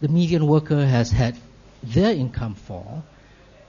the 0.00 0.08
median 0.08 0.46
worker 0.46 0.86
has 0.86 1.10
had 1.10 1.36
their 1.82 2.12
income 2.12 2.54
fall, 2.54 3.04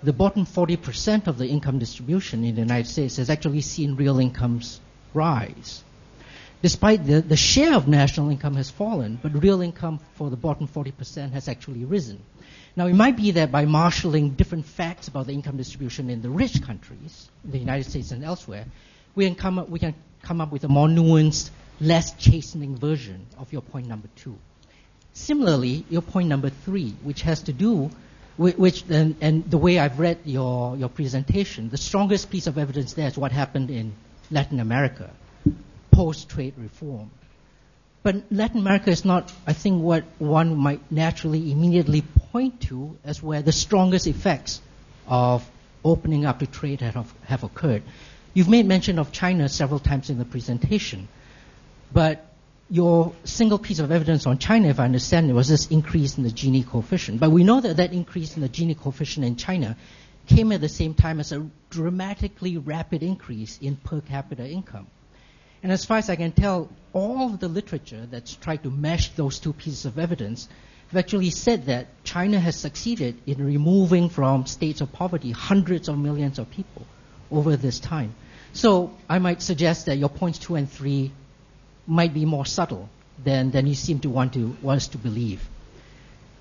the 0.01 0.13
bottom 0.13 0.45
40% 0.45 1.27
of 1.27 1.37
the 1.37 1.47
income 1.47 1.79
distribution 1.79 2.43
in 2.43 2.55
the 2.55 2.61
United 2.61 2.87
States 2.89 3.17
has 3.17 3.29
actually 3.29 3.61
seen 3.61 3.95
real 3.95 4.19
incomes 4.19 4.79
rise. 5.13 5.83
Despite 6.61 7.05
the, 7.05 7.21
the 7.21 7.37
share 7.37 7.73
of 7.73 7.87
national 7.87 8.29
income 8.29 8.55
has 8.55 8.69
fallen, 8.69 9.19
but 9.21 9.41
real 9.41 9.61
income 9.61 9.99
for 10.15 10.29
the 10.29 10.35
bottom 10.35 10.67
40% 10.67 11.31
has 11.31 11.47
actually 11.47 11.85
risen. 11.85 12.21
Now, 12.75 12.87
it 12.87 12.93
might 12.93 13.17
be 13.17 13.31
that 13.31 13.51
by 13.51 13.65
marshaling 13.65 14.31
different 14.31 14.65
facts 14.65 15.07
about 15.07 15.27
the 15.27 15.33
income 15.33 15.57
distribution 15.57 16.09
in 16.09 16.21
the 16.21 16.29
rich 16.29 16.61
countries, 16.61 17.29
the 17.43 17.57
United 17.57 17.89
States 17.89 18.11
and 18.11 18.23
elsewhere, 18.23 18.65
we 19.15 19.25
can 19.25 19.35
come 19.35 19.59
up, 19.59 19.69
we 19.69 19.79
can 19.79 19.95
come 20.21 20.41
up 20.41 20.51
with 20.51 20.63
a 20.63 20.67
more 20.67 20.87
nuanced, 20.87 21.49
less 21.81 22.11
chastening 22.13 22.77
version 22.77 23.25
of 23.37 23.51
your 23.51 23.61
point 23.61 23.87
number 23.87 24.07
two. 24.15 24.37
Similarly, 25.13 25.85
your 25.89 26.01
point 26.01 26.29
number 26.29 26.49
three, 26.49 26.91
which 27.03 27.23
has 27.23 27.43
to 27.43 27.53
do 27.53 27.89
with, 28.37 28.57
which 28.57 28.83
and, 28.89 29.15
and 29.21 29.49
the 29.49 29.57
way 29.57 29.79
I've 29.79 29.99
read 29.99 30.19
your, 30.23 30.77
your 30.77 30.89
presentation, 30.89 31.69
the 31.69 31.77
strongest 31.77 32.29
piece 32.29 32.47
of 32.47 32.57
evidence 32.57 32.93
there 32.93 33.07
is 33.07 33.17
what 33.17 33.31
happened 33.31 33.69
in 33.69 33.93
Latin 34.31 34.59
America 34.59 35.09
post-trade 35.91 36.53
reform. 36.57 37.11
But 38.03 38.31
Latin 38.31 38.59
America 38.59 38.89
is 38.89 39.03
not, 39.03 39.33
I 39.45 39.51
think, 39.51 39.83
what 39.83 40.05
one 40.17 40.55
might 40.55 40.89
naturally 40.89 41.51
immediately 41.51 42.01
point 42.31 42.61
to 42.61 42.97
as 43.03 43.21
where 43.21 43.41
the 43.41 43.51
strongest 43.51 44.07
effects 44.07 44.61
of 45.07 45.45
opening 45.83 46.25
up 46.25 46.39
to 46.39 46.47
trade 46.47 46.79
have, 46.79 47.13
have 47.25 47.43
occurred. 47.43 47.83
You've 48.33 48.47
made 48.47 48.65
mention 48.65 48.99
of 48.99 49.11
China 49.11 49.49
several 49.49 49.79
times 49.79 50.09
in 50.09 50.17
the 50.17 50.23
presentation, 50.25 51.09
but 51.91 52.25
your 52.69 53.13
single 53.23 53.57
piece 53.57 53.79
of 53.79 53.91
evidence 53.91 54.27
on 54.27 54.37
China, 54.37 54.67
if 54.67 54.79
I 54.79 54.85
understand 54.85 55.29
it, 55.29 55.33
was 55.33 55.47
this 55.47 55.67
increase 55.67 56.17
in 56.17 56.23
the 56.23 56.29
Gini 56.29 56.65
coefficient. 56.65 57.19
But 57.19 57.31
we 57.31 57.43
know 57.43 57.59
that 57.59 57.77
that 57.77 57.93
increase 57.93 58.35
in 58.35 58.41
the 58.41 58.49
Gini 58.49 58.77
coefficient 58.77 59.25
in 59.25 59.35
China 59.35 59.75
came 60.27 60.51
at 60.51 60.61
the 60.61 60.69
same 60.69 60.93
time 60.93 61.19
as 61.19 61.31
a 61.31 61.49
dramatically 61.71 62.57
rapid 62.57 63.01
increase 63.01 63.57
in 63.59 63.75
per 63.75 64.01
capita 64.01 64.47
income. 64.47 64.87
And 65.63 65.71
as 65.71 65.83
far 65.83 65.97
as 65.97 66.09
I 66.09 66.15
can 66.15 66.31
tell, 66.31 66.69
all 66.93 67.33
of 67.33 67.39
the 67.39 67.47
literature 67.47 68.07
that's 68.09 68.35
tried 68.35 68.63
to 68.63 68.69
mesh 68.69 69.09
those 69.09 69.39
two 69.39 69.53
pieces 69.53 69.85
of 69.85 69.97
evidence 69.97 70.47
have 70.89 70.97
actually 70.97 71.31
said 71.31 71.65
that 71.65 71.87
China 72.03 72.39
has 72.39 72.55
succeeded 72.55 73.19
in 73.25 73.43
removing 73.43 74.09
from 74.09 74.45
states 74.45 74.81
of 74.81 74.91
poverty 74.91 75.31
hundreds 75.31 75.89
of 75.89 75.97
millions 75.97 76.39
of 76.39 76.49
people 76.49 76.85
over 77.31 77.57
this 77.57 77.79
time. 77.79 78.13
So 78.53 78.95
I 79.07 79.19
might 79.19 79.41
suggest 79.41 79.87
that 79.87 79.97
your 79.97 80.09
points 80.09 80.39
two 80.39 80.55
and 80.55 80.69
three 80.69 81.11
might 81.89 82.13
be 82.13 82.23
more 82.23 82.45
subtle 82.45 82.89
than, 83.23 83.51
than 83.51 83.67
you 83.67 83.75
seem 83.75 83.99
to 83.99 84.09
want, 84.09 84.33
to 84.33 84.55
want 84.61 84.77
us 84.77 84.87
to 84.89 84.97
believe. 84.97 85.47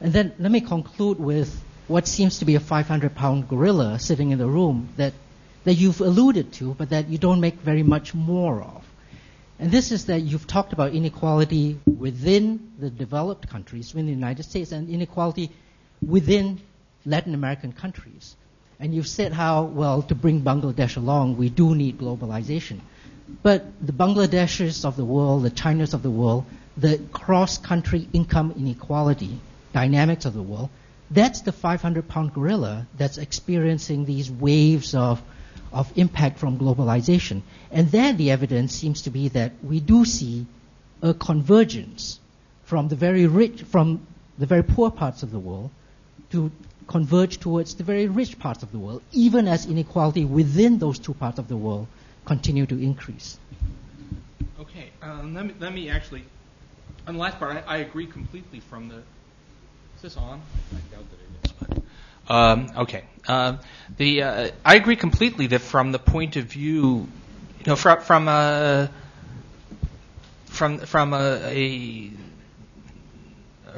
And 0.01 0.12
then 0.12 0.32
let 0.38 0.53
me 0.53 0.61
conclude 0.61 1.18
with 1.18 1.61
what 1.88 2.07
seems 2.07 2.38
to 2.38 2.44
be 2.44 2.55
a 2.55 2.61
500 2.61 3.14
pound 3.14 3.49
gorilla 3.49 3.99
sitting 3.99 4.30
in 4.30 4.38
the 4.38 4.46
room 4.46 4.90
that, 4.96 5.14
that 5.64 5.74
you've 5.74 6.01
alluded 6.01 6.53
to, 6.54 6.75
but 6.75 6.91
that 6.91 7.08
you 7.08 7.18
don't 7.18 7.41
make 7.41 7.54
very 7.54 7.83
much 7.83 8.14
more 8.14 8.62
of. 8.62 8.84
And 9.58 9.72
this 9.72 9.91
is 9.91 10.07
that 10.07 10.20
you've 10.20 10.46
talked 10.46 10.72
about 10.72 10.92
inequality 10.92 11.80
within 11.87 12.72
the 12.79 12.91
developed 12.91 13.49
countries, 13.49 13.92
within 13.92 14.07
the 14.07 14.12
United 14.12 14.45
States, 14.45 14.70
and 14.70 14.88
inequality 14.88 15.50
within 16.07 16.61
Latin 17.04 17.34
American 17.34 17.72
countries. 17.72 18.37
And 18.79 18.95
you've 18.95 19.08
said 19.08 19.33
how, 19.33 19.64
well, 19.64 20.03
to 20.03 20.14
bring 20.14 20.42
Bangladesh 20.42 20.96
along, 20.96 21.37
we 21.37 21.49
do 21.49 21.75
need 21.75 21.99
globalization. 21.99 22.79
But 23.42 23.87
the 23.87 23.92
Bangladeshis 23.92 24.84
of 24.84 24.96
the 24.96 25.05
world, 25.05 25.42
the 25.42 25.50
Chinas 25.50 25.95
of 25.95 26.03
the 26.03 26.11
world, 26.11 26.45
the 26.76 26.99
cross-country 27.13 28.09
income 28.13 28.55
inequality 28.57 29.38
dynamics 29.72 30.25
of 30.25 30.34
the 30.34 30.42
world, 30.42 30.71
that's 31.11 31.42
the 31.42 31.53
500 31.53 32.09
pound 32.09 32.34
gorilla 32.34 32.87
that's 32.96 33.18
experiencing 33.18 34.05
these 34.05 34.30
waves 34.30 34.95
of, 34.95 35.22
of 35.72 35.91
impact 35.96 36.38
from 36.38 36.59
globalization. 36.59 37.42
And 37.71 37.91
there 37.91 38.13
the 38.13 38.30
evidence 38.30 38.75
seems 38.75 39.03
to 39.03 39.11
be 39.11 39.29
that 39.29 39.53
we 39.63 39.80
do 39.80 40.05
see 40.05 40.46
a 41.03 41.14
convergence 41.14 42.21
from 42.64 42.88
the 42.88 42.96
very 42.96 43.26
rich, 43.26 43.63
from 43.63 44.07
the 44.38 44.46
very 44.46 44.63
poor 44.63 44.91
parts 44.91 45.22
of 45.22 45.30
the 45.30 45.38
world 45.38 45.71
to 46.30 46.50
converge 46.87 47.38
towards 47.38 47.75
the 47.75 47.84
very 47.84 48.07
rich 48.07 48.38
parts 48.38 48.63
of 48.63 48.72
the 48.72 48.79
world, 48.79 49.03
even 49.13 49.49
as 49.49 49.67
inequality 49.67 50.25
within 50.25 50.79
those 50.79 50.99
two 50.99 51.14
parts 51.14 51.38
of 51.38 51.49
the 51.49 51.57
world 51.57 51.87
continue 52.29 52.67
to 52.67 52.80
increase. 52.80 53.38
Okay, 54.61 54.91
um, 55.03 55.34
let, 55.34 55.46
me, 55.46 55.55
let 55.59 55.72
me 55.75 55.88
actually, 55.88 56.25
on 57.07 57.14
the 57.14 57.21
last 57.21 57.38
part, 57.38 57.64
I, 57.67 57.76
I 57.76 57.76
agree 57.79 58.07
completely 58.07 58.61
from 58.61 58.88
the. 58.88 58.96
Is 59.96 60.03
this 60.03 60.17
on? 60.17 60.41
I 60.72 60.95
doubt 60.95 61.07
that 61.11 61.18
it 61.18 61.72
is. 61.72 61.83
But, 62.29 62.33
um, 62.33 62.68
okay, 62.84 63.05
uh, 63.26 63.57
the 63.96 64.22
uh, 64.22 64.50
I 64.64 64.76
agree 64.76 64.96
completely 64.96 65.49
that 65.49 65.61
from 65.61 65.91
the 65.91 65.99
point 65.99 66.37
of 66.37 66.45
view 66.45 67.09
you 67.59 67.64
know, 67.67 67.76
from 67.76 68.00
from 68.03 68.29
a 68.29 68.91
from 70.46 70.79
from 70.79 71.13
a, 71.14 71.41
a 71.46 72.11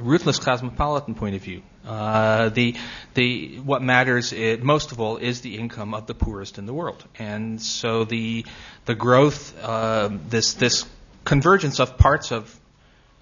ruthless 0.01 0.39
cosmopolitan 0.39 1.15
point 1.15 1.37
of 1.37 1.43
view, 1.43 1.63
uh, 1.87 2.51
the 2.51 2.77
the 3.15 3.59
what 3.61 3.83
matters 3.83 4.33
it, 4.33 4.63
most 4.63 4.93
of 4.93 5.01
all 5.01 5.17
is 5.17 5.41
the 5.41 5.59
income 5.59 5.95
of 5.95 6.07
the 6.07 6.15
poorest 6.15 6.59
in 6.59 6.67
the 6.67 6.75
world, 6.75 7.03
and 7.19 7.61
so 7.61 8.05
the 8.05 8.45
the 8.85 8.95
growth, 8.95 9.57
uh, 9.63 10.11
this 10.29 10.55
this 10.55 10.85
convergence 11.25 11.81
of 11.81 11.97
parts 11.97 12.33
of 12.33 12.59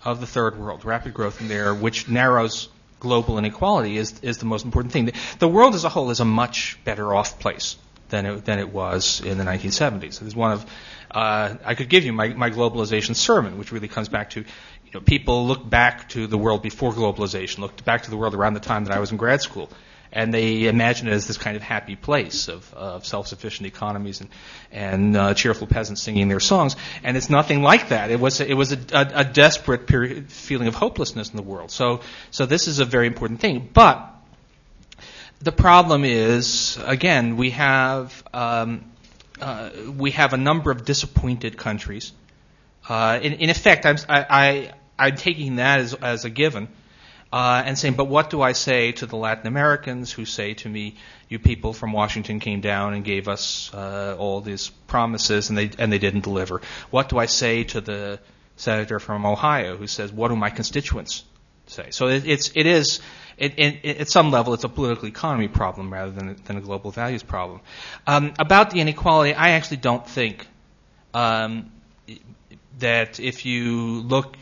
of 0.04 0.20
the 0.20 0.26
third 0.26 0.58
world, 0.58 0.84
rapid 0.84 1.14
growth 1.14 1.40
in 1.40 1.48
there, 1.48 1.74
which 1.74 2.08
narrows 2.08 2.68
global 3.00 3.38
inequality, 3.38 3.96
is 3.96 4.18
is 4.22 4.38
the 4.38 4.46
most 4.46 4.64
important 4.64 4.92
thing. 4.92 5.12
The, 5.38 5.48
world 5.48 5.74
as 5.74 5.84
a 5.84 5.88
whole 5.88 6.10
is 6.10 6.20
a 6.20 6.24
much 6.24 6.78
better 6.84 7.14
off 7.14 7.38
place 7.38 7.76
than 8.08 8.26
it, 8.26 8.44
than 8.44 8.58
it 8.58 8.72
was 8.72 9.20
in 9.20 9.38
the 9.38 9.44
1970s. 9.44 10.22
It's 10.22 10.34
one 10.34 10.52
of 10.52 10.66
uh, 11.10 11.56
I 11.64 11.74
could 11.74 11.88
give 11.88 12.04
you 12.04 12.12
my, 12.12 12.28
my 12.28 12.50
globalization 12.50 13.14
sermon, 13.14 13.58
which 13.58 13.72
really 13.72 13.88
comes 13.88 14.08
back 14.08 14.30
to 14.30 14.44
you 14.92 15.00
know, 15.00 15.04
people 15.04 15.46
look 15.46 15.68
back 15.68 16.08
to 16.10 16.26
the 16.26 16.38
world 16.38 16.62
before 16.62 16.92
globalization, 16.92 17.58
looked 17.58 17.84
back 17.84 18.04
to 18.04 18.10
the 18.10 18.16
world 18.16 18.34
around 18.34 18.54
the 18.54 18.60
time 18.60 18.86
that 18.86 18.96
I 18.96 19.00
was 19.00 19.10
in 19.10 19.18
grad 19.18 19.42
school, 19.42 19.68
and 20.10 20.32
they 20.32 20.66
imagine 20.66 21.08
it 21.08 21.12
as 21.12 21.26
this 21.26 21.36
kind 21.36 21.56
of 21.56 21.62
happy 21.62 21.94
place 21.94 22.48
of, 22.48 22.72
of 22.72 23.04
self-sufficient 23.04 23.66
economies 23.66 24.22
and, 24.22 24.30
and 24.72 25.16
uh, 25.16 25.34
cheerful 25.34 25.66
peasants 25.66 26.02
singing 26.02 26.28
their 26.28 26.40
songs. 26.40 26.74
And 27.02 27.18
it's 27.18 27.28
nothing 27.28 27.62
like 27.62 27.90
that. 27.90 28.10
It 28.10 28.18
was 28.18 28.40
a, 28.40 28.50
it 28.50 28.54
was 28.54 28.72
a, 28.72 28.78
a, 28.92 29.20
a 29.20 29.24
desperate 29.24 29.86
period, 29.86 30.32
feeling 30.32 30.68
of 30.68 30.74
hopelessness 30.74 31.28
in 31.28 31.36
the 31.36 31.42
world. 31.42 31.70
So 31.70 32.00
so 32.30 32.46
this 32.46 32.66
is 32.66 32.78
a 32.78 32.86
very 32.86 33.06
important 33.06 33.40
thing. 33.40 33.68
But 33.70 34.10
the 35.40 35.52
problem 35.52 36.04
is, 36.04 36.78
again, 36.82 37.36
we 37.36 37.50
have 37.50 38.24
um, 38.32 38.90
uh, 39.40 39.70
we 39.94 40.12
have 40.12 40.32
a 40.32 40.38
number 40.38 40.70
of 40.70 40.86
disappointed 40.86 41.58
countries. 41.58 42.12
Uh, 42.88 43.18
in, 43.22 43.34
in, 43.34 43.50
effect, 43.50 43.84
I'm, 43.84 43.96
I, 44.08 44.72
I'm 44.98 45.16
taking 45.16 45.56
that 45.56 45.80
as, 45.80 45.94
as 45.94 46.24
a 46.24 46.30
given 46.30 46.68
uh, 47.32 47.62
and 47.64 47.78
saying, 47.78 47.94
but 47.94 48.06
what 48.06 48.30
do 48.30 48.40
I 48.40 48.52
say 48.52 48.92
to 48.92 49.06
the 49.06 49.16
Latin 49.16 49.46
Americans 49.46 50.10
who 50.10 50.24
say 50.24 50.54
to 50.54 50.68
me, 50.68 50.96
you 51.28 51.38
people 51.38 51.74
from 51.74 51.92
Washington 51.92 52.40
came 52.40 52.62
down 52.62 52.94
and 52.94 53.04
gave 53.04 53.28
us 53.28 53.70
uh, 53.74 54.16
all 54.18 54.40
these 54.40 54.70
promises 54.86 55.50
and 55.50 55.58
they, 55.58 55.70
and 55.78 55.92
they 55.92 55.98
didn't 55.98 56.22
deliver? 56.22 56.62
What 56.90 57.10
do 57.10 57.18
I 57.18 57.26
say 57.26 57.64
to 57.64 57.82
the 57.82 58.20
senator 58.56 58.98
from 58.98 59.26
Ohio 59.26 59.76
who 59.76 59.86
says, 59.86 60.10
what 60.10 60.28
do 60.28 60.36
my 60.36 60.48
constituents 60.48 61.24
say? 61.66 61.88
So 61.90 62.08
it, 62.08 62.26
it's, 62.26 62.52
it 62.54 62.64
is, 62.64 63.00
it, 63.36 63.58
it, 63.58 64.00
at 64.00 64.08
some 64.08 64.30
level, 64.30 64.54
it's 64.54 64.64
a 64.64 64.68
political 64.70 65.06
economy 65.06 65.48
problem 65.48 65.92
rather 65.92 66.10
than, 66.10 66.34
than 66.46 66.56
a 66.56 66.62
global 66.62 66.90
values 66.90 67.22
problem. 67.22 67.60
Um, 68.06 68.32
about 68.38 68.70
the 68.70 68.80
inequality, 68.80 69.34
I 69.34 69.50
actually 69.50 69.76
don't 69.76 70.08
think 70.08 70.46
um, 71.12 71.70
that 72.78 73.20
if 73.20 73.44
you 73.44 74.00
look 74.02 74.36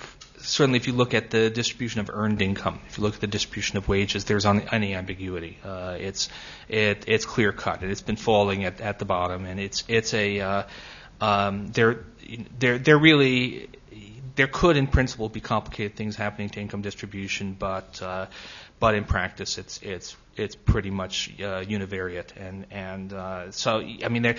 certainly 0.46 0.76
if 0.76 0.86
you 0.86 0.92
look 0.92 1.14
at 1.14 1.30
the 1.30 1.50
distribution 1.50 2.00
of 2.00 2.10
earned 2.12 2.40
income, 2.40 2.80
if 2.88 2.98
you 2.98 3.04
look 3.04 3.14
at 3.14 3.20
the 3.20 3.26
distribution 3.26 3.78
of 3.78 3.88
wages, 3.88 4.24
there's 4.24 4.46
any 4.46 4.94
ambiguity. 4.94 5.58
Uh, 5.64 5.96
it's 5.98 6.28
it, 6.68 7.04
it's 7.06 7.26
clear 7.26 7.52
cut, 7.52 7.82
and 7.82 7.90
it's 7.90 8.02
been 8.02 8.16
falling 8.16 8.64
at, 8.64 8.80
at 8.80 8.98
the 8.98 9.04
bottom, 9.04 9.44
and 9.44 9.60
it's 9.60 9.84
it's 9.88 10.14
a 10.14 10.40
uh, 10.40 10.62
um, 11.20 11.68
there 11.68 12.04
there 12.58 12.78
there 12.78 12.98
really 12.98 13.68
there 14.36 14.46
could 14.46 14.76
in 14.76 14.86
principle 14.86 15.28
be 15.28 15.40
complicated 15.40 15.96
things 15.96 16.16
happening 16.16 16.48
to 16.50 16.60
income 16.60 16.82
distribution, 16.82 17.56
but 17.58 18.00
uh, 18.02 18.26
but 18.78 18.94
in 18.94 19.04
practice 19.04 19.58
it's 19.58 19.80
it's 19.82 20.16
it's 20.36 20.54
pretty 20.54 20.90
much 20.90 21.32
uh, 21.40 21.62
univariate, 21.62 22.36
and 22.36 22.66
and 22.70 23.12
uh, 23.12 23.50
so 23.50 23.80
I 23.80 24.08
mean 24.08 24.22
there. 24.22 24.36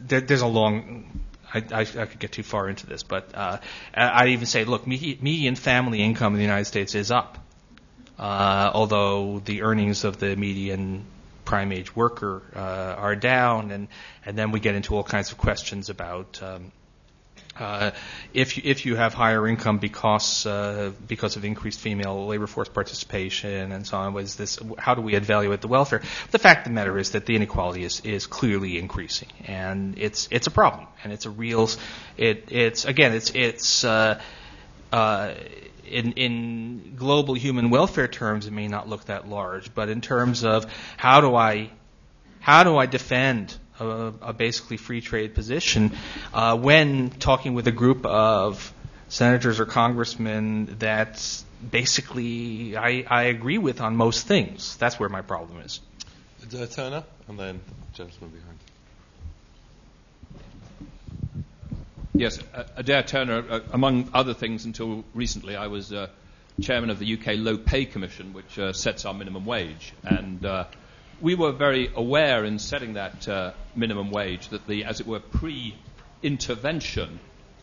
There, 0.00 0.20
there's 0.20 0.42
a 0.42 0.46
long 0.46 1.24
I, 1.52 1.58
I, 1.72 1.80
I, 1.80 1.84
could 1.84 2.18
get 2.18 2.32
too 2.32 2.42
far 2.42 2.68
into 2.68 2.86
this, 2.86 3.02
but 3.02 3.34
uh, 3.34 3.58
I'd 3.94 4.30
even 4.30 4.46
say, 4.46 4.64
look, 4.64 4.86
median 4.86 5.56
family 5.56 6.02
income 6.02 6.34
in 6.34 6.38
the 6.38 6.44
United 6.44 6.66
States 6.66 6.94
is 6.94 7.10
up, 7.10 7.38
uh, 8.18 8.70
although 8.74 9.40
the 9.44 9.62
earnings 9.62 10.04
of 10.04 10.18
the 10.18 10.36
median 10.36 11.04
prime 11.44 11.72
age 11.72 11.96
worker 11.96 12.42
uh, 12.54 12.58
are 12.98 13.16
down, 13.16 13.70
and 13.70 13.88
and 14.26 14.36
then 14.36 14.50
we 14.50 14.60
get 14.60 14.74
into 14.74 14.94
all 14.94 15.02
kinds 15.02 15.32
of 15.32 15.38
questions 15.38 15.88
about 15.88 16.40
um, 16.42 16.72
uh, 17.58 17.90
if 18.32 18.56
you, 18.56 18.62
if 18.64 18.86
you 18.86 18.96
have 18.96 19.14
higher 19.14 19.46
income 19.46 19.78
because 19.78 20.46
uh, 20.46 20.92
because 21.06 21.36
of 21.36 21.44
increased 21.44 21.80
female 21.80 22.26
labor 22.26 22.46
force 22.46 22.68
participation 22.68 23.72
and 23.72 23.86
so 23.86 23.96
on, 23.96 24.14
was 24.14 24.36
this 24.36 24.58
how 24.78 24.94
do 24.94 25.02
we 25.02 25.14
evaluate 25.14 25.60
the 25.60 25.68
welfare? 25.68 26.02
The 26.30 26.38
fact 26.38 26.66
of 26.66 26.72
the 26.72 26.74
matter 26.74 26.98
is 26.98 27.12
that 27.12 27.26
the 27.26 27.36
inequality 27.36 27.84
is, 27.84 28.00
is 28.00 28.26
clearly 28.26 28.78
increasing, 28.78 29.28
and 29.44 29.98
it's 29.98 30.28
it's 30.30 30.46
a 30.46 30.50
problem, 30.50 30.86
and 31.02 31.12
it's 31.12 31.26
a 31.26 31.30
real 31.30 31.68
it 32.16 32.48
it's 32.50 32.84
again 32.84 33.12
it's 33.12 33.30
it's 33.34 33.84
uh, 33.84 34.20
uh, 34.92 35.34
in, 35.86 36.12
in 36.12 36.94
global 36.96 37.34
human 37.34 37.70
welfare 37.70 38.08
terms, 38.08 38.46
it 38.46 38.52
may 38.52 38.68
not 38.68 38.88
look 38.88 39.06
that 39.06 39.28
large, 39.28 39.74
but 39.74 39.88
in 39.88 40.00
terms 40.00 40.44
of 40.44 40.66
how 40.96 41.20
do 41.20 41.34
I 41.34 41.70
how 42.40 42.64
do 42.64 42.76
I 42.76 42.86
defend 42.86 43.56
a, 43.80 44.12
a 44.22 44.32
basically 44.32 44.76
free 44.76 45.00
trade 45.00 45.34
position 45.34 45.96
uh, 46.32 46.56
when 46.56 47.10
talking 47.10 47.54
with 47.54 47.66
a 47.66 47.72
group 47.72 48.04
of 48.04 48.72
senators 49.08 49.60
or 49.60 49.66
congressmen 49.66 50.76
that 50.80 51.42
basically 51.70 52.76
I, 52.76 53.04
I 53.08 53.22
agree 53.24 53.58
with 53.58 53.80
on 53.80 53.96
most 53.96 54.26
things. 54.26 54.76
That's 54.76 54.98
where 55.00 55.08
my 55.08 55.22
problem 55.22 55.60
is. 55.60 55.80
Uh, 56.54 56.66
Turner, 56.66 57.04
and 57.28 57.38
then 57.38 57.60
gentleman 57.92 58.30
behind. 58.30 58.58
Yes, 62.14 62.40
uh, 62.54 62.64
Adair 62.76 63.02
Turner, 63.02 63.44
uh, 63.48 63.60
among 63.72 64.10
other 64.14 64.34
things, 64.34 64.64
until 64.64 65.04
recently, 65.14 65.56
I 65.56 65.66
was 65.66 65.92
uh, 65.92 66.08
chairman 66.60 66.90
of 66.90 66.98
the 66.98 67.14
UK 67.14 67.36
Low 67.36 67.58
Pay 67.58 67.84
Commission, 67.84 68.32
which 68.32 68.58
uh, 68.58 68.72
sets 68.72 69.04
our 69.04 69.14
minimum 69.14 69.44
wage. 69.44 69.92
And 70.02 70.44
uh, 70.44 70.64
we 71.20 71.34
were 71.34 71.52
very 71.52 71.90
aware 71.94 72.44
in 72.44 72.58
setting 72.58 72.94
that 72.94 73.28
uh, 73.28 73.52
minimum 73.74 74.10
wage 74.10 74.48
that 74.48 74.66
the, 74.66 74.84
as 74.84 75.00
it 75.00 75.06
were, 75.06 75.20
pre-intervention 75.20 77.18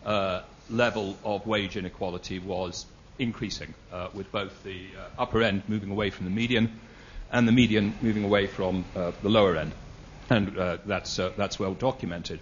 uh, 0.05 0.41
level 0.69 1.17
of 1.23 1.47
wage 1.47 1.77
inequality 1.77 2.39
was 2.39 2.85
increasing, 3.17 3.73
uh, 3.91 4.09
with 4.13 4.31
both 4.31 4.63
the 4.63 4.87
uh, 4.97 5.21
upper 5.21 5.41
end 5.41 5.63
moving 5.67 5.91
away 5.91 6.09
from 6.09 6.25
the 6.25 6.31
median 6.31 6.79
and 7.31 7.47
the 7.47 7.51
median 7.51 7.93
moving 8.01 8.23
away 8.23 8.47
from 8.47 8.83
uh, 8.95 9.11
the 9.21 9.29
lower 9.29 9.55
end. 9.55 9.71
And 10.29 10.57
uh, 10.57 10.77
that's, 10.85 11.15
that's 11.15 11.59
well 11.59 11.73
documented. 11.73 12.39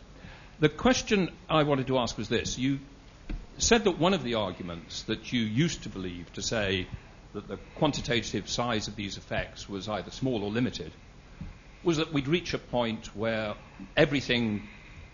The 0.59 0.69
question 0.69 1.29
I 1.49 1.63
wanted 1.63 1.87
to 1.87 1.97
ask 1.97 2.17
was 2.17 2.29
this. 2.29 2.57
You 2.57 2.79
said 3.57 3.83
that 3.83 3.99
one 3.99 4.13
of 4.13 4.23
the 4.23 4.35
arguments 4.35 5.03
that 5.03 5.31
you 5.31 5.41
used 5.41 5.83
to 5.83 5.89
believe 5.89 6.31
to 6.33 6.41
say 6.41 6.87
that 7.33 7.47
the 7.47 7.57
quantitative 7.75 8.49
size 8.49 8.87
of 8.87 8.95
these 8.95 9.17
effects 9.17 9.67
was 9.67 9.89
either 9.89 10.11
small 10.11 10.43
or 10.43 10.51
limited 10.51 10.91
was 11.83 11.97
that 11.97 12.13
we'd 12.13 12.27
reach 12.27 12.53
a 12.53 12.57
point 12.57 13.15
where 13.15 13.55
everything 13.97 14.67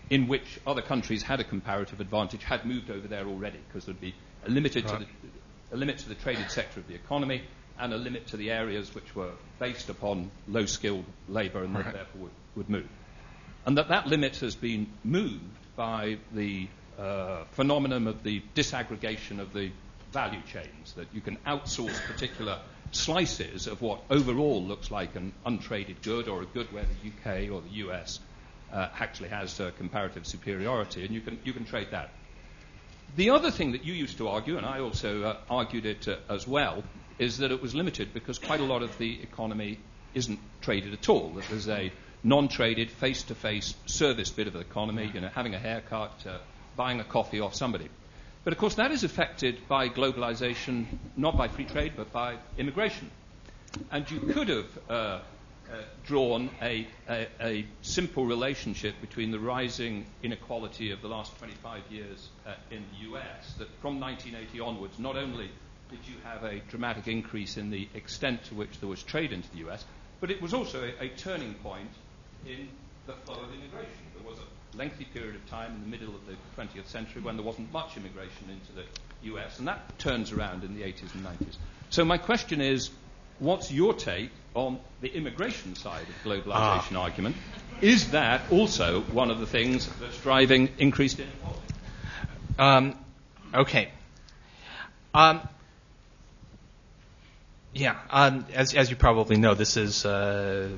in 0.08 0.26
which 0.26 0.60
other 0.66 0.82
countries 0.82 1.22
had 1.22 1.40
a 1.40 1.44
comparative 1.44 2.00
advantage 2.00 2.42
had 2.42 2.64
moved 2.64 2.90
over 2.90 3.06
there 3.06 3.26
already, 3.26 3.58
because 3.68 3.84
there'd 3.84 4.00
be 4.00 4.14
a, 4.44 4.50
limited 4.50 4.84
right. 4.84 5.00
to 5.00 5.04
the, 5.04 5.74
a 5.74 5.76
limit 5.76 5.98
to 5.98 6.08
the 6.08 6.14
traded 6.14 6.50
sector 6.50 6.80
of 6.80 6.88
the 6.88 6.94
economy 6.94 7.42
and 7.78 7.92
a 7.92 7.96
limit 7.96 8.26
to 8.28 8.36
the 8.36 8.50
areas 8.50 8.94
which 8.94 9.14
were 9.14 9.30
based 9.58 9.88
upon 9.88 10.30
low 10.48 10.66
skilled 10.66 11.04
labour 11.28 11.62
and 11.62 11.74
right. 11.74 11.84
therefore 11.84 12.22
would, 12.22 12.30
would, 12.56 12.70
move. 12.70 12.88
And 13.64 13.78
that 13.78 13.88
that 13.88 14.06
limit 14.06 14.36
has 14.36 14.54
been 14.54 14.88
moved 15.04 15.44
by 15.76 16.18
the 16.32 16.68
uh, 16.98 17.44
phenomenon 17.52 18.06
of 18.06 18.22
the 18.22 18.42
disaggregation 18.54 19.38
of 19.38 19.52
the 19.52 19.70
value 20.12 20.42
chains, 20.52 20.92
that 20.94 21.06
you 21.12 21.20
can 21.20 21.36
outsource 21.46 21.98
particular 22.06 22.58
slices 22.92 23.66
of 23.66 23.80
what 23.80 24.02
overall 24.10 24.62
looks 24.62 24.90
like 24.90 25.14
an 25.14 25.32
untraded 25.46 26.02
good 26.02 26.28
or 26.28 26.42
a 26.42 26.46
good 26.46 26.72
where 26.72 26.84
the 26.84 27.08
UK 27.10 27.50
or 27.50 27.60
the 27.60 27.76
US 27.86 28.20
uh, 28.72 28.88
actually 28.98 29.28
has 29.28 29.60
uh, 29.60 29.70
comparative 29.76 30.26
superiority, 30.26 31.04
and 31.04 31.14
you 31.14 31.20
can, 31.20 31.38
you 31.44 31.52
can 31.52 31.64
trade 31.64 31.88
that. 31.90 32.10
The 33.16 33.30
other 33.30 33.50
thing 33.50 33.72
that 33.72 33.84
you 33.84 33.92
used 33.92 34.18
to 34.18 34.28
argue, 34.28 34.56
and 34.56 34.66
I 34.66 34.80
also 34.80 35.22
uh, 35.22 35.36
argued 35.48 35.86
it 35.86 36.06
uh, 36.06 36.16
as 36.28 36.46
well, 36.46 36.84
is 37.18 37.38
that 37.38 37.50
it 37.50 37.60
was 37.60 37.74
limited 37.74 38.14
because 38.14 38.38
quite 38.38 38.60
a 38.60 38.64
lot 38.64 38.82
of 38.82 38.96
the 38.98 39.20
economy 39.22 39.78
isn't 40.14 40.38
traded 40.60 40.92
at 40.92 41.08
all. 41.08 41.30
That 41.30 41.44
there's 41.50 41.68
a 41.68 41.92
non-traded, 42.22 42.90
face-to-face 42.90 43.74
service 43.86 44.30
bit 44.30 44.46
of 44.46 44.52
the 44.52 44.60
economy, 44.60 45.10
you 45.12 45.20
know, 45.20 45.28
having 45.28 45.54
a 45.54 45.58
haircut, 45.58 46.24
uh, 46.26 46.38
buying 46.76 47.00
a 47.00 47.04
coffee 47.04 47.40
off 47.40 47.54
somebody. 47.54 47.88
But 48.42 48.52
of 48.54 48.58
course, 48.58 48.76
that 48.76 48.90
is 48.90 49.04
affected 49.04 49.68
by 49.68 49.88
globalization, 49.88 50.86
not 51.16 51.36
by 51.36 51.48
free 51.48 51.66
trade, 51.66 51.92
but 51.96 52.10
by 52.12 52.36
immigration. 52.56 53.10
And 53.90 54.10
you 54.10 54.20
could 54.20 54.48
have 54.48 54.78
uh, 54.88 54.92
uh, 54.92 55.20
drawn 56.04 56.50
a, 56.62 56.86
a, 57.08 57.28
a, 57.40 57.66
simple 57.82 58.24
relationship 58.26 58.94
between 59.00 59.30
the 59.30 59.38
rising 59.38 60.06
inequality 60.22 60.90
of 60.90 61.02
the 61.02 61.08
last 61.08 61.36
25 61.38 61.82
years 61.90 62.28
uh, 62.46 62.54
in 62.70 62.82
the 62.92 63.10
US, 63.10 63.54
that 63.58 63.68
from 63.80 64.00
1980 64.00 64.58
onwards, 64.60 64.98
not 64.98 65.16
only 65.16 65.50
did 65.90 66.00
you 66.08 66.14
have 66.24 66.42
a 66.44 66.60
dramatic 66.70 67.08
increase 67.08 67.56
in 67.56 67.70
the 67.70 67.88
extent 67.94 68.42
to 68.44 68.54
which 68.54 68.80
there 68.80 68.88
was 68.88 69.02
trade 69.02 69.32
into 69.32 69.50
the 69.50 69.68
US, 69.68 69.84
but 70.20 70.30
it 70.30 70.40
was 70.40 70.54
also 70.54 70.82
a, 70.82 71.04
a 71.04 71.08
turning 71.10 71.54
point 71.54 71.90
in 72.46 72.68
the 73.06 73.12
flow 73.12 73.34
of 73.34 73.52
immigration. 73.54 74.02
There 74.16 74.28
was 74.28 74.38
a 74.38 74.59
lengthy 74.76 75.04
period 75.04 75.34
of 75.34 75.48
time 75.48 75.74
in 75.74 75.82
the 75.82 75.88
middle 75.88 76.14
of 76.14 76.20
the 76.26 76.34
20th 76.56 76.86
century 76.86 77.22
when 77.22 77.36
there 77.36 77.44
wasn't 77.44 77.72
much 77.72 77.96
immigration 77.96 78.48
into 78.50 78.72
the 78.72 79.32
US, 79.34 79.58
and 79.58 79.68
that 79.68 79.98
turns 79.98 80.32
around 80.32 80.64
in 80.64 80.74
the 80.74 80.82
80s 80.82 81.14
and 81.14 81.24
90s. 81.24 81.56
So 81.90 82.04
my 82.04 82.18
question 82.18 82.60
is, 82.60 82.90
what's 83.38 83.72
your 83.72 83.94
take 83.94 84.30
on 84.54 84.78
the 85.00 85.08
immigration 85.08 85.74
side 85.74 86.02
of 86.02 86.08
the 86.22 86.30
globalization 86.30 86.96
ah. 86.96 87.02
argument? 87.02 87.36
Is 87.80 88.10
that 88.12 88.42
also 88.50 89.00
one 89.00 89.30
of 89.30 89.40
the 89.40 89.46
things 89.46 89.88
that's 90.00 90.18
driving 90.20 90.68
increased 90.78 91.18
inequality? 91.18 91.60
Um, 92.58 92.98
okay. 93.54 93.90
Um, 95.14 95.40
yeah, 97.72 97.98
um, 98.10 98.46
as, 98.52 98.74
as 98.74 98.90
you 98.90 98.96
probably 98.96 99.36
know, 99.36 99.54
this 99.54 99.76
is 99.76 100.04
uh, 100.04 100.68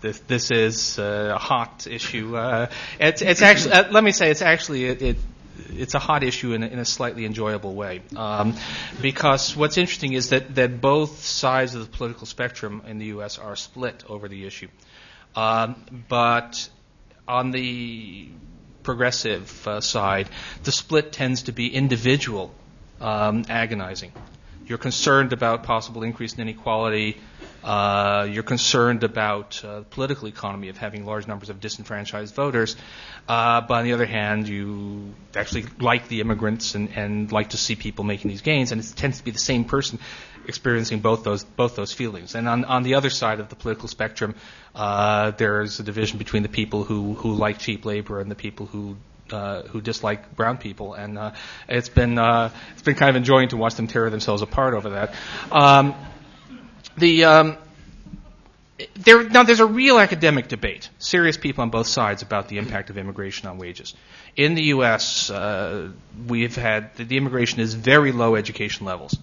this 0.00 0.20
this 0.20 0.50
is 0.50 0.98
uh, 0.98 1.32
a 1.34 1.38
hot 1.38 1.86
issue. 1.86 2.36
Uh, 2.36 2.68
it's 2.98 3.22
it's 3.22 3.42
actually 3.42 3.72
uh, 3.72 3.90
let 3.90 4.04
me 4.04 4.12
say 4.12 4.30
it's 4.30 4.42
actually 4.42 4.86
it, 4.86 5.02
it 5.02 5.16
it's 5.70 5.94
a 5.94 5.98
hot 5.98 6.22
issue 6.22 6.52
in 6.52 6.62
a, 6.62 6.66
in 6.66 6.78
a 6.78 6.84
slightly 6.84 7.24
enjoyable 7.24 7.74
way. 7.74 8.02
Um, 8.14 8.56
because 9.00 9.56
what's 9.56 9.78
interesting 9.78 10.12
is 10.12 10.30
that, 10.30 10.54
that 10.54 10.80
both 10.80 11.24
sides 11.24 11.74
of 11.74 11.80
the 11.90 11.96
political 11.96 12.26
spectrum 12.26 12.82
in 12.86 12.98
the 12.98 13.06
U.S. 13.06 13.38
are 13.38 13.56
split 13.56 14.04
over 14.08 14.28
the 14.28 14.46
issue. 14.46 14.68
Um, 15.34 16.04
but 16.08 16.68
on 17.26 17.50
the 17.50 18.28
progressive 18.82 19.66
uh, 19.66 19.80
side, 19.80 20.28
the 20.62 20.72
split 20.72 21.12
tends 21.12 21.44
to 21.44 21.52
be 21.52 21.74
individual 21.74 22.54
um, 23.00 23.44
agonizing. 23.48 24.12
You're 24.66 24.78
concerned 24.78 25.32
about 25.32 25.62
possible 25.62 26.02
increase 26.02 26.34
in 26.34 26.40
inequality. 26.40 27.18
Uh, 27.62 28.26
you're 28.30 28.42
concerned 28.42 29.04
about 29.04 29.64
uh, 29.64 29.80
the 29.80 29.84
political 29.84 30.26
economy 30.26 30.68
of 30.68 30.76
having 30.76 31.06
large 31.06 31.28
numbers 31.28 31.50
of 31.50 31.60
disenfranchised 31.60 32.34
voters. 32.34 32.76
Uh, 33.28 33.60
but 33.60 33.74
on 33.74 33.84
the 33.84 33.92
other 33.92 34.06
hand, 34.06 34.48
you 34.48 35.14
actually 35.36 35.66
like 35.78 36.08
the 36.08 36.20
immigrants 36.20 36.74
and, 36.74 36.88
and 36.96 37.30
like 37.30 37.50
to 37.50 37.56
see 37.56 37.76
people 37.76 38.04
making 38.04 38.28
these 38.28 38.42
gains, 38.42 38.72
and 38.72 38.80
it 38.80 38.92
tends 38.96 39.18
to 39.18 39.24
be 39.24 39.30
the 39.30 39.38
same 39.38 39.64
person 39.64 40.00
experiencing 40.48 41.00
both 41.00 41.24
those 41.24 41.44
both 41.44 41.76
those 41.76 41.92
feelings. 41.92 42.34
And 42.34 42.48
on, 42.48 42.64
on 42.64 42.82
the 42.82 42.94
other 42.94 43.10
side 43.10 43.40
of 43.40 43.48
the 43.48 43.56
political 43.56 43.88
spectrum, 43.88 44.34
uh, 44.74 45.30
there's 45.32 45.80
a 45.80 45.82
division 45.82 46.18
between 46.18 46.42
the 46.42 46.48
people 46.48 46.84
who, 46.84 47.14
who 47.14 47.34
like 47.34 47.58
cheap 47.58 47.84
labor 47.84 48.20
and 48.20 48.30
the 48.30 48.36
people 48.36 48.66
who 48.66 48.96
uh, 49.32 49.62
who 49.62 49.80
dislike 49.80 50.34
brown 50.36 50.58
people, 50.58 50.94
and 50.94 51.18
uh, 51.18 51.32
it's 51.68 51.88
been 51.88 52.18
uh, 52.18 52.50
it's 52.72 52.82
been 52.82 52.94
kind 52.94 53.10
of 53.10 53.16
enjoying 53.16 53.48
to 53.48 53.56
watch 53.56 53.74
them 53.74 53.86
tear 53.86 54.08
themselves 54.10 54.42
apart 54.42 54.74
over 54.74 54.90
that. 54.90 55.14
Um, 55.50 55.94
the 56.96 57.24
um, 57.24 57.58
there, 58.94 59.28
now 59.28 59.42
there's 59.42 59.60
a 59.60 59.66
real 59.66 59.98
academic 59.98 60.48
debate, 60.48 60.90
serious 60.98 61.36
people 61.36 61.62
on 61.62 61.70
both 61.70 61.86
sides 61.86 62.22
about 62.22 62.48
the 62.48 62.58
impact 62.58 62.90
of 62.90 62.98
immigration 62.98 63.48
on 63.48 63.58
wages. 63.58 63.94
In 64.36 64.54
the 64.54 64.64
U.S., 64.64 65.30
uh, 65.30 65.90
we've 66.26 66.56
had 66.56 66.94
the, 66.96 67.16
immigration 67.16 67.60
is 67.60 67.74
very 67.74 68.12
low 68.12 68.34
education 68.34 68.86
levels. 68.86 69.16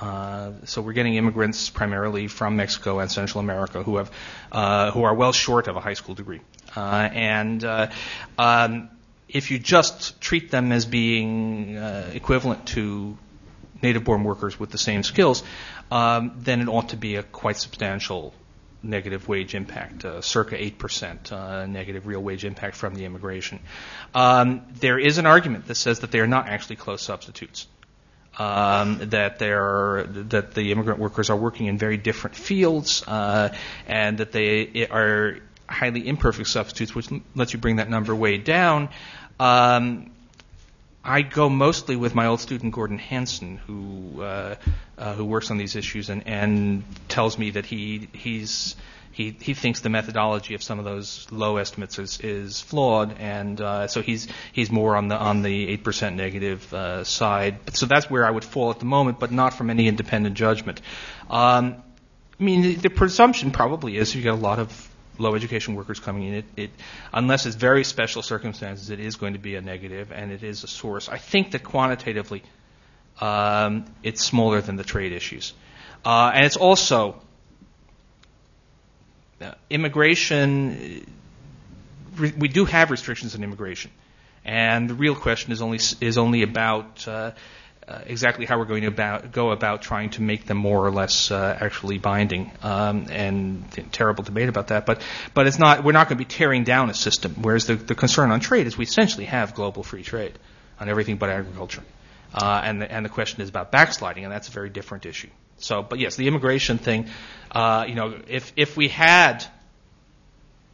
Uh, 0.00 0.52
so 0.64 0.80
we're 0.80 0.92
getting 0.92 1.16
immigrants 1.16 1.70
primarily 1.70 2.28
from 2.28 2.56
Mexico 2.56 3.00
and 3.00 3.10
Central 3.10 3.40
America 3.40 3.82
who 3.82 3.96
have 3.96 4.10
uh, 4.52 4.92
who 4.92 5.02
are 5.02 5.12
well 5.12 5.32
short 5.32 5.66
of 5.66 5.76
a 5.76 5.80
high 5.80 5.94
school 5.94 6.14
degree, 6.14 6.40
uh, 6.76 7.08
and 7.12 7.64
uh, 7.64 7.90
um, 8.38 8.88
if 9.28 9.50
you 9.50 9.58
just 9.58 10.20
treat 10.20 10.50
them 10.50 10.72
as 10.72 10.86
being 10.86 11.76
uh, 11.76 12.10
equivalent 12.14 12.66
to 12.68 13.16
native-born 13.82 14.24
workers 14.24 14.58
with 14.58 14.70
the 14.70 14.78
same 14.78 15.02
skills, 15.02 15.42
um, 15.90 16.32
then 16.38 16.60
it 16.60 16.68
ought 16.68 16.90
to 16.90 16.96
be 16.96 17.16
a 17.16 17.22
quite 17.22 17.56
substantial 17.56 18.34
negative 18.82 19.28
wage 19.28 19.54
impact, 19.54 20.04
uh, 20.04 20.20
circa 20.20 20.56
8% 20.56 21.32
uh, 21.32 21.66
negative 21.66 22.06
real 22.06 22.22
wage 22.22 22.44
impact 22.44 22.76
from 22.76 22.94
the 22.94 23.04
immigration. 23.04 23.58
Um, 24.14 24.62
there 24.80 24.98
is 24.98 25.18
an 25.18 25.26
argument 25.26 25.66
that 25.66 25.74
says 25.74 26.00
that 26.00 26.10
they 26.10 26.20
are 26.20 26.26
not 26.26 26.48
actually 26.48 26.76
close 26.76 27.02
substitutes. 27.02 27.66
Um, 28.38 28.98
that 29.10 29.40
they're 29.40 30.04
that 30.28 30.54
the 30.54 30.70
immigrant 30.70 31.00
workers 31.00 31.28
are 31.28 31.36
working 31.36 31.66
in 31.66 31.76
very 31.76 31.96
different 31.96 32.36
fields, 32.36 33.02
uh, 33.04 33.52
and 33.88 34.18
that 34.18 34.30
they 34.30 34.86
are 34.88 35.38
highly 35.68 36.06
imperfect 36.06 36.48
substitutes, 36.48 36.94
which 36.94 37.08
lets 37.34 37.52
you 37.52 37.58
bring 37.58 37.76
that 37.76 37.90
number 37.90 38.14
way 38.14 38.38
down. 38.38 38.88
Um, 39.38 40.10
I 41.04 41.22
go 41.22 41.48
mostly 41.48 41.96
with 41.96 42.14
my 42.14 42.26
old 42.26 42.40
student 42.40 42.74
Gordon 42.74 42.98
Hanson, 42.98 43.56
who 43.66 44.22
uh, 44.22 44.56
uh, 44.98 45.14
who 45.14 45.24
works 45.24 45.50
on 45.50 45.56
these 45.56 45.76
issues 45.76 46.10
and, 46.10 46.26
and 46.26 46.82
tells 47.08 47.38
me 47.38 47.50
that 47.50 47.64
he 47.64 48.08
he's 48.12 48.76
he 49.12 49.34
he 49.40 49.54
thinks 49.54 49.80
the 49.80 49.88
methodology 49.88 50.54
of 50.54 50.62
some 50.62 50.78
of 50.78 50.84
those 50.84 51.26
low 51.30 51.56
estimates 51.56 51.98
is, 51.98 52.20
is 52.20 52.60
flawed, 52.60 53.16
and 53.18 53.60
uh, 53.60 53.86
so 53.86 54.02
he's 54.02 54.28
he's 54.52 54.70
more 54.70 54.96
on 54.96 55.08
the 55.08 55.16
on 55.16 55.42
the 55.42 55.68
eight 55.68 55.82
percent 55.82 56.16
negative 56.16 56.72
uh, 56.74 57.04
side. 57.04 57.58
So 57.74 57.86
that's 57.86 58.10
where 58.10 58.26
I 58.26 58.30
would 58.30 58.44
fall 58.44 58.70
at 58.70 58.78
the 58.78 58.84
moment, 58.84 59.18
but 59.18 59.30
not 59.30 59.54
from 59.54 59.70
any 59.70 59.88
independent 59.88 60.36
judgment. 60.36 60.82
Um, 61.30 61.82
I 62.38 62.44
mean, 62.44 62.62
the, 62.62 62.74
the 62.74 62.90
presumption 62.90 63.50
probably 63.50 63.96
is 63.96 64.14
you 64.14 64.22
get 64.22 64.34
a 64.34 64.36
lot 64.36 64.58
of 64.58 64.88
low 65.18 65.34
education 65.34 65.74
workers 65.74 66.00
coming 66.00 66.24
in, 66.24 66.34
it, 66.34 66.44
it, 66.56 66.70
unless 67.12 67.46
it's 67.46 67.56
very 67.56 67.84
special 67.84 68.22
circumstances, 68.22 68.90
it 68.90 69.00
is 69.00 69.16
going 69.16 69.32
to 69.32 69.38
be 69.38 69.54
a 69.56 69.60
negative, 69.60 70.12
and 70.12 70.30
it 70.30 70.42
is 70.42 70.64
a 70.64 70.66
source. 70.66 71.08
I 71.08 71.18
think 71.18 71.52
that 71.52 71.64
quantitatively, 71.64 72.42
um, 73.20 73.86
it's 74.02 74.24
smaller 74.24 74.60
than 74.60 74.76
the 74.76 74.84
trade 74.84 75.12
issues, 75.12 75.52
uh, 76.04 76.32
and 76.34 76.44
it's 76.44 76.56
also 76.56 77.20
uh, 79.40 79.52
immigration. 79.70 81.06
Re- 82.16 82.34
we 82.36 82.48
do 82.48 82.64
have 82.64 82.90
restrictions 82.90 83.34
on 83.34 83.42
immigration, 83.42 83.90
and 84.44 84.88
the 84.88 84.94
real 84.94 85.14
question 85.14 85.52
is 85.52 85.62
only 85.62 85.78
is 86.00 86.18
only 86.18 86.42
about. 86.42 87.06
Uh, 87.06 87.32
uh, 87.88 88.00
exactly 88.06 88.44
how 88.44 88.58
we're 88.58 88.66
going 88.66 88.82
to 88.82 88.88
about, 88.88 89.32
go 89.32 89.50
about 89.50 89.80
trying 89.80 90.10
to 90.10 90.20
make 90.20 90.44
them 90.44 90.58
more 90.58 90.84
or 90.84 90.90
less 90.90 91.30
uh, 91.30 91.56
actually 91.58 91.96
binding. 91.96 92.52
Um, 92.62 93.06
and 93.10 93.64
terrible 93.92 94.24
debate 94.24 94.48
about 94.48 94.68
that, 94.68 94.84
but 94.84 95.00
but 95.32 95.46
it's 95.46 95.58
not. 95.58 95.84
We're 95.84 95.92
not 95.92 96.08
going 96.08 96.18
to 96.18 96.24
be 96.24 96.28
tearing 96.28 96.64
down 96.64 96.90
a 96.90 96.94
system. 96.94 97.36
Whereas 97.40 97.66
the, 97.66 97.76
the 97.76 97.94
concern 97.94 98.30
on 98.30 98.40
trade 98.40 98.66
is 98.66 98.76
we 98.76 98.84
essentially 98.84 99.24
have 99.24 99.54
global 99.54 99.82
free 99.82 100.02
trade 100.02 100.38
on 100.78 100.88
everything 100.88 101.16
but 101.16 101.30
agriculture, 101.30 101.82
uh, 102.34 102.60
and 102.62 102.82
the, 102.82 102.92
and 102.92 103.04
the 103.04 103.10
question 103.10 103.40
is 103.40 103.48
about 103.48 103.72
backsliding, 103.72 104.24
and 104.24 104.32
that's 104.32 104.48
a 104.48 104.52
very 104.52 104.68
different 104.68 105.06
issue. 105.06 105.30
So, 105.56 105.82
but 105.82 105.98
yes, 105.98 106.16
the 106.16 106.28
immigration 106.28 106.78
thing. 106.78 107.08
Uh, 107.50 107.86
you 107.88 107.94
know, 107.94 108.20
if 108.28 108.52
if 108.56 108.76
we 108.76 108.88
had 108.88 109.46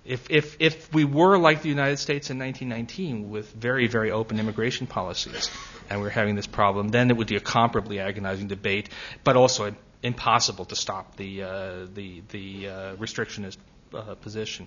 if, 0.04 0.30
if, 0.30 0.56
if 0.60 0.92
we 0.92 1.04
were 1.04 1.38
like 1.38 1.62
the 1.62 1.68
United 1.68 1.98
States 1.98 2.30
in 2.30 2.38
1919 2.38 3.30
with 3.30 3.50
very, 3.52 3.86
very 3.86 4.10
open 4.10 4.38
immigration 4.38 4.86
policies, 4.86 5.50
and 5.88 6.00
we're 6.00 6.10
having 6.10 6.34
this 6.34 6.46
problem, 6.46 6.88
then 6.88 7.10
it 7.10 7.16
would 7.16 7.28
be 7.28 7.36
a 7.36 7.40
comparably 7.40 7.98
agonizing 7.98 8.48
debate, 8.48 8.90
but 9.22 9.36
also 9.36 9.74
impossible 10.02 10.66
to 10.66 10.76
stop 10.76 11.16
the, 11.16 11.42
uh, 11.42 11.86
the, 11.94 12.22
the 12.30 12.68
uh, 12.68 12.96
restrictionist 12.96 13.56
uh, 13.94 14.14
position. 14.16 14.66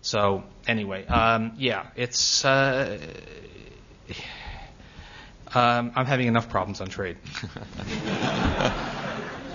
So, 0.00 0.42
anyway, 0.66 1.06
um, 1.06 1.52
yeah, 1.58 1.86
it's. 1.94 2.44
Uh, 2.44 2.98
um, 5.54 5.92
I'm 5.94 6.06
having 6.06 6.26
enough 6.26 6.48
problems 6.48 6.80
on 6.80 6.88
trade. 6.88 7.18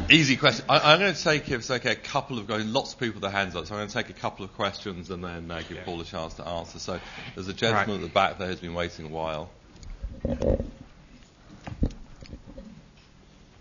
Easy 0.09 0.38
question. 0.38 0.65
I, 0.69 0.93
am 0.93 0.99
going 0.99 1.13
to 1.13 1.21
take, 1.21 1.49
if 1.51 1.59
it's 1.59 1.69
okay, 1.69 1.91
a 1.91 1.95
couple 1.95 2.39
of 2.39 2.47
going. 2.47 2.71
Lots 2.71 2.93
of 2.93 2.99
people 2.99 3.15
with 3.15 3.23
their 3.23 3.31
hands 3.31 3.57
up, 3.57 3.65
so 3.65 3.73
I'm 3.75 3.79
going 3.79 3.89
to 3.89 3.93
take 3.93 4.09
a 4.09 4.13
couple 4.13 4.45
of 4.45 4.53
questions 4.53 5.09
and 5.09 5.21
then 5.21 5.51
uh, 5.51 5.59
give 5.67 5.77
yeah. 5.77 5.84
Paul 5.84 5.99
a 5.99 6.05
chance 6.05 6.35
to 6.35 6.47
answer. 6.47 6.79
So 6.79 6.99
there's 7.35 7.49
a 7.49 7.53
gentleman 7.53 7.89
right. 7.89 7.95
at 7.95 8.01
the 8.01 8.13
back 8.13 8.38
there 8.38 8.47
who's 8.47 8.61
been 8.61 8.73
waiting 8.73 9.05
a 9.05 9.09
while. 9.09 9.49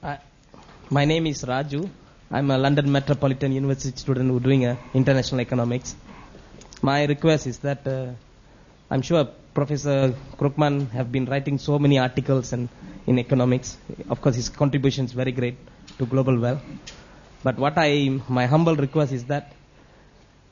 Uh, 0.01 0.17
my 0.89 1.05
name 1.05 1.27
is 1.27 1.43
Raju. 1.43 1.89
I'm 2.31 2.49
a 2.53 2.59
London 2.59 2.93
Metropolitan 2.93 3.51
University 3.51 3.97
student 3.99 4.31
who's 4.31 4.43
doing 4.43 4.67
uh, 4.67 4.77
international 4.95 5.41
economics. 5.41 5.97
My 6.81 7.07
request 7.07 7.49
is 7.49 7.59
that 7.59 7.85
uh, 7.89 8.13
I'm 8.89 9.03
sure 9.03 9.29
Professor 9.53 10.15
Krugman 10.39 10.91
have 10.91 11.11
been 11.11 11.25
writing 11.25 11.59
so 11.59 11.81
many 11.81 11.99
articles 11.99 12.53
and 12.53 12.69
in 13.09 13.19
economics. 13.19 13.77
Of 14.09 14.21
course, 14.21 14.37
his 14.37 14.49
contribution 14.49 15.07
is 15.07 15.13
very 15.13 15.33
great 15.33 15.57
to 15.99 16.07
global 16.07 16.39
well. 16.39 16.61
But 17.43 17.59
what 17.59 17.75
I, 17.77 18.21
my 18.29 18.47
humble 18.47 18.77
request 18.77 19.13
is 19.13 19.25
that 19.27 19.53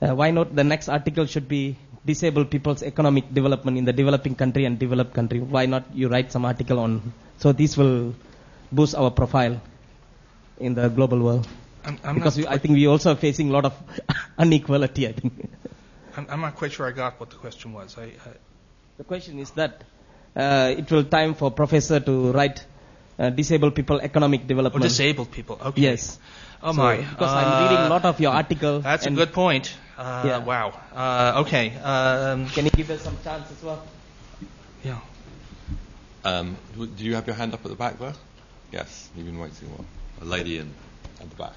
uh, 0.01 0.15
why 0.15 0.31
not 0.31 0.55
the 0.55 0.65
next 0.65 0.89
article 0.89 1.27
should 1.27 1.49
be 1.49 1.77
disabled 2.05 2.51
people's 2.51 2.83
economic 2.83 3.33
development 3.33 3.79
in 3.79 3.85
the 3.85 3.93
developing 3.93 4.35
country 4.35 4.65
and 4.65 4.79
developed 4.79 5.15
country. 5.15 5.41
Why 5.41 5.67
not 5.67 5.85
you 5.95 6.09
write 6.09 6.31
some 6.33 6.45
article 6.45 6.79
on, 6.79 7.13
so 7.39 7.53
this 7.53 7.77
will 7.77 8.15
boost 8.71 8.95
our 8.95 9.11
profile 9.11 9.61
in 10.59 10.75
the 10.75 10.89
global 10.89 11.21
world. 11.21 11.49
I'm, 11.85 11.99
I'm 12.05 12.15
because 12.17 12.37
we, 12.37 12.47
I 12.47 12.59
think 12.59 12.75
we 12.75 12.87
also 12.87 13.13
are 13.13 13.17
facing 13.17 13.51
a 13.51 13.53
lot 13.53 13.65
of 13.65 13.75
inequality, 14.39 15.09
I 15.09 15.13
think. 15.13 15.51
I'm, 16.17 16.27
I'm, 16.31 16.41
not 16.41 16.55
quite 16.55 16.73
sure 16.73 16.87
I 16.87 16.93
got 16.93 17.19
what 17.21 17.31
the 17.31 17.37
question 17.37 17.73
was. 17.73 17.97
I, 17.99 18.05
I 18.05 18.31
the 18.97 19.05
question 19.05 19.39
is 19.39 19.51
that 19.53 19.83
uh, 20.37 20.73
it 20.77 20.91
will 20.91 21.05
time 21.05 21.35
for 21.35 21.51
professor 21.51 22.01
to 22.01 22.33
write 22.33 22.65
uh, 23.19 23.31
disabled 23.31 23.75
people 23.75 24.01
economic 24.01 24.43
Oh, 24.45 24.49
development. 24.49 24.83
disabled 24.83 25.31
people. 25.31 25.59
Okay. 25.65 25.83
Yes. 25.83 26.19
Oh 26.63 26.73
So, 26.73 26.79
my. 26.79 26.97
because 26.97 27.31
I'm 27.31 27.63
reading 27.63 27.87
a 27.87 27.89
lot 27.89 28.05
of 28.05 28.21
your 28.21 28.33
article. 28.33 28.81
That's 28.81 29.07
a 29.07 29.11
good 29.11 29.33
point. 29.33 29.75
Uh, 29.99 30.23
Yeah. 30.27 30.39
Wow. 30.39 30.73
Uh, 30.95 31.43
okay. 31.47 31.77
Um, 31.77 32.47
Can 32.49 32.65
you 32.65 32.71
give 32.71 32.91
us 32.91 33.03
some 33.03 33.17
chance 33.23 33.51
as 33.51 33.63
well? 33.63 33.83
yeah. 34.83 34.99
Um, 36.25 36.57
do 36.77 37.05
you 37.05 37.15
have 37.15 37.27
your 37.27 37.37
hand 37.37 37.53
up 37.55 37.65
at 37.65 37.69
the 37.71 37.77
back 37.77 37.99
there? 37.99 38.15
Yes, 38.73 39.11
you've 39.15 39.27
been 39.27 39.39
waiting 39.39 39.69
a 39.69 39.71
while. 39.73 39.85
A 40.23 40.25
lady 40.25 40.59
in 40.59 40.73
at 41.21 41.29
the 41.29 41.37
back. 41.37 41.53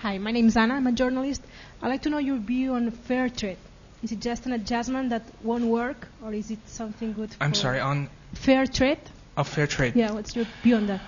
Hi, 0.00 0.18
my 0.18 0.30
name 0.32 0.46
is 0.48 0.56
Anna. 0.56 0.74
I'm 0.74 0.86
a 0.86 0.92
journalist. 0.92 1.42
I'd 1.82 1.88
like 1.88 2.02
to 2.02 2.10
know 2.10 2.18
your 2.18 2.38
view 2.38 2.74
on 2.74 2.90
fair 2.90 3.28
trade. 3.28 3.58
Is 4.02 4.12
it 4.12 4.20
just 4.20 4.46
an 4.46 4.52
adjustment 4.52 5.10
that 5.10 5.22
won't 5.42 5.64
work, 5.66 6.08
or 6.24 6.32
is 6.32 6.50
it 6.50 6.58
something 6.66 7.12
good 7.12 7.34
for 7.34 7.42
I'm 7.44 7.54
sorry. 7.54 7.80
On 7.80 8.08
fair 8.34 8.66
trade? 8.66 8.98
Oh, 9.36 9.44
fair 9.44 9.66
trade. 9.66 9.96
Yeah, 9.96 10.12
what's 10.12 10.34
your 10.34 10.46
view 10.62 10.76
on 10.76 10.86
that? 10.86 11.00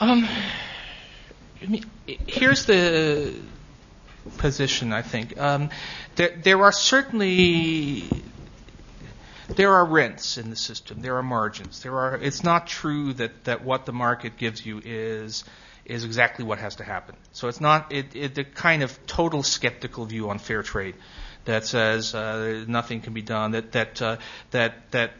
Um, 0.00 0.26
I 1.62 1.66
mean, 1.66 1.84
here's 2.06 2.66
the 2.66 3.34
position. 4.38 4.92
I 4.92 5.02
think 5.02 5.38
um, 5.40 5.70
there 6.16 6.36
there 6.42 6.62
are 6.62 6.72
certainly 6.72 8.04
there 9.48 9.72
are 9.72 9.84
rents 9.84 10.38
in 10.38 10.50
the 10.50 10.56
system. 10.56 11.00
There 11.00 11.16
are 11.16 11.22
margins. 11.22 11.82
There 11.82 11.96
are. 11.98 12.16
It's 12.16 12.42
not 12.42 12.66
true 12.66 13.12
that 13.14 13.44
that 13.44 13.64
what 13.64 13.86
the 13.86 13.92
market 13.92 14.36
gives 14.36 14.64
you 14.64 14.80
is 14.84 15.44
is 15.84 16.04
exactly 16.04 16.44
what 16.44 16.58
has 16.58 16.76
to 16.76 16.84
happen. 16.84 17.14
So 17.32 17.48
it's 17.48 17.60
not 17.60 17.92
it, 17.92 18.16
it 18.16 18.34
the 18.34 18.44
kind 18.44 18.82
of 18.82 19.06
total 19.06 19.42
skeptical 19.42 20.06
view 20.06 20.30
on 20.30 20.38
fair 20.38 20.62
trade 20.62 20.94
that 21.44 21.66
says 21.66 22.14
uh, 22.14 22.64
nothing 22.66 23.00
can 23.00 23.12
be 23.12 23.22
done. 23.22 23.52
That 23.52 23.72
that 23.72 24.02
uh, 24.02 24.16
that 24.50 24.90
that 24.92 25.12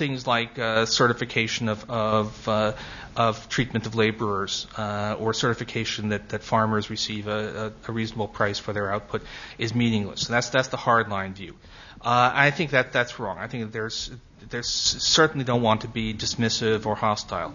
things 0.00 0.26
like 0.26 0.58
uh, 0.58 0.86
certification 0.86 1.68
of 1.68 1.88
of, 1.90 2.48
uh, 2.48 2.72
of 3.14 3.48
treatment 3.50 3.86
of 3.86 3.94
laborers 3.94 4.66
uh, 4.78 5.14
or 5.20 5.34
certification 5.34 6.08
that, 6.08 6.30
that 6.30 6.42
farmers 6.42 6.88
receive 6.88 7.28
a, 7.28 7.72
a, 7.86 7.92
reasonable 7.92 8.26
price 8.26 8.58
for 8.58 8.72
their 8.72 8.90
output 8.90 9.22
is 9.58 9.74
meaningless. 9.74 10.26
And 10.26 10.34
that's 10.34 10.48
that's 10.48 10.68
the 10.68 10.78
hardline 10.78 11.34
view. 11.34 11.54
Uh, 12.00 12.32
I 12.46 12.50
think 12.50 12.70
that 12.70 12.92
that's 12.92 13.20
wrong. 13.20 13.36
I 13.38 13.46
think 13.46 13.72
there's 13.72 14.10
there's 14.48 14.68
certainly 14.68 15.44
don't 15.44 15.62
want 15.62 15.82
to 15.82 15.88
be 15.88 16.14
dismissive 16.14 16.86
or 16.86 16.96
hostile, 16.96 17.52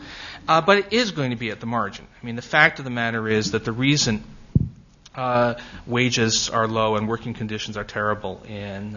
uh, 0.47 0.61
but 0.61 0.77
it 0.77 0.93
is 0.93 1.11
going 1.11 1.31
to 1.31 1.35
be 1.45 1.49
at 1.49 1.59
the 1.59 1.65
margin. 1.65 2.05
I 2.21 2.25
mean, 2.25 2.35
the 2.35 2.49
fact 2.57 2.77
of 2.77 2.85
the 2.85 2.91
matter 2.91 3.27
is 3.27 3.51
that 3.51 3.65
the 3.65 3.71
reason 3.71 4.23
uh, 5.15 5.55
wages 5.87 6.49
are 6.49 6.67
low 6.67 6.95
and 6.95 7.07
working 7.07 7.33
conditions 7.33 7.75
are 7.75 7.83
terrible 7.83 8.43
in 8.47 8.95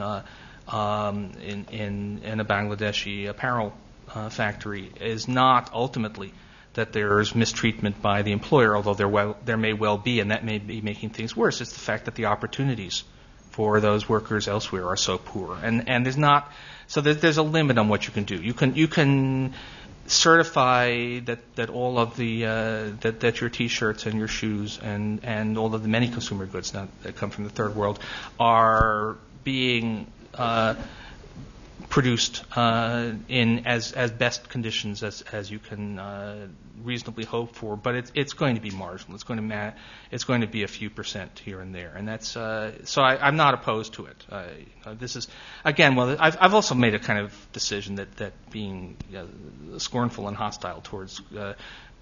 um, 0.69 1.33
in, 1.43 1.67
in, 1.71 2.21
in 2.25 2.41
a 2.41 2.45
Bangladeshi 2.45 3.29
apparel 3.29 3.73
uh, 4.15 4.29
factory 4.29 4.91
is 5.01 5.29
not 5.29 5.71
ultimately 5.73 6.33
that 6.75 6.93
there's 6.93 7.35
mistreatment 7.35 8.01
by 8.01 8.23
the 8.23 8.33
employer, 8.33 8.77
although 8.77 8.95
there, 8.95 9.09
well, 9.09 9.37
there 9.45 9.57
may 9.57 9.73
well 9.73 9.99
be, 9.99 10.21
and 10.21 10.31
that 10.31 10.45
may 10.45 10.59
be 10.59 10.81
making 10.81 11.11
things 11.11 11.37
worse. 11.37 11.61
It's 11.61 11.73
the 11.73 11.81
fact 11.81 12.05
that 12.05 12.15
the 12.15 12.27
opportunities 12.27 13.05
for 13.51 13.81
those 13.81 14.09
workers 14.09 14.47
elsewhere 14.47 14.87
are 14.87 14.97
so 14.97 15.19
poor, 15.19 15.59
and 15.61 15.89
and 15.89 16.07
there's 16.07 16.17
not 16.17 16.53
so 16.87 17.01
there's, 17.01 17.21
there's 17.21 17.39
a 17.39 17.43
limit 17.43 17.79
on 17.79 17.89
what 17.89 18.07
you 18.07 18.13
can 18.13 18.25
do. 18.25 18.37
You 18.37 18.55
can 18.55 18.77
you 18.77 18.87
can 18.87 19.55
certify 20.07 21.19
that, 21.21 21.39
that 21.57 21.69
all 21.69 21.99
of 21.99 22.17
the 22.17 22.47
uh, 22.47 22.91
that, 23.01 23.21
that 23.21 23.41
your 23.41 23.51
T-shirts 23.51 24.07
and 24.07 24.19
your 24.19 24.29
shoes 24.29 24.79
and, 24.83 25.25
and 25.25 25.59
all 25.59 25.75
of 25.75 25.83
the 25.83 25.89
many 25.89 26.09
consumer 26.09 26.47
goods 26.47 26.71
that 26.73 26.89
come 27.17 27.31
from 27.31 27.45
the 27.45 27.51
third 27.51 27.75
world 27.75 27.99
are 28.39 29.17
being 29.45 30.07
produced 31.89 32.45
uh, 32.57 33.13
in 33.29 33.67
as 33.67 33.93
as 33.93 34.11
best 34.11 34.49
conditions 34.49 35.03
as 35.03 35.23
as 35.33 35.51
you 35.51 35.59
can 35.59 35.99
uh, 35.99 36.47
reasonably 36.83 37.25
hope 37.25 37.55
for. 37.55 37.77
But 37.77 37.95
it's 37.95 38.13
it's 38.15 38.33
going 38.33 38.57
to 38.57 38.61
be 38.61 38.71
marginal. 38.71 39.15
It's 39.15 39.25
going 39.25 39.39
to 39.39 39.43
ma- 39.43 39.73
it's 40.11 40.25
going 40.25 40.43
to 40.43 40.47
be 40.47 40.63
a 40.63 40.69
few 40.69 40.91
percent 40.91 41.39
here 41.39 41.61
and 41.61 41.75
there, 41.75 41.93
and 41.97 42.07
that's 42.07 42.37
uh, 42.37 42.73
so 42.85 43.03
I'm 43.03 43.37
not 43.37 43.55
opposed 43.55 43.95
to 43.95 44.07
it. 44.07 44.27
Uh, 44.31 44.45
this 44.95 45.17
is 45.17 45.29
again, 45.65 45.95
well, 45.95 46.17
I've 46.19 46.37
I've 46.41 46.55
also 46.55 46.75
made 46.75 46.95
a 46.95 46.99
kind 46.99 47.19
of 47.21 47.49
decision 47.53 47.97
that 47.97 48.33
being 48.51 48.97
uh, 49.17 49.79
scornful 49.79 50.29
and 50.29 50.37
hostile 50.37 50.81
towards 50.83 51.21
uh, 51.37 51.55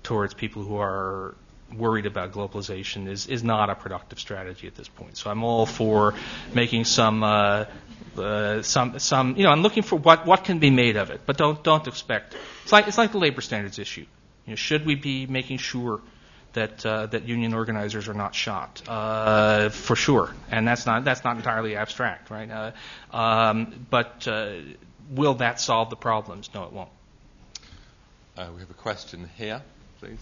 towards 0.03 0.35
people 0.35 0.63
who 0.63 0.79
are 0.79 1.35
worried 1.77 2.07
about 2.07 2.31
globalization 2.31 3.09
is, 3.09 3.27
is 3.27 3.43
not 3.43 3.69
a 3.71 3.75
productive 3.75 4.21
strategy 4.21 4.69
at 4.69 4.77
this 4.77 4.87
point. 4.87 5.17
So 5.17 5.31
I'm 5.31 5.43
all 5.43 5.67
for 5.67 6.15
making 6.55 6.85
some 6.85 7.25
uh, 8.19 8.63
some 8.63 8.99
some 8.99 9.37
you 9.37 9.45
know 9.45 9.51
I'm 9.51 9.63
looking 9.63 9.83
for 9.83 9.97
what 9.97 10.27
what 10.27 10.45
can 10.45 10.59
be 10.59 10.71
made 10.71 10.97
of 10.97 11.11
it, 11.11 11.21
but 11.27 11.37
don't 11.37 11.63
don't 11.63 11.87
expect 11.87 12.35
it's 12.63 12.73
like 12.73 12.89
it's 12.89 12.99
like 12.99 13.13
the 13.13 13.19
labor 13.19 13.41
standards 13.41 13.79
issue. 13.79 14.07
You 14.47 14.53
know, 14.53 14.57
should 14.57 14.87
we 14.87 14.95
be 14.95 15.27
making 15.27 15.59
sure 15.59 16.01
that 16.53 16.85
uh, 16.87 17.07
that 17.07 17.25
union 17.29 17.55
organizers 17.55 18.09
are 18.09 18.15
not 18.15 18.35
shot 18.35 18.83
uh, 18.89 19.69
for 19.69 19.97
sure? 19.97 20.33
And 20.51 20.67
that's 20.67 20.87
not 20.87 21.05
that's 21.05 21.25
not 21.25 21.37
entirely 21.37 21.77
abstract, 21.77 22.31
right? 22.31 22.51
Uh, 22.51 23.17
um, 23.17 23.87
but 23.91 24.27
uh, 24.29 24.57
will 25.11 25.35
that 25.35 25.61
solve 25.61 25.91
the 25.91 25.97
problems? 25.97 26.51
No, 26.55 26.65
it 26.65 26.73
won't. 26.73 26.91
We 28.37 28.61
have 28.61 28.71
a 28.71 28.75
question 28.75 29.31
here, 29.37 29.63
please. 29.99 30.19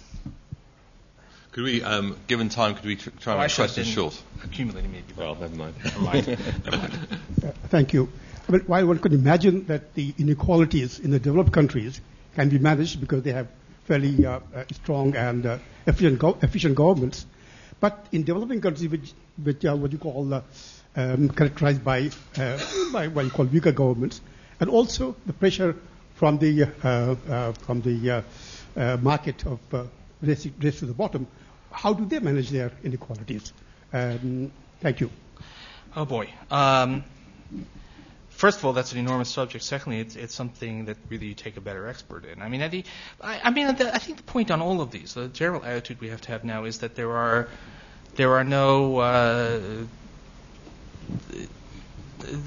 Could 1.55 1.63
we, 1.63 1.85
um, 1.85 2.17
given 2.27 2.49
time, 2.49 2.75
could 2.75 2.85
we 2.85 2.97
tr- 2.97 3.11
try 3.21 3.35
and 3.35 3.43
I 3.43 3.47
make 3.47 3.55
questions 3.55 3.87
short? 3.87 4.21
Accumulating 4.43 4.91
maybe. 4.91 5.05
Well, 5.17 5.37
never 5.37 5.55
mind. 5.55 5.75
Never 5.85 6.01
mind. 6.01 6.27
Never 6.65 6.77
mind. 6.77 6.99
Uh, 7.45 7.53
Thank 7.69 7.93
you. 7.93 8.09
I 8.49 8.53
mean, 8.53 8.63
while 8.63 8.85
one 8.89 8.99
could 8.99 9.13
imagine 9.13 9.65
that 9.67 9.95
the 9.95 10.13
inequalities 10.19 10.99
in 10.99 11.13
the 11.13 11.21
developed 11.21 11.53
countries 11.53 12.01
can 12.35 12.49
be 12.49 12.59
managed 12.59 13.01
because 13.01 13.23
they 13.23 13.31
have 13.31 13.47
fairly 13.85 14.27
uh, 14.27 14.41
uh, 14.53 14.65
strong 14.73 15.15
and 15.15 15.47
uh, 15.47 15.59
efficient, 15.87 16.19
go- 16.19 16.37
efficient 16.43 16.75
governments, 16.75 17.25
but 17.79 18.05
in 18.11 18.25
developing 18.25 18.61
countries 18.61 18.89
which, 18.91 19.13
which 19.41 19.65
are 19.65 19.77
what 19.77 19.93
you 19.93 19.99
call 19.99 20.35
uh, 20.35 20.43
um, 20.97 21.29
characterized 21.29 21.85
by, 21.85 22.11
uh, 22.37 22.59
by 22.93 23.07
what 23.07 23.27
you 23.27 23.31
call 23.31 23.45
weaker 23.47 23.71
governments, 23.71 24.21
and 24.59 24.69
also 24.69 25.15
the 25.27 25.33
pressure 25.33 25.77
from 26.17 26.37
the 26.39 26.65
uh, 26.83 27.15
uh, 27.31 27.53
from 27.53 27.81
the 27.83 28.11
uh, 28.11 28.23
uh, 28.77 28.97
market 29.01 29.47
of 29.47 29.61
uh, 29.73 29.85
race, 30.21 30.49
race 30.61 30.79
to 30.81 30.87
the 30.87 30.93
bottom, 30.95 31.27
how 31.75 31.93
do 31.93 32.05
they 32.05 32.19
manage 32.21 32.51
their 32.51 32.73
inequalities? 32.83 33.53
Um, 33.93 34.51
thank 34.81 35.01
you. 35.01 35.11
Oh 35.97 36.05
boy. 36.05 36.29
Um, 36.51 37.05
first 38.31 38.59
of 38.59 38.65
all, 38.65 38.73
that's 38.73 38.93
an 38.93 38.99
enormous 38.99 39.29
subject. 39.29 39.65
Secondly, 39.65 40.01
it's, 40.01 40.17
it's 40.17 40.35
something 40.35 40.87
that 40.87 40.97
really 41.09 41.27
you 41.27 41.35
take 41.35 41.57
a 41.57 41.61
better 41.61 41.87
expert 41.89 42.25
in. 42.25 42.43
I 42.43 42.49
mean, 42.49 42.63
I, 42.63 42.69
think- 42.69 42.87
I, 43.21 43.41
I 43.45 43.51
mean, 43.51 43.75
the, 43.77 43.95
I 43.95 43.99
think 43.99 44.17
the 44.19 44.23
point 44.25 44.51
on 44.51 44.61
all 44.61 44.81
of 44.81 44.91
these, 44.91 45.15
the 45.15 45.29
general 45.29 45.65
attitude 45.65 46.01
we 46.01 46.09
have 46.09 46.21
to 46.23 46.33
have 46.33 46.45
now 46.45 46.65
is 46.65 46.79
that 46.79 46.95
there 46.97 47.13
are 47.13 47.49
there 48.17 48.33
are 48.37 48.45
no 48.45 48.99
uh, 48.99 49.61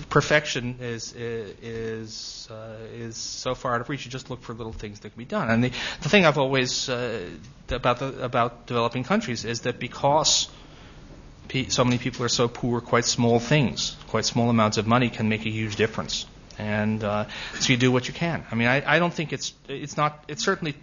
perfection 0.10 0.78
is 0.80 1.14
is 1.14 2.48
uh, 2.52 2.78
is 2.94 3.16
so 3.16 3.54
far 3.56 3.76
out 3.76 3.82
of 3.82 3.90
reach. 3.90 4.06
You 4.06 4.12
just 4.12 4.30
look 4.30 4.42
for 4.42 4.54
little 4.54 4.74
things 4.74 5.00
that 5.02 5.10
can 5.10 5.18
be 5.18 5.26
done. 5.26 5.50
And 5.50 5.64
the, 5.64 5.72
the 6.02 6.10
thing 6.10 6.26
I've 6.26 6.38
always 6.38 6.90
uh, 6.90 7.30
about 7.72 8.00
the, 8.00 8.24
about 8.24 8.68
developing 8.68 9.04
countries 9.04 9.46
is 9.46 9.62
that 9.62 9.80
because 9.80 10.50
pe- 11.48 11.68
so 11.68 11.84
many 11.84 11.98
people 11.98 12.26
are 12.26 12.30
so 12.30 12.48
poor, 12.48 12.82
quite 12.82 13.06
small 13.06 13.40
things, 13.40 13.96
quite 14.08 14.26
small 14.26 14.50
amounts 14.50 14.78
of 14.78 14.88
money 14.88 15.10
can 15.10 15.30
make 15.30 15.46
a 15.46 15.50
huge 15.50 15.76
difference. 15.76 16.26
And 16.58 17.04
uh, 17.04 17.26
so 17.60 17.72
you 17.72 17.78
do 17.78 17.92
what 17.92 18.08
you 18.08 18.14
can. 18.14 18.46
I 18.52 18.56
mean, 18.56 18.68
I, 18.68 18.96
I 18.96 19.00
don't 19.00 19.14
think 19.14 19.32
it's 19.32 19.54
it's 19.68 19.96
not 19.96 20.24
it's 20.28 20.44
certainly 20.44 20.76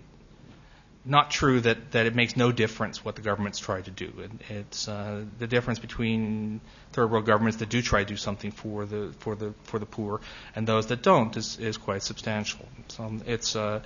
not 1.05 1.31
true 1.31 1.61
that, 1.61 1.93
that 1.93 2.07
it 2.07 2.15
makes 2.15 2.37
no 2.37 2.51
difference 2.51 3.05
what 3.05 3.15
the 3.15 3.21
governments 3.21 3.59
try 3.59 3.81
to 3.83 3.91
do. 3.91 4.11
It, 4.19 4.31
it's 4.49 4.89
uh, 4.89 5.25
the 5.39 5.47
difference 5.47 5.79
between 5.79 6.61
third 6.93 7.11
world 7.11 7.27
governments 7.27 7.59
that 7.59 7.69
do 7.69 7.83
try 7.83 8.01
to 8.01 8.09
do 8.09 8.17
something 8.17 8.53
for 8.53 8.87
the 8.87 9.13
for 9.19 9.35
the 9.35 9.53
for 9.65 9.79
the 9.79 9.87
poor 9.87 10.21
and 10.55 10.67
those 10.67 10.87
that 10.87 11.03
don't 11.03 11.37
is, 11.37 11.59
is 11.59 11.77
quite 11.77 12.03
substantial. 12.03 12.67
So 12.89 13.19
it's 13.27 13.55
uh, 13.55 13.81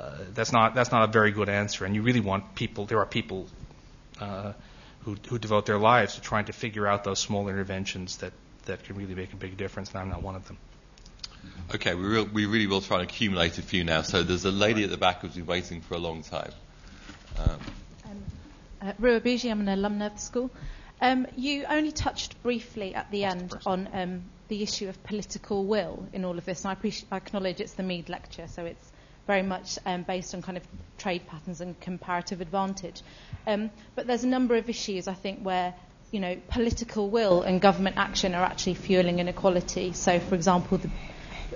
uh, 0.00 0.18
that's 0.34 0.52
not 0.52 0.74
that's 0.74 0.92
not 0.92 1.08
a 1.08 1.12
very 1.12 1.32
good 1.32 1.48
answer. 1.48 1.84
And 1.84 1.94
you 1.94 2.02
really 2.02 2.20
want 2.20 2.54
people. 2.54 2.86
There 2.86 2.98
are 2.98 3.06
people 3.06 3.46
uh, 4.20 4.52
who 5.02 5.16
who 5.28 5.38
devote 5.38 5.66
their 5.66 5.78
lives 5.78 6.14
to 6.14 6.20
trying 6.20 6.46
to 6.46 6.52
figure 6.52 6.86
out 6.86 7.04
those 7.04 7.18
small 7.18 7.48
interventions 7.48 8.18
that 8.18 8.32
that 8.66 8.84
can 8.84 8.96
really 8.96 9.14
make 9.14 9.32
a 9.32 9.36
big 9.36 9.56
difference. 9.56 9.90
And 9.90 10.00
I'm 10.00 10.08
not 10.08 10.22
one 10.22 10.36
of 10.36 10.46
them. 10.46 10.58
Okay, 11.74 11.94
we, 11.94 12.08
will, 12.08 12.24
we 12.24 12.46
really 12.46 12.66
will 12.66 12.80
try 12.80 13.00
and 13.00 13.08
accumulate 13.08 13.58
a 13.58 13.62
few 13.62 13.84
now. 13.84 14.02
So 14.02 14.22
there's 14.22 14.44
a 14.44 14.50
lady 14.50 14.82
at 14.82 14.90
the 14.90 14.96
back 14.96 15.20
who's 15.20 15.34
been 15.34 15.46
waiting 15.46 15.80
for 15.80 15.94
a 15.94 15.98
long 15.98 16.22
time. 16.22 16.50
Um, 17.38 17.60
Uh, 18.80 18.92
Rua 18.98 19.20
Bougie, 19.20 19.50
I'm 19.50 19.66
an 19.66 19.78
alumna 19.78 20.06
of 20.06 20.12
the 20.14 20.20
school. 20.20 20.50
Um, 21.00 21.26
you 21.36 21.64
only 21.68 21.92
touched 21.92 22.40
briefly 22.42 22.94
at 22.94 23.10
the 23.10 23.24
end 23.24 23.54
on 23.64 23.88
um, 23.92 24.22
the 24.48 24.62
issue 24.62 24.88
of 24.88 25.02
political 25.02 25.64
will 25.64 26.06
in 26.12 26.24
all 26.24 26.38
of 26.38 26.44
this, 26.44 26.62
and 26.62 26.70
I, 26.70 26.72
appreciate, 26.74 27.08
I 27.10 27.16
acknowledge 27.16 27.60
it's 27.60 27.72
the 27.72 27.82
Meade 27.82 28.08
lecture, 28.08 28.46
so 28.48 28.64
it's 28.64 28.92
very 29.26 29.42
much 29.42 29.78
um, 29.86 30.02
based 30.02 30.34
on 30.34 30.42
kind 30.42 30.56
of 30.56 30.64
trade 30.98 31.26
patterns 31.26 31.60
and 31.60 31.78
comparative 31.80 32.40
advantage. 32.40 33.02
Um, 33.46 33.70
but 33.94 34.06
there's 34.06 34.24
a 34.24 34.28
number 34.28 34.56
of 34.56 34.68
issues, 34.68 35.08
I 35.08 35.14
think, 35.14 35.40
where 35.40 35.74
you 36.12 36.20
know 36.20 36.36
political 36.48 37.10
will 37.10 37.42
and 37.42 37.60
government 37.60 37.96
action 37.96 38.34
are 38.34 38.44
actually 38.44 38.74
fueling 38.74 39.18
inequality. 39.18 39.92
So, 39.92 40.20
for 40.20 40.34
example, 40.34 40.78
the 40.78 40.90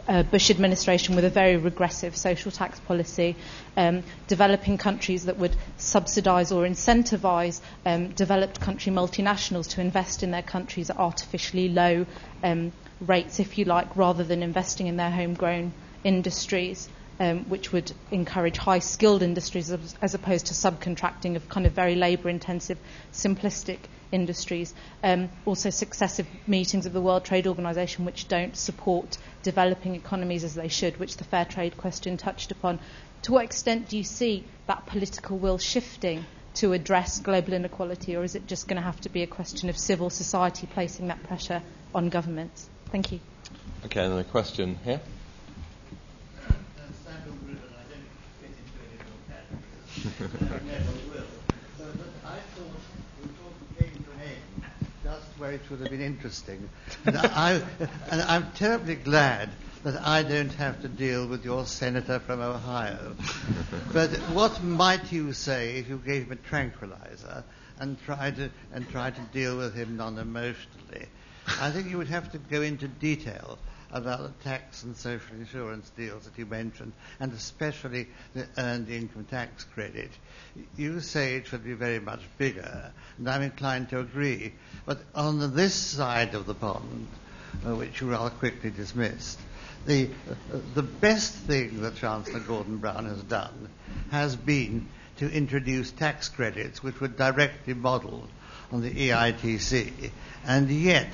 uh, 0.08 0.22
Bush 0.24 0.50
administration 0.50 1.14
with 1.14 1.24
a 1.24 1.30
very 1.30 1.56
regressive 1.56 2.16
social 2.16 2.50
tax 2.50 2.80
policy, 2.80 3.36
um, 3.76 4.02
developing 4.26 4.78
countries 4.78 5.24
that 5.26 5.36
would 5.36 5.56
subsidise 5.78 6.52
or 6.52 6.64
incentivise 6.64 7.60
um, 7.86 8.08
developed 8.10 8.60
country 8.60 8.92
multinationals 8.92 9.68
to 9.70 9.80
invest 9.80 10.22
in 10.22 10.30
their 10.30 10.42
countries 10.42 10.90
at 10.90 10.96
artificially 10.96 11.68
low 11.68 12.06
um, 12.42 12.72
rates, 13.00 13.40
if 13.40 13.58
you 13.58 13.64
like, 13.64 13.96
rather 13.96 14.24
than 14.24 14.42
investing 14.42 14.86
in 14.86 14.96
their 14.96 15.10
homegrown 15.10 15.72
industries. 16.04 16.88
Um, 17.20 17.44
which 17.50 17.70
would 17.70 17.92
encourage 18.10 18.56
high 18.56 18.78
skilled 18.78 19.22
industries 19.22 19.70
as, 19.70 20.14
opposed 20.14 20.46
to 20.46 20.54
subcontracting 20.54 21.36
of 21.36 21.50
kind 21.50 21.66
of 21.66 21.72
very 21.72 21.94
labour 21.94 22.30
intensive, 22.30 22.78
simplistic 23.12 23.80
industries. 24.10 24.72
Um, 25.02 25.28
also, 25.44 25.68
successive 25.68 26.26
meetings 26.46 26.86
of 26.86 26.94
the 26.94 27.00
World 27.02 27.26
Trade 27.26 27.46
Organization 27.46 28.06
which 28.06 28.26
don't 28.26 28.56
support 28.56 29.18
developing 29.42 29.96
economies 29.96 30.44
as 30.44 30.54
they 30.54 30.68
should, 30.68 30.98
which 30.98 31.18
the 31.18 31.24
fair 31.24 31.44
trade 31.44 31.76
question 31.76 32.16
touched 32.16 32.52
upon. 32.52 32.78
To 33.24 33.32
what 33.32 33.44
extent 33.44 33.90
do 33.90 33.98
you 33.98 34.04
see 34.04 34.44
that 34.66 34.86
political 34.86 35.36
will 35.36 35.58
shifting 35.58 36.24
to 36.54 36.72
address 36.72 37.18
global 37.18 37.52
inequality, 37.52 38.16
or 38.16 38.24
is 38.24 38.34
it 38.34 38.46
just 38.46 38.66
going 38.66 38.76
to 38.76 38.82
have 38.82 39.00
to 39.02 39.10
be 39.10 39.22
a 39.22 39.26
question 39.26 39.68
of 39.68 39.76
civil 39.76 40.08
society 40.08 40.66
placing 40.72 41.08
that 41.08 41.22
pressure 41.24 41.62
on 41.94 42.08
governments? 42.08 42.68
Thank 42.86 43.12
you. 43.12 43.20
Okay, 43.84 44.04
and 44.04 44.18
a 44.18 44.24
question 44.24 44.78
here. 44.84 45.00
Just 55.02 55.26
where 55.38 55.52
it 55.52 55.60
would 55.70 55.80
have 55.80 55.90
been 55.90 56.00
interesting. 56.00 56.68
and, 57.06 57.16
I, 57.16 57.62
and 58.10 58.22
I'm 58.22 58.50
terribly 58.52 58.94
glad 58.94 59.50
that 59.82 60.00
I 60.06 60.22
don't 60.22 60.52
have 60.52 60.82
to 60.82 60.88
deal 60.88 61.26
with 61.26 61.44
your 61.44 61.66
senator 61.66 62.20
from 62.20 62.40
Ohio. 62.40 63.16
but 63.92 64.10
what 64.32 64.62
might 64.62 65.10
you 65.10 65.32
say 65.32 65.78
if 65.78 65.88
you 65.88 65.98
gave 65.98 66.26
him 66.26 66.32
a 66.32 66.36
tranquilizer 66.36 67.44
and 67.78 67.98
tried 68.04 68.36
to, 68.36 68.50
and 68.72 68.88
tried 68.90 69.14
to 69.16 69.22
deal 69.32 69.56
with 69.56 69.74
him 69.74 69.96
non-emotionally? 69.96 71.06
I 71.60 71.70
think 71.70 71.88
you 71.90 71.98
would 71.98 72.08
have 72.08 72.30
to 72.32 72.38
go 72.38 72.62
into 72.62 72.86
detail 72.86 73.58
about 73.92 74.20
the 74.22 74.44
tax 74.44 74.82
and 74.82 74.96
social 74.96 75.34
insurance 75.36 75.90
deals 75.96 76.24
that 76.24 76.38
you 76.38 76.46
mentioned, 76.46 76.92
and 77.18 77.32
especially 77.32 78.06
the 78.34 78.46
earned 78.58 78.88
income 78.88 79.24
tax 79.24 79.64
credit. 79.64 80.10
You 80.76 81.00
say 81.00 81.36
it 81.36 81.46
should 81.46 81.64
be 81.64 81.74
very 81.74 81.98
much 81.98 82.20
bigger, 82.38 82.92
and 83.18 83.28
I'm 83.28 83.42
inclined 83.42 83.88
to 83.90 84.00
agree. 84.00 84.52
But 84.86 84.98
on 85.14 85.54
this 85.54 85.74
side 85.74 86.34
of 86.34 86.46
the 86.46 86.54
pond, 86.54 87.08
uh, 87.66 87.74
which 87.74 88.00
you 88.00 88.10
rather 88.10 88.30
quickly 88.30 88.70
dismissed, 88.70 89.38
the, 89.86 90.08
uh, 90.52 90.58
the 90.74 90.82
best 90.82 91.32
thing 91.34 91.82
that 91.82 91.96
Chancellor 91.96 92.40
Gordon 92.40 92.78
Brown 92.78 93.06
has 93.06 93.22
done 93.22 93.68
has 94.10 94.36
been 94.36 94.88
to 95.16 95.30
introduce 95.30 95.90
tax 95.90 96.28
credits 96.28 96.82
which 96.82 97.00
were 97.00 97.08
directly 97.08 97.74
modelled 97.74 98.28
on 98.72 98.82
the 98.82 98.90
EITC, 98.90 100.10
and 100.46 100.70
yet 100.70 101.08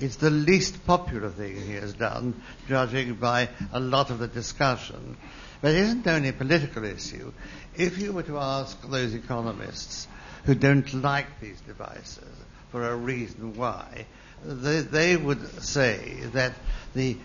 it's 0.00 0.16
the 0.16 0.30
least 0.30 0.86
popular 0.86 1.28
thing 1.30 1.56
he 1.56 1.74
has 1.74 1.92
done, 1.92 2.40
judging 2.68 3.14
by 3.14 3.48
a 3.72 3.80
lot 3.80 4.10
of 4.10 4.18
the 4.18 4.28
discussion. 4.28 5.16
But 5.60 5.72
it 5.72 5.78
isn't 5.78 6.06
only 6.06 6.30
a 6.30 6.32
political 6.32 6.84
issue. 6.84 7.32
If 7.76 7.98
you 7.98 8.12
were 8.12 8.22
to 8.24 8.38
ask 8.38 8.80
those 8.88 9.14
economists 9.14 10.08
who 10.44 10.54
don't 10.54 10.92
like 10.94 11.40
these 11.40 11.60
devices 11.60 12.24
for 12.70 12.88
a 12.88 12.96
reason 12.96 13.54
why, 13.56 14.06
they, 14.42 14.80
they 14.80 15.16
would 15.16 15.62
say 15.62 16.20
that 16.32 16.54
the 16.94 17.16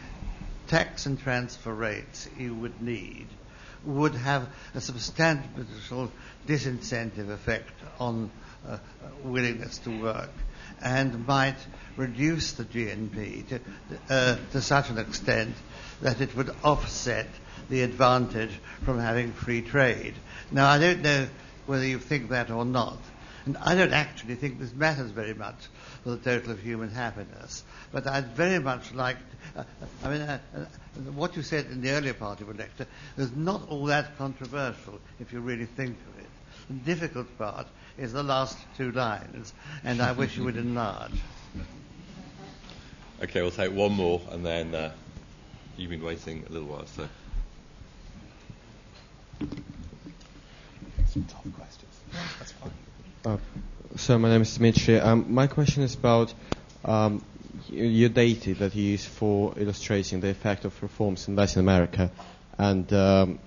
tax 0.68 1.06
and 1.06 1.18
transfer 1.20 1.74
rates 1.74 2.28
you 2.38 2.54
would 2.56 2.82
need 2.82 3.28
would 3.86 4.16
have 4.16 4.48
a 4.74 4.82
substantial 4.82 6.12
disincentive 6.48 7.30
effect 7.30 7.72
on 8.00 8.32
uh, 8.68 8.78
willingness 9.24 9.78
to 9.78 10.02
work 10.02 10.32
and 10.82 11.28
might 11.28 11.58
reduce 11.98 12.54
the 12.54 12.66
GNP 12.66 13.48
to, 13.48 13.60
uh, 14.10 14.38
to 14.52 14.62
such 14.62 14.90
an 14.90 14.98
extent 14.98 15.56
that 16.02 16.22
it 16.22 16.36
would 16.36 16.54
offset 16.64 17.28
the 17.70 17.82
advantage 17.82 18.52
from 18.84 19.00
having 19.00 19.32
free 19.32 19.62
trade. 19.62 20.14
Now, 20.52 20.70
I 20.70 20.78
don't 20.78 21.02
know 21.02 21.28
whether 21.66 21.86
you 21.86 22.00
think 22.00 22.30
that 22.30 22.52
or 22.52 22.66
not. 22.66 23.00
And 23.46 23.58
I 23.58 23.76
don't 23.76 23.94
actually 23.94 24.36
think 24.36 24.60
this 24.60 24.74
matters 24.74 25.12
very 25.12 25.36
much 25.36 25.56
for 26.04 26.12
the 26.12 26.18
total 26.18 26.52
of 26.52 26.60
human 26.60 26.90
happiness. 26.90 27.64
But 27.92 28.08
I'd 28.08 28.36
very 28.36 28.60
much 28.60 28.92
like, 28.94 29.18
uh, 29.56 29.64
I 30.04 30.10
mean, 30.10 30.22
uh, 30.22 30.40
uh, 30.56 30.60
what 31.12 31.36
you 31.36 31.44
said 31.44 31.68
in 31.68 31.82
the 31.82 31.92
earlier 31.92 32.16
part 32.16 32.42
of 32.42 32.48
your 32.48 32.56
lecture 32.56 32.88
is 33.18 33.32
not 33.36 33.70
all 33.70 33.86
that 33.86 34.18
controversial 34.18 35.00
if 35.20 35.32
you 35.32 35.42
really 35.42 35.66
think 35.66 35.96
of 36.12 36.24
it. 36.24 36.30
The 36.70 36.96
difficult 36.96 37.38
part 37.38 37.68
is 37.98 38.14
the 38.14 38.24
last 38.24 38.58
two 38.78 38.92
lines, 38.92 39.54
and 39.84 40.02
I 40.02 40.12
wish 40.12 40.38
you 40.38 40.44
would 40.44 40.58
enlarge. 40.58 41.14
Okay, 43.24 43.42
we'll 43.42 43.52
take 43.52 43.72
one 43.72 43.94
more, 43.94 44.22
and 44.32 44.46
then 44.46 44.76
uh, 44.76 44.92
you've 45.78 45.90
been 45.90 46.04
waiting 46.04 46.44
a 46.48 46.52
little 46.52 46.68
while, 46.68 46.86
so. 46.86 47.08
Some 51.08 51.24
tough 51.24 51.46
questions. 51.56 51.94
That's 52.40 52.52
fine. 52.52 52.72
Uh, 53.26 53.38
so 53.96 54.20
my 54.20 54.30
name 54.30 54.42
is 54.42 54.54
Dimitri. 54.56 55.00
Um, 55.00 55.34
my 55.34 55.48
question 55.48 55.84
is 55.84 55.96
about 55.96 56.34
um, 56.84 57.24
your 57.70 58.10
data 58.10 58.54
that 58.56 58.76
you 58.76 58.84
use 58.84 59.06
for 59.06 59.54
illustrating 59.58 60.20
the 60.20 60.30
effect 60.30 60.66
of 60.66 60.82
reforms 60.84 61.28
in 61.28 61.36
Latin 61.36 61.62
America 61.62 62.12
and 62.58 62.92
um, 62.94 63.40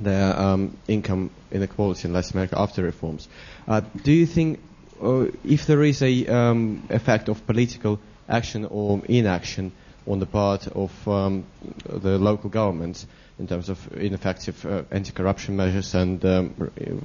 the 0.00 0.40
um, 0.42 0.76
income 0.88 1.30
inequality 1.50 2.08
in 2.08 2.14
Latin 2.14 2.32
America 2.32 2.58
after 2.58 2.82
reforms. 2.82 3.28
Uh, 3.68 3.80
do 4.02 4.12
you 4.12 4.26
think 4.26 4.60
uh, 5.02 5.26
if 5.44 5.66
there 5.66 5.82
is 5.82 6.02
a 6.02 6.26
um, 6.26 6.82
effect 6.90 7.28
of 7.28 7.46
political 7.46 8.00
action 8.28 8.64
or 8.64 9.02
inaction 9.08 9.72
on 10.06 10.18
the 10.18 10.26
part 10.26 10.66
of 10.68 11.08
um, 11.08 11.44
the 11.86 12.18
local 12.18 12.50
governments 12.50 13.06
in 13.38 13.46
terms 13.48 13.68
of 13.68 13.92
ineffective 13.96 14.64
uh, 14.64 14.82
anti-corruption 14.90 15.56
measures 15.56 15.94
and 15.94 16.24
um, 16.24 16.54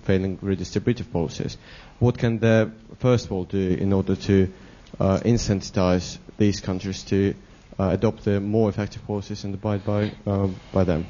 failing 0.04 0.38
redistributive 0.40 1.12
policies. 1.12 1.58
What 2.00 2.18
can 2.18 2.40
the 2.40 2.72
first 3.00 3.32
world 3.32 3.50
do 3.50 3.58
in 3.80 3.94
order 3.94 4.16
to 4.16 4.52
uh, 5.00 5.20
incentivize 5.20 6.18
these 6.38 6.60
countries 6.60 7.04
to 7.04 7.34
uh, 7.80 7.90
adopt 7.90 8.26
the 8.26 8.40
more 8.40 8.70
effective 8.70 9.06
policies 9.08 9.44
and 9.44 9.54
abide 9.56 9.86
by 9.86 10.12
um, 10.26 10.56
by 10.74 10.84
them? 10.84 11.08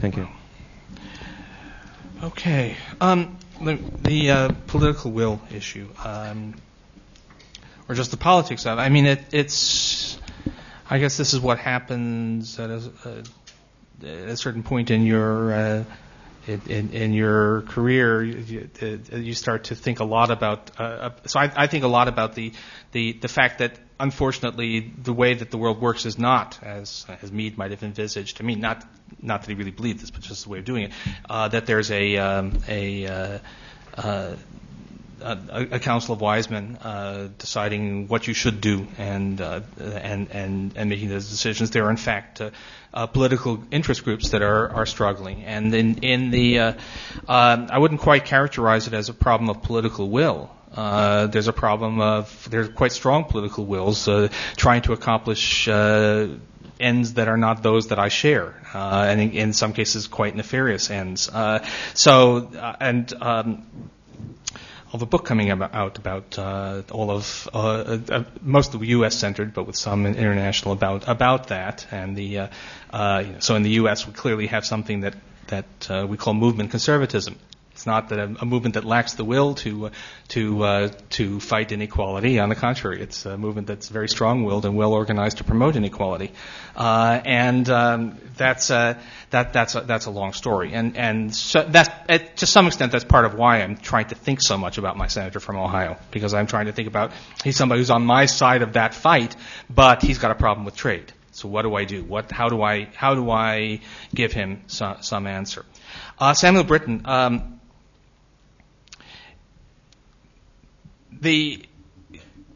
Thank 0.00 0.16
you. 0.16 0.28
Okay. 2.22 2.76
Um, 3.00 3.38
the, 3.60 3.78
the 4.02 4.30
uh, 4.30 4.48
political 4.66 5.12
will 5.12 5.40
issue. 5.50 5.88
Um, 6.04 6.54
or 7.88 7.94
just 7.94 8.10
the 8.10 8.16
politics 8.16 8.66
of 8.66 8.78
it. 8.78 8.80
I 8.80 8.88
mean, 8.88 9.06
it, 9.06 9.22
it's. 9.32 10.18
I 10.88 10.98
guess 10.98 11.16
this 11.16 11.32
is 11.34 11.40
what 11.40 11.58
happens 11.58 12.58
at 12.58 12.70
a, 12.70 12.92
a, 13.04 14.06
at 14.06 14.28
a 14.28 14.36
certain 14.36 14.62
point 14.62 14.90
in 14.90 15.06
your 15.06 15.52
uh, 15.52 15.84
in, 16.46 16.90
in, 16.90 17.12
your 17.12 17.62
career. 17.62 18.22
You, 18.22 18.68
you, 19.12 19.34
start 19.34 19.64
to 19.64 19.74
think 19.74 20.00
a 20.00 20.04
lot 20.04 20.30
about. 20.30 20.70
Uh, 20.78 20.82
uh, 20.82 21.10
so 21.26 21.40
I, 21.40 21.50
I, 21.56 21.66
think 21.66 21.84
a 21.84 21.88
lot 21.88 22.08
about 22.08 22.34
the, 22.34 22.52
the 22.92 23.12
the 23.12 23.28
fact 23.28 23.58
that 23.58 23.78
unfortunately 23.98 24.92
the 25.02 25.12
way 25.12 25.34
that 25.34 25.50
the 25.50 25.58
world 25.58 25.80
works 25.80 26.06
is 26.06 26.18
not 26.18 26.58
as 26.62 27.06
as 27.22 27.30
Meade 27.30 27.56
might 27.56 27.70
have 27.70 27.82
envisaged. 27.82 28.40
I 28.40 28.44
mean, 28.44 28.60
not 28.60 28.84
not 29.20 29.42
that 29.42 29.48
he 29.48 29.54
really 29.54 29.70
believed 29.70 30.00
this, 30.00 30.10
but 30.10 30.22
just 30.22 30.44
the 30.44 30.50
way 30.50 30.58
of 30.58 30.64
doing 30.64 30.84
it. 30.84 30.92
Uh, 31.28 31.48
that 31.48 31.66
there's 31.66 31.90
a 31.90 32.16
um, 32.16 32.58
a 32.68 33.06
uh, 33.06 33.38
uh, 33.96 34.36
a, 35.20 35.68
a, 35.72 35.78
council 35.78 36.12
of 36.12 36.20
wise 36.20 36.50
men 36.50 36.76
uh, 36.82 37.28
deciding 37.38 38.08
what 38.08 38.26
you 38.26 38.34
should 38.34 38.60
do 38.60 38.86
and 38.98 39.40
uh, 39.40 39.60
and 39.78 40.30
and 40.30 40.72
and 40.76 40.90
making 40.90 41.08
those 41.08 41.30
decisions. 41.30 41.70
There 41.70 41.84
are 41.86 41.90
in 41.90 41.96
fact 41.96 42.40
uh, 42.40 42.50
uh 42.92 43.06
political 43.06 43.62
interest 43.70 44.04
groups 44.04 44.30
that 44.30 44.42
are 44.42 44.70
are 44.70 44.86
struggling, 44.86 45.44
and 45.44 45.74
in 45.74 45.98
in 45.98 46.30
the 46.30 46.58
uh, 46.58 46.72
I 47.28 47.78
wouldn't 47.78 48.00
quite 48.00 48.24
characterize 48.24 48.86
it 48.86 48.94
as 48.94 49.08
a 49.08 49.14
problem 49.14 49.50
of 49.50 49.62
political 49.62 50.10
will. 50.10 50.50
Uh, 50.74 51.26
there's 51.28 51.48
a 51.48 51.52
problem 51.52 52.00
of 52.00 52.48
there's 52.50 52.68
quite 52.68 52.92
strong 52.92 53.24
political 53.24 53.64
wills 53.64 54.08
trying 54.56 54.82
to 54.82 54.92
accomplish 54.92 55.68
ends 56.80 57.14
that 57.14 57.28
are 57.28 57.36
not 57.36 57.62
those 57.62 57.88
that 57.88 57.98
I 57.98 58.08
share, 58.08 58.54
uh, 58.74 59.06
and 59.08 59.20
in, 59.20 59.30
in, 59.32 59.52
some 59.52 59.72
cases 59.72 60.08
quite 60.08 60.34
nefarious 60.34 60.90
ends. 60.90 61.28
Uh, 61.28 61.64
so, 61.94 62.50
uh, 62.58 62.76
and 62.80 63.12
um, 63.20 63.90
of 64.94 65.02
a 65.02 65.06
book 65.06 65.24
coming 65.24 65.50
out 65.50 65.98
about 65.98 66.38
uh, 66.38 66.82
all 66.92 67.10
of 67.10 67.48
uh, 67.52 67.98
uh, 68.08 68.24
most 68.40 68.74
of 68.74 68.80
the 68.80 68.86
U.S. 68.88 69.16
centered, 69.16 69.52
but 69.52 69.66
with 69.66 69.76
some 69.76 70.06
international 70.06 70.72
about 70.72 71.08
about 71.08 71.48
that. 71.48 71.86
And 71.90 72.16
the 72.16 72.38
uh, 72.38 72.48
uh, 72.90 73.24
so 73.40 73.56
in 73.56 73.64
the 73.64 73.70
U.S. 73.82 74.06
we 74.06 74.12
clearly 74.12 74.46
have 74.46 74.64
something 74.64 75.00
that 75.00 75.14
that 75.48 75.90
uh, 75.90 76.06
we 76.08 76.16
call 76.16 76.32
movement 76.34 76.70
conservatism. 76.70 77.38
It's 77.74 77.86
not 77.86 78.10
that 78.10 78.20
a, 78.20 78.36
a 78.40 78.46
movement 78.46 78.74
that 78.74 78.84
lacks 78.84 79.14
the 79.14 79.24
will 79.24 79.54
to 79.56 79.86
uh, 79.86 79.90
to 80.28 80.62
uh, 80.62 80.88
to 81.10 81.40
fight 81.40 81.72
inequality. 81.72 82.38
On 82.38 82.48
the 82.48 82.54
contrary, 82.54 83.02
it's 83.02 83.26
a 83.26 83.36
movement 83.36 83.66
that's 83.66 83.88
very 83.88 84.08
strong-willed 84.08 84.64
and 84.64 84.76
well 84.76 84.92
organized 84.92 85.38
to 85.38 85.44
promote 85.44 85.74
inequality. 85.74 86.30
Uh, 86.76 87.20
and 87.24 87.68
um, 87.68 88.16
that's 88.36 88.70
uh, 88.70 88.94
that 89.30 89.52
that's 89.52 89.74
a, 89.74 89.80
that's 89.80 90.06
a 90.06 90.12
long 90.12 90.32
story. 90.32 90.72
And 90.72 90.96
and 90.96 91.34
so 91.34 91.64
that's 91.64 91.90
at, 92.08 92.36
to 92.36 92.46
some 92.46 92.68
extent 92.68 92.92
that's 92.92 93.04
part 93.04 93.24
of 93.24 93.34
why 93.34 93.60
I'm 93.62 93.76
trying 93.76 94.06
to 94.08 94.14
think 94.14 94.40
so 94.40 94.56
much 94.56 94.78
about 94.78 94.96
my 94.96 95.08
senator 95.08 95.40
from 95.40 95.56
Ohio 95.56 95.96
because 96.12 96.32
I'm 96.32 96.46
trying 96.46 96.66
to 96.66 96.72
think 96.72 96.86
about 96.86 97.10
he's 97.42 97.56
somebody 97.56 97.80
who's 97.80 97.90
on 97.90 98.06
my 98.06 98.26
side 98.26 98.62
of 98.62 98.74
that 98.74 98.94
fight, 98.94 99.34
but 99.68 100.00
he's 100.00 100.18
got 100.18 100.30
a 100.30 100.36
problem 100.36 100.64
with 100.64 100.76
trade. 100.76 101.12
So 101.32 101.48
what 101.48 101.62
do 101.62 101.74
I 101.74 101.84
do? 101.86 102.04
What 102.04 102.30
how 102.30 102.48
do 102.48 102.62
I 102.62 102.88
how 102.94 103.16
do 103.16 103.28
I 103.30 103.80
give 104.14 104.32
him 104.32 104.62
some, 104.68 105.02
some 105.02 105.26
answer? 105.26 105.64
Uh, 106.20 106.34
Samuel 106.34 106.62
Brittan. 106.62 107.02
Um, 107.04 107.53
the, 111.24 111.66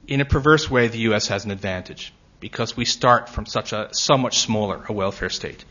in 0.07 0.20
a 0.20 0.24
perverse 0.24 0.70
way, 0.70 0.86
the 0.89 0.99
U.S. 1.11 1.27
has 1.28 1.45
an 1.45 1.51
advantage 1.51 2.12
because 2.40 2.77
we 2.77 2.85
start 2.85 3.28
from 3.28 3.47
such 3.47 3.73
a 3.73 3.89
so 3.93 4.16
much 4.16 4.39
smaller 4.39 4.85
a 4.89 4.93
welfare 4.93 5.31
state 5.31 5.65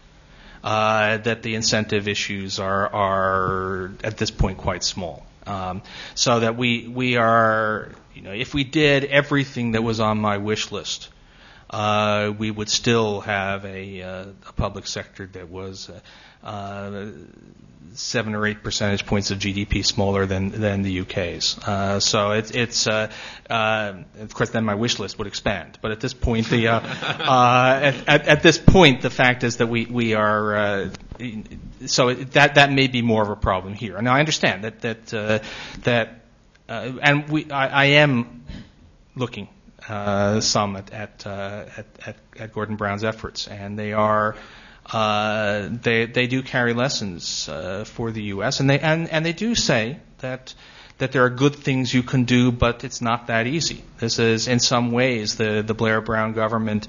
uh, 0.64 1.18
that 1.18 1.44
the 1.44 1.56
incentive 1.56 2.08
issues 2.08 2.60
are 2.60 2.94
are 2.94 3.92
at 4.04 4.18
this 4.18 4.32
point 4.32 4.58
quite 4.58 4.84
small. 4.84 5.26
Um, 5.46 5.82
so 6.14 6.42
that 6.42 6.58
we 6.58 6.88
we 6.88 7.16
are 7.16 7.92
you 8.14 8.22
know 8.22 8.34
if 8.34 8.54
we 8.54 8.64
did 8.66 9.06
everything 9.06 9.72
that 9.72 9.84
was 9.84 10.00
on 10.00 10.18
my 10.18 10.38
wish 10.38 10.72
list, 10.72 11.10
uh, 11.70 12.34
we 12.38 12.52
would 12.52 12.70
still 12.70 13.22
have 13.22 13.66
a, 13.66 14.02
uh, 14.02 14.26
a 14.48 14.54
public 14.54 14.88
sector 14.88 15.28
that 15.28 15.50
was 15.50 15.90
uh, 15.90 16.00
uh 16.48 17.12
seven 17.98 18.36
or 18.36 18.46
eight 18.46 18.64
percentage 18.64 19.06
points 19.06 19.32
of 19.32 19.40
GDP 19.40 19.86
smaller 19.86 20.26
than 20.26 20.50
than 20.50 20.84
the 20.84 21.02
UK's. 21.02 21.58
Uh, 21.60 22.00
so 22.00 22.32
it's 22.32 22.52
it's 22.52 22.88
uh, 22.88 23.12
uh, 23.50 23.94
of 24.20 24.34
course 24.34 24.50
then 24.52 24.64
my 24.64 24.76
wish 24.76 25.00
list 25.00 25.18
would 25.18 25.28
expand. 25.28 25.78
But 25.82 25.92
at 25.92 26.00
this 26.00 26.14
point, 26.14 26.50
the 26.50 26.68
uh, 26.70 26.80
uh, 26.84 27.80
at, 27.84 28.08
at, 28.08 28.28
at, 28.28 28.44
this 28.44 28.58
point, 28.58 29.02
the 29.02 29.10
fact 29.10 29.44
is 29.44 29.58
that 29.58 29.68
we 29.68 29.86
we 29.86 30.14
are. 30.14 30.56
Uh, 30.56 30.90
so 31.86 32.14
that 32.14 32.56
that 32.56 32.72
may 32.72 32.88
be 32.88 33.02
more 33.02 33.24
of 33.24 33.30
a 33.30 33.36
problem 33.36 33.74
here. 33.74 34.00
Now 34.02 34.14
I 34.14 34.20
understand 34.20 34.64
that 34.64 34.82
that 34.82 35.42
that, 35.84 36.22
and 36.68 37.30
we 37.30 37.50
I, 37.50 37.68
I 37.68 37.86
am 37.86 38.46
looking 39.16 39.50
some 39.88 40.76
at 40.76 40.92
at, 40.92 41.26
at 41.26 41.86
at, 42.06 42.16
at 42.38 42.54
Gordon 42.54 42.76
Brown's 42.76 43.04
efforts, 43.04 43.48
and 43.48 43.78
they 43.78 43.94
are 43.94 44.36
uh, 44.92 45.70
they 45.70 46.06
they 46.06 46.28
do 46.28 46.42
carry 46.42 46.74
lessons 46.74 47.50
uh, 47.50 47.84
for 47.86 48.12
the 48.12 48.24
U.S. 48.24 48.60
and 48.60 48.70
they 48.70 48.80
and, 48.80 49.10
and 49.10 49.26
they 49.26 49.34
do 49.34 49.56
say 49.56 50.00
that 50.20 50.54
that 50.98 51.12
there 51.12 51.24
are 51.26 51.30
good 51.30 51.56
things 51.56 51.94
you 51.94 52.02
can 52.04 52.24
do, 52.24 52.52
but 52.52 52.84
it's 52.84 53.02
not 53.02 53.28
that 53.28 53.46
easy. 53.46 53.84
This 54.00 54.18
is 54.18 54.48
in 54.48 54.60
some 54.60 54.92
ways 54.92 55.36
the 55.36 55.62
the 55.62 55.74
Blair 55.74 56.02
Brown 56.02 56.34
government 56.34 56.88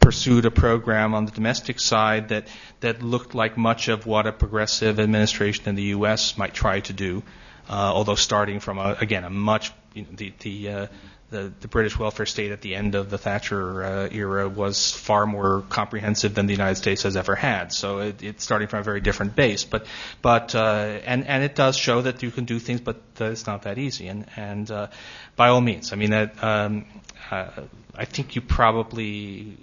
pursued 0.00 0.46
a 0.46 0.50
program 0.50 1.14
on 1.14 1.26
the 1.26 1.30
domestic 1.30 1.78
side 1.78 2.30
that 2.30 2.48
that 2.80 3.02
looked 3.02 3.34
like 3.34 3.58
much 3.58 3.88
of 3.88 4.06
what 4.06 4.26
a 4.26 4.32
progressive 4.32 4.98
administration 4.98 5.68
in 5.68 5.74
the 5.74 5.94
U.S. 5.96 6.38
might 6.38 6.54
try 6.54 6.80
to 6.80 6.92
do, 6.94 7.22
uh, 7.68 7.72
although 7.72 8.14
starting 8.14 8.60
from 8.60 8.78
a, 8.78 8.96
again 8.98 9.24
a 9.24 9.30
much 9.30 9.72
you 9.94 10.02
know, 10.02 10.08
the 10.14 10.32
the 10.40 10.68
uh, 10.68 10.86
the, 11.30 11.52
the 11.60 11.68
British 11.68 11.98
welfare 11.98 12.26
state 12.26 12.50
at 12.50 12.60
the 12.60 12.74
end 12.74 12.94
of 12.94 13.08
the 13.08 13.16
Thatcher 13.16 13.84
uh, 13.84 14.08
era 14.10 14.48
was 14.48 14.92
far 14.92 15.26
more 15.26 15.62
comprehensive 15.68 16.34
than 16.34 16.46
the 16.46 16.52
United 16.52 16.74
States 16.74 17.04
has 17.04 17.16
ever 17.16 17.36
had. 17.36 17.72
So 17.72 18.00
it, 18.00 18.22
it's 18.22 18.44
starting 18.44 18.68
from 18.68 18.80
a 18.80 18.82
very 18.82 19.00
different 19.00 19.36
base. 19.36 19.64
But 19.64 19.86
but 20.22 20.54
uh, 20.54 20.98
and 21.04 21.26
and 21.26 21.44
it 21.44 21.54
does 21.54 21.76
show 21.76 22.02
that 22.02 22.22
you 22.22 22.30
can 22.30 22.44
do 22.44 22.58
things, 22.58 22.80
but 22.80 23.00
uh, 23.20 23.26
it's 23.26 23.46
not 23.46 23.62
that 23.62 23.78
easy. 23.78 24.08
And 24.08 24.26
and 24.36 24.70
uh, 24.70 24.88
by 25.36 25.48
all 25.48 25.60
means, 25.60 25.92
I 25.92 25.96
mean 25.96 26.10
that 26.10 26.42
um, 26.42 26.86
uh, 27.30 27.48
I 27.94 28.04
think 28.04 28.34
you 28.34 28.42
probably 28.42 29.56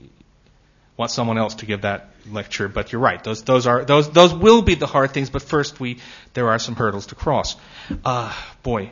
want 0.95 1.11
someone 1.11 1.38
else 1.38 1.56
to 1.56 1.65
give 1.65 1.81
that 1.81 2.10
lecture. 2.31 2.69
But 2.69 2.94
you're 2.94 3.02
right; 3.02 3.22
those 3.22 3.44
those 3.44 3.68
are 3.68 3.84
those 3.84 4.10
those 4.11 4.34
will 4.34 4.61
be 4.61 4.76
the 4.76 4.88
hard 4.88 5.11
things. 5.11 5.30
But 5.30 5.41
first, 5.41 5.81
we 5.81 5.99
there 6.34 6.49
are 6.49 6.60
some 6.60 6.76
hurdles 6.76 7.07
to 7.07 7.15
cross. 7.15 7.57
Uh, 8.06 8.34
boy, 8.64 8.89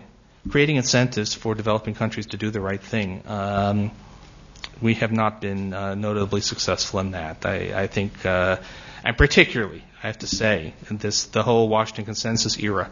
creating 0.50 0.76
incentives 0.76 1.34
for 1.34 1.56
developing 1.56 1.96
countries 1.96 2.28
to 2.28 2.38
do 2.38 2.52
the 2.52 2.62
right 2.62 2.82
thing. 2.82 3.24
Um, 3.26 3.92
we 4.82 4.96
have 4.96 5.12
not 5.12 5.42
been 5.42 5.74
uh, 5.74 5.96
notably 5.96 6.42
successful 6.42 7.00
in 7.00 7.12
that. 7.12 7.46
I, 7.46 7.84
I 7.84 7.88
think, 7.88 8.26
uh, 8.26 8.58
and 9.04 9.18
particularly, 9.18 9.84
I 10.04 10.08
have 10.08 10.20
to 10.20 10.28
say, 10.28 10.74
this 10.90 11.26
the 11.26 11.44
whole 11.44 11.70
Washington 11.70 12.06
Consensus 12.06 12.60
era. 12.60 12.92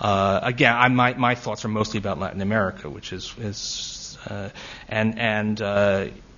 Uh, 0.00 0.40
again, 0.42 0.74
I, 0.74 0.88
my 0.88 1.14
my 1.14 1.34
thoughts 1.34 1.64
are 1.64 1.68
mostly 1.68 1.98
about 1.98 2.18
Latin 2.18 2.40
America, 2.40 2.88
which 2.88 3.12
is 3.12 3.34
is 3.38 4.18
uh, 4.26 4.48
and 4.88 5.18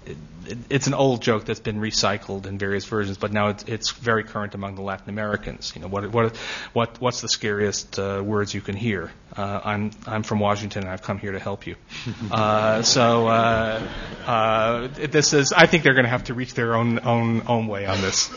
and 0.06 0.66
it's 0.70 0.86
an 0.86 0.94
old 0.94 1.22
joke 1.22 1.44
that's 1.44 1.60
been 1.60 1.78
recycled 1.78 2.46
in 2.46 2.58
various 2.58 2.84
versions, 2.84 3.16
but 3.16 3.32
now 3.32 3.48
it's, 3.48 3.64
it's 3.64 3.90
very 3.92 4.24
current 4.24 4.54
among 4.54 4.74
the 4.74 4.82
Latin 4.82 5.08
Americans. 5.08 5.72
You 5.74 5.82
know, 5.82 5.88
what, 5.88 6.10
what, 6.10 6.36
what, 6.72 7.00
what's 7.00 7.20
the 7.20 7.28
scariest 7.28 7.98
uh, 7.98 8.22
words 8.24 8.52
you 8.52 8.60
can 8.60 8.76
hear? 8.76 9.10
Uh, 9.36 9.60
I'm, 9.64 9.90
I'm 10.06 10.22
from 10.22 10.40
Washington 10.40 10.82
and 10.82 10.90
I've 10.90 11.02
come 11.02 11.18
here 11.18 11.32
to 11.32 11.38
help 11.38 11.66
you. 11.66 11.76
Uh, 12.30 12.82
so 12.82 13.26
uh, 13.28 13.86
uh, 14.26 14.88
this 14.88 15.32
is, 15.32 15.52
I 15.52 15.66
think 15.66 15.82
they're 15.82 15.94
going 15.94 16.04
to 16.04 16.10
have 16.10 16.24
to 16.24 16.34
reach 16.34 16.54
their 16.54 16.74
own, 16.74 17.00
own, 17.00 17.42
own 17.46 17.66
way 17.66 17.84
on 17.84 18.00
this. 18.00 18.32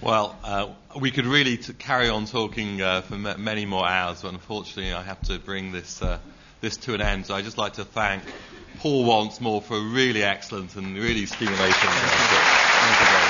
Well, 0.00 0.38
uh, 0.44 0.68
we 1.00 1.10
could 1.10 1.26
really 1.26 1.56
t- 1.56 1.72
carry 1.72 2.08
on 2.08 2.26
talking 2.26 2.78
for 2.78 3.14
m- 3.14 3.42
many 3.42 3.66
more 3.66 3.86
hours, 3.86 4.22
but 4.22 4.32
unfortunately 4.32 4.92
I 4.92 5.02
have 5.02 5.20
to 5.22 5.38
bring 5.38 5.72
this, 5.72 6.02
this 6.60 6.76
to 6.78 6.94
an 6.94 7.00
end. 7.00 7.26
So 7.26 7.34
I'd 7.34 7.44
just 7.44 7.58
like 7.58 7.74
to 7.74 7.84
thank 7.84 8.22
Paul 8.84 9.04
once 9.06 9.40
more 9.40 9.62
for 9.62 9.78
a 9.78 9.80
really 9.80 10.22
excellent 10.22 10.76
and 10.76 10.94
really 10.94 11.24
stimulating. 11.24 11.72
Thank 11.72 12.32
you. 12.32 12.36
Thank 12.36 13.00
you 13.00 13.23